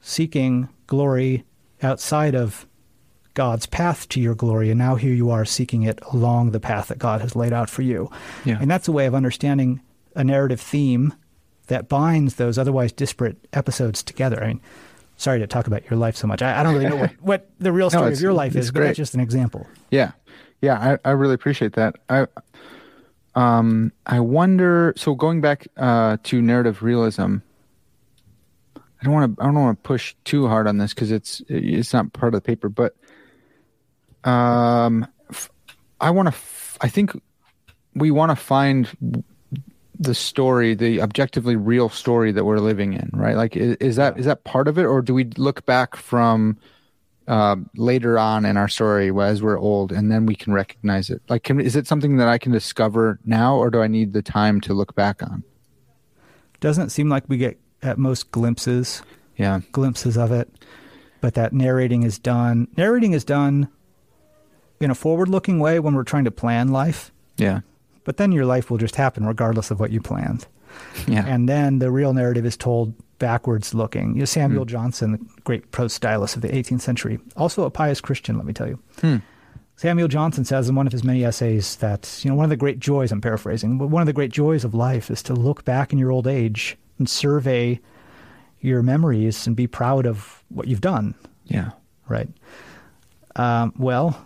seeking 0.00 0.68
glory 0.86 1.44
outside 1.82 2.34
of 2.34 2.66
God's 3.34 3.66
path 3.66 4.08
to 4.10 4.20
your 4.20 4.34
glory, 4.34 4.70
and 4.70 4.78
now 4.78 4.94
here 4.94 5.14
you 5.14 5.30
are 5.30 5.44
seeking 5.44 5.82
it 5.82 6.00
along 6.12 6.50
the 6.50 6.60
path 6.60 6.88
that 6.88 6.98
God 6.98 7.20
has 7.22 7.34
laid 7.34 7.52
out 7.52 7.70
for 7.70 7.82
you. 7.82 8.10
Yeah. 8.44 8.58
And 8.60 8.70
that's 8.70 8.88
a 8.88 8.92
way 8.92 9.06
of 9.06 9.14
understanding 9.14 9.80
a 10.14 10.22
narrative 10.22 10.60
theme 10.60 11.14
that 11.68 11.88
binds 11.88 12.34
those 12.34 12.58
otherwise 12.58 12.92
disparate 12.92 13.38
episodes 13.52 14.02
together. 14.02 14.42
I 14.42 14.48
mean, 14.48 14.60
sorry 15.16 15.38
to 15.38 15.46
talk 15.46 15.66
about 15.66 15.88
your 15.88 15.98
life 15.98 16.16
so 16.16 16.26
much. 16.26 16.42
I, 16.42 16.60
I 16.60 16.62
don't 16.62 16.74
really 16.74 16.88
know 16.88 16.96
what, 16.96 17.10
what 17.20 17.50
the 17.58 17.72
real 17.72 17.88
story 17.88 18.12
of 18.12 18.20
your 18.20 18.34
life 18.34 18.54
is, 18.54 18.70
but 18.70 18.80
that's 18.80 18.96
just 18.96 19.14
an 19.14 19.20
example. 19.20 19.66
Yeah, 19.90 20.12
yeah, 20.60 20.96
I, 21.04 21.08
I 21.08 21.12
really 21.12 21.34
appreciate 21.34 21.72
that. 21.74 21.96
I, 22.08 22.26
um, 23.34 23.92
I 24.06 24.20
wonder. 24.20 24.92
So 24.96 25.14
going 25.14 25.40
back 25.40 25.66
uh, 25.76 26.18
to 26.24 26.42
narrative 26.42 26.82
realism, 26.82 27.38
I 29.02 29.04
don't 29.06 29.14
want 29.14 29.36
to. 29.36 29.42
I 29.42 29.46
don't 29.46 29.54
want 29.54 29.82
to 29.82 29.88
push 29.88 30.14
too 30.24 30.46
hard 30.46 30.68
on 30.68 30.78
this 30.78 30.94
because 30.94 31.10
it's 31.10 31.42
it's 31.48 31.92
not 31.92 32.12
part 32.12 32.34
of 32.34 32.40
the 32.40 32.46
paper. 32.46 32.68
But 32.68 32.94
um, 34.22 35.06
I 36.00 36.10
want 36.10 36.28
to. 36.28 36.34
F- 36.34 36.78
I 36.80 36.88
think 36.88 37.20
we 37.94 38.12
want 38.12 38.30
to 38.30 38.36
find 38.36 39.24
the 39.98 40.14
story, 40.14 40.74
the 40.74 41.00
objectively 41.00 41.56
real 41.56 41.88
story 41.88 42.30
that 42.30 42.44
we're 42.44 42.58
living 42.58 42.92
in, 42.92 43.10
right? 43.12 43.36
Like, 43.36 43.56
is, 43.56 43.76
is 43.76 43.96
that 43.96 44.18
is 44.18 44.26
that 44.26 44.44
part 44.44 44.68
of 44.68 44.78
it, 44.78 44.84
or 44.84 45.02
do 45.02 45.14
we 45.14 45.24
look 45.36 45.66
back 45.66 45.96
from 45.96 46.56
uh, 47.26 47.56
later 47.74 48.20
on 48.20 48.44
in 48.44 48.56
our 48.56 48.68
story 48.68 49.10
as 49.20 49.42
we're 49.42 49.58
old, 49.58 49.90
and 49.90 50.12
then 50.12 50.26
we 50.26 50.36
can 50.36 50.52
recognize 50.52 51.10
it? 51.10 51.22
Like, 51.28 51.42
can, 51.42 51.60
is 51.60 51.74
it 51.74 51.88
something 51.88 52.18
that 52.18 52.28
I 52.28 52.38
can 52.38 52.52
discover 52.52 53.18
now, 53.24 53.56
or 53.56 53.68
do 53.68 53.82
I 53.82 53.88
need 53.88 54.12
the 54.12 54.22
time 54.22 54.60
to 54.62 54.74
look 54.74 54.94
back 54.94 55.24
on? 55.24 55.42
Doesn't 56.60 56.86
it 56.86 56.90
seem 56.90 57.08
like 57.08 57.28
we 57.28 57.36
get 57.36 57.58
at 57.82 57.98
most 57.98 58.30
glimpses 58.30 59.02
Yeah, 59.36 59.60
glimpses 59.72 60.16
of 60.16 60.32
it, 60.32 60.48
but 61.20 61.34
that 61.34 61.52
narrating 61.52 62.02
is 62.02 62.18
done. 62.18 62.68
Narrating 62.76 63.12
is 63.12 63.24
done 63.24 63.68
in 64.80 64.90
a 64.90 64.94
forward 64.94 65.28
looking 65.28 65.58
way 65.58 65.78
when 65.78 65.94
we're 65.94 66.04
trying 66.04 66.24
to 66.24 66.30
plan 66.30 66.68
life, 66.68 67.12
yeah, 67.36 67.60
but 68.04 68.16
then 68.16 68.32
your 68.32 68.46
life 68.46 68.70
will 68.70 68.78
just 68.78 68.96
happen 68.96 69.26
regardless 69.26 69.70
of 69.70 69.80
what 69.80 69.90
you 69.90 70.00
planned. 70.00 70.46
yeah, 71.06 71.24
And 71.26 71.48
then 71.48 71.78
the 71.80 71.90
real 71.90 72.14
narrative 72.14 72.46
is 72.46 72.56
told 72.56 72.94
backwards 73.18 73.74
looking. 73.74 74.14
You 74.14 74.20
know, 74.20 74.24
Samuel 74.24 74.64
hmm. 74.64 74.70
Johnson, 74.70 75.12
the 75.12 75.18
great 75.44 75.70
prose 75.70 75.92
stylist 75.92 76.34
of 76.34 76.42
the 76.42 76.48
18th 76.48 76.80
century, 76.80 77.18
also 77.36 77.64
a 77.64 77.70
pious 77.70 78.00
Christian, 78.00 78.36
let 78.36 78.46
me 78.46 78.52
tell 78.52 78.68
you. 78.68 78.78
Hmm. 79.00 79.16
Samuel 79.76 80.08
Johnson 80.08 80.44
says 80.44 80.68
in 80.68 80.74
one 80.74 80.86
of 80.86 80.92
his 80.92 81.02
many 81.02 81.24
essays 81.24 81.76
that, 81.76 82.20
you 82.22 82.30
know, 82.30 82.36
one 82.36 82.44
of 82.44 82.50
the 82.50 82.56
great 82.56 82.78
joys, 82.78 83.10
I'm 83.10 83.20
paraphrasing, 83.20 83.78
but 83.78 83.88
one 83.88 84.02
of 84.02 84.06
the 84.06 84.12
great 84.12 84.30
joys 84.30 84.64
of 84.64 84.74
life 84.74 85.10
is 85.10 85.22
to 85.24 85.34
look 85.34 85.64
back 85.64 85.92
in 85.92 85.98
your 85.98 86.12
old 86.12 86.26
age 86.26 86.76
and 86.98 87.08
survey 87.08 87.80
your 88.60 88.82
memories 88.82 89.46
and 89.46 89.56
be 89.56 89.66
proud 89.66 90.06
of 90.06 90.42
what 90.48 90.68
you've 90.68 90.80
done, 90.80 91.14
yeah, 91.46 91.70
right? 92.08 92.28
Um, 93.36 93.72
well, 93.76 94.24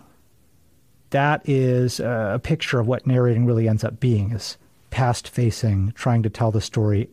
that 1.09 1.47
is 1.47 1.99
a 1.99 2.39
picture 2.43 2.79
of 2.79 2.87
what 2.87 3.07
narrating 3.07 3.45
really 3.45 3.67
ends 3.67 3.83
up 3.83 3.99
being 3.99 4.31
is 4.31 4.57
past 4.89 5.27
facing, 5.29 5.91
trying 5.93 6.23
to 6.23 6.29
tell 6.29 6.51
the 6.51 6.61
story 6.61 7.09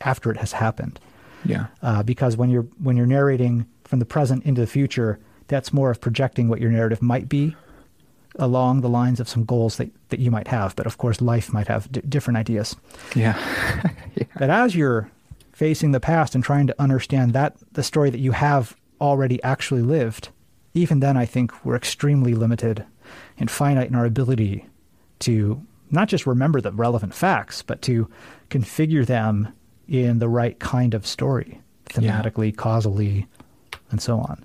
after 0.00 0.30
it 0.30 0.36
has 0.36 0.52
happened. 0.52 1.00
Yeah, 1.44 1.66
uh, 1.82 2.02
because 2.02 2.36
when 2.36 2.50
you're 2.50 2.66
when 2.82 2.96
you're 2.96 3.06
narrating 3.06 3.66
from 3.84 4.00
the 4.00 4.04
present 4.04 4.44
into 4.44 4.60
the 4.60 4.66
future, 4.66 5.18
that's 5.48 5.72
more 5.72 5.90
of 5.90 6.00
projecting 6.00 6.48
what 6.48 6.60
your 6.60 6.70
narrative 6.70 7.00
might 7.00 7.28
be 7.28 7.54
along 8.38 8.80
the 8.80 8.88
lines 8.88 9.20
of 9.20 9.28
some 9.28 9.44
goals 9.44 9.76
that, 9.78 9.90
that 10.10 10.20
you 10.20 10.30
might 10.30 10.48
have. 10.48 10.76
But 10.76 10.86
of 10.86 10.98
course, 10.98 11.20
life 11.20 11.52
might 11.52 11.68
have 11.68 11.90
d- 11.90 12.02
different 12.08 12.36
ideas. 12.38 12.76
yeah, 13.14 13.34
That 14.38 14.50
as 14.50 14.74
you're 14.74 15.10
facing 15.52 15.92
the 15.92 16.00
past 16.00 16.34
and 16.34 16.44
trying 16.44 16.66
to 16.66 16.74
understand 16.80 17.32
that 17.32 17.56
the 17.72 17.82
story 17.82 18.10
that 18.10 18.20
you 18.20 18.32
have 18.32 18.76
already 19.00 19.42
actually 19.42 19.82
lived, 19.82 20.28
even 20.74 21.00
then, 21.00 21.16
I 21.16 21.24
think 21.24 21.64
we're 21.64 21.76
extremely 21.76 22.34
limited 22.34 22.84
and 23.38 23.50
finite 23.50 23.88
in 23.88 23.94
our 23.94 24.04
ability 24.04 24.66
to 25.20 25.62
not 25.90 26.08
just 26.08 26.26
remember 26.26 26.60
the 26.60 26.72
relevant 26.72 27.14
facts, 27.14 27.62
but 27.62 27.80
to 27.82 28.10
configure 28.50 29.06
them 29.06 29.48
in 29.88 30.18
the 30.18 30.28
right 30.28 30.58
kind 30.58 30.92
of 30.94 31.06
story, 31.06 31.60
Yeah. 31.98 32.20
thematically, 32.22 32.54
causally, 32.54 33.26
and 33.90 34.02
so 34.02 34.18
on. 34.18 34.44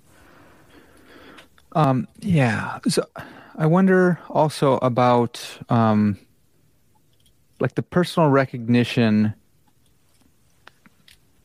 Um, 1.74 2.08
yeah. 2.20 2.80
So 2.88 3.06
I 3.56 3.66
wonder 3.66 4.20
also 4.30 4.78
about 4.78 5.60
um, 5.70 6.18
like 7.60 7.76
the 7.76 7.84
personal 7.84 8.30
recognition 8.30 9.34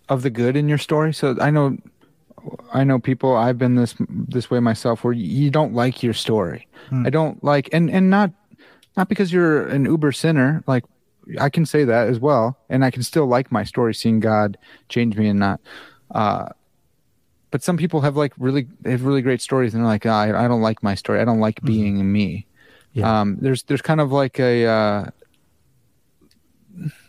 of 0.08 0.22
the 0.22 0.30
good 0.30 0.56
in 0.56 0.68
your 0.68 0.78
story. 0.78 1.12
So 1.12 1.36
I 1.40 1.50
know, 1.50 1.76
I 2.72 2.84
know 2.84 2.98
people. 2.98 3.36
I've 3.36 3.58
been 3.58 3.74
this 3.74 3.94
this 3.98 4.50
way 4.50 4.60
myself, 4.60 5.04
where 5.04 5.12
you 5.12 5.50
don't 5.50 5.74
like 5.74 6.02
your 6.02 6.14
story. 6.14 6.68
I 7.04 7.10
don't 7.10 7.42
like, 7.42 7.68
and 7.72 7.90
and 7.90 8.08
not 8.08 8.30
not 8.96 9.08
because 9.08 9.32
you're 9.32 9.66
an 9.66 9.84
uber 9.84 10.12
sinner. 10.12 10.62
Like 10.66 10.84
I 11.40 11.48
can 11.48 11.66
say 11.66 11.84
that 11.84 12.08
as 12.08 12.20
well, 12.20 12.56
and 12.68 12.84
I 12.84 12.90
can 12.90 13.02
still 13.02 13.26
like 13.26 13.50
my 13.50 13.64
story, 13.64 13.94
seeing 13.94 14.20
God 14.20 14.56
change 14.88 15.16
me 15.16 15.28
and 15.28 15.40
not. 15.40 15.60
Uh, 16.12 16.46
but 17.50 17.62
some 17.62 17.76
people 17.76 18.00
have 18.00 18.16
like 18.16 18.32
really 18.38 18.66
they 18.80 18.90
have 18.90 19.04
really 19.04 19.22
great 19.22 19.40
stories 19.40 19.74
and 19.74 19.82
they're 19.82 19.88
like 19.88 20.06
"Ah, 20.06 20.20
I, 20.20 20.44
I 20.44 20.48
don't 20.48 20.60
like 20.62 20.82
my 20.82 20.94
story. 20.94 21.20
I 21.20 21.24
don't 21.24 21.40
like 21.40 21.62
being 21.62 22.10
me. 22.12 22.46
Yeah. 22.92 23.20
um 23.20 23.36
there's 23.40 23.62
there's 23.64 23.82
kind 23.82 24.00
of 24.00 24.10
like 24.12 24.38
a 24.40 24.66
uh 24.66 25.04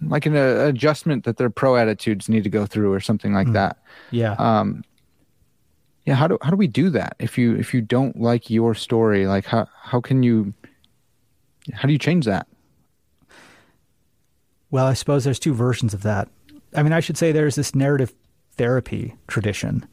like 0.01 0.25
an 0.25 0.35
uh, 0.35 0.65
adjustment 0.67 1.25
that 1.25 1.37
their 1.37 1.49
pro 1.49 1.75
attitudes 1.75 2.29
need 2.29 2.43
to 2.43 2.49
go 2.49 2.65
through 2.65 2.93
or 2.93 2.99
something 2.99 3.33
like 3.33 3.51
that. 3.53 3.77
Yeah. 4.11 4.33
um 4.33 4.83
yeah 6.05 6.15
how 6.15 6.27
do 6.27 6.37
how 6.41 6.49
do 6.49 6.55
we 6.57 6.67
do 6.67 6.89
that? 6.91 7.15
If 7.19 7.37
you 7.37 7.55
if 7.55 7.73
you 7.73 7.81
don't 7.81 8.19
like 8.19 8.49
your 8.49 8.75
story 8.75 9.27
like 9.27 9.45
how 9.45 9.67
how 9.81 9.99
can 10.01 10.23
you 10.23 10.53
how 11.73 11.85
do 11.87 11.91
you 11.93 11.99
change 11.99 12.25
that? 12.25 12.47
Well, 14.71 14.85
I 14.85 14.93
suppose 14.93 15.23
there's 15.23 15.39
two 15.39 15.53
versions 15.53 15.93
of 15.93 16.03
that. 16.03 16.27
I 16.75 16.83
mean, 16.83 16.93
I 16.93 16.99
should 16.99 17.17
say 17.17 17.31
there's 17.31 17.55
this 17.55 17.73
narrative 17.73 18.13
therapy 18.57 19.15
tradition 19.27 19.85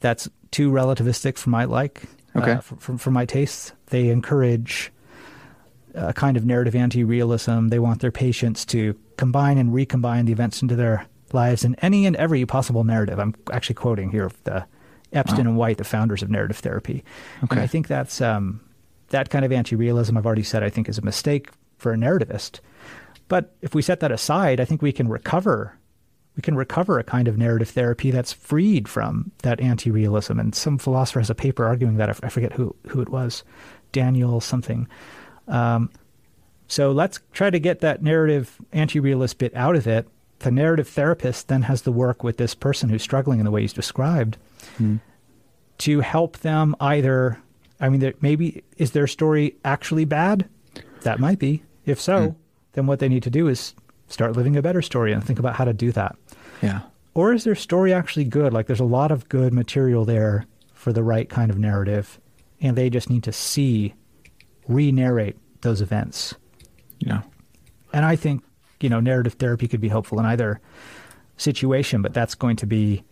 that's 0.00 0.28
too 0.50 0.70
relativistic 0.70 1.38
for 1.38 1.50
my 1.50 1.64
like, 1.64 2.02
Okay. 2.36 2.52
uh, 2.52 2.60
for, 2.60 2.76
for, 2.76 2.98
for 2.98 3.10
my 3.10 3.24
tastes. 3.26 3.72
They 3.86 4.08
encourage 4.08 4.90
a 5.94 6.12
kind 6.14 6.36
of 6.36 6.44
narrative 6.46 6.74
anti-realism. 6.74 7.68
They 7.68 7.78
want 7.78 8.00
their 8.00 8.10
patients 8.10 8.64
to 8.66 8.94
combine 9.18 9.58
and 9.58 9.72
recombine 9.74 10.24
the 10.26 10.32
events 10.32 10.62
into 10.62 10.74
their 10.76 11.06
lives 11.32 11.64
in 11.64 11.74
any 11.76 12.06
and 12.06 12.16
every 12.16 12.44
possible 12.46 12.84
narrative. 12.84 13.18
I'm 13.18 13.34
actually 13.52 13.74
quoting 13.74 14.10
here 14.10 14.30
the 14.44 14.64
Epston 15.12 15.40
and 15.40 15.56
White, 15.56 15.76
the 15.78 15.84
founders 15.84 16.22
of 16.22 16.30
narrative 16.30 16.56
therapy. 16.58 17.04
And 17.42 17.52
Okay. 17.52 17.62
I 17.62 17.66
think 17.66 17.86
that's 17.86 18.20
um, 18.22 18.60
that 19.08 19.28
kind 19.28 19.44
of 19.44 19.52
anti-realism. 19.52 20.16
I've 20.16 20.24
already 20.26 20.42
said 20.42 20.62
I 20.62 20.70
think 20.70 20.88
is 20.88 20.98
a 20.98 21.02
mistake 21.02 21.50
for 21.76 21.92
a 21.92 21.96
narrativist. 21.96 22.60
But 23.28 23.54
if 23.60 23.74
we 23.74 23.82
set 23.82 24.00
that 24.00 24.12
aside, 24.12 24.58
I 24.60 24.64
think 24.64 24.80
we 24.82 24.92
can 24.92 25.08
recover. 25.08 25.76
We 26.36 26.42
can 26.42 26.54
recover 26.56 26.98
a 26.98 27.04
kind 27.04 27.28
of 27.28 27.36
narrative 27.36 27.68
therapy 27.70 28.10
that's 28.10 28.32
freed 28.32 28.88
from 28.88 29.32
that 29.42 29.60
anti-realism. 29.60 30.38
And 30.38 30.54
some 30.54 30.78
philosopher 30.78 31.20
has 31.20 31.28
a 31.30 31.34
paper 31.34 31.64
arguing 31.66 31.96
that. 31.98 32.08
I 32.08 32.12
f- 32.12 32.20
I 32.24 32.28
forget 32.28 32.54
who 32.54 32.74
who 32.88 33.00
it 33.02 33.08
was, 33.10 33.44
Daniel 33.92 34.40
something. 34.40 34.88
Um, 35.48 35.90
so 36.68 36.90
let's 36.90 37.20
try 37.32 37.50
to 37.50 37.58
get 37.58 37.80
that 37.80 38.02
narrative 38.02 38.56
anti-realist 38.72 39.36
bit 39.38 39.54
out 39.54 39.76
of 39.76 39.86
it. 39.86 40.08
The 40.38 40.50
narrative 40.50 40.88
therapist 40.88 41.48
then 41.48 41.62
has 41.62 41.82
to 41.82 41.92
work 41.92 42.24
with 42.24 42.38
this 42.38 42.54
person 42.54 42.88
who's 42.88 43.02
struggling 43.02 43.38
in 43.38 43.44
the 43.44 43.50
way 43.50 43.60
he's 43.60 43.72
described 43.74 44.38
to 45.78 46.00
help 46.00 46.38
them 46.38 46.74
either 46.80 47.38
I 47.80 47.88
mean, 47.88 48.14
maybe 48.20 48.62
is 48.76 48.92
their 48.92 49.08
story 49.08 49.56
actually 49.64 50.04
bad? 50.04 50.48
That 51.02 51.18
might 51.18 51.40
be. 51.40 51.64
If 51.84 52.00
so, 52.00 52.28
Hmm. 52.30 52.34
then 52.74 52.86
what 52.86 53.00
they 53.00 53.08
need 53.08 53.24
to 53.24 53.30
do 53.30 53.48
is 53.48 53.74
start 54.12 54.36
living 54.36 54.56
a 54.56 54.62
better 54.62 54.82
story 54.82 55.12
and 55.12 55.24
think 55.24 55.38
about 55.38 55.54
how 55.56 55.64
to 55.64 55.72
do 55.72 55.90
that. 55.92 56.16
Yeah. 56.62 56.80
Or 57.14 57.32
is 57.32 57.44
their 57.44 57.54
story 57.54 57.92
actually 57.92 58.24
good? 58.24 58.52
Like 58.52 58.66
there's 58.66 58.80
a 58.80 58.84
lot 58.84 59.10
of 59.10 59.28
good 59.28 59.52
material 59.52 60.04
there 60.04 60.46
for 60.74 60.92
the 60.92 61.02
right 61.02 61.28
kind 61.28 61.50
of 61.50 61.58
narrative, 61.58 62.20
and 62.60 62.76
they 62.76 62.90
just 62.90 63.10
need 63.10 63.22
to 63.24 63.32
see, 63.32 63.94
re 64.68 64.92
narrate 64.92 65.36
those 65.62 65.80
events. 65.80 66.34
Yeah. 66.98 67.22
And 67.92 68.04
I 68.04 68.16
think, 68.16 68.42
you 68.80 68.88
know, 68.88 69.00
narrative 69.00 69.34
therapy 69.34 69.68
could 69.68 69.80
be 69.80 69.88
helpful 69.88 70.18
in 70.18 70.24
either 70.26 70.60
situation, 71.36 72.02
but 72.02 72.14
that's 72.14 72.34
going 72.34 72.56
to 72.56 72.66
be 72.66 73.04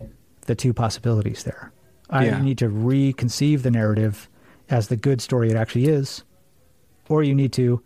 the 0.46 0.54
two 0.54 0.72
possibilities 0.72 1.44
there. 1.44 1.72
I 2.08 2.26
Yeah. 2.26 2.40
need 2.42 2.58
to 2.58 2.68
reconceive 2.68 3.62
the 3.62 3.70
narrative 3.70 4.28
as 4.68 4.88
the 4.88 4.96
good 4.96 5.20
story 5.20 5.50
it 5.50 5.56
actually 5.56 5.86
is, 5.86 6.24
or 7.08 7.22
you 7.22 7.34
need 7.34 7.52
to 7.54 7.82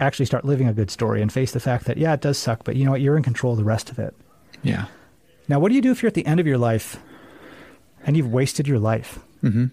actually 0.00 0.26
start 0.26 0.44
living 0.44 0.68
a 0.68 0.72
good 0.72 0.90
story 0.90 1.22
and 1.22 1.32
face 1.32 1.52
the 1.52 1.60
fact 1.60 1.84
that, 1.86 1.96
yeah, 1.96 2.12
it 2.14 2.20
does 2.20 2.36
suck, 2.38 2.64
but 2.64 2.76
you 2.76 2.84
know 2.84 2.90
what? 2.90 3.00
You're 3.00 3.16
in 3.16 3.22
control 3.22 3.52
of 3.52 3.58
the 3.58 3.64
rest 3.64 3.90
of 3.90 3.98
it. 3.98 4.14
Yeah. 4.62 4.86
Now, 5.48 5.58
what 5.58 5.68
do 5.70 5.74
you 5.74 5.80
do 5.82 5.90
if 5.92 6.02
you're 6.02 6.08
at 6.08 6.14
the 6.14 6.26
end 6.26 6.40
of 6.40 6.46
your 6.46 6.58
life 6.58 6.98
and 8.04 8.16
you've 8.16 8.32
wasted 8.32 8.66
your 8.68 8.78
life? 8.78 9.18
Mm-hmm. 9.42 9.66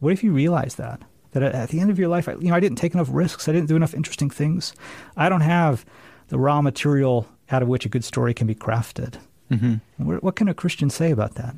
What 0.00 0.12
if 0.12 0.22
you 0.22 0.32
realize 0.32 0.74
that? 0.74 1.00
That 1.32 1.42
at- 1.42 1.68
the 1.70 1.80
end 1.80 1.90
of 1.90 1.98
your 1.98 2.08
life, 2.08 2.28
I- 2.28 2.34
you 2.34 2.48
know, 2.48 2.54
I 2.54 2.60
didn't 2.60 2.78
take 2.78 2.94
enough 2.94 3.08
risks. 3.10 3.48
I 3.48 3.52
didn't 3.52 3.68
do 3.68 3.76
enough 3.76 3.94
interesting 3.94 4.30
things. 4.30 4.74
I 5.16 5.28
don't 5.28 5.40
have 5.42 5.86
the 6.28 6.38
raw 6.38 6.60
material 6.60 7.26
out 7.50 7.62
of 7.62 7.68
which 7.68 7.86
a 7.86 7.88
good 7.88 8.04
story 8.04 8.34
can 8.34 8.46
be 8.46 8.54
crafted. 8.54 9.14
Mm-hmm. 9.50 10.04
What, 10.04 10.22
what 10.22 10.36
can 10.36 10.48
a 10.48 10.54
Christian 10.54 10.90
say 10.90 11.10
about 11.12 11.36
that? 11.36 11.54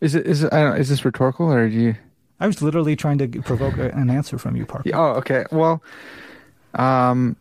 Is 0.00 0.14
it 0.14 0.26
is 0.26 0.42
it, 0.42 0.52
I 0.52 0.62
don't, 0.62 0.76
is 0.78 0.88
this 0.88 1.04
rhetorical 1.04 1.50
or 1.50 1.68
do 1.68 1.74
you? 1.74 1.94
I 2.38 2.46
was 2.46 2.60
literally 2.60 2.96
trying 2.96 3.18
to 3.18 3.28
provoke 3.42 3.76
an 3.78 4.10
answer 4.10 4.38
from 4.38 4.56
you, 4.56 4.66
Parker. 4.66 4.90
Oh, 4.92 5.12
okay. 5.14 5.44
Well, 5.50 5.82
um, 6.74 7.36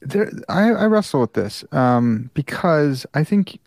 there 0.00 0.30
I, 0.48 0.70
I 0.70 0.86
wrestle 0.86 1.20
with 1.20 1.32
this 1.32 1.64
um, 1.72 2.30
because 2.34 3.06
I 3.14 3.24
think 3.24 3.54
it 3.54 3.60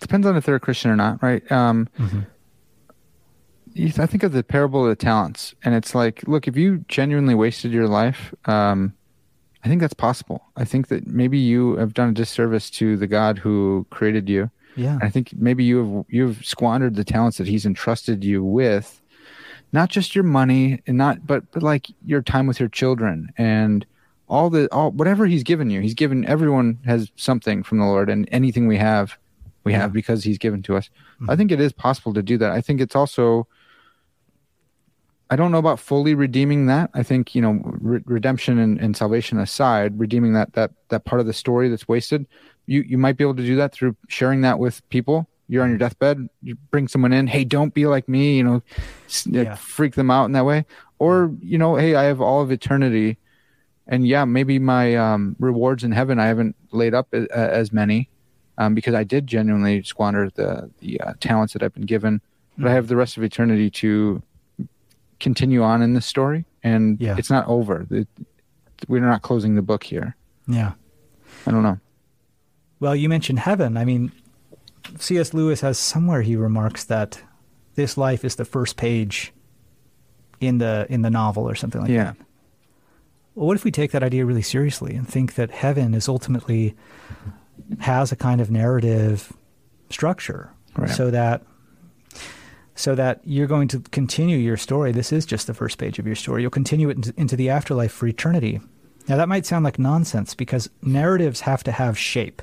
depends 0.00 0.26
on 0.26 0.36
if 0.36 0.44
they're 0.44 0.54
a 0.54 0.60
Christian 0.60 0.90
or 0.90 0.96
not, 0.96 1.22
right? 1.22 1.50
Um, 1.50 1.88
you, 3.72 3.92
I 3.98 4.06
think 4.06 4.22
of 4.22 4.32
the 4.32 4.44
parable 4.44 4.84
of 4.84 4.88
the 4.90 4.96
talents, 4.96 5.54
and 5.64 5.74
it's 5.74 5.94
like, 5.94 6.26
look, 6.28 6.46
if 6.46 6.56
you 6.56 6.84
genuinely 6.88 7.34
wasted 7.34 7.72
your 7.72 7.88
life, 7.88 8.32
um, 8.44 8.94
I 9.64 9.68
think 9.68 9.80
that's 9.80 9.94
possible. 9.94 10.44
I 10.56 10.64
think 10.64 10.88
that 10.88 11.06
maybe 11.08 11.38
you 11.38 11.76
have 11.76 11.94
done 11.94 12.10
a 12.10 12.12
disservice 12.12 12.70
to 12.70 12.96
the 12.96 13.06
God 13.08 13.38
who 13.38 13.86
created 13.90 14.28
you. 14.28 14.50
Yeah. 14.76 14.98
I 15.02 15.10
think 15.10 15.32
maybe 15.34 15.64
you 15.64 15.78
have 15.78 16.04
you've 16.08 16.44
squandered 16.44 16.96
the 16.96 17.04
talents 17.04 17.38
that 17.38 17.46
He's 17.46 17.66
entrusted 17.66 18.24
you 18.24 18.42
with, 18.42 19.00
not 19.72 19.88
just 19.88 20.14
your 20.14 20.24
money 20.24 20.82
and 20.86 20.98
not, 20.98 21.26
but 21.26 21.50
but 21.52 21.62
like 21.62 21.88
your 22.04 22.22
time 22.22 22.46
with 22.46 22.58
your 22.60 22.68
children 22.68 23.32
and 23.36 23.86
all 24.28 24.50
the 24.50 24.68
all 24.72 24.90
whatever 24.90 25.26
He's 25.26 25.42
given 25.42 25.70
you. 25.70 25.80
He's 25.80 25.94
given 25.94 26.24
everyone 26.26 26.78
has 26.84 27.10
something 27.16 27.62
from 27.62 27.78
the 27.78 27.84
Lord, 27.84 28.10
and 28.10 28.28
anything 28.32 28.66
we 28.66 28.78
have, 28.78 29.16
we 29.64 29.72
have 29.72 29.92
because 29.92 30.24
He's 30.24 30.38
given 30.38 30.62
to 30.64 30.76
us. 30.76 30.90
I 30.94 31.22
mm-hmm. 31.22 31.36
think 31.36 31.52
it 31.52 31.60
is 31.60 31.72
possible 31.72 32.14
to 32.14 32.22
do 32.22 32.38
that. 32.38 32.50
I 32.50 32.60
think 32.60 32.80
it's 32.80 32.96
also. 32.96 33.46
I 35.30 35.36
don't 35.36 35.50
know 35.50 35.58
about 35.58 35.80
fully 35.80 36.14
redeeming 36.14 36.66
that. 36.66 36.90
I 36.92 37.02
think 37.02 37.34
you 37.34 37.40
know 37.40 37.60
re- 37.64 38.02
redemption 38.04 38.58
and, 38.58 38.78
and 38.78 38.96
salvation 38.96 39.38
aside, 39.38 39.98
redeeming 39.98 40.34
that 40.34 40.52
that 40.52 40.72
that 40.88 41.04
part 41.04 41.20
of 41.20 41.26
the 41.26 41.32
story 41.32 41.68
that's 41.68 41.88
wasted. 41.88 42.26
You 42.66 42.82
you 42.82 42.98
might 42.98 43.16
be 43.16 43.24
able 43.24 43.36
to 43.36 43.42
do 43.44 43.56
that 43.56 43.72
through 43.72 43.96
sharing 44.08 44.40
that 44.42 44.58
with 44.58 44.86
people. 44.88 45.28
You're 45.48 45.62
on 45.62 45.68
your 45.68 45.78
deathbed. 45.78 46.28
You 46.42 46.54
bring 46.70 46.88
someone 46.88 47.12
in. 47.12 47.26
Hey, 47.26 47.44
don't 47.44 47.74
be 47.74 47.86
like 47.86 48.08
me. 48.08 48.36
You 48.38 48.44
know, 48.44 48.62
Yeah. 49.26 49.54
freak 49.56 49.94
them 49.94 50.10
out 50.10 50.24
in 50.24 50.32
that 50.32 50.46
way. 50.46 50.64
Or 50.98 51.32
you 51.40 51.58
know, 51.58 51.76
hey, 51.76 51.94
I 51.94 52.04
have 52.04 52.20
all 52.20 52.40
of 52.40 52.50
eternity, 52.50 53.18
and 53.86 54.06
yeah, 54.06 54.24
maybe 54.24 54.58
my 54.58 54.96
um, 54.96 55.36
rewards 55.38 55.84
in 55.84 55.92
heaven 55.92 56.18
I 56.18 56.26
haven't 56.26 56.56
laid 56.72 56.94
up 56.94 57.08
a, 57.12 57.24
a- 57.24 57.52
as 57.54 57.72
many, 57.72 58.08
um, 58.56 58.74
because 58.74 58.94
I 58.94 59.04
did 59.04 59.26
genuinely 59.26 59.82
squander 59.82 60.30
the 60.34 60.70
the 60.80 60.98
uh, 61.00 61.12
talents 61.20 61.52
that 61.52 61.62
I've 61.62 61.74
been 61.74 61.86
given. 61.86 62.22
But 62.56 62.68
I 62.70 62.72
have 62.72 62.88
the 62.88 62.96
rest 62.96 63.16
of 63.18 63.22
eternity 63.24 63.68
to 63.82 64.22
continue 65.20 65.62
on 65.62 65.82
in 65.82 65.92
this 65.94 66.06
story, 66.06 66.44
and 66.62 66.98
Yeah. 67.00 67.16
it's 67.18 67.30
not 67.30 67.46
over. 67.48 67.86
It, 67.90 68.08
we're 68.88 69.00
not 69.00 69.22
closing 69.22 69.54
the 69.56 69.62
book 69.62 69.84
here. 69.84 70.16
Yeah. 70.46 70.72
I 71.46 71.50
don't 71.50 71.62
know. 71.62 71.78
Well, 72.84 72.94
you 72.94 73.08
mentioned 73.08 73.38
heaven. 73.38 73.78
I 73.78 73.86
mean, 73.86 74.12
C.S. 74.98 75.32
Lewis 75.32 75.62
has 75.62 75.78
somewhere 75.78 76.20
he 76.20 76.36
remarks 76.36 76.84
that 76.84 77.18
this 77.76 77.96
life 77.96 78.26
is 78.26 78.36
the 78.36 78.44
first 78.44 78.76
page 78.76 79.32
in 80.38 80.58
the 80.58 80.86
in 80.90 81.00
the 81.00 81.08
novel 81.08 81.48
or 81.48 81.54
something 81.54 81.80
like 81.80 81.88
Yeah. 81.90 82.04
that. 82.04 82.16
Well, 83.34 83.46
what 83.46 83.56
if 83.56 83.64
we 83.64 83.70
take 83.70 83.92
that 83.92 84.02
idea 84.02 84.26
really 84.26 84.42
seriously 84.42 84.94
and 84.94 85.08
think 85.08 85.34
that 85.36 85.50
heaven 85.50 85.94
is 85.94 86.10
ultimately 86.10 86.76
has 87.80 88.12
a 88.12 88.16
kind 88.16 88.38
of 88.42 88.50
narrative 88.50 89.32
structure, 89.88 90.50
Right. 90.76 90.90
so 90.90 91.10
that 91.10 91.42
so 92.74 92.94
that 92.94 93.22
you're 93.24 93.46
going 93.46 93.68
to 93.68 93.80
continue 93.92 94.36
your 94.36 94.58
story. 94.58 94.92
This 94.92 95.10
is 95.10 95.24
just 95.24 95.46
the 95.46 95.54
first 95.54 95.78
page 95.78 95.98
of 95.98 96.04
your 96.06 96.16
story. 96.16 96.42
You'll 96.42 96.50
continue 96.50 96.90
it 96.90 96.96
into, 96.96 97.14
into 97.16 97.34
the 97.34 97.48
afterlife 97.48 97.92
for 97.92 98.06
eternity. 98.06 98.60
Now 99.08 99.16
that 99.16 99.28
might 99.30 99.46
sound 99.46 99.64
like 99.64 99.78
nonsense 99.78 100.34
because 100.34 100.68
narratives 100.82 101.40
have 101.40 101.64
to 101.64 101.72
have 101.72 101.96
shape. 101.96 102.42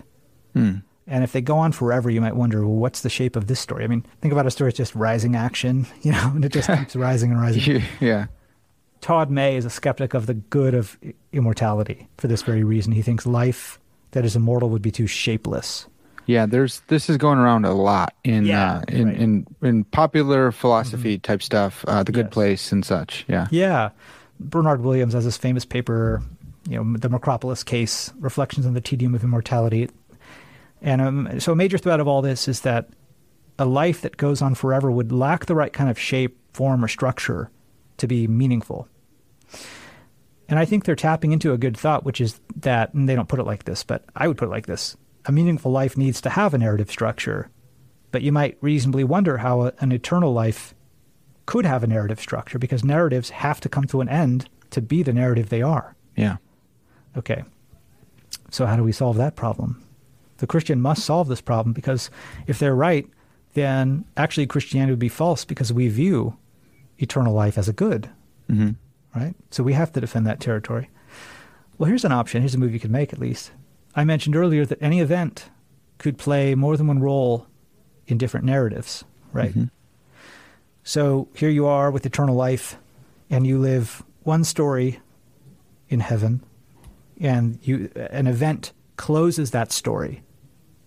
Hmm. 0.54 0.72
And 1.08 1.24
if 1.24 1.32
they 1.34 1.42
go 1.42 1.58
on 1.58 1.72
forever, 1.72 2.10
you 2.10 2.22
might 2.22 2.36
wonder, 2.36 2.62
well, 2.62 2.76
what's 2.78 3.02
the 3.02 3.10
shape 3.10 3.36
of 3.36 3.48
this 3.48 3.60
story? 3.60 3.84
I 3.84 3.88
mean, 3.88 4.06
think 4.22 4.32
about 4.32 4.46
a 4.46 4.52
story 4.52 4.70
that's 4.70 4.78
just 4.78 4.96
rising 4.96 5.36
action, 5.36 5.88
you 6.02 6.12
know, 6.12 6.32
and 6.36 6.46
it 6.46 6.52
just 6.54 6.70
keeps 6.78 6.96
rising 6.96 7.32
and 7.32 7.42
rising. 7.42 7.84
yeah. 8.00 8.28
Todd 9.02 9.32
May 9.32 9.56
is 9.58 9.66
a 9.66 9.70
skeptic 9.70 10.14
of 10.14 10.28
the 10.28 10.36
good 10.36 10.74
of 10.76 10.98
immortality 11.34 12.08
for 12.18 12.28
this 12.28 12.44
very 12.44 12.64
reason. 12.64 12.92
He 12.92 13.02
thinks 13.02 13.26
life 13.26 13.80
that 14.12 14.26
is 14.26 14.36
immortal 14.36 14.70
would 14.70 14.82
be 14.84 14.92
too 14.92 15.08
shapeless. 15.08 15.88
Yeah, 16.28 16.46
there's 16.46 16.82
this 16.88 17.10
is 17.10 17.18
going 17.18 17.40
around 17.40 17.66
a 17.66 17.74
lot 17.74 18.14
in 18.24 18.46
Yeah, 18.46 18.76
uh, 18.76 18.82
in, 18.88 19.06
right. 19.08 19.16
Mm-hmm. 19.16 19.24
in 19.24 19.48
in 19.64 19.84
popular 19.86 20.52
philosophy 20.52 21.18
type 21.18 21.42
stuff, 21.42 21.84
uh, 21.88 22.04
the 22.04 22.12
Good 22.12 22.28
Yes. 22.28 22.34
Place 22.34 22.72
and 22.72 22.86
such. 22.86 23.26
Yeah, 23.28 23.48
Yeah. 23.50 23.90
Bernard 24.40 24.82
Williams 24.82 25.14
has 25.14 25.26
this 25.26 25.38
famous 25.38 25.66
paper, 25.66 26.22
you 26.70 26.82
know, 26.84 26.98
the 26.98 27.10
Makropulos 27.10 27.66
case, 27.66 28.12
Reflections 28.20 28.66
on 28.68 28.74
the 28.76 28.82
Tedium 28.82 29.14
of 29.16 29.24
Immortality. 29.24 29.90
And 30.82 31.02
um, 31.02 31.40
so 31.40 31.52
a 31.52 31.56
major 31.56 31.78
threat 31.78 32.00
of 32.00 32.08
all 32.08 32.22
this 32.22 32.48
is 32.48 32.62
that 32.62 32.90
a 33.60 33.66
life 33.66 34.02
that 34.02 34.18
goes 34.18 34.42
on 34.42 34.56
forever 34.56 34.90
would 34.92 35.12
lack 35.12 35.46
the 35.46 35.56
right 35.56 35.72
kind 35.72 35.90
of 35.90 36.00
shape, 36.00 36.38
form, 36.54 36.84
or 36.84 36.88
structure 36.88 37.52
to 37.98 38.08
be 38.08 38.28
meaningful. 38.28 38.88
And 40.50 40.60
I 40.60 40.66
think 40.66 40.84
they're 40.84 40.96
tapping 40.96 41.32
into 41.32 41.54
a 41.54 41.58
good 41.58 41.78
thought, 41.78 42.04
which 42.04 42.20
is 42.20 42.42
that, 42.58 42.94
and 42.94 43.08
they 43.08 43.16
don't 43.16 43.30
put 43.30 43.40
it 43.40 43.46
like 43.46 43.66
this, 43.66 43.84
but 43.84 44.04
I 44.16 44.28
would 44.28 44.38
put 44.38 44.48
it 44.48 44.52
like 44.52 44.66
this 44.66 44.98
a 45.26 45.32
meaningful 45.32 45.72
life 45.72 45.96
needs 45.96 46.20
to 46.22 46.32
have 46.32 46.54
a 46.54 46.58
narrative 46.58 46.90
structure. 46.90 47.50
But 48.12 48.24
you 48.24 48.32
might 48.32 48.58
reasonably 48.60 49.04
wonder 49.04 49.38
how 49.38 49.62
a, 49.62 49.74
an 49.80 49.92
eternal 49.92 50.34
life 50.34 50.74
could 51.46 51.66
have 51.66 51.84
a 51.84 51.88
narrative 51.88 52.20
structure 52.20 52.58
because 52.58 52.84
narratives 52.84 53.30
have 53.30 53.62
to 53.62 53.70
come 53.70 53.86
to 53.86 54.02
an 54.02 54.10
end 54.10 54.50
to 54.72 54.82
be 54.82 55.04
the 55.04 55.14
narrative 55.14 55.50
they 55.50 55.62
are. 55.62 55.96
yeah, 56.18 56.38
Okay. 57.16 57.44
So, 58.50 58.66
how 58.66 58.76
do 58.76 58.84
we 58.84 58.92
solve 58.92 59.18
that 59.18 59.36
problem? 59.36 59.84
The 60.42 60.48
Christian 60.48 60.82
must 60.82 61.06
solve 61.06 61.28
this 61.28 61.40
problem 61.40 61.72
because 61.72 62.10
if 62.48 62.58
they're 62.58 62.76
right, 62.76 63.08
then 63.54 64.06
actually 64.18 64.48
Christianity 64.48 64.92
would 64.92 65.00
be 65.00 65.08
false 65.08 65.46
because 65.46 65.72
we 65.72 65.88
view 65.88 66.36
eternal 66.98 67.34
life 67.34 67.58
as 67.58 67.70
a 67.70 67.74
good, 67.74 68.10
hmm 68.48 68.72
right? 69.16 69.36
So, 69.50 69.62
we 69.62 69.74
have 69.74 69.92
to 69.92 70.00
defend 70.02 70.26
that 70.26 70.40
territory. 70.40 70.90
Well, 71.78 71.88
here's 71.90 72.06
an 72.06 72.14
option. 72.14 72.42
Here's 72.42 72.56
a 72.56 72.58
move 72.58 72.74
you 72.74 72.80
could 72.80 72.92
make, 72.92 73.12
at 73.12 73.20
least. 73.20 73.52
I 73.94 74.04
mentioned 74.06 74.36
earlier 74.38 74.66
that 74.66 74.82
any 74.82 75.00
event 75.02 75.50
could 75.98 76.18
play 76.18 76.56
more 76.56 76.78
than 76.78 76.88
one 76.88 77.00
role 77.00 77.46
in 78.08 78.18
different 78.18 78.46
narratives, 78.46 79.04
right? 79.34 79.54
So 80.84 81.28
here 81.36 81.50
you 81.50 81.68
are 81.68 81.92
with 81.92 82.06
eternal 82.06 82.36
life, 82.36 82.78
and 83.30 83.46
you 83.46 83.60
live 83.60 84.02
one 84.24 84.44
story 84.44 85.00
in 85.90 86.00
heaven, 86.00 86.42
and 87.20 87.60
you 87.62 87.92
an 87.96 88.28
event 88.28 88.72
closes 88.96 89.52
that 89.52 89.72
story, 89.72 90.24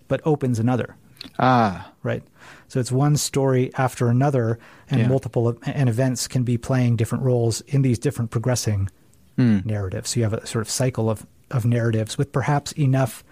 but 0.09 0.21
opens 0.25 0.59
another, 0.59 0.97
ah, 1.39 1.91
right? 2.03 2.23
So 2.69 2.81
it's 2.81 2.93
one 2.93 3.17
story 3.17 3.71
after 3.77 4.09
another, 4.09 4.59
and 4.91 5.01
Yeah. 5.01 5.09
multiple 5.09 5.57
and 5.67 5.89
events 5.89 6.29
can 6.29 6.43
be 6.43 6.57
playing 6.59 6.97
different 6.97 7.25
roles 7.25 7.61
in 7.63 7.83
these 7.83 7.99
different 7.99 8.31
progressing 8.31 8.89
Hmm. 9.37 9.59
narratives. 9.65 10.11
So 10.11 10.21
you 10.21 10.25
have 10.25 10.33
a 10.35 10.47
sort 10.47 10.63
of 10.63 10.71
cycle 10.71 11.09
of 11.11 11.27
of 11.51 11.65
narratives 11.67 12.17
with 12.19 12.33
perhaps 12.33 12.73
enough 12.73 13.23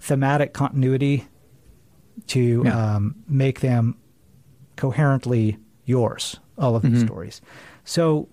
thematic 0.00 0.52
continuity 0.54 1.26
to 2.26 2.62
Yeah. 2.64 2.94
um, 2.96 3.14
make 3.28 3.60
them 3.60 3.94
coherently 4.76 5.58
yours, 5.84 6.40
all 6.58 6.74
of 6.74 6.82
these 6.82 7.00
stories. 7.02 7.40
So 7.84 8.28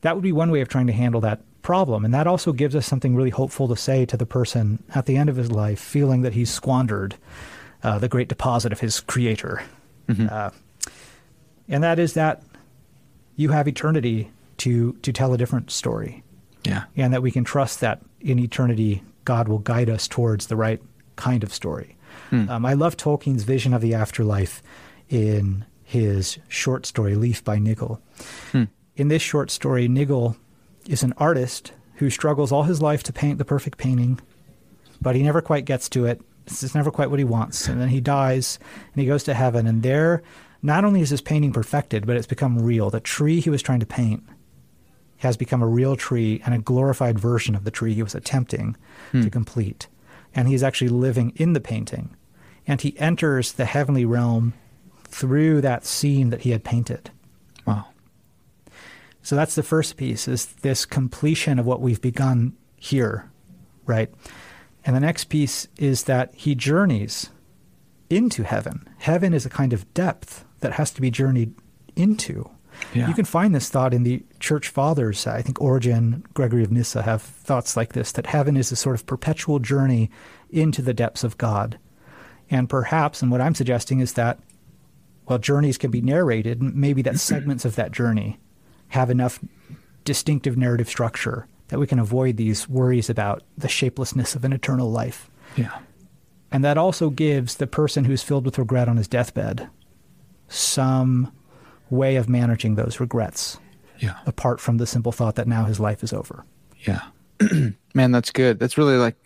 that 0.00 0.14
would 0.16 0.22
be 0.22 0.32
one 0.32 0.50
way 0.50 0.60
of 0.60 0.68
trying 0.68 0.88
to 0.88 0.92
handle 0.92 1.20
that 1.22 1.42
problem. 1.64 2.04
And 2.04 2.14
that 2.14 2.28
also 2.28 2.52
gives 2.52 2.76
us 2.76 2.86
something 2.86 3.16
really 3.16 3.30
hopeful 3.30 3.66
to 3.66 3.76
say 3.76 4.06
to 4.06 4.16
the 4.16 4.26
person 4.26 4.84
at 4.94 5.06
the 5.06 5.16
end 5.16 5.28
of 5.28 5.34
his 5.34 5.50
life, 5.50 5.80
feeling 5.80 6.22
that 6.22 6.34
he's 6.34 6.50
squandered 6.50 7.16
uh, 7.82 7.98
the 7.98 8.08
great 8.08 8.28
deposit 8.28 8.70
of 8.70 8.78
his 8.78 9.00
creator. 9.00 9.62
Uh, 10.28 10.50
and 11.68 11.82
that 11.82 11.98
is 11.98 12.12
that 12.14 12.42
you 13.34 13.48
have 13.48 13.66
eternity 13.66 14.30
to, 14.58 14.92
to 15.02 15.12
tell 15.12 15.32
a 15.32 15.38
different 15.38 15.72
story. 15.72 16.22
Yeah. 16.64 16.84
And 16.96 17.12
that 17.12 17.22
we 17.22 17.32
can 17.32 17.42
trust 17.44 17.80
that 17.80 18.02
in 18.20 18.38
eternity, 18.38 19.02
God 19.24 19.48
will 19.48 19.58
guide 19.58 19.90
us 19.90 20.06
towards 20.06 20.46
the 20.46 20.56
right 20.56 20.80
kind 21.16 21.42
of 21.42 21.52
story. 21.52 21.96
Um, 22.48 22.64
I 22.66 22.74
love 22.74 22.96
Tolkien's 22.96 23.42
vision 23.42 23.74
of 23.74 23.80
the 23.80 23.94
afterlife 23.94 24.62
in 25.08 25.64
his 25.82 26.38
short 26.48 26.86
story, 26.86 27.16
Leaf 27.16 27.42
by 27.42 27.58
Niggle. 27.58 28.00
In 28.96 29.08
this 29.08 29.22
short 29.22 29.50
story, 29.50 29.88
Niggle 29.88 30.36
is 30.88 31.02
an 31.02 31.14
artist 31.16 31.72
who 31.96 32.10
struggles 32.10 32.52
all 32.52 32.64
his 32.64 32.82
life 32.82 33.02
to 33.04 33.12
paint 33.12 33.38
the 33.38 33.44
perfect 33.44 33.78
painting, 33.78 34.20
but 35.00 35.14
he 35.14 35.22
never 35.22 35.40
quite 35.40 35.64
gets 35.64 35.88
to 35.90 36.06
it. 36.06 36.20
It's 36.46 36.74
never 36.74 36.90
quite 36.90 37.10
what 37.10 37.18
he 37.18 37.24
wants. 37.24 37.68
And 37.68 37.80
then 37.80 37.88
he 37.88 38.00
dies 38.00 38.58
and 38.92 39.00
he 39.00 39.06
goes 39.06 39.24
to 39.24 39.34
heaven. 39.34 39.66
And 39.66 39.82
there, 39.82 40.22
not 40.62 40.84
only 40.84 41.00
is 41.00 41.10
his 41.10 41.20
painting 41.20 41.52
perfected, 41.52 42.06
but 42.06 42.16
it's 42.16 42.26
become 42.26 42.58
real. 42.58 42.90
The 42.90 43.00
tree 43.00 43.40
he 43.40 43.50
was 43.50 43.62
trying 43.62 43.80
to 43.80 43.86
paint 43.86 44.22
has 45.18 45.36
become 45.36 45.62
a 45.62 45.66
real 45.66 45.96
tree 45.96 46.42
and 46.44 46.54
a 46.54 46.58
glorified 46.58 47.18
version 47.18 47.54
of 47.54 47.64
the 47.64 47.70
tree 47.70 47.94
he 47.94 48.02
was 48.02 48.14
attempting 48.14 48.76
hmm. 49.12 49.22
to 49.22 49.30
complete. 49.30 49.86
And 50.34 50.48
he's 50.48 50.62
actually 50.62 50.88
living 50.88 51.32
in 51.36 51.52
the 51.52 51.60
painting. 51.60 52.14
And 52.66 52.80
he 52.80 52.98
enters 52.98 53.52
the 53.52 53.64
heavenly 53.64 54.04
realm 54.04 54.54
through 55.04 55.60
that 55.60 55.86
scene 55.86 56.30
that 56.30 56.42
he 56.42 56.50
had 56.50 56.64
painted. 56.64 57.10
So 59.24 59.36
that's 59.36 59.54
the 59.54 59.62
first 59.62 59.96
piece 59.96 60.28
is 60.28 60.46
this 60.46 60.84
completion 60.84 61.58
of 61.58 61.64
what 61.64 61.80
we've 61.80 62.00
begun 62.00 62.54
here, 62.76 63.32
right? 63.86 64.12
And 64.84 64.94
the 64.94 65.00
next 65.00 65.24
piece 65.24 65.66
is 65.78 66.04
that 66.04 66.34
he 66.34 66.54
journeys 66.54 67.30
into 68.10 68.42
heaven. 68.42 68.86
Heaven 68.98 69.32
is 69.32 69.46
a 69.46 69.50
kind 69.50 69.72
of 69.72 69.92
depth 69.94 70.44
that 70.60 70.74
has 70.74 70.90
to 70.92 71.00
be 71.00 71.10
journeyed 71.10 71.54
into. 71.96 72.50
Yeah. 72.92 73.08
You 73.08 73.14
can 73.14 73.24
find 73.24 73.54
this 73.54 73.70
thought 73.70 73.94
in 73.94 74.02
the 74.02 74.22
church 74.40 74.68
fathers. 74.68 75.26
I 75.26 75.40
think 75.40 75.58
Origen, 75.58 76.26
Gregory 76.34 76.62
of 76.62 76.70
Nyssa 76.70 77.00
have 77.00 77.22
thoughts 77.22 77.78
like 77.78 77.94
this 77.94 78.12
that 78.12 78.26
heaven 78.26 78.58
is 78.58 78.72
a 78.72 78.76
sort 78.76 78.94
of 78.94 79.06
perpetual 79.06 79.58
journey 79.58 80.10
into 80.50 80.82
the 80.82 80.92
depths 80.92 81.24
of 81.24 81.38
God. 81.38 81.78
And 82.50 82.68
perhaps, 82.68 83.22
and 83.22 83.30
what 83.30 83.40
I'm 83.40 83.54
suggesting 83.54 84.00
is 84.00 84.12
that, 84.14 84.38
well, 85.26 85.38
journeys 85.38 85.78
can 85.78 85.90
be 85.90 86.02
narrated, 86.02 86.60
and 86.60 86.74
maybe 86.74 87.00
that 87.02 87.18
segments 87.18 87.64
of 87.64 87.76
that 87.76 87.90
journey 87.90 88.38
have 88.88 89.10
enough 89.10 89.40
distinctive 90.04 90.56
narrative 90.56 90.88
structure 90.88 91.46
that 91.68 91.78
we 91.78 91.86
can 91.86 91.98
avoid 91.98 92.36
these 92.36 92.68
worries 92.68 93.08
about 93.10 93.42
the 93.56 93.68
shapelessness 93.68 94.34
of 94.34 94.44
an 94.44 94.52
eternal 94.52 94.90
life. 94.90 95.30
Yeah. 95.56 95.78
And 96.52 96.62
that 96.64 96.78
also 96.78 97.10
gives 97.10 97.56
the 97.56 97.66
person 97.66 98.04
who's 98.04 98.22
filled 98.22 98.44
with 98.44 98.58
regret 98.58 98.88
on 98.88 98.96
his 98.96 99.08
deathbed 99.08 99.68
some 100.48 101.32
way 101.90 102.16
of 102.16 102.28
managing 102.28 102.74
those 102.74 103.00
regrets, 103.00 103.58
Yeah. 103.98 104.14
apart 104.26 104.60
from 104.60 104.76
the 104.78 104.86
simple 104.86 105.12
thought 105.12 105.34
that 105.36 105.48
now 105.48 105.64
his 105.64 105.80
life 105.80 106.02
is 106.02 106.12
over. 106.12 106.44
Yeah. 106.86 107.00
Man, 107.94 108.12
that's 108.12 108.30
good. 108.30 108.58
That's 108.58 108.78
really 108.78 108.96
like 108.96 109.16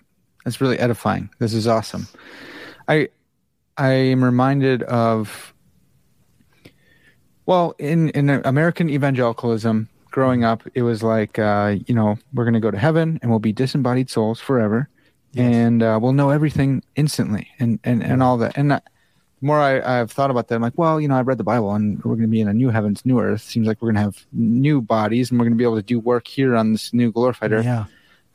that's 0.44 0.60
really 0.60 0.78
edifying. 0.78 1.28
This 1.38 1.52
is 1.52 1.66
awesome. 1.66 2.06
I 2.86 3.08
I 3.76 3.90
am 3.90 4.24
reminded 4.24 4.82
of 4.84 5.52
well, 7.48 7.74
in 7.78 8.10
in 8.10 8.28
American 8.44 8.90
evangelicalism, 8.90 9.88
growing 10.10 10.44
up, 10.44 10.62
it 10.74 10.82
was 10.82 11.02
like 11.02 11.38
uh, 11.38 11.76
you 11.86 11.94
know, 11.94 12.18
we're 12.34 12.44
going 12.44 12.52
to 12.52 12.60
go 12.60 12.70
to 12.70 12.76
heaven 12.76 13.18
and 13.22 13.30
we'll 13.30 13.40
be 13.40 13.54
disembodied 13.54 14.10
souls 14.10 14.38
forever. 14.38 14.90
And 15.34 15.82
uh, 15.82 15.98
we'll 16.00 16.12
know 16.12 16.28
everything 16.28 16.82
instantly 16.94 17.48
and 17.58 17.80
and 17.84 18.02
and 18.02 18.22
all 18.22 18.36
that. 18.36 18.58
And 18.58 18.72
uh, 18.72 18.80
the 19.40 19.46
more 19.46 19.60
I, 19.60 20.00
I've 20.00 20.12
thought 20.12 20.30
about 20.30 20.48
that, 20.48 20.56
I'm 20.56 20.62
like, 20.62 20.76
well, 20.76 21.00
you 21.00 21.08
know, 21.08 21.16
I've 21.16 21.26
read 21.26 21.38
the 21.38 21.44
Bible 21.44 21.74
and 21.74 21.96
we're 22.04 22.16
going 22.16 22.22
to 22.22 22.28
be 22.28 22.42
in 22.42 22.48
a 22.48 22.52
new 22.52 22.68
heavens, 22.68 23.06
new 23.06 23.18
earth. 23.18 23.40
Seems 23.40 23.66
like 23.66 23.80
we're 23.80 23.92
going 23.92 24.02
to 24.02 24.02
have 24.02 24.26
new 24.32 24.82
bodies 24.82 25.30
and 25.30 25.40
we're 25.40 25.44
going 25.44 25.54
to 25.54 25.58
be 25.58 25.64
able 25.64 25.76
to 25.76 25.82
do 25.82 26.00
work 26.00 26.28
here 26.28 26.54
on 26.54 26.72
this 26.72 26.92
new 26.92 27.10
glorified 27.10 27.52
earth. 27.52 27.64
Yeah. 27.64 27.86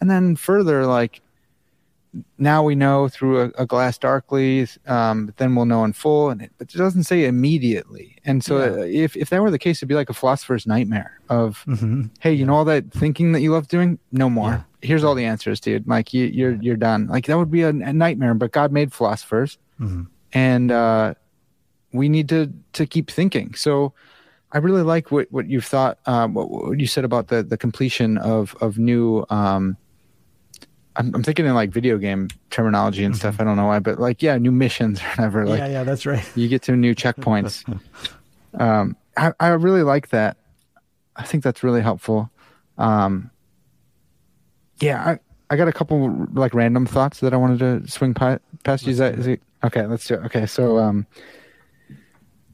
And 0.02 0.10
then 0.10 0.36
further, 0.38 0.88
like 0.88 1.22
now 2.38 2.64
we 2.64 2.76
know 2.76 3.08
through 3.08 3.42
a, 3.42 3.52
a 3.58 3.66
glass 3.66 3.98
darkly, 3.98 4.68
um, 4.86 5.26
but 5.26 5.38
then 5.38 5.56
we'll 5.56 5.66
know 5.66 5.84
in 5.84 5.94
full. 5.94 6.30
And 6.30 6.42
it, 6.44 6.52
but 6.58 6.74
it 6.74 6.78
doesn't 6.78 7.04
say 7.04 7.26
immediately. 7.26 8.18
And 8.24 8.44
so, 8.44 8.60
Yeah. 8.60 8.82
uh, 8.82 8.86
if 8.86 9.16
if 9.16 9.30
that 9.30 9.42
were 9.42 9.50
the 9.52 9.58
case, 9.60 9.80
it'd 9.80 9.90
be 9.90 9.96
like 9.96 10.10
a 10.10 10.14
philosopher's 10.14 10.68
nightmare 10.68 11.20
of, 11.30 11.64
hmm 11.66 12.04
hey, 12.20 12.34
you 12.34 12.46
know 12.46 12.54
all 12.56 12.66
that 12.66 12.92
thinking 12.92 13.32
that 13.32 13.42
you 13.42 13.52
love 13.52 13.68
doing, 13.68 13.98
no 14.12 14.30
more. 14.30 14.50
Yeah. 14.50 14.64
Here's 14.82 15.04
all 15.04 15.16
the 15.16 15.26
answers, 15.26 15.60
dude. 15.60 15.88
Like 15.88 16.14
you, 16.14 16.26
you're 16.26 16.56
you're 16.62 16.78
done. 16.78 17.08
Like 17.08 17.26
that 17.28 17.38
would 17.38 17.52
be 17.52 17.64
a, 17.64 17.70
a 17.70 17.94
nightmare. 17.94 18.34
But 18.36 18.52
God 18.52 18.72
made 18.72 18.94
philosophers, 18.94 19.58
hmm 19.78 20.04
and 20.34 20.72
uh, 20.72 21.14
we 21.94 22.10
need 22.10 22.30
to 22.30 22.52
to 22.74 22.86
keep 22.86 23.10
thinking. 23.10 23.56
So. 23.56 23.94
I 24.56 24.60
really 24.60 24.84
like 24.84 25.10
what, 25.10 25.32
what 25.32 25.50
you've 25.50 25.66
thought, 25.66 25.98
um, 26.06 26.36
what, 26.36 26.48
what 26.52 26.80
you 26.80 26.86
said 26.86 27.04
about 27.04 27.30
the, 27.30 27.42
the 27.42 27.58
completion 27.58 28.20
of, 28.20 28.56
of 28.62 28.78
new, 28.78 29.26
um, 29.32 29.78
I'm, 30.96 31.14
I'm 31.16 31.24
thinking 31.24 31.46
in 31.46 31.54
like 31.54 31.72
video 31.72 31.98
game 31.98 32.30
terminology 32.50 33.04
and 33.04 33.16
stuff. 33.16 33.38
I 33.40 33.44
don't 33.44 33.58
know 33.58 33.66
why, 33.66 33.80
but 33.80 34.00
like, 34.00 34.22
yeah, 34.22 34.38
new 34.38 34.52
missions 34.52 35.02
or 35.02 35.06
whatever. 35.06 35.46
Like 35.54 35.60
yeah, 35.60 35.68
yeah, 35.68 35.84
that's 35.84 36.06
right. 36.06 36.24
you 36.36 36.48
get 36.48 36.62
to 36.64 36.76
new 36.76 36.96
checkpoints. 36.96 37.64
um, 38.60 38.96
I, 39.18 39.34
I 39.40 39.48
really 39.50 39.84
like 39.84 40.10
that. 40.10 40.38
I 41.16 41.24
think 41.24 41.44
that's 41.44 41.64
really 41.64 41.82
helpful. 41.82 42.32
Um, 42.78 43.30
yeah, 44.80 45.04
I, 45.04 45.20
I 45.50 45.58
got 45.58 45.68
a 45.68 45.74
couple 45.74 46.28
like 46.34 46.54
random 46.54 46.86
thoughts 46.86 47.20
that 47.20 47.34
I 47.34 47.38
wanted 47.38 47.60
to 47.60 47.92
swing 47.92 48.14
pi- 48.14 48.40
past 48.64 48.86
you. 48.86 48.92
Is 48.92 48.98
that, 49.00 49.16
is 49.16 49.28
it, 49.28 49.42
okay, 49.64 49.86
let's 49.86 50.08
do 50.08 50.16
it. 50.16 50.26
Okay. 50.26 50.46
So, 50.46 50.78
um, 50.78 51.06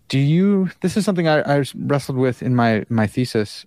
do 0.07 0.19
you, 0.19 0.69
this 0.81 0.97
is 0.97 1.05
something 1.05 1.27
I, 1.27 1.59
I 1.59 1.63
wrestled 1.75 2.17
with 2.17 2.41
in 2.41 2.55
my, 2.55 2.85
my 2.89 3.07
thesis 3.07 3.65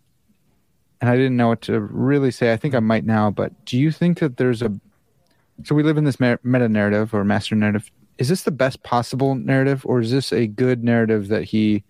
and 1.03 1.11
I 1.11 1.17
didn't 1.17 1.37
know 1.37 1.49
what 1.49 1.63
to 1.63 1.81
really 1.81 2.31
say. 2.31 2.53
I 2.53 2.57
think 2.57 2.77
I 2.77 2.81
might 2.81 3.05
now, 3.05 3.29
but 3.29 3.65
do 3.65 3.77
you 3.77 3.91
think 3.91 4.21
that 4.21 4.37
there's 4.37 4.63
a, 4.63 4.73
so 5.65 5.75
we 5.75 5.83
live 5.83 5.99
in 5.99 6.05
this 6.05 6.21
meta 6.21 6.69
narrative 6.69 7.13
or 7.13 7.25
master 7.25 7.57
narrative. 7.57 7.91
Is 8.19 8.29
this 8.29 8.45
the 8.45 8.53
best 8.53 8.85
possible 8.85 9.35
narrative 9.35 9.85
or 9.85 9.99
is 9.99 10.13
this 10.13 10.33
a 10.33 10.47
good 10.47 10.85
narrative 10.85 11.27
that 11.27 11.43
he 11.43 11.83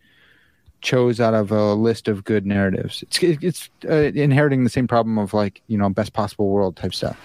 chose 0.81 1.21
out 1.21 1.35
of 1.35 1.53
a 1.53 1.75
list 1.75 2.09
of 2.09 2.25
good 2.25 2.47
narratives? 2.47 3.03
It's, 3.03 3.19
it's 3.23 3.71
uh, 3.87 4.13
inheriting 4.15 4.65
the 4.65 4.71
same 4.71 4.89
problem 4.89 5.19
of 5.19 5.35
like, 5.35 5.61
you 5.67 5.77
know, 5.77 5.91
best 5.91 6.15
possible 6.15 6.49
world 6.49 6.77
type 6.77 6.95
stuff. 6.95 7.19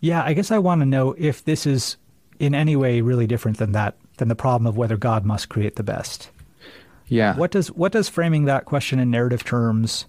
Yeah, 0.00 0.24
I 0.24 0.32
guess 0.32 0.50
I 0.50 0.58
want 0.58 0.80
to 0.80 0.86
know 0.86 1.14
if 1.16 1.44
this 1.44 1.66
is 1.66 1.98
in 2.40 2.52
any 2.52 2.74
way 2.74 3.00
really 3.00 3.28
different 3.28 3.58
than 3.58 3.70
that, 3.72 3.94
than 4.16 4.26
the 4.26 4.34
problem 4.34 4.66
of 4.66 4.76
whether 4.76 4.96
God 4.96 5.24
must 5.24 5.50
create 5.50 5.76
the 5.76 5.84
best. 5.84 6.30
Yeah. 7.06 7.36
What 7.36 7.52
does 7.52 7.68
what 7.68 7.92
does 7.92 8.08
framing 8.08 8.46
that 8.46 8.64
question 8.64 8.98
in 8.98 9.12
narrative 9.12 9.44
terms 9.44 10.06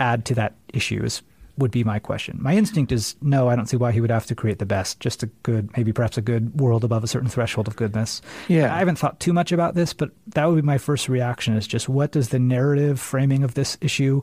add 0.00 0.24
to 0.26 0.34
that 0.34 0.54
issue? 0.72 1.02
Is 1.04 1.22
would 1.58 1.70
be 1.70 1.82
my 1.84 1.98
question. 1.98 2.36
My 2.40 2.54
instinct 2.54 2.92
is 2.92 3.16
no, 3.22 3.48
I 3.48 3.56
don't 3.56 3.66
see 3.66 3.78
why 3.78 3.90
he 3.92 4.00
would 4.02 4.10
have 4.10 4.26
to 4.26 4.34
create 4.34 4.58
the 4.58 4.66
best. 4.66 5.00
Just 5.00 5.22
a 5.22 5.26
good, 5.42 5.74
maybe 5.74 5.90
perhaps 5.92 6.18
a 6.18 6.20
good 6.20 6.60
world 6.60 6.84
above 6.84 7.02
a 7.02 7.06
certain 7.06 7.30
threshold 7.30 7.66
of 7.66 7.76
goodness. 7.76 8.20
Yeah. 8.46 8.74
I 8.74 8.78
haven't 8.78 8.98
thought 8.98 9.20
too 9.20 9.32
much 9.32 9.52
about 9.52 9.74
this, 9.74 9.94
but 9.94 10.10
that 10.28 10.44
would 10.44 10.56
be 10.56 10.60
my 10.62 10.76
first 10.76 11.08
reaction. 11.08 11.56
Is 11.56 11.66
just 11.66 11.88
what 11.88 12.12
does 12.12 12.28
the 12.28 12.38
narrative 12.38 13.00
framing 13.00 13.42
of 13.42 13.54
this 13.54 13.78
issue 13.80 14.20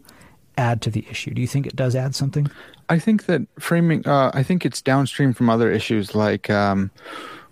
add 0.59 0.83
to 0.83 0.91
the 0.91 1.07
issue? 1.09 1.33
Do 1.33 1.41
you 1.41 1.47
think 1.47 1.65
it 1.65 1.75
does 1.75 1.95
add 1.95 2.13
something? 2.13 2.51
I 2.89 2.99
think 2.99 3.25
that 3.25 3.41
framing, 3.59 4.07
uh, 4.07 4.29
I 4.35 4.43
think 4.43 4.63
it's 4.63 4.81
downstream 4.83 5.33
from 5.33 5.49
other 5.49 5.71
issues 5.71 6.13
like 6.13 6.51
um, 6.51 6.91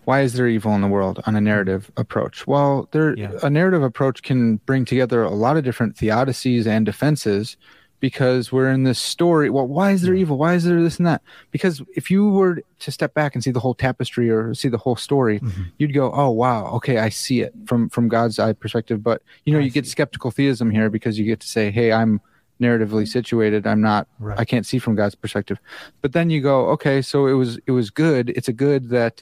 why 0.03 0.21
is 0.21 0.33
there 0.33 0.47
evil 0.47 0.75
in 0.75 0.81
the 0.81 0.87
world 0.87 1.23
on 1.25 1.35
a 1.35 1.41
narrative 1.41 1.91
approach? 1.97 2.45
Well, 2.45 2.87
there 2.91 3.17
Yeah. 3.17 3.31
a 3.41 3.49
narrative 3.49 3.81
approach 3.81 4.21
can 4.21 4.57
bring 4.57 4.85
together 4.85 5.23
a 5.23 5.31
lot 5.31 5.57
of 5.57 5.63
different 5.63 5.95
theodicies 5.95 6.67
and 6.67 6.85
defenses 6.85 7.57
because 8.01 8.51
we're 8.51 8.69
in 8.69 8.83
this 8.83 8.99
story. 8.99 9.49
Well, 9.49 9.67
why 9.67 9.91
is 9.91 10.01
there 10.01 10.15
evil? 10.15 10.37
Why 10.37 10.55
is 10.55 10.65
there 10.65 10.81
this 10.81 10.97
and 10.97 11.05
that? 11.05 11.21
Because 11.51 11.81
if 11.95 12.11
you 12.11 12.27
were 12.27 12.61
to 12.79 12.91
step 12.91 13.13
back 13.13 13.35
and 13.35 13.43
see 13.43 13.51
the 13.51 13.59
whole 13.61 13.75
tapestry 13.75 14.29
or 14.29 14.53
see 14.55 14.67
the 14.67 14.77
whole 14.77 14.97
story, 14.97 15.39
you'd 15.77 15.93
go, 15.93 16.11
"Oh, 16.11 16.31
wow, 16.31 16.65
okay, 16.77 16.97
I 16.97 17.09
see 17.09 17.41
it 17.41 17.53
from 17.65 17.87
from 17.87 18.09
God's 18.09 18.39
eye 18.39 18.53
perspective." 18.53 19.01
But 19.01 19.21
you 19.45 19.53
know, 19.53 19.59
I 19.59 19.61
you 19.61 19.69
get 19.69 19.87
skeptical 19.87 20.31
theism 20.31 20.71
here 20.71 20.89
because 20.89 21.17
you 21.17 21.25
get 21.25 21.39
to 21.41 21.47
say, 21.47 21.71
"Hey, 21.71 21.93
I'm 21.93 22.19
narratively 22.59 23.07
situated. 23.07 23.65
I'm 23.65 23.81
not. 23.81 24.07
Right. 24.19 24.37
I 24.37 24.45
can't 24.45 24.65
see 24.65 24.79
from 24.79 24.95
God's 24.95 25.15
perspective." 25.15 25.59
But 26.01 26.13
then 26.13 26.31
you 26.31 26.41
go, 26.41 26.69
"Okay, 26.71 27.01
so 27.03 27.27
it 27.27 27.33
was 27.33 27.59
it 27.67 27.71
was 27.71 27.91
good. 27.91 28.31
It's 28.31 28.49
a 28.49 28.53
good 28.53 28.89
that 28.89 29.21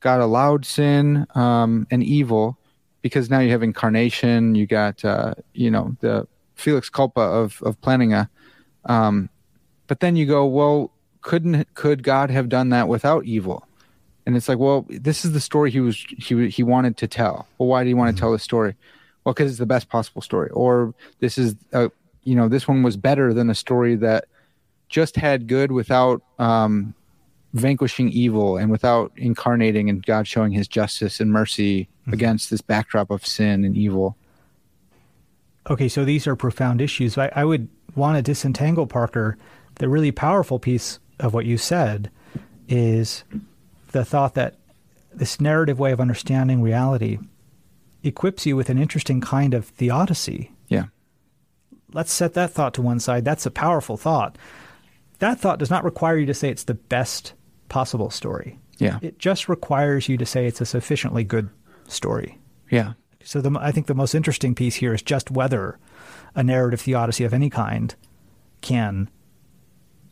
God 0.00 0.20
allowed 0.20 0.64
sin 0.64 1.26
um, 1.34 1.86
and 1.90 2.02
evil." 2.02 2.56
Because 3.02 3.30
now 3.30 3.38
you 3.38 3.52
have 3.52 3.62
incarnation, 3.62 4.56
you 4.56 4.66
got 4.66 5.04
uh, 5.04 5.34
you 5.52 5.70
know 5.70 5.96
the 6.00 6.26
Felix 6.56 6.88
culpa 6.88 7.20
of 7.20 7.62
of 7.62 7.80
planning 7.80 8.12
a, 8.12 8.28
um, 8.86 9.28
but 9.86 10.00
then 10.00 10.16
you 10.16 10.26
go, 10.26 10.44
well, 10.46 10.90
couldn't 11.20 11.72
could 11.74 12.02
God 12.02 12.30
have 12.30 12.48
done 12.48 12.70
that 12.70 12.88
without 12.88 13.24
evil? 13.24 13.66
And 14.26 14.36
it's 14.36 14.48
like, 14.48 14.58
well, 14.58 14.84
this 14.88 15.24
is 15.24 15.32
the 15.32 15.40
story 15.40 15.70
he 15.70 15.80
was 15.80 15.96
he 16.18 16.48
he 16.48 16.62
wanted 16.62 16.96
to 16.98 17.06
tell. 17.06 17.46
Well, 17.58 17.68
why 17.68 17.84
do 17.84 17.88
you 17.90 17.96
want 17.96 18.16
to 18.16 18.20
tell 18.20 18.32
this 18.32 18.42
story? 18.42 18.74
Well, 19.24 19.32
because 19.34 19.50
it's 19.50 19.58
the 19.58 19.66
best 19.66 19.88
possible 19.88 20.22
story, 20.22 20.50
or 20.50 20.94
this 21.20 21.38
is 21.38 21.54
a, 21.72 21.90
you 22.24 22.34
know 22.34 22.48
this 22.48 22.66
one 22.66 22.82
was 22.82 22.96
better 22.96 23.32
than 23.32 23.50
a 23.50 23.54
story 23.54 23.94
that 23.96 24.26
just 24.88 25.16
had 25.16 25.46
good 25.46 25.72
without 25.72 26.22
um, 26.38 26.94
vanquishing 27.54 28.08
evil 28.10 28.56
and 28.56 28.70
without 28.70 29.12
incarnating 29.16 29.88
and 29.90 30.04
God 30.04 30.28
showing 30.28 30.52
his 30.52 30.68
justice 30.68 31.20
and 31.20 31.32
mercy 31.32 31.88
mm-hmm. 32.02 32.12
against 32.12 32.50
this 32.50 32.60
backdrop 32.60 33.10
of 33.10 33.26
sin 33.26 33.64
and 33.64 33.76
evil. 33.76 34.16
Okay, 35.68 35.88
so 35.88 36.04
these 36.04 36.26
are 36.26 36.36
profound 36.36 36.80
issues. 36.80 37.18
I, 37.18 37.30
I 37.34 37.44
would 37.44 37.68
want 37.94 38.16
to 38.16 38.22
disentangle 38.22 38.86
Parker. 38.86 39.36
The 39.76 39.88
really 39.88 40.12
powerful 40.12 40.58
piece 40.58 40.98
of 41.18 41.34
what 41.34 41.46
you 41.46 41.58
said 41.58 42.10
is 42.68 43.24
the 43.92 44.04
thought 44.04 44.34
that 44.34 44.56
this 45.12 45.40
narrative 45.40 45.78
way 45.78 45.92
of 45.92 46.00
understanding 46.00 46.62
reality 46.62 47.18
equips 48.02 48.46
you 48.46 48.54
with 48.54 48.70
an 48.70 48.78
interesting 48.78 49.20
kind 49.20 49.54
of 49.54 49.66
theodicy. 49.66 50.52
Yeah. 50.68 50.86
Let's 51.92 52.12
set 52.12 52.34
that 52.34 52.52
thought 52.52 52.74
to 52.74 52.82
one 52.82 53.00
side. 53.00 53.24
That's 53.24 53.46
a 53.46 53.50
powerful 53.50 53.96
thought. 53.96 54.36
That 55.18 55.40
thought 55.40 55.58
does 55.58 55.70
not 55.70 55.84
require 55.84 56.18
you 56.18 56.26
to 56.26 56.34
say 56.34 56.50
it's 56.50 56.64
the 56.64 56.74
best 56.74 57.32
possible 57.68 58.10
story. 58.10 58.58
Yeah. 58.78 58.98
It 59.00 59.18
just 59.18 59.48
requires 59.48 60.08
you 60.08 60.16
to 60.18 60.26
say 60.26 60.46
it's 60.46 60.60
a 60.60 60.66
sufficiently 60.66 61.24
good 61.24 61.48
story. 61.88 62.38
Yeah. 62.70 62.92
So 63.26 63.40
the, 63.40 63.58
I 63.60 63.72
think 63.72 63.88
the 63.88 63.94
most 63.94 64.14
interesting 64.14 64.54
piece 64.54 64.76
here 64.76 64.94
is 64.94 65.02
just 65.02 65.32
whether 65.32 65.80
a 66.36 66.44
narrative 66.44 66.80
theodicy 66.80 67.24
of 67.24 67.34
any 67.34 67.50
kind 67.50 67.92
can 68.60 69.10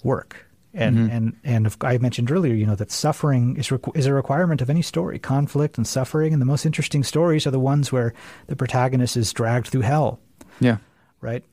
work. 0.03 0.47
And 0.75 0.99
mm-hmm. 0.99 1.17
and 1.17 1.37
and 1.45 1.77
I 1.83 1.99
mentioned 1.99 2.33
earlier, 2.33 2.55
you 2.55 2.67
know, 2.67 2.75
that 2.75 2.91
suffering 2.91 3.57
is 3.57 3.69
requ- 3.69 3.97
is 3.97 4.07
a 4.07 4.13
requirement 4.13 4.61
of 4.61 4.69
any 4.69 4.83
story. 4.83 5.21
Conflict 5.21 5.79
and 5.79 5.87
suffering, 5.87 6.33
and 6.33 6.43
the 6.43 6.47
most 6.47 6.67
interesting 6.67 7.05
stories 7.05 7.47
are 7.47 7.53
the 7.53 7.61
ones 7.61 7.93
where 7.93 8.13
the 8.49 8.57
protagonist 8.57 9.17
is 9.17 9.33
dragged 9.33 9.69
through 9.69 9.83
hell. 9.83 10.19
Yeah. 10.59 10.79
Right. 11.21 11.45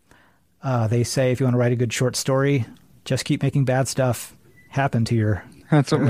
Uh, 0.63 0.87
they 0.87 1.03
say 1.03 1.31
if 1.31 1.39
you 1.39 1.45
want 1.45 1.53
to 1.53 1.59
write 1.59 1.71
a 1.71 1.75
good 1.75 1.93
short 1.93 2.15
story, 2.15 2.65
just 3.05 3.25
keep 3.25 3.43
making 3.43 3.65
bad 3.65 3.87
stuff 3.87 4.35
happen 4.69 5.05
to 5.05 5.15
your. 5.15 5.43
That's 5.69 5.91
what 5.91 6.01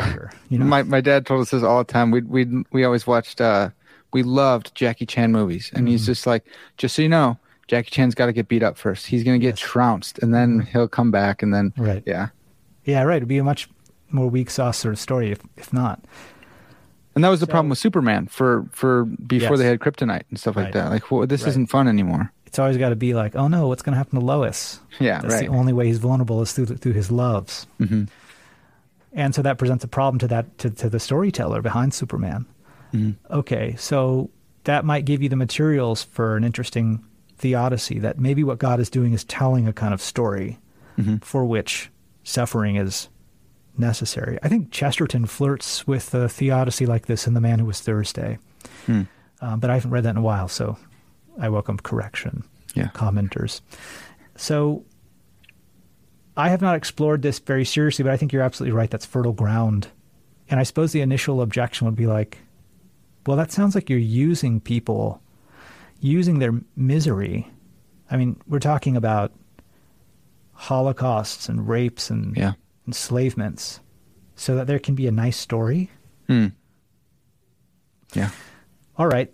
you 0.48 0.60
know? 0.60 0.66
my 0.66 0.84
my 0.84 1.02
dad 1.02 1.26
told 1.26 1.42
us 1.42 1.50
this 1.50 1.64
all 1.64 1.80
the 1.80 1.92
time. 1.92 2.12
We 2.12 2.22
we 2.22 2.64
we 2.72 2.86
always 2.86 3.06
watched. 3.06 3.42
Uh, 3.42 3.72
we 4.14 4.24
loved 4.24 4.74
Jackie 4.76 5.06
Chan 5.06 5.32
movies, 5.32 5.72
and 5.74 5.86
mm-hmm. 5.86 5.92
he's 5.92 6.06
just 6.06 6.28
like, 6.28 6.46
just 6.78 6.96
so 6.96 7.02
you 7.02 7.10
know, 7.10 7.38
Jackie 7.68 7.90
Chan's 7.90 8.16
got 8.16 8.26
to 8.26 8.34
get 8.34 8.48
beat 8.48 8.64
up 8.64 8.78
first. 8.78 9.08
He's 9.08 9.24
going 9.24 9.40
to 9.40 9.46
get 9.46 9.60
yes. 9.60 9.60
trounced, 9.60 10.20
and 10.20 10.34
then 10.34 10.60
mm-hmm. 10.60 10.72
he'll 10.72 10.88
come 10.88 11.12
back, 11.12 11.42
and 11.42 11.54
then 11.54 11.74
right. 11.78 12.04
Yeah. 12.06 12.30
Yeah, 12.84 13.04
right. 13.04 13.18
It'd 13.18 13.28
be 13.28 13.38
a 13.38 13.44
much 13.44 13.70
more 14.10 14.28
weak 14.28 14.50
sauce 14.50 14.78
sort 14.78 14.94
of 14.94 15.00
story 15.00 15.32
if, 15.32 15.40
if 15.58 15.72
not. 15.72 16.04
And 17.16 17.24
that 17.24 17.30
was 17.30 17.40
the 17.40 17.46
so, 17.46 17.52
problem 17.52 17.70
with 17.70 17.78
Superman 17.78 18.28
for 18.28 18.66
for 18.72 19.06
before 19.06 19.52
yes. 19.52 19.60
they 19.60 19.66
had 19.66 19.80
kryptonite 19.80 20.24
and 20.30 20.40
stuff 20.40 20.56
like 20.56 20.66
right. 20.66 20.74
that. 20.74 20.90
Like, 20.90 21.12
well, 21.12 21.28
this 21.28 21.42
right. 21.42 21.50
isn't 21.50 21.68
fun 21.68 21.88
anymore. 21.88 22.32
It's 22.46 22.60
always 22.60 22.78
got 22.78 22.90
to 22.90 22.96
be 22.96 23.14
like, 23.14 23.36
oh 23.36 23.48
no, 23.48 23.68
what's 23.68 23.82
going 23.82 23.94
to 23.94 23.98
happen 23.98 24.20
to 24.20 24.26
Lois? 24.26 24.80
Yeah, 25.00 25.22
That's 25.22 25.36
right. 25.36 25.50
the 25.50 25.56
only 25.56 25.74
way 25.74 25.88
he's 25.88 26.00
vulnerable 26.00 26.42
is 26.42 26.52
through 26.54 26.68
through 26.68 26.94
his 26.94 27.12
loves. 27.12 27.68
Mm-hmm. 27.80 28.06
And 29.14 29.36
so 29.36 29.42
that 29.42 29.58
presents 29.58 29.84
a 29.84 29.88
problem 29.88 30.20
to 30.20 30.28
that 30.28 30.58
to, 30.60 30.70
to 30.70 30.90
the 30.90 31.00
storyteller 31.00 31.62
behind 31.62 31.94
Superman. 31.94 32.46
Mm-hmm. 32.94 33.34
Okay, 33.34 33.76
so 33.78 34.30
that 34.64 34.86
might 34.86 35.06
give 35.06 35.22
you 35.22 35.30
the 35.30 35.36
materials 35.36 36.04
for 36.04 36.38
an 36.38 36.44
interesting 36.44 37.04
theodicy. 37.38 38.00
That 38.00 38.20
maybe 38.20 38.44
what 38.44 38.60
God 38.60 38.80
is 38.80 38.90
doing 38.90 39.14
is 39.14 39.24
telling 39.24 39.68
a 39.68 39.74
kind 39.74 39.94
of 39.94 40.02
story 40.02 40.60
mm-hmm. 40.98 41.18
for 41.18 41.46
which 41.46 41.90
suffering 42.24 42.76
is 42.76 43.10
necessary. 43.78 44.38
I 44.44 44.48
think 44.48 44.72
Chesterton 44.72 45.26
flirts 45.26 45.88
with 45.88 46.14
a 46.14 46.30
theodicy 46.30 46.86
like 46.86 47.06
this 47.08 47.28
in 47.28 47.34
The 47.34 47.42
Man 47.42 47.60
Who 47.60 47.66
Was 47.66 47.82
Thursday. 47.82 48.38
Hmm. 48.86 49.04
Um, 49.42 49.60
but 49.60 49.70
I 49.70 49.76
haven't 49.76 49.92
read 49.92 50.04
that 50.04 50.12
in 50.12 50.18
a 50.18 50.22
while, 50.22 50.48
so 50.48 50.78
I 51.40 51.50
welcome 51.50 51.78
correction, 51.78 52.44
yeah. 52.76 52.90
commenters. 52.94 53.62
So 54.36 54.86
I 56.38 56.50
have 56.50 56.62
not 56.62 56.76
explored 56.76 57.22
this 57.22 57.40
very 57.40 57.66
seriously, 57.66 58.04
but 58.04 58.14
I 58.14 58.18
think 58.18 58.32
you're 58.32 58.44
absolutely 58.44 58.76
right. 58.76 58.90
That's 58.90 59.06
fertile 59.06 59.34
ground. 59.34 59.88
And 60.50 60.60
I 60.60 60.64
suppose 60.64 60.92
the 60.92 61.02
initial 61.02 61.42
objection 61.42 61.86
would 61.86 61.96
be 61.96 62.08
like, 62.08 62.38
well, 63.26 63.38
that 63.38 63.52
sounds 63.52 63.76
like 63.76 63.90
you're 63.90 64.00
using 64.00 64.60
people, 64.60 65.22
using 66.00 66.40
their 66.40 66.54
misery. 66.76 67.48
I 68.10 68.18
mean, 68.18 68.40
we're 68.48 68.60
talking 68.60 68.98
about 68.98 69.32
holocausts 70.54 71.50
and 71.50 71.68
rapes 71.68 72.10
and 72.10 72.36
yeah. 72.38 72.54
enslavements 72.88 73.80
so 74.36 74.56
that 74.56 74.68
there 74.68 74.80
can 74.80 74.96
be 74.96 75.08
a 75.08 75.12
nice 75.12 75.38
story? 75.38 75.90
Hmm. 76.28 76.48
Yeah. 78.14 78.30
All 78.98 79.08
right. 79.08 79.32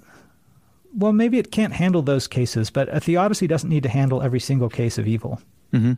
Well, 0.93 1.13
maybe 1.13 1.37
it 1.37 1.51
can't 1.51 1.73
handle 1.73 2.01
those 2.01 2.27
cases, 2.27 2.69
but 2.69 2.89
a 2.89 2.99
theodicy 2.99 3.47
doesn't 3.47 3.69
need 3.69 3.83
to 3.83 3.89
handle 3.89 4.21
every 4.21 4.39
single 4.39 4.69
case 4.69 4.97
of 4.97 5.07
evil. 5.07 5.41
Mm-hmm. 5.73 5.93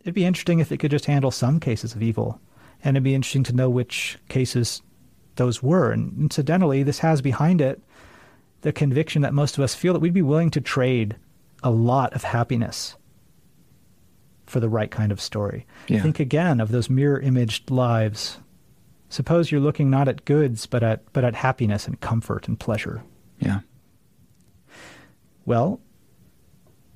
It'd 0.00 0.14
be 0.14 0.24
interesting 0.24 0.58
if 0.58 0.70
it 0.70 0.78
could 0.78 0.90
just 0.90 1.06
handle 1.06 1.30
some 1.30 1.60
cases 1.60 1.94
of 1.94 2.02
evil. 2.02 2.40
And 2.82 2.96
it'd 2.96 3.04
be 3.04 3.14
interesting 3.14 3.44
to 3.44 3.54
know 3.54 3.70
which 3.70 4.18
cases 4.28 4.82
those 5.36 5.62
were. 5.62 5.90
And 5.90 6.18
incidentally, 6.20 6.82
this 6.82 7.00
has 7.00 7.22
behind 7.22 7.60
it 7.60 7.80
the 8.62 8.72
conviction 8.72 9.22
that 9.22 9.34
most 9.34 9.58
of 9.58 9.64
us 9.64 9.74
feel 9.74 9.92
that 9.92 10.00
we'd 10.00 10.14
be 10.14 10.22
willing 10.22 10.50
to 10.50 10.60
trade 10.60 11.16
a 11.62 11.70
lot 11.70 12.12
of 12.14 12.24
happiness 12.24 12.96
for 14.46 14.60
the 14.60 14.68
right 14.68 14.90
kind 14.90 15.12
of 15.12 15.20
story. 15.20 15.66
Yeah. 15.88 16.02
Think 16.02 16.20
again 16.20 16.60
of 16.60 16.70
those 16.70 16.90
mirror 16.90 17.20
imaged 17.20 17.70
lives. 17.70 18.38
Suppose 19.08 19.50
you're 19.50 19.60
looking 19.60 19.90
not 19.90 20.08
at 20.08 20.24
goods, 20.24 20.66
but 20.66 20.82
at 20.82 21.12
but 21.12 21.24
at 21.24 21.34
happiness 21.34 21.86
and 21.86 22.00
comfort 22.00 22.48
and 22.48 22.58
pleasure. 22.58 23.02
Yeah. 23.38 23.60
Well, 25.46 25.80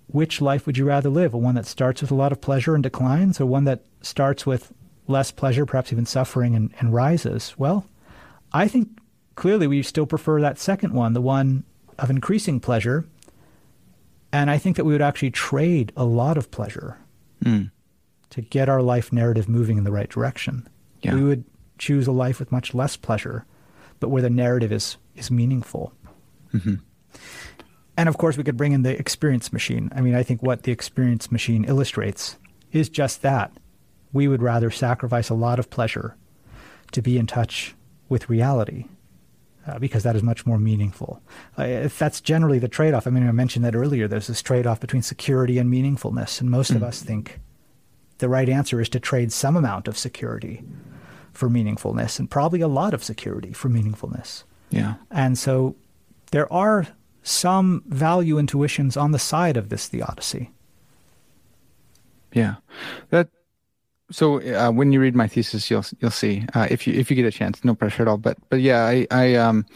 which 0.06 0.40
life 0.40 0.66
would 0.66 0.78
you 0.78 0.86
rather 0.86 1.10
live? 1.10 1.34
A 1.34 1.38
one 1.38 1.54
that 1.54 1.66
starts 1.66 2.00
with 2.00 2.10
a 2.10 2.14
lot 2.14 2.32
of 2.32 2.40
pleasure 2.40 2.74
and 2.74 2.82
declines, 2.82 3.40
or 3.40 3.46
one 3.46 3.64
that 3.64 3.84
starts 4.00 4.46
with 4.46 4.72
less 5.06 5.30
pleasure, 5.30 5.66
perhaps 5.66 5.92
even 5.92 6.06
suffering, 6.06 6.54
and, 6.54 6.72
and 6.80 6.94
rises? 6.94 7.54
Well, 7.58 7.86
I 8.52 8.68
think 8.68 8.98
clearly 9.34 9.66
we 9.66 9.82
still 9.82 10.06
prefer 10.06 10.40
that 10.40 10.58
second 10.58 10.92
one, 10.92 11.12
the 11.12 11.20
one 11.20 11.64
of 11.98 12.10
increasing 12.10 12.60
pleasure. 12.60 13.06
And 14.32 14.50
I 14.50 14.58
think 14.58 14.76
that 14.76 14.84
we 14.84 14.92
would 14.92 15.02
actually 15.02 15.30
trade 15.30 15.92
a 15.96 16.04
lot 16.04 16.36
of 16.36 16.50
pleasure 16.50 16.98
mm. 17.42 17.70
to 18.30 18.40
get 18.40 18.68
our 18.68 18.82
life 18.82 19.12
narrative 19.12 19.48
moving 19.48 19.78
in 19.78 19.84
the 19.84 19.92
right 19.92 20.08
direction. 20.08 20.68
Yeah. 21.02 21.14
We 21.14 21.22
would 21.22 21.44
choose 21.78 22.06
a 22.06 22.12
life 22.12 22.38
with 22.38 22.52
much 22.52 22.74
less 22.74 22.96
pleasure, 22.96 23.46
but 24.00 24.08
where 24.08 24.22
the 24.22 24.30
narrative 24.30 24.72
is 24.72 24.96
is 25.14 25.30
meaningful. 25.30 25.92
Mm-hmm. 26.52 26.74
And 27.96 28.08
of 28.08 28.18
course, 28.18 28.36
we 28.36 28.44
could 28.44 28.56
bring 28.56 28.72
in 28.72 28.82
the 28.82 28.96
experience 28.96 29.52
machine. 29.52 29.90
I 29.94 30.00
mean, 30.00 30.14
I 30.14 30.22
think 30.22 30.42
what 30.42 30.62
the 30.62 30.72
experience 30.72 31.32
machine 31.32 31.64
illustrates 31.64 32.36
is 32.70 32.88
just 32.88 33.22
that. 33.22 33.52
We 34.12 34.28
would 34.28 34.42
rather 34.42 34.70
sacrifice 34.70 35.28
a 35.28 35.34
lot 35.34 35.58
of 35.58 35.68
pleasure 35.68 36.16
to 36.92 37.02
be 37.02 37.18
in 37.18 37.26
touch 37.26 37.74
with 38.08 38.28
reality 38.28 38.86
uh, 39.66 39.78
because 39.78 40.02
that 40.02 40.16
is 40.16 40.22
much 40.22 40.46
more 40.46 40.58
meaningful. 40.58 41.20
Uh, 41.58 41.64
if 41.64 41.98
that's 41.98 42.20
generally 42.20 42.58
the 42.58 42.68
trade 42.68 42.94
off, 42.94 43.06
I 43.06 43.10
mean, 43.10 43.26
I 43.26 43.32
mentioned 43.32 43.64
that 43.64 43.74
earlier, 43.74 44.08
there's 44.08 44.28
this 44.28 44.42
trade 44.42 44.66
off 44.66 44.80
between 44.80 45.02
security 45.02 45.58
and 45.58 45.72
meaningfulness. 45.72 46.40
And 46.40 46.50
most 46.50 46.72
mm. 46.72 46.76
of 46.76 46.82
us 46.82 47.02
think 47.02 47.40
the 48.18 48.28
right 48.28 48.48
answer 48.48 48.80
is 48.80 48.88
to 48.90 49.00
trade 49.00 49.32
some 49.32 49.56
amount 49.56 49.88
of 49.88 49.98
security 49.98 50.64
for 51.32 51.48
meaningfulness 51.48 52.18
and 52.18 52.30
probably 52.30 52.60
a 52.60 52.68
lot 52.68 52.94
of 52.94 53.04
security 53.04 53.52
for 53.52 53.68
meaningfulness. 53.68 54.44
Yeah. 54.70 54.94
And 55.10 55.38
so 55.38 55.76
there 56.30 56.52
are 56.52 56.88
some 57.22 57.82
value 57.86 58.38
intuitions 58.38 58.96
on 58.96 59.12
the 59.12 59.18
side 59.18 59.56
of 59.56 59.68
this 59.68 59.86
theodicy. 59.86 60.50
Yeah. 62.32 62.56
That 63.10 63.28
so 64.10 64.40
uh, 64.40 64.70
when 64.70 64.92
you 64.92 65.00
read 65.00 65.14
my 65.14 65.28
thesis, 65.28 65.70
you'll 65.70 65.84
you'll 66.00 66.10
see 66.10 66.44
uh, 66.54 66.66
if 66.70 66.86
you 66.86 66.94
if 66.94 67.10
you 67.10 67.16
get 67.16 67.26
a 67.26 67.30
chance. 67.30 67.62
No 67.64 67.74
pressure 67.74 68.02
at 68.02 68.08
all. 68.08 68.18
But 68.18 68.38
but 68.48 68.60
yeah, 68.60 68.84
I 68.84 69.06
I 69.10 69.34
um 69.34 69.66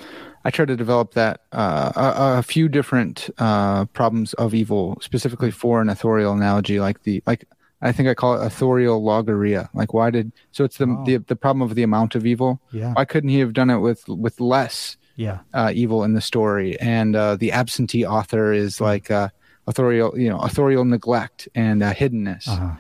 I 0.45 0.51
try 0.51 0.65
to 0.65 0.77
develop 0.77 1.15
that 1.15 1.43
uh, 1.53 1.93
a, 1.95 2.39
a, 2.39 2.43
few 2.43 2.69
different 2.69 3.31
uh, 3.39 3.85
problems 3.87 4.33
of 4.35 4.55
evil, 4.55 4.99
specifically 5.01 5.51
for 5.51 5.81
an 5.81 5.89
authorial 5.89 6.33
analogy, 6.33 6.81
like 6.81 7.03
the 7.03 7.23
like 7.27 7.45
I 7.81 7.93
think 7.93 8.09
I 8.09 8.15
call 8.15 8.41
it 8.41 8.47
authorial 8.47 9.03
logorrhea. 9.03 9.69
Like 9.75 9.93
why 9.93 10.11
did 10.11 10.33
so 10.51 10.65
it's 10.65 10.79
the 10.79 10.87
oh. 10.87 11.05
the 11.05 11.19
the 11.19 11.37
problem 11.37 11.63
of 11.63 11.75
the 11.75 11.83
amount 11.83 12.15
of 12.15 12.27
evil. 12.27 12.61
Yeah. 12.73 12.93
Why 12.95 13.05
couldn't 13.05 13.31
he 13.31 13.41
have 13.41 13.53
done 13.53 13.71
it 13.71 13.79
with 13.79 14.09
with 14.09 14.41
less? 14.41 14.97
Yeah. 15.15 15.41
Uh, 15.53 15.71
evil 15.75 16.05
in 16.05 16.15
the 16.15 16.23
story, 16.23 16.81
and 16.81 17.15
uh, 17.15 17.37
the 17.37 17.53
absentee 17.53 18.07
author 18.07 18.51
is 18.51 18.79
hmm. 18.79 18.85
like 18.85 19.11
authorial, 19.67 20.19
you 20.19 20.31
know, 20.31 20.39
authorial 20.39 20.87
neglect 20.87 21.49
and 21.55 21.83
hiddenness. 21.83 22.49
Uh-huh 22.49 22.77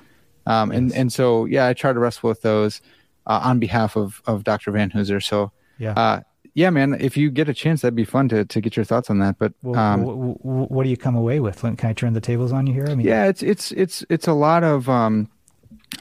um, 0.47 0.70
yes. 0.70 0.78
And 0.78 0.93
and 0.93 1.12
so 1.12 1.44
yeah, 1.44 1.66
I 1.66 1.74
try 1.74 1.93
to 1.93 1.98
wrestle 1.98 2.28
with 2.28 2.43
those 2.43 2.81
uh, 3.27 3.40
on 3.43 3.59
behalf 3.59 3.97
of 3.97 4.23
of 4.27 4.44
Dr. 4.44 4.73
Vanhoozer. 4.73 5.23
So 5.23 5.52
yeah. 5.78 5.93
Uh, 5.93 6.20
yeah, 6.55 6.70
man. 6.70 6.94
If 7.01 7.16
you 7.16 7.31
get 7.31 7.48
a 7.48 7.55
chance, 7.55 7.81
that'd 7.81 7.94
be 7.94 8.05
fun 8.05 8.28
to, 8.28 8.44
to 8.44 8.60
get 8.60 8.77
your 8.77 8.85
thoughts 8.85 9.09
on 9.09 9.19
that. 9.20 9.39
But 9.39 9.55
well, 9.62 9.78
um, 9.78 10.01
w- 10.01 10.35
w- 10.35 10.66
what 10.66 10.85
do 10.85 10.90
you 10.90 10.98
come 10.98 11.16
away 11.16 11.40
with? 11.40 11.60
Can 11.60 11.77
I 11.82 11.93
turn 11.94 12.12
the 12.12 12.20
tables 12.20 12.52
on 12.52 12.66
you 12.66 12.74
here? 12.74 12.86
I 12.89 12.94
mean, 12.94 13.06
yeah, 13.06 13.24
it's 13.24 13.43
it's 13.43 13.73
it's 13.73 14.05
it's 14.10 14.28
a 14.28 14.35
lot 14.35 14.62
of 14.62 14.89
um, 14.89 15.31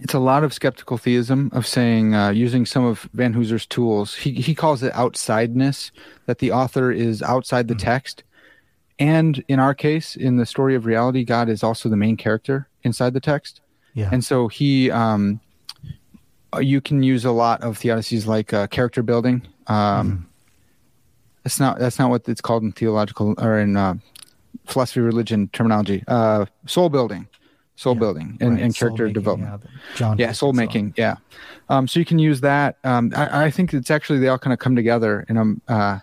it's 0.02 0.14
a 0.14 0.20
lot 0.20 0.44
of 0.44 0.54
skeptical 0.54 0.98
theism 0.98 1.52
of 1.54 1.66
saying 1.66 2.14
uh, 2.14 2.32
using 2.32 2.66
some 2.66 2.84
of 2.84 3.10
Vanhoozer's 3.16 3.66
tools. 3.66 4.16
He 4.16 4.34
he 4.34 4.54
calls 4.54 4.84
it 4.84 4.92
outsideness 4.94 5.92
that 6.26 6.40
the 6.40 6.52
author 6.52 6.92
is 6.92 7.22
outside 7.22 7.70
the 7.70 7.74
mm-hmm. 7.74 7.86
text, 7.86 8.24
and 9.00 9.44
in 9.48 9.60
our 9.60 9.74
case, 9.74 10.18
in 10.18 10.36
the 10.36 10.46
story 10.46 10.76
of 10.76 10.86
reality, 10.86 11.24
God 11.24 11.48
is 11.48 11.64
also 11.64 11.88
the 11.88 11.98
main 11.98 12.18
character 12.18 12.68
inside 12.84 13.14
the 13.14 13.22
text. 13.22 13.62
Yeah. 13.94 14.10
And 14.12 14.24
so 14.24 14.48
he 14.48 14.90
um, 14.92 15.40
you 16.60 16.82
can 16.82 17.04
use 17.04 17.26
a 17.26 17.32
lot 17.32 17.62
of 17.62 17.78
theodicies 17.78 18.26
like 18.26 18.54
uh, 18.54 18.68
character 18.68 19.04
building. 19.04 19.48
Um, 19.68 19.78
Mm-hmm. 19.78 20.24
That's 21.44 21.60
not 21.60 21.80
that's 21.80 21.98
not 21.98 22.12
what 22.12 22.30
it's 22.30 22.40
called 22.42 22.62
in 22.62 22.72
theological 22.72 23.34
or 23.40 23.58
in 23.58 23.76
uh, 23.76 23.96
philosophy 24.68 25.00
religion 25.00 25.50
terminology. 25.54 26.04
Uh, 26.08 26.46
soul 26.68 26.88
building, 26.90 27.28
soul 27.76 27.96
Yeah, 27.96 28.00
building, 28.00 28.38
and, 28.40 28.52
right, 28.52 28.62
and 28.62 28.76
character 28.76 29.06
making, 29.06 29.14
development. 29.14 29.64
Yeah, 29.64 29.96
John. 29.96 30.18
yeah 30.20 30.32
soul 30.34 30.54
making 30.54 30.94
yeah 30.98 31.16
um, 31.70 31.88
so 31.88 32.00
you 32.00 32.06
can 32.06 32.20
use 32.20 32.42
that 32.42 32.78
um, 32.84 33.12
I, 33.16 33.46
I 33.46 33.50
think 33.50 33.74
it's 33.74 33.90
actually 33.90 34.20
they 34.20 34.28
all 34.28 34.38
kind 34.38 34.54
of 34.54 34.60
come 34.60 34.76
together 34.76 35.26
in 35.30 35.38
a 35.68 35.74
uh, 35.74 36.00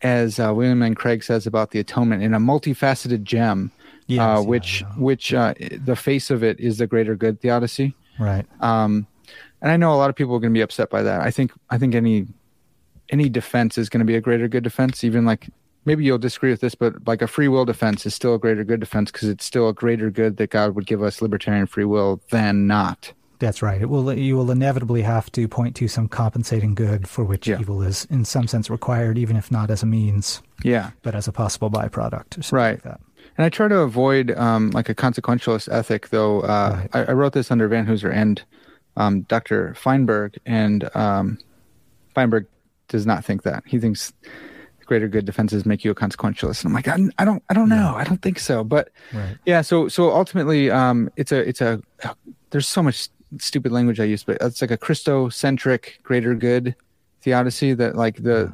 as 0.00 0.40
uh, 0.40 0.54
William 0.54 0.80
Lane 0.80 0.94
Craig 0.94 1.22
says 1.22 1.46
about 1.46 1.72
the 1.72 1.78
atonement 1.78 2.22
in 2.22 2.32
a 2.32 2.40
multifaceted 2.40 3.24
gem 3.24 3.70
Yes, 4.08 4.20
uh, 4.40 4.42
which 4.42 4.80
yeah. 4.82 4.86
which 4.96 5.34
uh, 5.34 5.54
the 5.84 5.96
face 5.96 6.30
of 6.30 6.42
it 6.44 6.60
is 6.60 6.78
the 6.78 6.86
greater 6.86 7.16
good 7.16 7.40
theodicy 7.40 7.94
Right. 8.20 8.46
um, 8.60 9.06
and 9.60 9.70
i 9.70 9.76
know 9.76 9.92
a 9.92 9.96
lot 9.96 10.10
of 10.10 10.16
people 10.16 10.34
are 10.34 10.38
going 10.40 10.52
to 10.52 10.58
be 10.58 10.62
upset 10.62 10.90
by 10.90 11.02
that 11.02 11.20
i 11.22 11.30
think 11.30 11.50
i 11.70 11.76
think 11.78 11.94
any 11.94 12.26
any 13.10 13.28
defense 13.28 13.78
is 13.78 13.88
going 13.88 13.98
to 14.00 14.04
be 14.06 14.14
a 14.16 14.20
greater 14.20 14.48
good 14.48 14.62
defense 14.64 15.02
even 15.04 15.24
like 15.24 15.48
maybe 15.84 16.04
you'll 16.04 16.18
disagree 16.18 16.50
with 16.50 16.60
this 16.60 16.74
but 16.74 16.94
like 17.06 17.20
a 17.22 17.26
free 17.26 17.48
will 17.48 17.64
defense 17.64 18.06
is 18.06 18.14
still 18.14 18.34
a 18.34 18.38
greater 18.38 18.64
good 18.64 18.80
defense 18.80 19.10
because 19.10 19.28
it's 19.28 19.44
still 19.44 19.68
a 19.68 19.72
greater 19.72 20.10
good 20.10 20.36
that 20.36 20.50
god 20.50 20.74
would 20.74 20.86
give 20.86 21.02
us 21.02 21.20
libertarian 21.20 21.66
free 21.66 21.84
will 21.84 22.20
than 22.30 22.66
not 22.66 23.12
That's 23.38 23.60
right. 23.60 23.82
It 23.82 23.90
will. 23.90 24.14
You 24.14 24.34
will 24.38 24.50
inevitably 24.50 25.02
have 25.02 25.30
to 25.32 25.46
point 25.46 25.76
to 25.76 25.88
some 25.88 26.08
compensating 26.08 26.74
good 26.74 27.06
for 27.06 27.22
which 27.22 27.46
Yeah. 27.46 27.60
evil 27.60 27.82
is, 27.82 28.06
in 28.08 28.24
some 28.24 28.46
sense, 28.48 28.70
required, 28.70 29.18
even 29.18 29.36
if 29.36 29.50
not 29.50 29.70
as 29.70 29.82
a 29.82 29.86
means, 29.86 30.40
yeah 30.64 30.92
but 31.02 31.14
as 31.14 31.28
a 31.28 31.32
possible 31.32 31.70
byproduct 31.70 32.38
or 32.38 32.42
something 32.42 32.56
Right. 32.56 32.76
like 32.76 32.82
that. 32.84 33.00
And 33.38 33.44
I 33.44 33.48
try 33.48 33.68
to 33.68 33.78
avoid 33.80 34.30
um, 34.32 34.70
like 34.70 34.88
a 34.88 34.94
consequentialist 34.94 35.70
ethic, 35.72 36.08
though. 36.08 36.40
Uh, 36.40 36.80
Right. 36.92 37.08
I, 37.08 37.10
I 37.10 37.12
wrote 37.12 37.32
this 37.32 37.50
under 37.50 37.68
Vanhoozer 37.68 38.12
and 38.12 38.42
um, 38.96 39.22
Dr. 39.22 39.74
Feinberg, 39.74 40.36
and 40.46 40.88
um, 40.96 41.38
Feinberg 42.14 42.46
does 42.88 43.04
not 43.06 43.24
think 43.24 43.42
that. 43.42 43.62
He 43.66 43.78
thinks 43.78 44.12
greater 44.86 45.08
good 45.08 45.24
defenses 45.24 45.66
make 45.66 45.84
you 45.84 45.90
a 45.90 45.94
consequentialist. 45.94 46.64
And 46.64 46.68
I'm 46.68 46.72
like, 46.72 46.88
I, 46.88 46.96
I 47.18 47.24
don't, 47.24 47.42
I 47.50 47.54
don't 47.54 47.68
know. 47.68 47.94
I 47.96 48.04
don't 48.04 48.22
think 48.22 48.38
so. 48.38 48.62
But 48.64 48.90
Right. 49.12 49.36
yeah, 49.44 49.60
so 49.62 49.88
so 49.88 50.10
ultimately, 50.12 50.70
um, 50.70 51.10
it's 51.16 51.32
a 51.32 51.46
it's 51.46 51.60
a 51.60 51.82
there's 52.50 52.68
so 52.68 52.82
much 52.82 53.08
stupid 53.38 53.72
language 53.72 53.98
I 54.00 54.04
use, 54.04 54.22
but 54.22 54.38
it's 54.40 54.60
like 54.62 54.70
a 54.70 54.78
Christocentric 54.78 56.02
greater 56.02 56.34
good 56.34 56.74
theodicy 57.20 57.74
that 57.74 57.96
like 57.96 58.22
the 58.22 58.52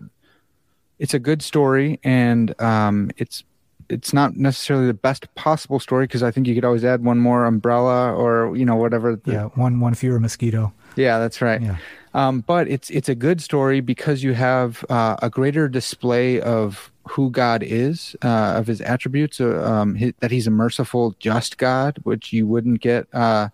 it's 0.99 1.13
a 1.15 1.19
good 1.19 1.43
story 1.43 2.01
and 2.03 2.59
um, 2.61 3.11
it's 3.17 3.45
it's 3.93 4.12
not 4.12 4.36
necessarily 4.36 4.86
the 4.86 4.94
best 5.09 5.32
possible 5.35 5.78
story 5.78 6.05
because 6.06 6.23
I 6.23 6.31
think 6.31 6.47
you 6.47 6.55
could 6.55 6.64
always 6.64 6.85
add 6.85 7.05
one 7.05 7.19
more 7.19 7.44
umbrella 7.44 8.12
or 8.14 8.56
you 8.56 8.64
know 8.64 8.77
whatever. 8.77 9.16
the- 9.16 9.32
Yeah. 9.32 9.44
One. 9.55 9.81
One 9.81 9.94
fewer 9.94 10.19
mosquito. 10.20 10.73
yeah, 10.97 11.19
that's 11.19 11.40
right. 11.43 11.60
Yeah. 11.62 11.77
Um, 12.14 12.40
but 12.47 12.69
it's 12.69 12.90
it's 12.90 13.09
a 13.09 13.14
good 13.14 13.40
story 13.40 13.81
because 13.81 14.23
you 14.23 14.35
have 14.35 14.85
uh, 14.90 15.16
a 15.23 15.31
greater 15.31 15.66
display 15.69 16.40
of 16.40 16.90
who 17.09 17.31
God 17.31 17.62
is, 17.62 18.14
uh, 18.23 18.55
of 18.59 18.66
His 18.66 18.81
attributes, 18.82 19.40
uh, 19.40 19.64
um, 19.64 19.97
hi 19.97 20.12
that 20.20 20.31
He's 20.31 20.47
a 20.47 20.51
merciful, 20.51 21.14
just 21.19 21.56
God, 21.59 21.98
which 22.05 22.32
you 22.32 22.47
wouldn't 22.47 22.81
get 22.81 23.06
uh, 23.14 23.48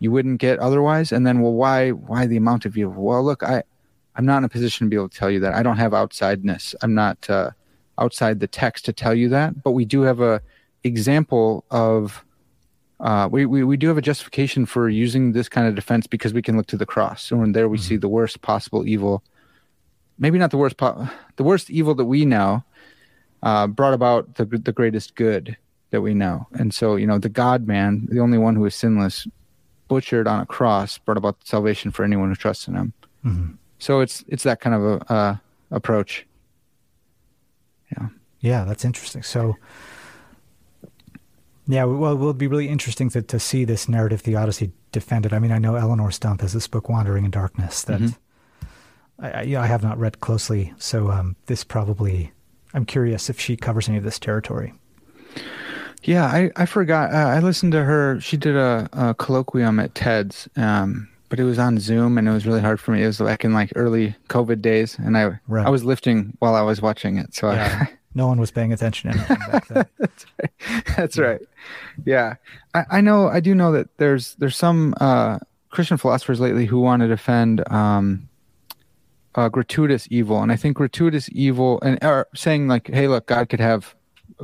you 0.00 0.10
wouldn't 0.10 0.40
get 0.40 0.58
otherwise. 0.58 1.12
And 1.12 1.26
then, 1.26 1.40
well, 1.42 1.52
why 1.52 1.90
why 1.90 2.26
the 2.26 2.36
amount 2.38 2.64
of 2.64 2.76
evil? 2.76 3.02
Well, 3.02 3.22
look, 3.22 3.42
I 3.42 3.62
I'm 4.16 4.24
not 4.24 4.38
in 4.38 4.44
a 4.44 4.48
position 4.48 4.86
to 4.86 4.90
be 4.90 4.96
able 4.96 5.08
to 5.10 5.18
tell 5.18 5.30
you 5.30 5.40
that. 5.40 5.54
I 5.54 5.62
don't 5.62 5.76
have 5.76 5.92
outsideness. 5.92 6.74
I'm 6.82 6.94
not 6.94 7.18
uh, 7.28 7.50
outside 7.98 8.40
the 8.40 8.46
text 8.46 8.84
to 8.86 8.92
tell 8.92 9.14
you 9.14 9.28
that. 9.30 9.62
But 9.62 9.72
we 9.72 9.84
do 9.84 10.02
have 10.02 10.20
a 10.20 10.40
example 10.82 11.64
of 11.70 12.24
uh, 13.00 13.28
we, 13.30 13.44
we, 13.44 13.64
we 13.64 13.76
do 13.76 13.88
have 13.88 13.98
a 13.98 14.02
justification 14.02 14.66
for 14.66 14.88
using 14.88 15.32
this 15.32 15.48
kind 15.48 15.66
of 15.66 15.74
defense 15.74 16.06
because 16.06 16.32
we 16.32 16.40
can 16.40 16.56
look 16.56 16.66
to 16.68 16.76
the 16.76 16.86
cross. 16.86 17.30
And 17.30 17.54
there 17.54 17.68
we 17.68 17.76
see 17.76 17.96
the 17.96 18.08
worst 18.08 18.40
possible 18.40 18.86
evil. 18.86 19.22
Maybe 20.18 20.38
not 20.38 20.50
the 20.52 20.56
worst, 20.56 20.76
po- 20.76 21.08
the 21.36 21.42
worst 21.42 21.70
evil 21.70 21.94
that 21.96 22.04
we 22.04 22.24
know 22.24 22.62
uh, 23.42 23.66
brought 23.66 23.94
about 23.94 24.36
the, 24.36 24.44
the 24.44 24.72
greatest 24.72 25.16
good 25.16 25.56
that 25.90 26.02
we 26.02 26.14
know. 26.14 26.46
And 26.52 26.72
so, 26.72 26.94
you 26.96 27.06
know, 27.06 27.18
the 27.18 27.28
God 27.28 27.66
man, 27.66 28.06
the 28.10 28.20
only 28.20 28.38
one 28.38 28.54
who 28.54 28.64
is 28.64 28.74
sinless, 28.74 29.26
butchered 29.88 30.26
on 30.26 30.40
a 30.40 30.46
cross, 30.46 30.96
brought 30.98 31.18
about 31.18 31.36
salvation 31.44 31.90
for 31.90 32.04
anyone 32.04 32.28
who 32.30 32.36
trusts 32.36 32.68
in 32.68 32.74
him. 32.74 32.92
Mhm. 33.24 33.58
So 33.80 34.00
it's, 34.00 34.24
it's 34.28 34.44
that 34.44 34.60
kind 34.60 34.74
of 34.74 34.82
a, 34.82 35.12
uh, 35.12 35.36
approach. 35.72 36.26
Yeah. 37.98 38.08
Yeah, 38.40 38.64
that's 38.64 38.84
interesting. 38.84 39.22
So, 39.22 39.56
yeah, 41.66 41.84
well, 41.84 42.12
it 42.12 42.16
will 42.16 42.34
be 42.34 42.46
really 42.46 42.68
interesting 42.68 43.08
to, 43.10 43.22
to 43.22 43.38
see 43.40 43.64
this 43.64 43.88
narrative 43.88 44.20
theodicy 44.20 44.72
defended. 44.92 45.32
I 45.32 45.38
mean, 45.38 45.50
I 45.50 45.58
know 45.58 45.76
Eleonore 45.76 46.10
Stump 46.10 46.42
has 46.42 46.52
this 46.52 46.68
book, 46.68 46.88
Wandering 46.90 47.24
in 47.24 47.30
Darkness, 47.30 47.82
that 47.84 48.00
Mhm. 48.00 48.16
I, 49.18 49.30
I, 49.30 49.42
yeah, 49.42 49.62
I 49.62 49.66
have 49.66 49.82
not 49.82 49.98
read 49.98 50.20
closely. 50.20 50.74
So, 50.78 51.10
um, 51.10 51.36
this 51.46 51.64
probably, 51.64 52.32
I'm 52.74 52.84
curious 52.84 53.30
if 53.30 53.40
she 53.40 53.56
covers 53.56 53.88
any 53.88 53.96
of 53.96 54.04
this 54.04 54.18
territory. 54.18 54.74
Yeah, 56.02 56.26
I, 56.26 56.50
I 56.54 56.66
forgot. 56.66 57.14
Uh, 57.14 57.16
I 57.16 57.38
listened 57.38 57.72
to 57.72 57.84
her. 57.84 58.20
She 58.20 58.36
did 58.36 58.56
a, 58.56 58.88
a 58.92 59.14
colloquium 59.14 59.82
at 59.82 59.94
TEDS, 59.94 60.48
um, 60.58 61.08
but 61.34 61.40
it 61.40 61.44
was 61.46 61.58
on 61.58 61.80
Zoom, 61.80 62.16
and 62.16 62.28
it 62.28 62.30
was 62.30 62.46
really 62.46 62.60
hard 62.60 62.78
for 62.78 62.92
me. 62.92 63.02
It 63.02 63.06
was 63.06 63.18
back 63.18 63.44
in 63.44 63.52
like 63.52 63.72
early 63.74 64.14
COVID 64.28 64.62
days, 64.62 64.96
and 65.00 65.18
I 65.18 65.40
Right. 65.48 65.66
I 65.66 65.68
was 65.68 65.82
lifting 65.82 66.36
while 66.38 66.54
I 66.54 66.60
was 66.60 66.80
watching 66.80 67.18
it. 67.18 67.34
So 67.34 67.50
Yeah, 67.50 67.86
no 68.14 68.28
one 68.28 68.38
was 68.38 68.52
paying 68.52 68.72
attention 68.72 69.10
to 69.10 69.18
anything 69.18 69.38
back 69.50 69.66
then. 69.66 69.86
I, 70.40 70.82
that's 70.96 71.18
right. 71.18 71.40
Yeah, 72.04 72.36
I, 72.72 72.84
I 72.88 73.00
know. 73.00 73.26
I 73.26 73.40
do 73.40 73.52
know 73.52 73.72
that 73.72 73.88
there's 73.96 74.36
there's 74.36 74.56
some 74.56 74.94
uh, 75.00 75.40
Christian 75.70 75.96
philosophers 75.96 76.38
lately 76.38 76.66
who 76.66 76.78
want 76.78 77.02
to 77.02 77.08
defend 77.08 77.68
um, 77.68 78.28
uh, 79.34 79.48
gratuitous 79.48 80.06
evil, 80.12 80.40
and 80.40 80.52
I 80.52 80.56
think 80.56 80.76
gratuitous 80.76 81.28
evil, 81.32 81.80
and 81.82 81.98
are 82.04 82.28
saying 82.32 82.68
like, 82.68 82.86
hey, 82.86 83.08
look, 83.08 83.26
God 83.26 83.48
could 83.48 83.58
have, 83.58 83.96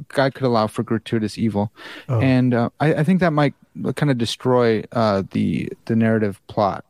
God 0.08 0.34
could 0.34 0.44
allow 0.46 0.66
for 0.66 0.82
gratuitous 0.82 1.38
evil, 1.38 1.72
Oh. 2.08 2.20
and 2.20 2.54
uh, 2.54 2.70
I, 2.80 2.94
I 2.94 3.04
think 3.04 3.20
that 3.20 3.32
might 3.32 3.54
kind 3.96 4.10
of 4.10 4.18
destroy 4.18 4.82
uh, 4.92 5.22
the 5.32 5.72
the 5.86 5.96
narrative 5.96 6.40
plot 6.48 6.84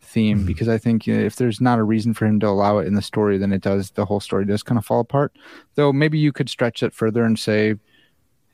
theme 0.00 0.38
Mm-hmm. 0.38 0.46
because 0.46 0.68
I 0.68 0.78
think 0.78 1.06
you 1.06 1.16
know, 1.16 1.22
if 1.24 1.36
there's 1.36 1.60
not 1.60 1.78
a 1.78 1.82
reason 1.84 2.14
for 2.14 2.26
him 2.26 2.38
to 2.40 2.46
allow 2.48 2.78
it 2.78 2.86
in 2.86 2.94
the 2.94 3.02
story, 3.02 3.38
then 3.38 3.52
it 3.52 3.60
does 3.62 3.90
the 3.92 4.04
whole 4.04 4.20
story 4.20 4.44
does 4.44 4.62
kind 4.62 4.78
of 4.78 4.84
fall 4.86 5.00
apart. 5.00 5.32
Though 5.74 5.92
maybe 5.92 6.18
you 6.18 6.32
could 6.32 6.48
stretch 6.48 6.82
it 6.82 6.94
further 6.94 7.24
and 7.24 7.38
say, 7.38 7.74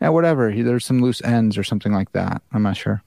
yeah, 0.00 0.08
whatever. 0.08 0.50
he- 0.50 0.62
There's 0.62 0.84
some 0.84 1.00
loose 1.00 1.22
ends 1.22 1.56
or 1.58 1.62
something 1.64 1.92
like 1.92 2.12
that. 2.12 2.42
I'm 2.52 2.62
not 2.62 2.76
sure. 2.76 3.02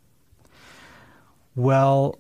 Well, 1.56 2.20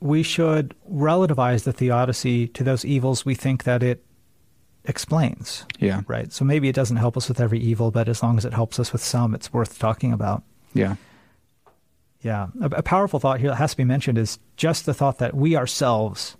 we 0.00 0.22
should 0.22 0.74
relativize 0.90 1.64
the 1.64 1.72
theodicy 1.72 2.48
to 2.48 2.64
those 2.64 2.84
evils 2.84 3.24
we 3.24 3.34
think 3.34 3.64
that 3.64 3.82
it 3.82 4.04
explains. 4.84 5.64
Yeah, 5.78 6.02
Right. 6.06 6.32
So 6.32 6.44
maybe 6.44 6.68
it 6.68 6.74
doesn't 6.74 6.96
help 6.96 7.16
us 7.16 7.28
with 7.28 7.40
every 7.40 7.60
evil, 7.60 7.90
but 7.90 8.08
as 8.08 8.22
long 8.22 8.36
as 8.38 8.44
it 8.44 8.52
helps 8.52 8.78
us 8.78 8.92
with 8.92 9.02
some, 9.02 9.34
it's 9.34 9.52
worth 9.52 9.78
talking 9.78 10.12
about. 10.12 10.42
yeah, 10.74 10.96
Yeah. 12.20 12.48
A, 12.60 12.66
a 12.66 12.82
powerful 12.82 13.20
thought 13.20 13.40
here 13.40 13.50
that 13.50 13.56
has 13.56 13.72
to 13.72 13.76
be 13.76 13.84
mentioned 13.84 14.18
is 14.18 14.38
just 14.56 14.86
the 14.86 14.94
thought 14.94 15.18
that 15.18 15.34
we 15.34 15.56
ourselves 15.56 16.36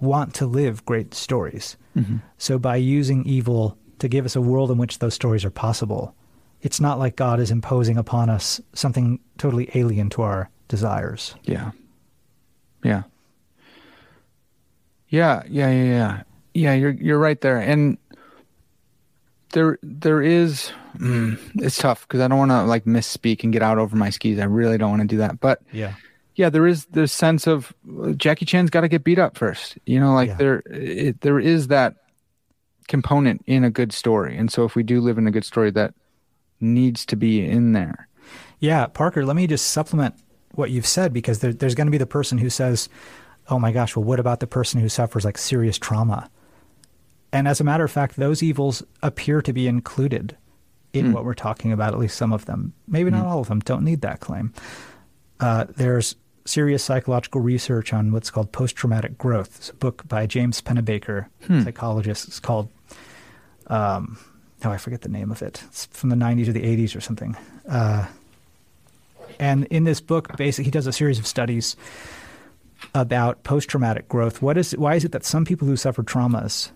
want 0.00 0.34
to 0.34 0.46
live 0.46 0.84
great 0.84 1.14
stories. 1.14 1.76
Mm-hmm. 1.96 2.16
So 2.38 2.58
by 2.58 2.76
using 2.76 3.24
evil 3.24 3.76
to 3.98 4.08
give 4.08 4.24
us 4.24 4.34
a 4.36 4.40
world 4.40 4.70
in 4.70 4.78
which 4.78 4.98
those 4.98 5.14
stories 5.14 5.44
are 5.44 5.50
possible, 5.50 6.14
it's 6.60 6.80
not 6.80 6.98
like 6.98 7.16
God 7.16 7.40
is 7.40 7.50
imposing 7.50 7.96
upon 7.96 8.30
us 8.30 8.60
something 8.72 9.20
totally 9.38 9.70
alien 9.74 10.08
to 10.10 10.22
our 10.22 10.50
desires. 10.68 11.34
yeah, 11.44 11.72
yeah, 12.84 13.02
yeah, 15.08 15.42
yeah, 15.48 15.70
yeah, 15.70 15.84
yeah. 15.84 16.22
Yeah, 16.54 16.74
you're 16.74 16.90
you're 16.90 17.18
right 17.18 17.40
there, 17.40 17.58
and 17.58 17.96
there 19.52 19.78
there 19.82 20.22
is. 20.22 20.70
Mm, 20.98 21.38
it's 21.56 21.78
tough 21.78 22.06
because 22.06 22.20
I 22.20 22.28
don't 22.28 22.38
want 22.38 22.50
to 22.50 22.64
like 22.64 22.84
misspeak 22.84 23.42
and 23.44 23.52
get 23.52 23.62
out 23.62 23.78
over 23.78 23.96
my 23.96 24.10
skis. 24.10 24.38
I 24.38 24.44
really 24.44 24.76
don't 24.78 24.90
want 24.90 25.02
to 25.02 25.08
do 25.08 25.16
that, 25.18 25.40
but 25.40 25.62
Yeah. 25.72 25.94
yeah, 26.36 26.50
there 26.50 26.66
is 26.66 26.84
this 26.86 27.12
sense 27.12 27.46
of 27.46 27.72
uh, 28.02 28.10
Jackie 28.12 28.44
Chan's 28.44 28.68
got 28.68 28.82
to 28.82 28.88
get 28.88 29.02
beat 29.02 29.18
up 29.18 29.38
first. 29.38 29.78
You 29.86 29.98
know, 30.00 30.12
like 30.12 30.28
Yeah. 30.28 30.34
there 30.36 30.62
it, 30.66 31.22
there 31.22 31.40
is 31.40 31.68
that 31.68 31.96
component 32.88 33.42
in 33.46 33.64
a 33.64 33.70
good 33.70 33.92
story, 33.92 34.36
and 34.36 34.52
so 34.52 34.64
if 34.64 34.74
we 34.76 34.82
do 34.82 35.00
live 35.00 35.16
in 35.16 35.26
a 35.26 35.30
good 35.30 35.46
story, 35.46 35.70
that 35.70 35.94
needs 36.60 37.06
to 37.06 37.16
be 37.16 37.42
in 37.44 37.72
there. 37.72 38.06
Yeah, 38.60 38.86
Parker, 38.86 39.24
let 39.24 39.34
me 39.34 39.46
just 39.46 39.68
supplement 39.68 40.14
what 40.54 40.70
you've 40.70 40.86
said 40.86 41.12
because 41.12 41.38
there, 41.40 41.52
there's 41.54 41.74
going 41.74 41.86
to 41.86 41.90
be 41.90 41.98
the 41.98 42.06
person 42.06 42.36
who 42.38 42.50
says, 42.50 42.88
oh 43.48 43.58
my 43.58 43.72
gosh, 43.72 43.96
well, 43.96 44.04
what 44.04 44.20
about 44.20 44.40
the 44.40 44.46
person 44.46 44.78
who 44.80 44.88
suffers 44.88 45.24
like 45.24 45.38
serious 45.38 45.78
trauma? 45.78 46.30
And 47.32 47.48
as 47.48 47.60
a 47.60 47.64
matter 47.64 47.84
of 47.84 47.90
fact, 47.90 48.16
those 48.16 48.42
evils 48.42 48.82
appear 49.02 49.40
to 49.42 49.52
be 49.52 49.66
included 49.66 50.36
in 50.92 51.12
what 51.12 51.24
we're 51.24 51.34
talking 51.34 51.72
about, 51.72 51.94
at 51.94 51.98
least 51.98 52.18
some 52.18 52.32
of 52.32 52.44
them. 52.44 52.74
Maybe 52.86 53.10
not 53.10 53.24
all 53.24 53.40
of 53.40 53.48
them, 53.48 53.60
don't 53.60 53.82
need 53.84 54.02
that 54.02 54.20
claim. 54.20 54.52
Uh, 55.40 55.64
there's 55.76 56.16
serious 56.44 56.84
psychological 56.84 57.40
research 57.40 57.92
on 57.92 58.12
what's 58.12 58.30
called 58.30 58.52
post 58.52 58.76
traumatic 58.76 59.16
growth. 59.16 59.56
It's 59.56 59.70
a 59.70 59.74
book 59.74 60.06
by 60.06 60.26
James 60.26 60.60
Pennebaker, 60.60 61.26
psychologist. 61.64 62.28
It's 62.28 62.40
called, 62.40 62.68
um, 63.68 64.18
oh, 64.64 64.70
I 64.70 64.76
forget 64.76 65.00
the 65.00 65.08
name 65.08 65.30
of 65.30 65.40
it. 65.40 65.62
It's 65.68 65.86
from 65.86 66.10
the 66.10 66.16
90s 66.16 66.48
or 66.48 66.52
the 66.52 66.62
80s 66.62 66.94
or 66.94 67.00
something. 67.00 67.36
Uh, 67.68 68.06
and 69.40 69.64
in 69.66 69.84
this 69.84 70.00
book, 70.00 70.36
basically, 70.36 70.64
he 70.66 70.70
does 70.70 70.86
a 70.86 70.92
series 70.92 71.18
of 71.18 71.26
studies 71.26 71.76
about 72.94 73.44
post 73.44 73.70
traumatic 73.70 74.08
growth. 74.08 74.42
What 74.42 74.58
is 74.58 74.72
why 74.72 74.96
is 74.96 75.04
it 75.04 75.12
that 75.12 75.24
some 75.24 75.44
people 75.44 75.66
who 75.66 75.76
suffer 75.76 76.02
traumas 76.02 76.70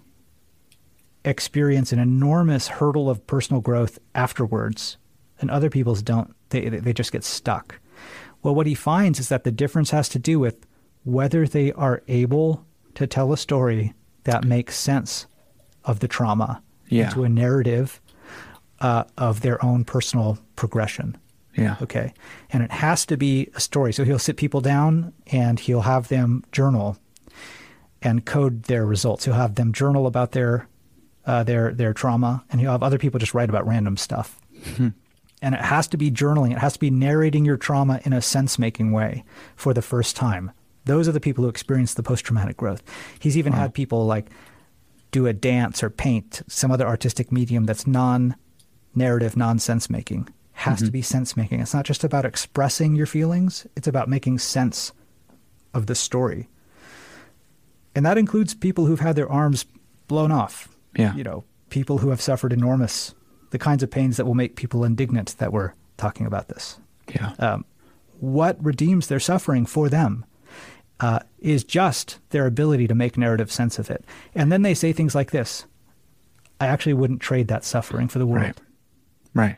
experience 1.27 1.93
an 1.93 1.99
enormous 1.99 2.69
hurdle 2.69 3.11
of 3.11 3.27
personal 3.27 3.61
growth 3.61 3.99
afterwards, 4.15 4.97
and 5.41 5.51
other 5.51 5.69
people's 5.69 6.03
don't? 6.03 6.35
They 6.51 6.69
they 6.69 6.93
just 6.93 7.13
get 7.13 7.25
stuck. 7.25 7.81
Well, 8.43 8.55
what 8.55 8.67
he 8.67 8.75
finds 8.75 9.19
is 9.21 9.29
that 9.29 9.45
the 9.45 9.51
difference 9.51 9.91
has 9.91 10.09
to 10.11 10.19
do 10.19 10.39
with 10.39 10.67
whether 11.05 11.47
they 11.47 11.73
are 11.73 12.03
able 12.09 12.65
to 12.95 13.07
tell 13.07 13.33
a 13.33 13.37
story 13.37 13.93
that 14.25 14.45
makes 14.45 14.77
sense 14.77 15.27
of 15.85 15.99
the 16.01 16.09
trauma 16.09 16.63
Yeah. 16.89 17.05
into 17.09 17.25
a 17.25 17.29
narrative 17.29 18.01
uh, 18.81 19.05
of 19.19 19.41
their 19.41 19.65
own 19.65 19.85
personal 19.85 20.39
progression. 20.57 21.17
Yeah. 21.57 21.77
Okay. 21.81 22.13
And 22.51 22.63
it 22.63 22.71
has 22.71 23.07
to 23.07 23.17
be 23.17 23.49
a 23.55 23.61
story. 23.61 23.93
So 23.93 24.05
he'll 24.05 24.19
sit 24.19 24.37
people 24.37 24.61
down 24.61 25.13
and 25.33 25.59
he'll 25.59 25.83
have 25.83 26.09
them 26.09 26.45
journal 26.53 26.99
and 28.03 28.25
code 28.27 28.65
their 28.65 28.85
results. 28.85 29.25
He'll 29.25 29.35
have 29.35 29.55
them 29.55 29.73
journal 29.73 30.07
about 30.07 30.33
their 30.33 30.69
uh, 31.27 31.43
their 31.43 31.73
their 31.73 31.93
trauma, 31.93 32.45
and 32.51 32.61
you'll 32.61 32.73
have 32.73 32.83
other 32.83 32.99
people 32.99 33.19
just 33.19 33.35
write 33.35 33.49
about 33.49 33.67
random 33.67 33.97
stuff. 33.97 34.39
and 34.79 35.55
it 35.55 35.61
has 35.61 35.87
to 35.89 35.97
be 35.97 36.11
journaling. 36.11 36.53
It 36.53 36.59
has 36.59 36.75
to 36.75 36.79
be 36.81 36.91
narrating 36.91 37.45
your 37.45 37.57
trauma 37.57 38.01
in 38.05 38.13
a 38.13 38.23
sense 38.23 38.59
making 38.59 38.93
way 38.93 39.25
for 39.55 39.75
the 39.75 39.83
first 39.83 40.17
time. 40.17 40.53
Those 40.85 41.09
are 41.09 41.13
the 41.13 41.21
people 41.21 41.45
who 41.45 41.51
experience 41.51 41.95
the 41.95 42.03
post 42.03 42.25
traumatic 42.25 42.57
growth. 42.57 42.83
He's 43.19 43.37
even 43.37 43.53
had 43.53 43.75
people 43.75 44.07
like 44.07 44.31
do 45.11 45.27
a 45.27 45.33
dance 45.33 45.83
or 45.83 45.91
paint 45.91 46.43
some 46.49 46.71
other 46.71 46.87
artistic 46.87 47.33
medium 47.33 47.65
that's 47.65 47.87
non 47.87 48.37
narrative, 48.95 49.37
non 49.37 49.59
sense 49.59 49.91
making. 49.91 50.29
Has 50.53 50.81
to 50.83 50.91
be 50.91 51.03
sense 51.03 51.37
making. 51.37 51.61
It's 51.61 51.75
not 51.75 51.85
just 51.85 52.03
about 52.03 52.25
expressing 52.25 52.97
your 52.97 53.05
feelings, 53.05 53.67
it's 53.77 53.87
about 53.87 54.09
making 54.09 54.39
sense 54.39 54.91
of 55.75 55.87
the 55.87 55.95
story. 55.95 56.49
And 57.95 58.07
that 58.07 58.17
includes 58.17 58.55
people 58.55 58.87
who've 58.87 59.01
had 59.01 59.17
their 59.17 59.31
arms 59.31 59.67
blown 60.09 60.33
off. 60.33 60.69
Yeah. 60.97 61.15
You 61.15 61.25
know, 61.25 61.45
people 61.71 61.99
who 61.99 62.11
have 62.11 62.21
suffered 62.21 62.53
enormous, 62.53 63.15
the 63.51 63.59
kinds 63.59 63.83
of 63.83 63.91
pains 63.91 64.17
that 64.17 64.25
will 64.27 64.35
make 64.35 64.57
people 64.57 64.85
indignant 64.85 65.37
that 65.39 65.53
we're 65.53 65.73
talking 65.97 66.27
about 66.27 66.49
this. 66.49 66.79
Yeah. 67.15 67.33
Um, 67.39 67.65
what 68.21 68.63
redeems 68.65 69.07
their 69.09 69.21
suffering 69.21 69.67
for 69.67 69.89
them 69.89 70.25
uh, 71.01 71.21
is 71.39 71.65
just 71.65 72.19
their 72.31 72.47
ability 72.47 72.87
to 72.89 72.95
make 72.95 73.19
narrative 73.19 73.53
sense 73.53 73.79
of 73.79 73.91
it. 73.91 74.05
And 74.35 74.51
then 74.51 74.63
they 74.63 74.75
say 74.75 74.93
things 74.93 75.15
like 75.15 75.31
this 75.31 75.67
I 76.61 76.67
actually 76.69 76.95
wouldn't 76.95 77.21
trade 77.21 77.49
that 77.49 77.65
suffering 77.65 78.09
for 78.09 78.19
the 78.19 78.27
world. 78.27 78.43
Right. 78.45 78.61
Right. 79.35 79.57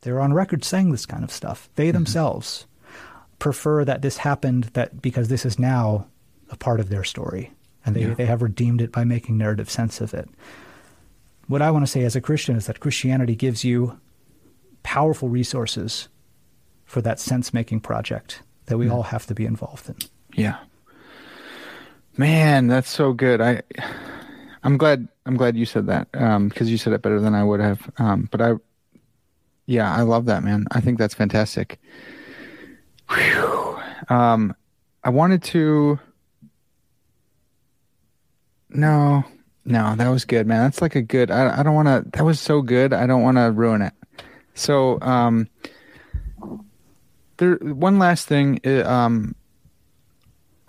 They're 0.00 0.20
on 0.20 0.32
record 0.32 0.64
saying 0.64 0.90
this 0.92 1.04
kind 1.04 1.22
of 1.22 1.30
stuff. 1.30 1.68
They 1.74 1.88
Mm-hmm. 1.88 1.92
themselves 1.92 2.66
prefer 3.38 3.84
that 3.84 4.00
this 4.02 4.18
happened 4.18 4.64
that 4.74 5.00
because 5.02 5.28
this 5.28 5.44
is 5.44 5.58
now 5.58 6.06
a 6.50 6.56
part 6.56 6.80
of 6.80 6.88
their 6.88 7.04
story. 7.04 7.52
And 7.84 7.94
they, 7.94 8.02
Yeah. 8.02 8.14
they 8.14 8.26
have 8.26 8.40
redeemed 8.42 8.80
it 8.80 8.92
by 8.92 9.04
making 9.04 9.36
narrative 9.36 9.68
sense 9.70 10.00
of 10.00 10.14
it. 10.14 10.28
What 11.50 11.62
I 11.62 11.72
want 11.72 11.84
to 11.84 11.90
say 11.90 12.04
as 12.04 12.14
a 12.14 12.20
Christian 12.20 12.54
is 12.54 12.66
that 12.66 12.78
Christianity 12.78 13.34
gives 13.34 13.64
you 13.64 13.98
powerful 14.84 15.28
resources 15.28 16.08
for 16.84 17.02
that 17.02 17.18
sense 17.18 17.52
making 17.52 17.80
project 17.80 18.42
that 18.66 18.78
we 18.78 18.88
all 18.88 19.02
have 19.02 19.26
to 19.26 19.34
be 19.34 19.46
involved 19.46 19.88
in. 19.88 19.96
Yeah. 20.32 20.58
Man, 22.16 22.68
that's 22.68 22.88
so 22.88 23.12
good. 23.12 23.40
I 23.40 23.62
I'm 24.62 24.78
glad 24.78 25.08
I'm 25.26 25.36
glad 25.36 25.56
you 25.56 25.66
said 25.66 25.88
that. 25.88 26.06
Um 26.14 26.50
because 26.50 26.70
you 26.70 26.78
said 26.78 26.92
it 26.92 27.02
better 27.02 27.18
than 27.18 27.34
I 27.34 27.42
would 27.42 27.58
have. 27.58 27.90
Um 27.98 28.28
but 28.30 28.40
I 28.40 28.52
yeah, 29.66 29.92
I 29.92 30.02
love 30.02 30.26
that, 30.26 30.44
man. 30.44 30.66
I 30.70 30.80
think 30.80 30.98
that's 30.98 31.14
fantastic. 31.14 31.80
Whew. 33.10 33.76
Um 34.08 34.54
I 35.02 35.10
wanted 35.10 35.42
to 35.42 35.98
No. 38.68 39.24
No, 39.70 39.94
that 39.94 40.08
was 40.08 40.24
good, 40.24 40.46
man. 40.46 40.64
That's 40.64 40.82
like 40.82 40.96
a 40.96 41.02
good 41.02 41.30
I 41.30 41.60
I 41.60 41.62
don't 41.62 41.74
want 41.74 41.88
to 41.88 42.04
that 42.12 42.24
was 42.24 42.40
so 42.40 42.60
good. 42.60 42.92
I 42.92 43.06
don't 43.06 43.22
want 43.22 43.36
to 43.38 43.50
ruin 43.52 43.82
it. 43.82 43.92
So, 44.54 45.00
um 45.00 45.48
there 47.36 47.54
one 47.56 47.98
last 47.98 48.26
thing 48.26 48.60
uh, 48.66 48.82
um 48.82 49.34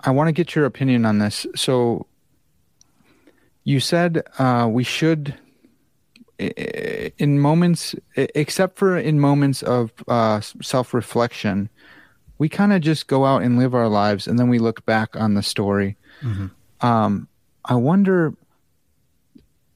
I 0.03 0.11
want 0.11 0.27
to 0.27 0.31
get 0.33 0.55
your 0.55 0.65
opinion 0.65 1.05
on 1.05 1.19
this. 1.19 1.45
So, 1.55 2.07
you 3.63 3.79
said 3.79 4.23
uh, 4.39 4.67
we 4.67 4.83
should, 4.83 5.35
in 6.39 7.39
moments, 7.39 7.93
except 8.15 8.77
for 8.79 8.97
in 8.97 9.19
moments 9.19 9.61
of 9.61 9.91
uh, 10.07 10.41
self 10.41 10.93
reflection, 10.95 11.69
we 12.39 12.49
kind 12.49 12.73
of 12.73 12.81
just 12.81 13.05
go 13.05 13.25
out 13.25 13.43
and 13.43 13.59
live 13.59 13.75
our 13.75 13.87
lives 13.87 14.27
and 14.27 14.39
then 14.39 14.49
we 14.49 14.57
look 14.57 14.83
back 14.87 15.15
on 15.15 15.35
the 15.35 15.43
story. 15.43 15.97
Um, 16.81 17.27
I 17.65 17.75
wonder. 17.75 18.33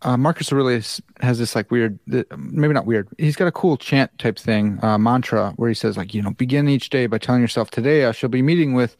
Uh, 0.05 0.15
Marcus 0.15 0.53
Aurelius 0.53 1.01
has 1.21 1.39
this 1.39 1.55
like 1.55 1.71
weird, 1.71 1.97
maybe 2.37 2.73
not 2.75 2.85
weird. 2.85 3.07
He's 3.17 3.35
got 3.35 3.47
a 3.47 3.51
cool 3.51 3.75
chant 3.75 4.15
type 4.19 4.37
thing, 4.37 4.77
uh, 4.83 4.99
mantra, 4.99 5.51
where 5.55 5.67
he 5.67 5.73
says 5.73 5.97
like, 5.97 6.13
you 6.13 6.21
know, 6.21 6.29
begin 6.29 6.69
each 6.69 6.91
day 6.91 7.07
by 7.07 7.17
telling 7.17 7.41
yourself, 7.41 7.71
today 7.71 8.05
I 8.05 8.11
shall 8.11 8.29
be 8.29 8.43
meeting 8.43 8.75
with 8.75 8.95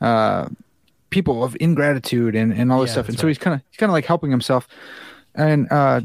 uh, 0.00 0.48
people 1.10 1.42
of 1.42 1.56
ingratitude 1.58 2.36
and, 2.36 2.52
and 2.52 2.70
all 2.70 2.80
this 2.80 2.90
Yeah, 2.90 2.92
stuff. 2.92 3.06
And 3.08 3.14
that's 3.16 3.22
so 3.22 3.26
he's 3.26 3.38
kind 3.38 3.54
of 3.54 3.60
he's 3.70 3.76
kind 3.76 3.90
of 3.90 3.94
like 3.94 4.04
helping 4.04 4.30
himself. 4.30 4.68
And 5.34 5.66
uh, 5.72 6.02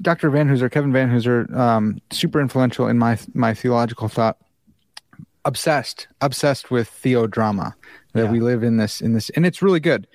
Dr. 0.00 0.30
Vanhoozer, 0.30 0.70
Kevin 0.70 0.92
Vanhoozer, 0.92 1.52
um, 1.56 2.00
super 2.12 2.40
influential 2.40 2.86
in 2.86 2.96
my 2.96 3.18
my 3.34 3.54
theological 3.54 4.06
thought. 4.08 4.38
Obsessed, 5.44 6.06
obsessed 6.20 6.70
with 6.70 6.88
theodrama. 7.02 7.74
That 8.12 8.26
Yeah. 8.26 8.30
we 8.30 8.40
live 8.40 8.62
in 8.62 8.76
this 8.76 9.00
in 9.00 9.14
this, 9.14 9.30
and 9.30 9.44
it's 9.44 9.62
really 9.62 9.80
good. 9.80 10.06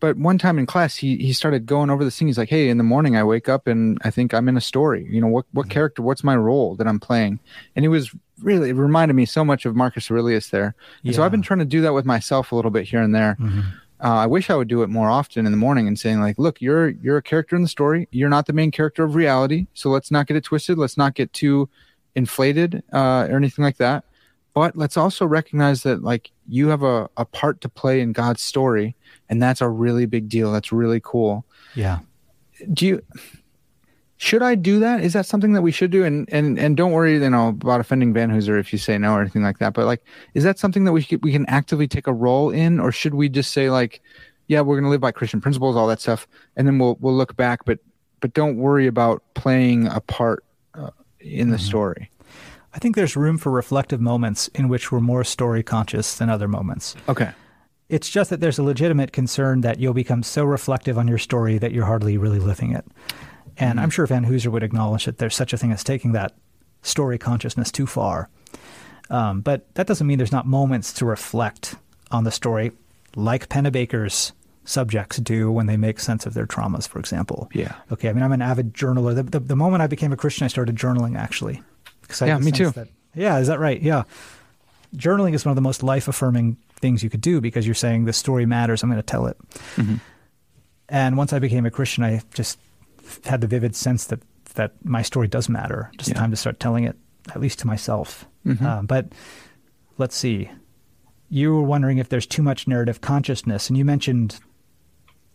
But 0.00 0.16
one 0.16 0.38
time 0.38 0.58
in 0.58 0.64
class, 0.66 0.96
he 0.96 1.16
he 1.18 1.32
started 1.32 1.66
going 1.66 1.90
over 1.90 2.02
this 2.04 2.18
thing. 2.18 2.26
He's 2.28 2.38
like, 2.38 2.48
"Hey, 2.48 2.68
in 2.70 2.78
the 2.78 2.84
morning, 2.84 3.16
I 3.16 3.22
wake 3.22 3.48
up 3.48 3.66
and 3.66 3.98
I 4.02 4.10
think 4.10 4.32
I'm 4.32 4.48
in 4.48 4.56
a 4.56 4.60
story. 4.60 5.06
You 5.10 5.20
know, 5.20 5.26
what 5.26 5.44
what 5.52 5.64
Mm-hmm. 5.66 5.72
character? 5.72 6.02
What's 6.02 6.24
my 6.24 6.36
role 6.36 6.74
that 6.76 6.86
I'm 6.88 6.98
playing?" 7.00 7.38
And 7.76 7.84
it 7.84 7.88
was 7.88 8.10
really 8.42 8.70
it 8.70 8.76
reminded 8.76 9.14
me 9.14 9.26
so 9.26 9.44
much 9.44 9.66
of 9.66 9.76
Marcus 9.76 10.10
Aurelius 10.10 10.48
there. 10.48 10.74
And 11.04 11.14
so 11.14 11.22
I've 11.22 11.30
been 11.30 11.42
trying 11.42 11.58
to 11.58 11.66
do 11.66 11.82
that 11.82 11.92
with 11.92 12.06
myself 12.06 12.50
a 12.52 12.56
little 12.56 12.70
bit 12.70 12.88
here 12.88 13.02
and 13.02 13.14
there. 13.14 13.36
Mm-hmm. 13.38 13.60
Uh, 14.02 14.14
I 14.24 14.26
wish 14.26 14.48
I 14.48 14.54
would 14.56 14.68
do 14.68 14.82
it 14.82 14.88
more 14.88 15.10
often 15.10 15.44
in 15.44 15.52
the 15.52 15.58
morning 15.58 15.86
and 15.86 15.98
saying 15.98 16.20
like, 16.20 16.38
"Look, 16.38 16.62
you're 16.62 16.88
you're 16.88 17.18
a 17.18 17.22
character 17.22 17.54
in 17.54 17.60
the 17.60 17.68
story. 17.68 18.08
You're 18.10 18.30
not 18.30 18.46
the 18.46 18.54
main 18.54 18.70
character 18.70 19.04
of 19.04 19.14
reality. 19.14 19.66
So 19.74 19.90
let's 19.90 20.10
not 20.10 20.26
get 20.26 20.38
it 20.38 20.44
twisted. 20.44 20.78
Let's 20.78 20.96
not 20.96 21.14
get 21.14 21.30
too 21.34 21.68
inflated 22.14 22.82
uh, 22.92 23.26
or 23.30 23.36
anything 23.36 23.64
like 23.64 23.76
that. 23.76 24.04
But 24.54 24.76
let's 24.76 24.96
also 24.96 25.26
recognize 25.26 25.82
that 25.84 26.02
like 26.02 26.30
you 26.48 26.68
have 26.68 26.82
a, 26.82 27.08
a 27.16 27.24
part 27.24 27.60
to 27.60 27.68
play 27.68 28.00
in 28.00 28.12
God's 28.12 28.42
story, 28.42 28.96
and 29.30 29.40
that's 29.40 29.60
a 29.60 29.68
really 29.68 30.04
big 30.04 30.28
deal. 30.28 30.52
That's 30.52 30.72
really 30.72 31.00
cool. 31.02 31.46
Yeah. 31.74 32.00
Do 32.72 32.86
you? 32.86 33.02
Should 34.18 34.42
I 34.42 34.54
do 34.54 34.80
that? 34.80 35.02
Is 35.02 35.14
that 35.14 35.24
something 35.24 35.54
that 35.54 35.62
we 35.62 35.72
should 35.72 35.90
do? 35.90 36.04
And 36.04 36.28
and 36.30 36.58
and 36.58 36.76
don't 36.76 36.92
worry, 36.92 37.14
you 37.14 37.30
know, 37.30 37.48
about 37.48 37.80
offending 37.80 38.12
Vanhoozer 38.12 38.60
if 38.60 38.70
you 38.70 38.78
say 38.78 38.98
no 38.98 39.14
or 39.14 39.22
anything 39.22 39.42
like 39.42 39.58
that. 39.60 39.72
But 39.72 39.86
like, 39.86 40.04
is 40.34 40.44
that 40.44 40.58
something 40.58 40.84
that 40.84 40.92
we 40.92 41.00
should, 41.00 41.24
we 41.24 41.32
can 41.32 41.46
actively 41.46 41.88
take 41.88 42.06
a 42.06 42.12
role 42.12 42.50
in, 42.50 42.80
or 42.80 42.92
should 42.92 43.14
we 43.14 43.30
just 43.30 43.52
say 43.52 43.70
like, 43.70 44.02
yeah, 44.48 44.60
we're 44.60 44.74
going 44.74 44.84
to 44.84 44.90
live 44.90 45.00
by 45.00 45.12
Christian 45.12 45.40
principles, 45.40 45.74
all 45.74 45.86
that 45.86 46.02
stuff, 46.02 46.28
and 46.56 46.66
then 46.66 46.78
we'll 46.78 46.98
we'll 47.00 47.16
look 47.16 47.34
back, 47.36 47.64
but 47.64 47.78
but 48.20 48.34
don't 48.34 48.56
worry 48.58 48.86
about 48.86 49.22
playing 49.34 49.86
a 49.86 50.00
part 50.00 50.44
uh, 50.74 50.90
in 51.20 51.50
the 51.50 51.58
story. 51.58 52.10
I 52.74 52.78
think 52.78 52.96
there's 52.96 53.16
room 53.16 53.38
for 53.38 53.50
reflective 53.50 54.00
moments 54.00 54.48
in 54.48 54.68
which 54.68 54.92
we're 54.92 55.00
more 55.00 55.24
story 55.24 55.62
conscious 55.62 56.16
than 56.16 56.28
other 56.28 56.46
moments. 56.46 56.94
Okay. 57.08 57.30
It's 57.90 58.08
just 58.08 58.30
that 58.30 58.40
there's 58.40 58.58
a 58.58 58.62
legitimate 58.62 59.12
concern 59.12 59.62
that 59.62 59.80
you'll 59.80 59.94
become 59.94 60.22
so 60.22 60.44
reflective 60.44 60.96
on 60.96 61.08
your 61.08 61.18
story 61.18 61.58
that 61.58 61.72
you're 61.72 61.86
hardly 61.86 62.16
really 62.16 62.38
living 62.38 62.72
it. 62.72 62.84
And 63.58 63.80
I'm 63.80 63.90
sure 63.90 64.06
Vanhoozer 64.06 64.50
would 64.50 64.62
acknowledge 64.62 65.04
that 65.04 65.18
there's 65.18 65.34
such 65.34 65.52
a 65.52 65.58
thing 65.58 65.72
as 65.72 65.82
taking 65.82 66.12
that 66.12 66.32
story 66.82 67.18
consciousness 67.18 67.70
too 67.70 67.86
far. 67.86 68.30
Um, 69.10 69.40
but 69.40 69.74
that 69.74 69.86
doesn't 69.86 70.06
mean 70.06 70.18
there's 70.18 70.32
not 70.32 70.46
moments 70.46 70.92
to 70.94 71.04
reflect 71.04 71.74
on 72.10 72.24
the 72.24 72.30
story, 72.30 72.70
like 73.16 73.48
Pennebaker's 73.48 74.32
subjects 74.64 75.16
do 75.18 75.50
when 75.50 75.66
they 75.66 75.76
make 75.76 75.98
sense 75.98 76.26
of 76.26 76.34
their 76.34 76.46
traumas, 76.46 76.86
for 76.86 77.00
example. 77.00 77.50
Yeah. 77.52 77.74
Okay. 77.90 78.08
I 78.08 78.12
mean, 78.12 78.22
I'm 78.22 78.32
an 78.32 78.40
avid 78.40 78.72
journaler. 78.72 79.14
The, 79.16 79.24
the, 79.24 79.40
the 79.40 79.56
moment 79.56 79.82
I 79.82 79.88
became 79.88 80.12
a 80.12 80.16
Christian, 80.16 80.44
I 80.44 80.48
started 80.48 80.76
journaling 80.76 81.18
actually. 81.18 81.60
Yeah, 82.20 82.38
me 82.38 82.52
too. 82.52 82.70
That, 82.70 82.88
yeah, 83.14 83.38
is 83.38 83.48
that 83.48 83.58
right? 83.58 83.80
Yeah. 83.82 84.04
Journaling 84.96 85.34
is 85.34 85.44
one 85.44 85.50
of 85.50 85.56
the 85.56 85.62
most 85.62 85.82
life 85.82 86.08
affirming 86.08 86.56
things 86.80 87.02
you 87.02 87.10
could 87.10 87.20
do 87.20 87.40
because 87.40 87.66
you're 87.66 87.74
saying 87.74 88.04
the 88.04 88.12
story 88.12 88.46
matters. 88.46 88.82
I'm 88.82 88.90
going 88.90 88.98
to 88.98 89.02
tell 89.02 89.26
it. 89.26 89.36
Mm-hmm. 89.76 89.96
And 90.88 91.16
once 91.16 91.32
I 91.32 91.38
became 91.38 91.66
a 91.66 91.70
Christian, 91.70 92.02
I 92.04 92.22
just 92.34 92.58
had 93.24 93.40
the 93.40 93.46
vivid 93.46 93.74
sense 93.76 94.06
that 94.06 94.20
that 94.54 94.72
my 94.84 95.02
story 95.02 95.28
does 95.28 95.48
matter. 95.48 95.90
Just 95.96 96.10
Yeah. 96.10 96.16
time 96.16 96.30
to 96.32 96.36
start 96.36 96.58
telling 96.58 96.82
it, 96.84 96.96
at 97.32 97.40
least 97.40 97.60
to 97.60 97.66
myself. 97.68 98.26
Mhm. 98.44 98.62
Um, 98.62 98.86
but 98.86 99.12
let's 99.96 100.16
see. 100.16 100.50
You 101.28 101.54
were 101.54 101.62
wondering 101.62 101.98
if 101.98 102.08
there's 102.08 102.26
too 102.26 102.42
much 102.42 102.66
narrative 102.66 103.00
consciousness, 103.00 103.68
and 103.68 103.78
you 103.78 103.84
mentioned 103.84 104.40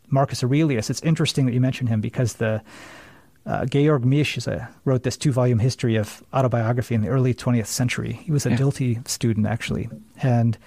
Marcus 0.09 0.43
Aurelius. 0.43 0.89
It's 0.89 1.01
interesting 1.01 1.45
that 1.45 1.53
you 1.53 1.61
mentioned 1.61 1.87
him 1.89 2.01
because 2.01 2.33
the 2.33 2.61
uh, 3.45 3.63
Georg 3.65 4.03
Misch 4.03 4.37
is 4.37 4.47
a, 4.47 4.67
wrote 4.85 5.03
this 5.03 5.15
two-volume 5.17 5.59
history 5.59 5.95
of 5.95 6.23
autobiography 6.33 6.95
in 6.95 7.01
the 7.01 7.07
early 7.09 7.31
20th 7.33 7.67
century. 7.67 8.13
He 8.23 8.31
was 8.31 8.45
a 8.45 8.49
Yeah. 8.49 8.57
Dilthey 8.57 9.07
student, 9.07 9.45
actually, 9.45 9.87
and 10.21 10.57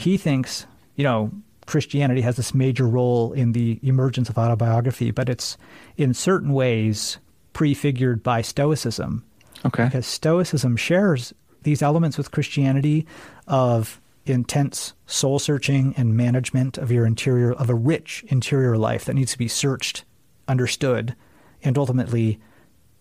he 0.00 0.16
thinks 0.16 0.66
you 1.00 1.04
know, 1.04 1.30
Christianity 1.64 2.20
has 2.20 2.36
this 2.36 2.52
major 2.52 2.86
role 2.86 3.32
in 3.32 3.52
the 3.52 3.80
emergence 3.82 4.28
of 4.28 4.36
autobiography, 4.36 5.10
but 5.10 5.30
it's 5.30 5.56
in 5.96 6.12
certain 6.12 6.52
ways 6.52 7.16
prefigured 7.54 8.22
by 8.22 8.42
Stoicism. 8.42 9.24
Okay. 9.64 9.84
Because 9.84 10.06
Stoicism 10.06 10.76
shares 10.76 11.32
these 11.62 11.80
elements 11.80 12.18
with 12.18 12.32
Christianity 12.32 13.06
of 13.46 13.98
intense 14.26 14.92
soul 15.06 15.38
searching 15.38 15.94
and 15.96 16.14
management 16.14 16.76
of 16.76 16.90
your 16.92 17.06
interior, 17.06 17.54
of 17.54 17.70
a 17.70 17.74
rich 17.74 18.26
interior 18.28 18.76
life 18.76 19.06
that 19.06 19.14
needs 19.14 19.32
to 19.32 19.38
be 19.38 19.48
searched, 19.48 20.04
understood, 20.48 21.16
and 21.62 21.78
ultimately 21.78 22.38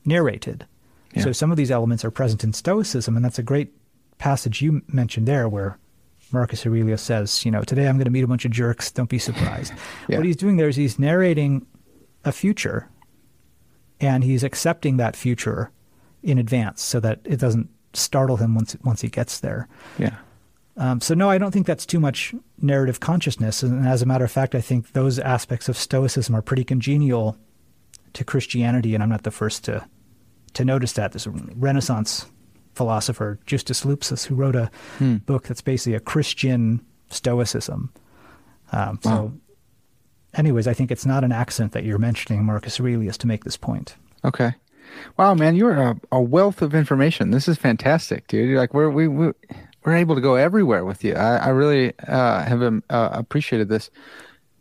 narrated. 0.06 0.66
Yeah. 1.14 1.24
So 1.24 1.32
some 1.34 1.52
of 1.52 1.58
these 1.58 1.70
elements 1.70 2.06
are 2.06 2.12
present 2.12 2.46
in 2.46 2.54
Stoicism, 2.54 3.18
and 3.18 3.26
that's 3.26 3.40
a 3.40 3.44
great 3.44 3.74
passage 4.20 4.62
you 4.62 4.84
mentioned 4.88 5.28
there 5.28 5.50
where 5.50 5.78
Marcus 6.32 6.66
Aurelius 6.66 7.02
says, 7.02 7.44
you 7.46 7.52
know, 7.52 7.62
today 7.62 7.88
I'm 7.88 7.98
going 7.98 8.06
to 8.06 8.12
meet 8.12 8.24
a 8.24 8.28
bunch 8.28 8.46
of 8.46 8.52
jerks, 8.52 8.92
don't 8.92 9.10
be 9.10 9.20
surprised. 9.20 9.74
Yeah. 10.08 10.18
What 10.18 10.26
he's 10.26 10.36
doing 10.36 10.58
there 10.58 10.70
is 10.70 10.76
he's 10.76 11.00
narrating 11.00 11.66
a 12.26 12.32
future 12.32 12.90
and 14.00 14.24
he's 14.24 14.44
accepting 14.44 14.98
that 14.98 15.16
future 15.16 15.72
in 16.24 16.38
advance 16.38 16.82
so 16.82 17.00
that 17.00 17.20
it 17.24 17.40
doesn't 17.40 17.70
startle 17.94 18.38
him 18.38 18.56
once 18.56 18.76
once 18.84 19.02
he 19.02 19.10
gets 19.10 19.40
there. 19.40 19.68
Yeah. 19.98 20.16
Um, 20.78 21.02
so 21.02 21.14
no, 21.14 21.30
I 21.30 21.38
don't 21.38 21.52
think 21.52 21.68
that's 21.68 21.86
too 21.86 22.00
much 22.00 22.34
narrative 22.62 23.00
consciousness. 23.00 23.64
And 23.64 23.86
as 23.86 24.02
a 24.02 24.06
matter 24.06 24.24
of 24.24 24.32
fact, 24.32 24.56
I 24.56 24.62
think 24.62 24.94
those 24.94 25.20
aspects 25.20 25.68
of 25.68 25.78
Stoicism 25.78 26.34
are 26.36 26.42
pretty 26.42 26.64
congenial 26.64 27.38
to 28.14 28.24
Christianity, 28.24 28.94
and 28.94 29.04
I'm 29.04 29.10
not 29.10 29.24
the 29.24 29.32
first 29.32 29.66
to 29.66 29.86
to 30.54 30.66
notice 30.66 30.94
that. 30.94 31.12
There's 31.12 31.28
a 31.28 31.32
Renaissance 31.32 32.26
philosopher, 32.80 33.38
Justus 33.46 33.84
Lipsius, 33.86 34.26
who 34.28 34.36
wrote 34.36 34.56
a 34.56 34.72
Hmm. 35.00 35.18
book 35.26 35.44
that's 35.48 35.62
basically 35.62 35.96
a 35.96 36.00
Christian 36.00 36.80
Stoicism. 37.10 37.92
Um, 38.72 39.00
so, 39.04 39.10
Wow. 39.10 39.32
anyways, 40.34 40.66
I 40.68 40.74
think 40.74 40.92
it's 40.92 41.06
not 41.06 41.24
an 41.24 41.32
accident 41.34 41.74
that 41.74 41.84
you're 41.84 41.98
mentioning 42.00 42.46
Marcus 42.46 42.80
Aurelius 42.80 43.18
to 43.18 43.28
make 43.28 43.44
this 43.44 43.58
point. 43.58 43.96
Okay. 44.24 44.54
Wow, 45.18 45.34
man, 45.36 45.56
you're 45.56 45.76
a, 45.76 45.96
a 46.12 46.22
wealth 46.22 46.62
of 46.62 46.74
information. 46.74 47.32
This 47.32 47.48
is 47.48 47.58
fantastic, 47.58 48.28
dude. 48.28 48.58
Like 48.58 48.74
we're 48.74 48.90
we, 48.90 49.08
we 49.08 49.32
we're 49.84 49.96
able 49.96 50.16
to 50.16 50.22
go 50.22 50.36
everywhere 50.36 50.84
with 50.86 51.04
you. 51.04 51.14
I, 51.16 51.38
I 51.38 51.50
really 51.50 51.94
uh, 52.08 52.44
have 52.44 52.62
um, 52.64 52.84
uh, 52.90 53.10
appreciated 53.12 53.68
this. 53.70 53.90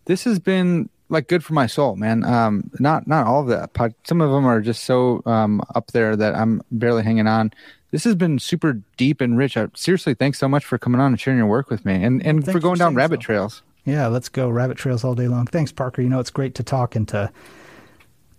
This 0.06 0.24
has 0.24 0.38
been 0.38 0.88
like 1.08 1.28
good 1.28 1.42
for 1.42 1.54
my 1.54 1.66
soul, 1.66 1.96
man. 1.96 2.24
Um, 2.24 2.70
not 2.78 3.06
not 3.06 3.26
all 3.26 3.40
of 3.42 3.48
that. 3.48 3.72
Pod, 3.72 3.94
some 4.04 4.20
of 4.20 4.30
them 4.30 4.44
are 4.46 4.60
just 4.60 4.84
so 4.84 5.22
um, 5.24 5.62
up 5.74 5.92
there 5.92 6.14
that 6.16 6.34
I'm 6.34 6.60
barely 6.70 7.02
hanging 7.04 7.26
on. 7.26 7.50
This 7.90 8.04
has 8.04 8.14
been 8.14 8.38
super 8.38 8.80
deep 8.96 9.20
and 9.20 9.36
rich. 9.38 9.56
I, 9.56 9.68
seriously, 9.74 10.14
thanks 10.14 10.38
so 10.38 10.46
much 10.48 10.64
for 10.64 10.76
coming 10.78 11.00
on 11.00 11.12
and 11.12 11.20
sharing 11.20 11.38
your 11.38 11.46
work 11.46 11.70
with 11.70 11.84
me, 11.84 11.94
and 12.04 12.24
and 12.24 12.44
Thanks 12.44 12.52
for 12.52 12.60
going 12.60 12.76
for 12.76 12.80
down 12.80 12.94
rabbit 12.94 13.20
so. 13.20 13.26
trails. 13.26 13.62
Yeah, 13.84 14.08
let's 14.08 14.28
go 14.28 14.50
rabbit 14.50 14.76
trails 14.76 15.04
all 15.04 15.14
day 15.14 15.28
long. 15.28 15.46
Thanks, 15.46 15.72
Parker. 15.72 16.02
You 16.02 16.08
know, 16.10 16.20
it's 16.20 16.30
great 16.30 16.54
to 16.56 16.62
talk 16.62 16.94
and 16.96 17.08
to 17.08 17.30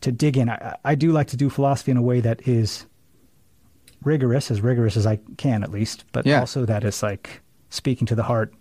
to 0.01 0.11
dig 0.11 0.37
in. 0.37 0.49
I, 0.49 0.75
I 0.85 0.95
do 0.95 1.11
like 1.11 1.27
to 1.27 1.37
do 1.37 1.49
philosophy 1.49 1.91
in 1.91 1.97
a 1.97 2.01
way 2.01 2.19
that 2.21 2.47
is 2.47 2.85
rigorous, 4.03 4.49
as 4.51 4.61
rigorous 4.61 4.95
as 4.95 5.05
I 5.05 5.19
can, 5.37 5.63
at 5.63 5.71
least, 5.71 6.05
but 6.13 6.25
Yeah. 6.25 6.39
also 6.39 6.65
that 6.65 6.83
is 6.83 7.03
like 7.03 7.41
speaking 7.69 8.07
to 8.07 8.15
the 8.15 8.23
heart. 8.23 8.53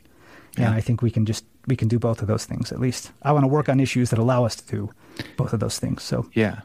And 0.56 0.64
Yeah. 0.66 0.72
I 0.72 0.80
think 0.80 1.02
we 1.02 1.10
can 1.10 1.26
just 1.26 1.44
we 1.66 1.76
can 1.76 1.86
do 1.86 1.98
both 1.98 2.22
of 2.22 2.28
those 2.28 2.46
things 2.46 2.72
at 2.72 2.80
least. 2.80 3.12
I 3.22 3.30
want 3.32 3.44
to 3.44 3.48
work 3.48 3.68
on 3.68 3.78
issues 3.78 4.08
that 4.10 4.18
allow 4.18 4.44
us 4.46 4.56
to 4.56 4.64
do 4.66 4.90
both 5.36 5.52
of 5.52 5.60
those 5.60 5.78
things. 5.78 6.02
So 6.02 6.26
Yeah. 6.32 6.60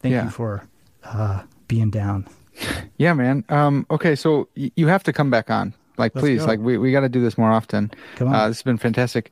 thank 0.00 0.12
Yeah. 0.12 0.24
you 0.24 0.30
for 0.30 0.62
uh, 1.02 1.42
being 1.66 1.90
down. 1.90 2.26
Yeah, 2.98 3.12
man. 3.14 3.44
Um, 3.48 3.86
okay, 3.90 4.14
so 4.14 4.48
y- 4.56 4.70
you 4.76 4.86
have 4.86 5.02
to 5.04 5.12
come 5.12 5.30
back 5.30 5.50
on. 5.50 5.74
Like, 5.96 6.14
Let's 6.14 6.22
please, 6.22 6.40
go. 6.40 6.46
like 6.46 6.60
we, 6.60 6.78
we 6.78 6.92
got 6.92 7.00
to 7.00 7.08
do 7.08 7.20
this 7.20 7.36
more 7.38 7.50
often. 7.50 7.90
Come 8.16 8.28
on. 8.28 8.34
Uh, 8.34 8.48
this 8.48 8.58
has 8.58 8.62
been 8.62 8.78
fantastic. 8.78 9.30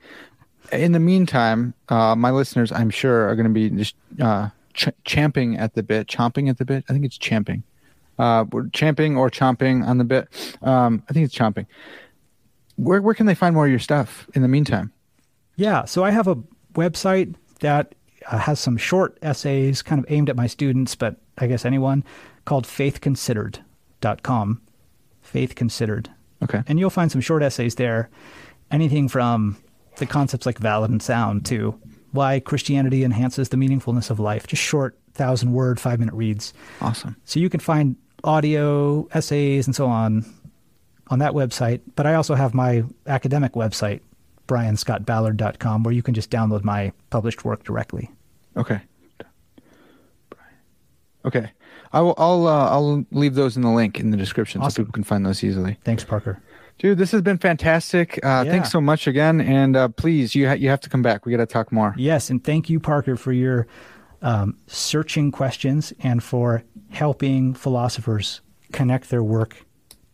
In 0.73 0.93
the 0.93 1.01
meantime, 1.01 1.74
uh, 1.89 2.15
my 2.16 2.31
listeners, 2.31 2.70
I'm 2.73 2.90
sure, 2.90 3.28
are 3.28 3.35
going 3.36 3.47
to 3.49 3.53
be 3.53 3.69
just 3.70 3.94
uh, 4.20 4.49
ch- 4.74 4.89
champing 5.05 5.57
at 5.57 5.74
the 5.74 5.82
bit, 5.82 6.07
chomping 6.07 6.49
at 6.49 6.59
the 6.59 6.65
bit. 6.65 6.85
I 6.89 6.93
think 6.93 7.05
it's 7.05 7.19
champing. 7.19 7.62
Uh, 8.19 8.44
champing 8.73 9.16
or 9.16 9.28
chomping 9.31 9.85
on 9.86 9.99
the 9.99 10.05
bit. 10.05 10.28
Um, 10.62 11.03
I 11.09 11.12
think 11.12 11.24
it's 11.24 11.35
chomping. 11.35 11.66
Where 12.77 13.03
where 13.03 13.15
can 13.15 13.27
they 13.27 13.35
find 13.35 13.55
more 13.55 13.65
of 13.66 13.70
your 13.70 13.78
stuff 13.81 14.28
in 14.35 14.43
the 14.43 14.49
meantime? 14.49 14.93
Yeah, 15.57 15.85
so 15.85 16.05
I 16.05 16.11
have 16.11 16.27
a 16.28 16.36
website 16.74 17.35
that 17.61 17.94
uh, 18.27 18.39
has 18.39 18.59
some 18.61 18.77
short 18.77 19.19
essays 19.23 19.82
kind 19.82 19.99
of 19.99 20.11
aimed 20.11 20.31
at 20.31 20.36
my 20.36 20.47
students, 20.47 20.94
but 20.94 21.16
I 21.38 21.46
guess 21.46 21.64
anyone, 21.64 22.04
called 22.44 22.66
faithconsidered.com. 22.66 24.62
Faith 25.22 25.54
Considered. 25.54 26.10
Okay. 26.42 26.62
And 26.66 26.78
you'll 26.78 26.90
find 26.90 27.10
some 27.10 27.20
short 27.20 27.42
essays 27.42 27.76
there, 27.76 28.10
anything 28.70 29.09
from 29.09 29.56
the 29.96 30.06
concepts 30.06 30.46
like 30.46 30.59
valid 30.59 30.90
and 30.90 31.02
sound 31.02 31.46
to 31.46 31.78
why 32.10 32.40
Christianity 32.40 33.04
enhances 33.04 33.48
the 33.48 33.56
meaningfulness 33.56 34.10
of 34.10 34.18
life, 34.20 34.46
just 34.46 34.62
short, 34.62 34.98
thousand 35.14 35.52
word, 35.52 35.80
five 35.80 35.98
minute 35.98 36.14
reads. 36.14 36.52
Awesome. 36.80 37.16
So 37.24 37.40
you 37.40 37.48
can 37.48 37.60
find 37.60 37.96
audio, 38.24 39.09
essays, 39.12 39.66
and 39.66 39.74
so 39.74 39.86
on 39.86 40.24
on 41.09 41.18
that 41.20 41.32
website. 41.32 41.80
But 41.94 42.06
I 42.06 42.14
also 42.14 42.34
have 42.34 42.54
my 42.54 42.84
academic 43.06 43.52
website, 43.52 44.00
brianscottballard.com, 44.48 45.82
where 45.82 45.94
you 45.94 46.02
can 46.02 46.14
just 46.14 46.30
download 46.30 46.64
my 46.64 46.92
published 47.10 47.44
work 47.44 47.64
directly. 47.64 48.10
Okay. 48.56 48.80
Okay. 51.24 51.51
I 51.93 52.01
will. 52.01 52.15
I'll. 52.19 52.47
Uh, 52.47 52.70
I'll 52.70 53.05
leave 53.11 53.35
those 53.35 53.57
in 53.57 53.62
the 53.62 53.70
link 53.70 54.01
in 54.01 54.11
the 54.11 54.16
description 54.16 54.62
so 54.62 54.82
people 54.82 54.93
can 54.93 55.05
find 55.05 55.24
those 55.27 55.44
easily. 55.44 55.78
Thanks, 55.85 56.05
Parker. 56.05 56.40
Dude, 56.78 56.97
this 56.99 57.12
has 57.12 57.20
been 57.23 57.39
fantastic. 57.39 58.19
Uh, 58.24 58.43
Yeah. 58.44 58.51
Thanks 58.53 58.70
so 58.73 58.81
much 58.81 59.07
again, 59.07 59.40
and 59.40 59.77
uh, 59.77 59.89
please, 59.89 60.35
you 60.35 60.49
ha- 60.49 60.55
you 60.55 60.69
have 60.70 60.81
to 60.81 60.89
come 60.90 61.03
back. 61.03 61.27
We 61.27 61.32
got 61.32 61.39
to 61.39 61.47
talk 61.47 61.70
more. 61.70 61.94
Yes, 61.99 62.31
and 62.31 62.43
thank 62.43 62.70
you, 62.70 62.81
Parker, 62.81 63.15
for 63.16 63.32
your 63.32 63.66
um, 64.23 64.57
searching 64.66 65.31
questions 65.31 65.93
and 66.01 66.23
for 66.23 66.65
helping 66.90 67.55
philosophers 67.55 68.40
connect 68.73 69.11
their 69.11 69.23
work 69.23 69.65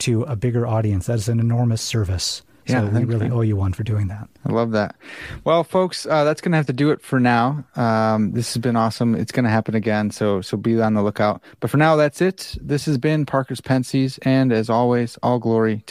to 0.01 0.23
a 0.25 0.35
bigger 0.37 0.67
audience. 0.67 1.07
That 1.07 1.15
is 1.19 1.29
an 1.29 1.41
enormous 1.41 1.81
service. 1.81 2.43
Yeah, 2.69 2.81
so 2.81 2.99
we 2.99 3.05
really 3.05 3.31
owe 3.31 3.41
you 3.41 3.57
one 3.57 3.73
for 3.73 3.83
doing 3.83 4.09
that. 4.09 4.29
I 4.47 4.53
love 4.53 4.73
that. 4.73 4.97
Well, 5.45 5.65
folks, 5.65 6.07
uh, 6.07 6.25
that's 6.25 6.41
gonna 6.41 6.57
have 6.57 6.67
to 6.67 6.73
do 6.73 6.91
it 6.91 7.03
for 7.03 7.19
now. 7.19 7.65
Um, 7.77 8.33
this 8.33 8.55
has 8.55 8.61
been 8.61 8.77
awesome. 8.77 9.15
It's 9.15 9.33
gonna 9.33 9.51
happen 9.51 9.75
again, 9.75 10.11
so 10.11 10.41
so 10.41 10.57
be 10.57 10.81
on 10.81 10.95
the 10.95 11.03
lookout. 11.03 11.43
But 11.61 11.71
for 11.71 11.77
now, 11.77 11.97
that's 11.97 12.21
it. 12.21 12.57
This 12.61 12.87
has 12.87 12.99
been 12.99 13.27
Parker's 13.27 13.61
Pensées, 13.61 14.19
and 14.23 14.53
as 14.53 14.69
always, 14.71 15.19
all 15.23 15.39
glory 15.39 15.85